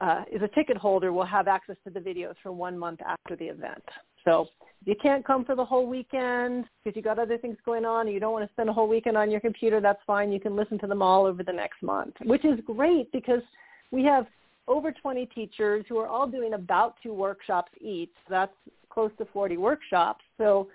uh, 0.00 0.24
is 0.32 0.42
a 0.42 0.48
ticket 0.48 0.76
holder 0.76 1.12
will 1.12 1.26
have 1.26 1.48
access 1.48 1.76
to 1.84 1.90
the 1.90 2.00
videos 2.00 2.34
for 2.42 2.52
one 2.52 2.78
month 2.78 3.00
after 3.06 3.36
the 3.36 3.44
event. 3.44 3.84
So 4.24 4.48
you 4.84 4.94
can't 5.00 5.24
come 5.24 5.44
for 5.44 5.54
the 5.54 5.64
whole 5.64 5.86
weekend 5.86 6.64
because 6.82 6.96
you 6.96 7.02
got 7.02 7.18
other 7.18 7.38
things 7.38 7.56
going 7.64 7.84
on 7.84 8.06
and 8.06 8.14
you 8.14 8.20
don't 8.20 8.32
want 8.32 8.46
to 8.46 8.52
spend 8.52 8.68
a 8.68 8.72
whole 8.72 8.88
weekend 8.88 9.16
on 9.16 9.30
your 9.30 9.40
computer, 9.40 9.80
that's 9.80 10.00
fine. 10.06 10.32
You 10.32 10.40
can 10.40 10.56
listen 10.56 10.78
to 10.80 10.86
them 10.86 11.02
all 11.02 11.26
over 11.26 11.42
the 11.42 11.52
next 11.52 11.82
month, 11.82 12.14
which 12.24 12.44
is 12.44 12.58
great 12.66 13.10
because 13.12 13.42
we 13.90 14.04
have 14.04 14.26
over 14.68 14.92
20 14.92 15.26
teachers 15.26 15.84
who 15.88 15.98
are 15.98 16.08
all 16.08 16.26
doing 16.26 16.54
about 16.54 16.96
two 17.02 17.12
workshops 17.12 17.70
each. 17.80 18.12
That's 18.28 18.54
close 18.90 19.10
to 19.18 19.24
40 19.32 19.56
workshops. 19.56 20.24
So, 20.38 20.68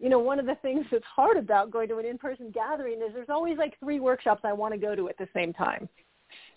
you 0.00 0.08
know, 0.08 0.18
one 0.18 0.38
of 0.38 0.46
the 0.46 0.56
things 0.56 0.84
that's 0.90 1.04
hard 1.04 1.36
about 1.36 1.70
going 1.70 1.88
to 1.88 1.98
an 1.98 2.06
in-person 2.06 2.50
gathering 2.52 3.00
is 3.06 3.12
there's 3.14 3.28
always 3.28 3.58
like 3.58 3.78
three 3.78 4.00
workshops 4.00 4.42
I 4.44 4.52
want 4.52 4.74
to 4.74 4.78
go 4.78 4.94
to 4.94 5.08
at 5.08 5.18
the 5.18 5.28
same 5.34 5.52
time. 5.52 5.88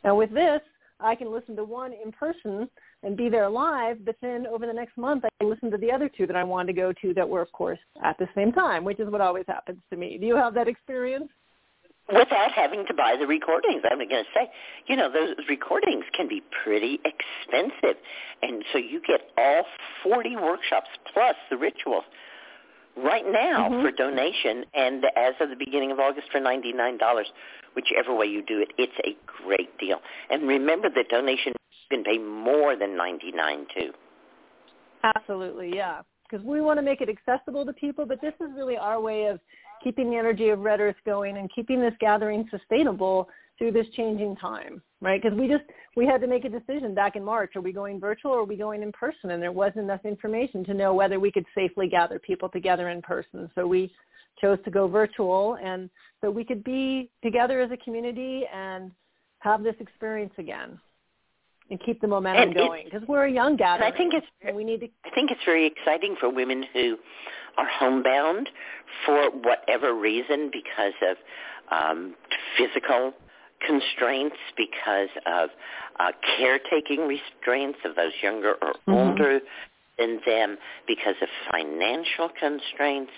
Now 0.04 0.16
with 0.16 0.32
this, 0.32 0.62
I 1.00 1.16
can 1.16 1.32
listen 1.32 1.56
to 1.58 1.64
one 1.64 1.94
in 1.94 2.12
person 2.12 2.68
and 3.04 3.16
be 3.16 3.30
there 3.30 3.50
live, 3.50 4.04
but 4.06 4.16
then 4.22 4.48
over 4.48 4.66
the 4.66 4.74
next 4.74 4.98
month 4.98 5.24
I 5.26 5.30
can 5.40 5.50
listen 5.50 5.70
to 5.72 5.78
the 5.78 5.92
other 5.92 6.10
two 6.10 6.28
that 6.28 6.36
I 6.36 6.44
wanted 6.44 6.74
to 6.74 6.82
go 6.82 6.94
to 7.02 7.14
that 7.14 7.28
were, 7.28 7.42
of 7.42 7.52
course, 7.52 7.80
at 8.04 8.18
the 8.18 8.28
same 8.36 8.52
time, 8.52 8.84
which 8.84 9.00
is 9.00 9.10
what 9.10 9.22
always 9.22 9.46
happens 9.48 9.80
to 9.92 9.98
me. 9.98 10.18
Do 10.20 10.26
you 10.26 10.36
have 10.36 10.54
that 10.56 10.68
experience? 10.68 11.30
Without 12.10 12.54
having 12.54 12.86
to 12.88 12.94
buy 12.94 13.18
the 13.20 13.28
recordings. 13.28 13.84
I'm 13.90 13.98
going 13.98 14.10
to 14.10 14.24
say, 14.34 14.50
you 14.88 14.96
know, 14.96 15.12
those 15.12 15.36
recordings 15.50 16.06
can 16.16 16.30
be 16.30 16.42
pretty 16.64 17.00
expensive. 17.04 17.98
And 18.42 18.64
so 18.72 18.78
you 18.80 19.02
get 19.06 19.22
all 19.38 19.64
40 20.04 20.38
workshops 20.38 20.88
plus 21.14 21.36
the 21.50 21.58
rituals 21.58 22.06
right 22.96 23.26
now 23.28 23.70
Mm-hmm. 23.70 23.82
for 23.82 23.92
donation 23.92 24.64
and 24.74 25.04
as 25.16 25.34
of 25.40 25.50
the 25.50 25.56
beginning 25.56 25.92
of 25.92 26.00
August 26.00 26.28
for 26.32 26.40
$99 26.40 26.98
whichever 27.76 28.16
way 28.16 28.26
you 28.26 28.44
do 28.44 28.60
it 28.60 28.70
it's 28.78 28.94
a 29.06 29.16
great 29.44 29.78
deal 29.78 29.98
and 30.32 30.48
remember 30.48 30.90
that 30.90 31.08
donation 31.10 31.54
can 31.90 32.04
pay 32.04 32.18
more 32.18 32.76
than 32.76 32.96
99 32.98 33.68
too 33.78 33.94
Absolutely, 35.04 35.72
yeah. 35.76 36.02
Because 36.30 36.46
we 36.46 36.60
want 36.62 36.78
to 36.78 36.84
make 36.84 37.02
it 37.02 37.10
accessible 37.10 37.66
to 37.66 37.74
people, 37.74 38.06
but 38.06 38.20
this 38.22 38.34
is 38.42 38.50
really 38.56 38.78
our 38.78 39.00
way 39.00 39.26
of 39.26 39.40
keeping 39.84 40.10
the 40.12 40.18
energy 40.18 40.50
of 40.50 40.60
Red 40.60 40.80
Earth 40.80 40.96
going 41.06 41.38
and 41.38 41.50
keeping 41.54 41.80
this 41.80 41.94
gathering 42.00 42.48
sustainable 42.52 43.30
through 43.58 43.72
this 43.72 43.88
changing 43.96 44.36
time, 44.36 44.82
right? 45.02 45.22
Because 45.22 45.38
we 45.38 45.48
just 45.48 45.64
we 45.96 46.06
had 46.06 46.22
to 46.22 46.28
make 46.28 46.46
a 46.46 46.50
decision 46.50 46.94
back 46.94 47.16
in 47.16 47.24
March: 47.24 47.56
are 47.56 47.62
we 47.62 47.72
going 47.72 48.00
virtual 48.00 48.32
or 48.32 48.40
are 48.40 48.44
we 48.44 48.58
going 48.58 48.84
in 48.84 48.92
person? 48.92 49.32
And 49.32 49.42
there 49.42 49.54
wasn't 49.54 49.86
enough 49.86 50.04
information 50.04 50.66
to 50.66 50.74
know 50.74 50.94
whether 50.94 51.20
we 51.20 51.32
could 51.32 51.46
safely 51.56 51.88
gather 51.88 52.20
people 52.20 52.50
together 52.50 52.90
in 52.90 53.02
person. 53.02 53.50
So 53.56 53.66
we 53.66 53.92
chose 54.42 54.60
to 54.66 54.72
go 54.72 54.88
virtual, 54.88 55.58
and 55.64 55.90
so 56.22 56.30
we 56.30 56.44
could 56.44 56.64
be 56.64 57.10
together 57.24 57.62
as 57.62 57.72
a 57.72 57.78
community 57.78 58.44
and 58.54 58.92
have 59.40 59.64
this 59.64 59.76
experience 59.80 60.34
again 60.38 60.78
and 61.70 61.80
keep 61.80 62.02
the 62.02 62.08
momentum 62.08 62.54
going 62.54 62.86
because 62.86 63.08
we're 63.08 63.26
a 63.26 63.32
young 63.32 63.56
gathering. 63.56 63.86
And 63.88 63.94
I 63.94 63.98
think 63.98 64.14
it's 64.14 64.56
we 64.56 64.64
need 64.64 64.82
to 64.82 64.88
I 65.06 65.10
think 65.14 65.32
it's 65.32 65.44
very 65.46 65.66
exciting 65.66 66.16
for 66.20 66.30
women 66.30 66.64
who 66.74 66.98
are 67.58 67.68
homebound 67.68 68.50
for 69.06 69.30
whatever 69.32 69.94
reason 69.94 70.52
because 70.52 70.94
of 71.02 71.18
um, 71.72 72.16
physical 72.58 73.14
constraints, 73.66 74.36
because 74.56 75.10
of 75.26 75.50
uh, 76.00 76.12
caretaking 76.38 77.08
restraints 77.08 77.80
of 77.86 77.96
those 77.96 78.14
younger 78.22 78.56
or 78.62 78.76
Mhm. 78.88 78.94
older 78.94 79.42
than 79.98 80.20
them, 80.26 80.58
because 80.86 81.16
of 81.22 81.30
financial 81.52 82.30
constraints. 82.30 83.12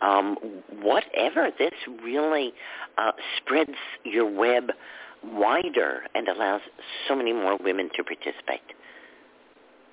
Um, 0.00 0.36
whatever, 0.80 1.50
this 1.50 1.74
really 2.02 2.54
uh, 2.96 3.12
spreads 3.36 3.76
your 4.04 4.26
web 4.26 4.72
wider 5.32 6.02
and 6.14 6.28
allows 6.28 6.60
so 7.08 7.16
many 7.16 7.32
more 7.32 7.56
women 7.58 7.88
to 7.96 8.04
participate. 8.04 8.60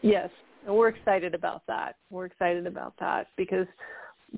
Yes, 0.02 0.30
and 0.66 0.76
we're 0.76 0.90
excited 0.90 1.36
about 1.36 1.64
that. 1.68 1.96
We're 2.10 2.26
excited 2.26 2.68
about 2.68 2.94
that 3.00 3.28
because, 3.38 3.68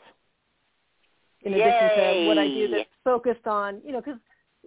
In 1.42 1.54
addition 1.54 1.72
to 1.72 2.28
what 2.28 2.38
I 2.38 2.48
do 2.48 2.68
that's 2.70 2.90
focused 3.04 3.48
on, 3.48 3.82
you 3.84 3.92
know, 3.92 4.02
because 4.02 4.20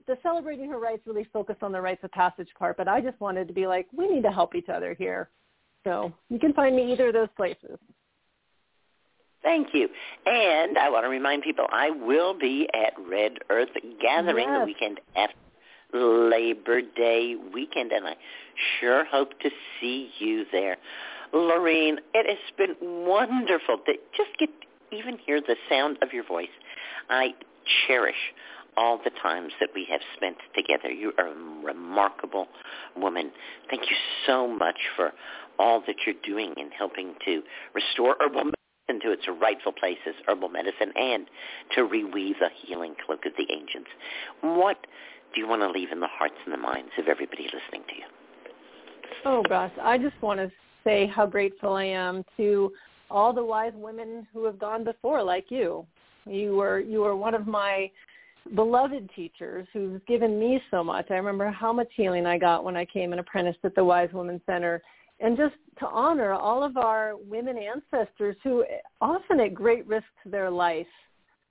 the 0.06 0.16
celebrating 0.22 0.68
her 0.70 0.78
rights 0.78 1.02
really 1.06 1.26
focused 1.32 1.62
on 1.62 1.70
the 1.70 1.80
rites 1.80 2.02
of 2.02 2.10
passage 2.10 2.48
part, 2.58 2.76
but 2.76 2.88
I 2.88 3.00
just 3.00 3.20
wanted 3.20 3.46
to 3.46 3.54
be 3.54 3.66
like, 3.66 3.86
we 3.96 4.08
need 4.08 4.22
to 4.22 4.32
help 4.32 4.54
each 4.54 4.68
other 4.68 4.94
here. 4.94 5.28
So 5.84 6.12
you 6.28 6.38
can 6.38 6.52
find 6.54 6.74
me 6.74 6.92
either 6.92 7.08
of 7.08 7.14
those 7.14 7.28
places. 7.36 7.78
Thank 9.42 9.68
you. 9.74 9.88
And 10.24 10.78
I 10.78 10.88
want 10.88 11.04
to 11.04 11.08
remind 11.08 11.42
people 11.42 11.66
I 11.70 11.90
will 11.90 12.36
be 12.38 12.68
at 12.74 12.94
Red 13.08 13.32
Earth 13.50 13.68
Gathering 14.00 14.52
the 14.52 14.64
weekend 14.64 15.00
after 15.16 15.34
Labor 15.92 16.80
Day 16.82 17.36
weekend, 17.52 17.92
and 17.92 18.06
I 18.06 18.14
sure 18.80 19.04
hope 19.04 19.38
to 19.40 19.50
see 19.80 20.10
you 20.18 20.44
there. 20.50 20.76
Lorraine, 21.32 21.98
it 22.14 22.26
has 22.28 22.38
been 22.56 22.76
wonderful 23.06 23.78
to 23.86 23.92
just 24.16 24.38
get 24.38 24.50
even 24.90 25.18
hear 25.18 25.40
the 25.40 25.56
sound 25.68 25.98
of 26.02 26.12
your 26.12 26.24
voice. 26.24 26.48
I 27.08 27.30
cherish 27.86 28.32
all 28.76 28.98
the 29.02 29.10
times 29.22 29.52
that 29.60 29.70
we 29.74 29.86
have 29.90 30.00
spent 30.16 30.36
together. 30.54 30.90
You 30.90 31.12
are 31.18 31.28
a 31.28 31.64
remarkable 31.64 32.48
woman. 32.96 33.30
Thank 33.70 33.82
you 33.90 33.96
so 34.26 34.48
much 34.48 34.78
for 34.96 35.12
all 35.58 35.82
that 35.86 35.96
you're 36.06 36.14
doing 36.24 36.54
in 36.56 36.70
helping 36.70 37.14
to 37.24 37.42
restore 37.74 38.16
herbal 38.20 38.44
medicine 38.44 39.00
to 39.02 39.12
its 39.12 39.22
rightful 39.40 39.72
place 39.72 39.98
as 40.06 40.14
herbal 40.26 40.48
medicine 40.48 40.92
and 40.96 41.26
to 41.74 41.82
reweave 41.82 42.38
the 42.40 42.48
healing 42.64 42.94
cloak 43.06 43.26
of 43.26 43.32
the 43.36 43.46
ancients. 43.52 43.90
What 44.40 44.78
do 45.34 45.40
you 45.40 45.48
want 45.48 45.62
to 45.62 45.70
leave 45.70 45.90
in 45.90 46.00
the 46.00 46.08
hearts 46.08 46.34
and 46.44 46.52
the 46.52 46.58
minds 46.58 46.90
of 46.98 47.08
everybody 47.08 47.44
listening 47.44 47.82
to 47.88 47.94
you? 47.96 48.04
Oh 49.24 49.42
gosh, 49.48 49.72
I 49.80 49.98
just 49.98 50.20
want 50.22 50.40
to 50.40 50.50
say 50.84 51.06
how 51.06 51.26
grateful 51.26 51.74
I 51.74 51.84
am 51.84 52.24
to 52.36 52.72
all 53.10 53.32
the 53.32 53.44
wise 53.44 53.72
women 53.74 54.26
who 54.32 54.44
have 54.44 54.58
gone 54.58 54.84
before, 54.84 55.22
like 55.22 55.46
you. 55.50 55.86
You 56.24 56.56
were 56.56 56.80
you 56.80 57.00
were 57.00 57.16
one 57.16 57.34
of 57.34 57.46
my 57.46 57.90
beloved 58.54 59.08
teachers 59.14 59.66
who's 59.72 60.00
given 60.08 60.38
me 60.38 60.60
so 60.70 60.82
much. 60.82 61.10
I 61.10 61.14
remember 61.14 61.50
how 61.50 61.72
much 61.72 61.88
healing 61.94 62.26
I 62.26 62.38
got 62.38 62.64
when 62.64 62.76
I 62.76 62.84
came 62.84 63.12
and 63.12 63.20
apprenticed 63.20 63.60
at 63.64 63.74
the 63.74 63.84
Wise 63.84 64.10
Women 64.12 64.40
Center, 64.46 64.82
and 65.20 65.36
just 65.36 65.54
to 65.78 65.86
honor 65.86 66.32
all 66.32 66.62
of 66.62 66.76
our 66.76 67.14
women 67.28 67.56
ancestors 67.56 68.36
who 68.42 68.64
often 69.00 69.40
at 69.40 69.54
great 69.54 69.86
risk 69.86 70.06
to 70.24 70.30
their 70.30 70.50
life 70.50 70.86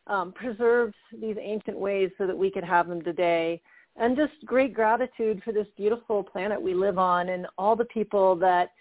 um, 0.07 0.31
preserved 0.31 0.95
these 1.19 1.35
ancient 1.39 1.77
ways 1.77 2.09
so 2.17 2.27
that 2.27 2.37
we 2.37 2.51
could 2.51 2.63
have 2.63 2.87
them 2.87 3.01
today. 3.01 3.61
And 3.97 4.15
just 4.15 4.33
great 4.45 4.73
gratitude 4.73 5.41
for 5.43 5.51
this 5.51 5.67
beautiful 5.77 6.23
planet 6.23 6.61
we 6.61 6.73
live 6.73 6.97
on 6.97 7.29
and 7.29 7.47
all 7.57 7.75
the 7.75 7.85
people 7.85 8.35
that 8.37 8.71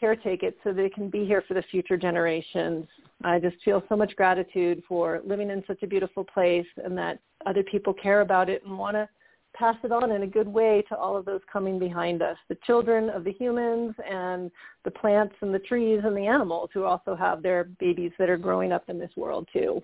caretake 0.00 0.42
it 0.42 0.58
so 0.62 0.72
they 0.72 0.88
can 0.88 1.08
be 1.08 1.24
here 1.24 1.42
for 1.46 1.54
the 1.54 1.62
future 1.62 1.96
generations. 1.96 2.86
I 3.24 3.38
just 3.38 3.56
feel 3.64 3.82
so 3.88 3.96
much 3.96 4.14
gratitude 4.16 4.82
for 4.86 5.20
living 5.24 5.50
in 5.50 5.62
such 5.66 5.82
a 5.82 5.86
beautiful 5.86 6.24
place 6.24 6.66
and 6.82 6.96
that 6.98 7.18
other 7.46 7.62
people 7.62 7.94
care 7.94 8.20
about 8.20 8.48
it 8.48 8.64
and 8.64 8.78
want 8.78 8.96
to 8.96 9.08
pass 9.54 9.76
it 9.84 9.92
on 9.92 10.12
in 10.12 10.22
a 10.22 10.26
good 10.26 10.48
way 10.48 10.84
to 10.88 10.96
all 10.96 11.16
of 11.16 11.24
those 11.24 11.40
coming 11.50 11.78
behind 11.78 12.22
us, 12.22 12.36
the 12.48 12.58
children 12.66 13.08
of 13.08 13.24
the 13.24 13.32
humans 13.32 13.94
and 14.08 14.50
the 14.84 14.90
plants 14.90 15.34
and 15.40 15.54
the 15.54 15.58
trees 15.60 16.02
and 16.04 16.14
the 16.14 16.26
animals 16.26 16.68
who 16.74 16.84
also 16.84 17.14
have 17.14 17.42
their 17.42 17.64
babies 17.80 18.12
that 18.18 18.28
are 18.28 18.36
growing 18.36 18.70
up 18.70 18.84
in 18.88 18.98
this 18.98 19.10
world 19.16 19.48
too. 19.52 19.82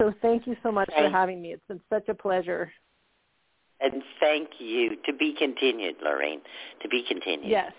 So 0.00 0.14
thank 0.22 0.46
you 0.46 0.56
so 0.62 0.72
much 0.72 0.88
Thank- 0.88 1.06
for 1.06 1.10
having 1.10 1.42
me. 1.42 1.52
It's 1.52 1.66
been 1.68 1.80
such 1.90 2.08
a 2.08 2.14
pleasure. 2.14 2.72
And 3.80 4.02
thank 4.18 4.48
you. 4.58 4.96
To 5.04 5.12
be 5.12 5.34
continued, 5.34 5.96
Lorene. 6.02 6.40
To 6.82 6.88
be 6.88 7.02
continued. 7.06 7.50
Yes. 7.50 7.72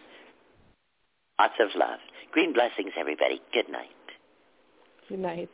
Lots 1.40 1.54
of 1.60 1.70
love. 1.76 2.00
Green 2.32 2.54
blessings, 2.54 2.94
everybody. 2.96 3.42
Good 3.54 3.70
night. 3.70 3.90
Good 5.10 5.20
night. 5.20 5.50